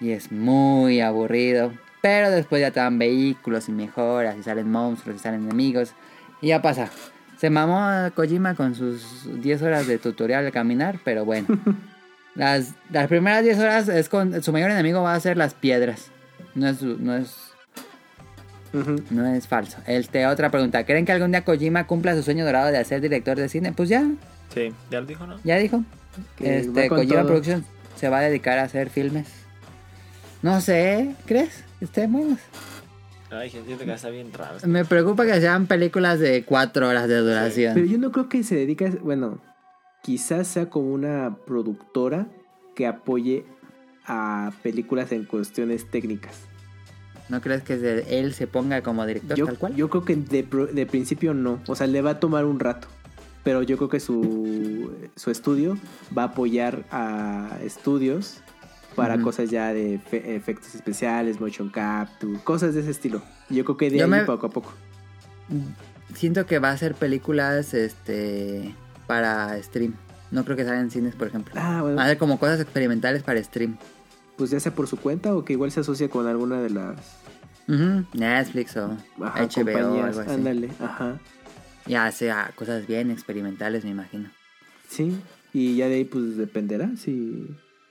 [0.00, 1.72] y es muy aburrido.
[2.00, 5.94] Pero después ya te dan vehículos y mejoras y salen monstruos y salen enemigos.
[6.40, 6.90] Y ya pasa.
[7.38, 11.46] Se mamó a Kojima con sus 10 horas de tutorial de caminar, pero bueno.
[12.34, 16.12] Las, las primeras 10 horas es con su mayor enemigo va a ser las piedras.
[16.54, 17.47] No es, no es
[19.10, 19.78] No es falso.
[19.86, 20.84] Este, otra pregunta.
[20.84, 23.72] ¿Creen que algún día Kojima cumpla su sueño dorado de ser director de cine?
[23.72, 24.08] Pues ya,
[24.54, 25.36] Sí, ya lo dijo, ¿no?
[25.44, 25.82] ya dijo.
[26.36, 27.26] Que Este, Kojima todo.
[27.26, 27.64] Productions
[27.96, 29.28] se va a dedicar a hacer filmes.
[30.42, 31.64] No sé, ¿crees?
[31.80, 32.38] Estén buenos.
[33.30, 34.56] Ay, gente, que está bien raro.
[34.66, 37.74] Me preocupa que sean películas de cuatro horas de duración.
[37.74, 39.40] Pero yo no creo que se dedique, a- bueno,
[40.02, 42.26] quizás sea como una productora
[42.74, 43.44] que apoye
[44.06, 46.36] a películas en cuestiones técnicas.
[47.28, 47.74] ¿No crees que
[48.08, 49.74] él se ponga como director Yo, tal cual?
[49.74, 50.42] yo creo que de,
[50.72, 52.88] de principio no, o sea, le va a tomar un rato,
[53.44, 55.76] pero yo creo que su, su estudio
[56.16, 58.38] va a apoyar a estudios
[58.96, 63.22] para cosas ya de efe- efectos especiales, motion capture, cosas de ese estilo.
[63.48, 64.72] Yo creo que de Yo ahí me- poco a poco.
[66.14, 68.74] Siento que va a ser películas este
[69.06, 69.94] para stream.
[70.30, 71.54] No creo que salgan en cines, por ejemplo.
[71.56, 73.76] Ah, bueno, Va a ser como cosas experimentales para stream.
[74.38, 76.96] Pues ya sea por su cuenta o que igual se asocia con alguna de las
[77.68, 80.30] Ujú, Netflix o ajá, HBO o algo así.
[80.30, 81.18] Ándale, ajá.
[81.86, 84.30] Ya sea cosas bien experimentales, me imagino.
[84.88, 85.20] Sí,
[85.52, 87.48] y ya de ahí pues dependerá si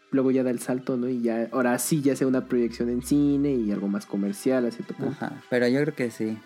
[0.10, 1.10] luego ya da el salto, ¿no?
[1.10, 4.72] Y ya ahora sí ya sea una proyección en cine y algo más comercial a
[4.72, 5.16] cierto punto.
[5.26, 6.38] Ajá, pero yo creo que sí.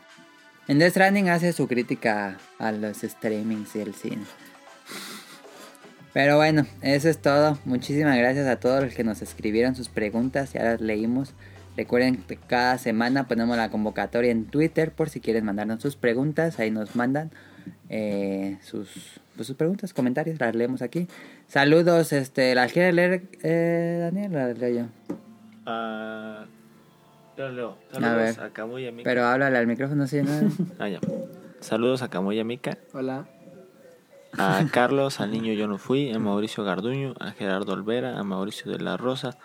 [0.67, 4.23] En Death Stranding hace su crítica a los streamings y el cine.
[6.14, 7.57] Pero bueno, eso es todo.
[7.65, 11.33] Muchísimas gracias a todos los que nos escribieron sus preguntas, ya las leímos.
[11.77, 16.59] Recuerden que cada semana ponemos la convocatoria en Twitter por si quieren mandarnos sus preguntas.
[16.59, 17.31] Ahí nos mandan
[17.90, 21.07] eh, sus, pues, sus preguntas, comentarios, las leemos aquí.
[21.48, 24.33] Saludos, este, ¿las quiere leer eh, Daniel?
[24.33, 25.15] Las leo yo.
[25.65, 26.45] Ah,
[27.38, 27.77] yo lo leo.
[27.91, 28.45] A Saludos ver.
[28.45, 29.09] a, Camuy Mika.
[29.09, 30.22] Pero háblale al micrófono, ¿sí?
[30.22, 30.31] ¿no?
[30.80, 30.99] Ah, ya.
[31.61, 32.77] Saludos a Camuy Mika.
[32.93, 33.27] Hola.
[34.38, 38.72] A Carlos, al niño yo no fui, a Mauricio Garduño, a Gerardo Olvera, a Mauricio
[38.72, 39.38] de la Rosa,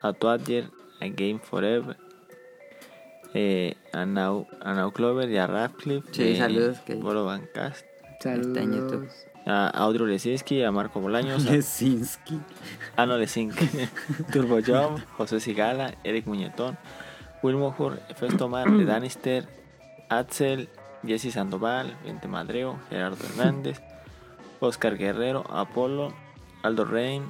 [0.00, 0.70] a Tuadger,
[1.00, 1.96] a Game Forever,
[3.34, 6.08] eh, a, Nau, a Nau Clover y a Radcliffe.
[6.12, 7.84] Sí, de saludos, que- Bolo Bancast,
[8.20, 9.26] Saludos.
[9.46, 12.38] A Audrey Lesinski, a Marco Bolaños, a Lesinski.
[12.96, 13.54] Ano Lesink,
[14.32, 16.76] Turbo Jump, José Sigala, Eric Muñetón,
[17.42, 19.48] Wilmohur, Festo Mar, de Danister,
[20.10, 20.68] Axel,
[21.06, 23.80] Jesse Sandoval, Vente Madreo, Gerardo Hernández,
[24.60, 26.12] Oscar Guerrero, Apolo,
[26.62, 27.24] Aldo Rein,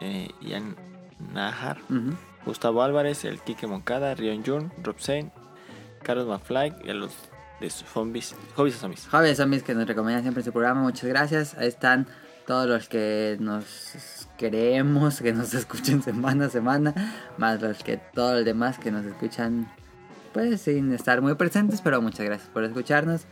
[0.00, 0.76] eh, Ian
[1.32, 2.14] Najar, Ujú.
[2.44, 5.30] Gustavo Álvarez, el Quique Moncada, Rion Jun, Rob Zane,
[6.02, 7.12] Carlos McFly y a los
[7.60, 9.06] de sus zombies, hobbies zombies.
[9.06, 11.54] Javier Zombies que nos recomiendan siempre en su programa, muchas gracias.
[11.54, 12.06] Ahí están
[12.46, 16.92] todos los que nos queremos, que nos escuchen semana a semana,
[17.38, 19.72] más los que todos los demás que nos escuchan,
[20.34, 23.22] pues sin estar muy presentes, pero muchas gracias por escucharnos.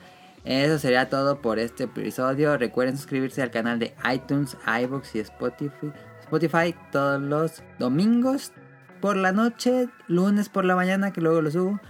[0.44, 2.56] Eso sería todo por este episodio.
[2.58, 5.92] Recuerden suscribirse al canal de iTunes, iBox y Spotify.
[6.22, 8.52] Spotify todos los domingos
[9.00, 11.80] por la noche, lunes por la mañana, que luego lo subo.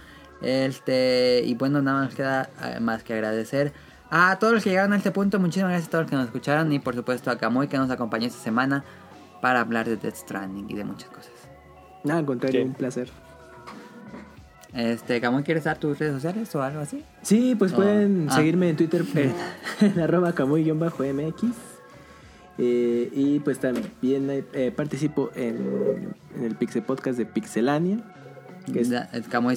[0.41, 3.71] Este, y bueno, nada más queda eh, más que agradecer
[4.11, 5.39] a todos los que llegaron a este punto.
[5.39, 6.71] Muchísimas gracias a todos los que nos escucharon.
[6.73, 8.83] Y por supuesto a Kamui que nos acompañó esta semana
[9.41, 11.31] para hablar de Death Stranding y de muchas cosas.
[12.03, 12.67] Nada, al contrario, Sí.
[12.67, 13.09] un placer.
[14.75, 17.03] Este, Kamui, ¿quieres dar tus redes sociales o algo así?
[17.21, 18.35] Sí, pues pueden Ah.
[18.35, 19.33] seguirme en Twitter en,
[19.85, 21.43] en arroba camuy-mx.
[22.59, 27.99] Eh, y pues también eh, participo en, en el Pixel Podcast de Pixelania.
[28.71, 28.87] Que es,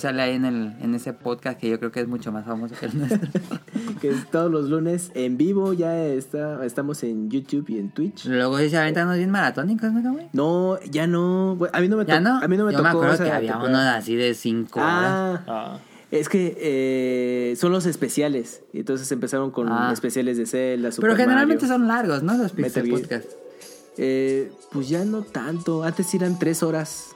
[0.02, 2.74] sale ahí en, el, en ese podcast que yo creo que es mucho más famoso
[2.78, 3.20] que el nuestro.
[4.00, 5.72] que es todos los lunes en vivo.
[5.74, 8.26] Ya está, estamos en YouTube y en Twitch.
[8.26, 10.26] Luego sí se aventan unos bien maratónicos, ¿no, Kamui?
[10.32, 11.56] No, ya no.
[11.72, 12.38] A mí no me, ¿Ya no?
[12.42, 12.82] A mí no me yo tocó.
[12.82, 14.90] me acuerdo que había uno así de 5 horas.
[14.92, 15.78] Ah, Ah,
[16.10, 18.62] es que eh, son los especiales.
[18.72, 19.90] Y Entonces empezaron con Ah.
[19.92, 21.78] especiales de Zelda, Super Pero generalmente Mario.
[21.78, 22.32] son largos, ¿no?
[22.36, 23.00] Los Metal Pixel Gear.
[23.00, 23.28] Podcast.
[23.98, 25.82] Eh, pues ya no tanto.
[25.84, 27.15] Antes eran tres horas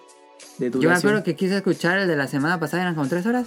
[0.58, 0.82] de duración.
[0.82, 3.46] Yo me acuerdo que quise escuchar el de la semana pasada, eran como 3 horas.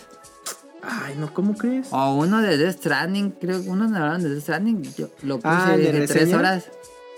[0.82, 1.88] Ay, no, ¿cómo crees?
[1.92, 4.84] O uno de Death Stranding, creo que uno me hablaron de Death Stranding.
[4.98, 6.38] Yo lo puse Ah, ¿de dije 3 reseña?
[6.38, 6.66] horas.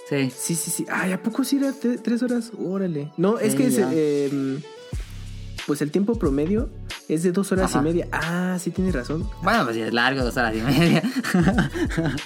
[0.10, 0.32] Sí.
[0.38, 0.86] Sí, sí, sí.
[0.92, 2.52] Ay, ¿a poco sí era tre- tres horas?
[2.64, 3.12] Órale.
[3.18, 4.60] No, es que es, eh,
[5.66, 6.70] pues el tiempo promedio
[7.10, 7.80] es de dos horas Ajá.
[7.80, 8.08] y media.
[8.12, 9.28] Ah, sí, tienes razón.
[9.42, 11.02] Bueno, pues es largo, dos horas y media.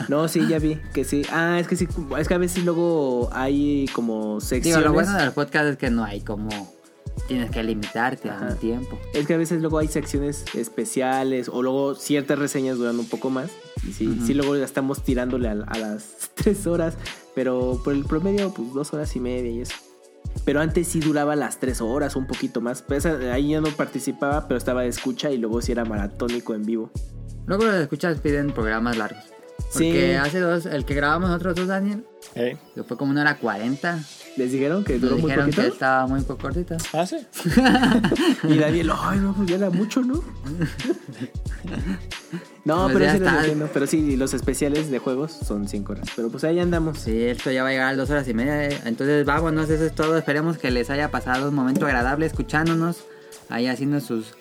[0.10, 1.22] No, sí, ya vi que sí.
[1.32, 1.88] Ah, es que sí.
[2.18, 4.86] Es que a veces luego hay como Digo, secciones.
[4.86, 6.50] lo bueno de los podcasts es que no hay como.
[7.30, 8.48] Tienes que limitarte a Ajá.
[8.48, 9.00] un tiempo.
[9.14, 13.30] Es que a veces luego hay secciones especiales o luego ciertas reseñas duran un poco
[13.30, 13.52] más.
[13.88, 16.96] Y sí, sí luego ya estamos tirándole a, a las tres horas.
[17.36, 19.76] Pero por el promedio, pues dos horas y media y eso.
[20.44, 22.82] Pero antes sí duraba las tres horas, un poquito más.
[22.82, 26.64] Pues, ahí ya no participaba, pero estaba de escucha y luego sí era maratónico en
[26.64, 26.92] vivo.
[27.46, 29.24] Luego los escuchas piden programas largos.
[29.72, 30.16] Porque Sí.
[30.16, 32.58] hace dos, el que grabamos nosotros dos, Daniel, ¿Eh?
[32.74, 34.04] que fue como una hora cuarenta.
[34.38, 35.62] Les dijeron que duró muy dijeron poquito.
[35.64, 36.78] que estaba muy poco cortito.
[36.94, 37.18] ¿Ah, sí?
[38.48, 40.14] Y Daniel, ay, no, pues ya era mucho, ¿no?
[42.66, 43.38] no, Pues pero ya sí, está.
[43.40, 43.70] entiendo.
[43.74, 46.08] Pero sí, los especiales de juegos son 5 horas.
[46.16, 47.00] Pero pues ahí andamos.
[47.00, 48.66] Sí, esto ya va a llegar a dos horas y media.
[48.70, 48.80] eh.
[48.86, 50.18] Entonces vámonos, eso es todo.
[50.18, 52.98] Esperemos que les haya pasado un momento agradable escuchándonos,
[53.50, 54.34] ahí haciendo sus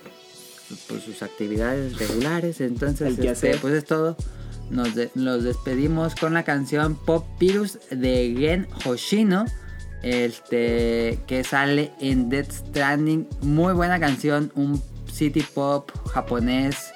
[0.89, 2.60] pues, sus actividades regulares.
[2.60, 4.17] Entonces, El este, pues es todo.
[4.70, 9.47] Nos de- los despedimos con la canción Pop Virus de Gen Hoshino.
[10.02, 13.26] Este que sale en Death Stranding.
[13.42, 16.92] Muy buena canción, un city pop japonés.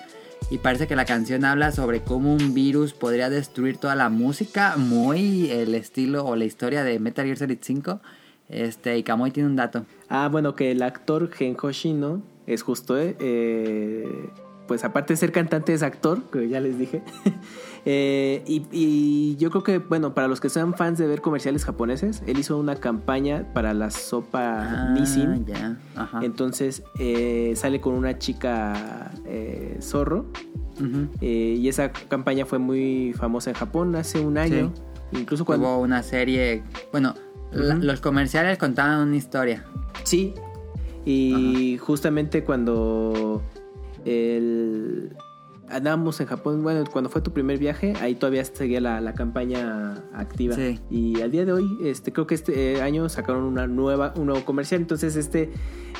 [0.50, 4.76] Y parece que la canción habla sobre cómo un virus podría destruir toda la música.
[4.76, 8.00] Muy el estilo o la historia de Metal Gear Solid 5.
[8.48, 9.86] Este, y Kamui tiene un dato.
[10.10, 14.28] Ah, bueno, que el actor Gen Hoshino es justo, eh,
[14.66, 17.02] pues aparte de ser cantante es actor, que ya les dije.
[17.84, 21.64] Eh, y, y yo creo que, bueno, para los que sean fans de ver comerciales
[21.64, 25.44] japoneses, él hizo una campaña para la sopa Ah, Nissin.
[25.96, 26.20] Ajá.
[26.22, 30.26] Entonces eh, sale con una chica eh, zorro.
[31.20, 34.72] Y esa campaña fue muy famosa en Japón hace un año.
[35.12, 35.66] Incluso cuando...
[35.68, 36.62] Hubo una serie.
[36.90, 37.14] Bueno,
[37.52, 39.64] la- los comerciales contaban una historia.
[40.04, 40.34] Sí.
[41.04, 43.42] Y justamente cuando
[44.04, 45.14] el
[45.72, 50.04] andábamos en Japón, bueno, cuando fue tu primer viaje, ahí todavía seguía la, la campaña
[50.14, 50.54] activa.
[50.54, 50.80] Sí.
[50.90, 54.26] Y al día de hoy, este, creo que este eh, año sacaron una nueva, un
[54.26, 54.80] nuevo comercial.
[54.80, 55.50] Entonces, este,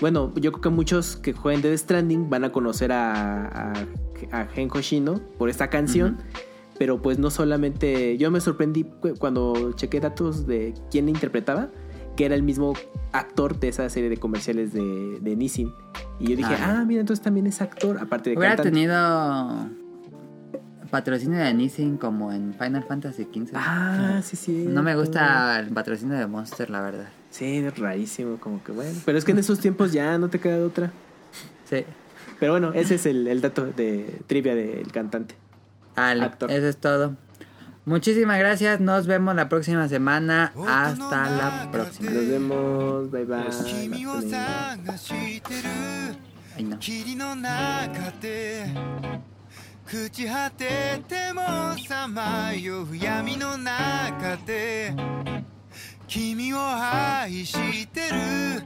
[0.00, 3.72] bueno, yo creo que muchos que jueguen Dead Stranding van a conocer a, a,
[4.30, 6.18] a Gen Hoshino por esta canción.
[6.78, 11.68] Pero pues no solamente, yo me sorprendí cu- cuando chequé datos de quién interpretaba,
[12.16, 12.74] que era el mismo
[13.12, 15.72] actor de esa serie de comerciales de, de Nissin.
[16.18, 16.78] Y yo dije, Ah.
[16.80, 18.70] ah, mira, entonces también es actor, aparte de Hubiera cantante.
[18.78, 19.68] tenido
[20.90, 23.52] patrocinio de Nissin como en Final Fantasy XV.
[23.54, 24.66] Ah, sí, sí.
[24.68, 27.08] no me gusta el patrocinio de Monster, la verdad.
[27.30, 28.98] Sí, es rarísimo, como que bueno.
[29.06, 30.92] Pero es que en esos tiempos ya no te queda de otra.
[31.68, 31.84] Sí.
[32.38, 35.34] Pero bueno, ese es el, el dato de trivia del cantante.
[35.96, 36.50] Vale, Actor.
[36.50, 37.16] eso es todo.
[37.85, 38.81] Muchísimas gracias.
[38.81, 40.51] Nos vemos la próxima semana.
[40.67, 42.11] Hasta la próxima.
[42.11, 43.45] Nos vemos, bye bye.
[43.63, 44.29] 君を Bye.
[44.29, 46.17] 探してる
[46.57, 46.77] Ay, no.
[46.77, 48.65] 霧の中で
[49.85, 51.41] 朽ち果てても
[51.87, 54.93] さまよう闇の中で
[56.07, 58.63] 君を愛してる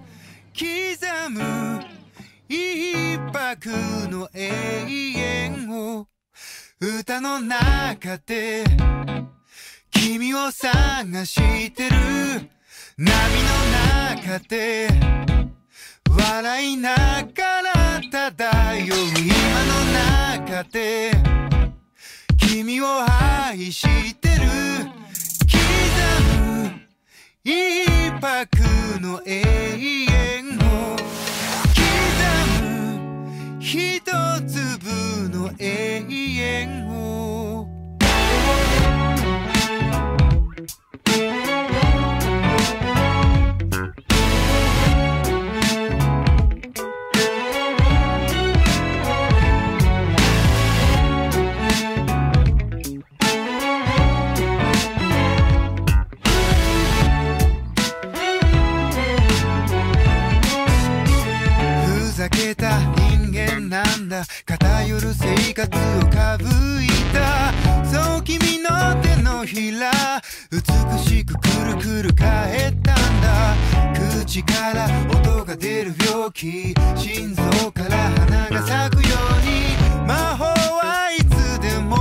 [0.57, 1.79] 刻む
[2.49, 3.69] 一泊
[4.09, 4.49] の永
[5.15, 6.07] 遠を
[6.78, 8.62] 歌の中で
[9.90, 11.96] 君を探してる。
[12.98, 13.14] 波の
[14.26, 14.88] 中で
[16.10, 19.32] 笑いながら漂う今
[19.64, 19.84] の
[20.44, 21.12] 中で
[22.36, 24.34] 君を愛してる。
[25.46, 25.58] 刻
[26.42, 26.70] む
[27.42, 28.46] 一泊
[29.00, 31.80] の永遠を刻
[32.60, 34.25] む一粒の
[35.58, 36.85] 永遠
[64.86, 67.52] 偏る生活をかぶいた。
[67.84, 68.70] そう君の
[69.02, 69.90] 手のひら
[70.52, 70.60] 美
[71.00, 73.56] しくくるくる返ったんだ。
[74.22, 76.72] 口から音が出る病気。
[76.96, 80.06] 心臓から花が咲くように。
[80.06, 81.96] 魔法はいつでも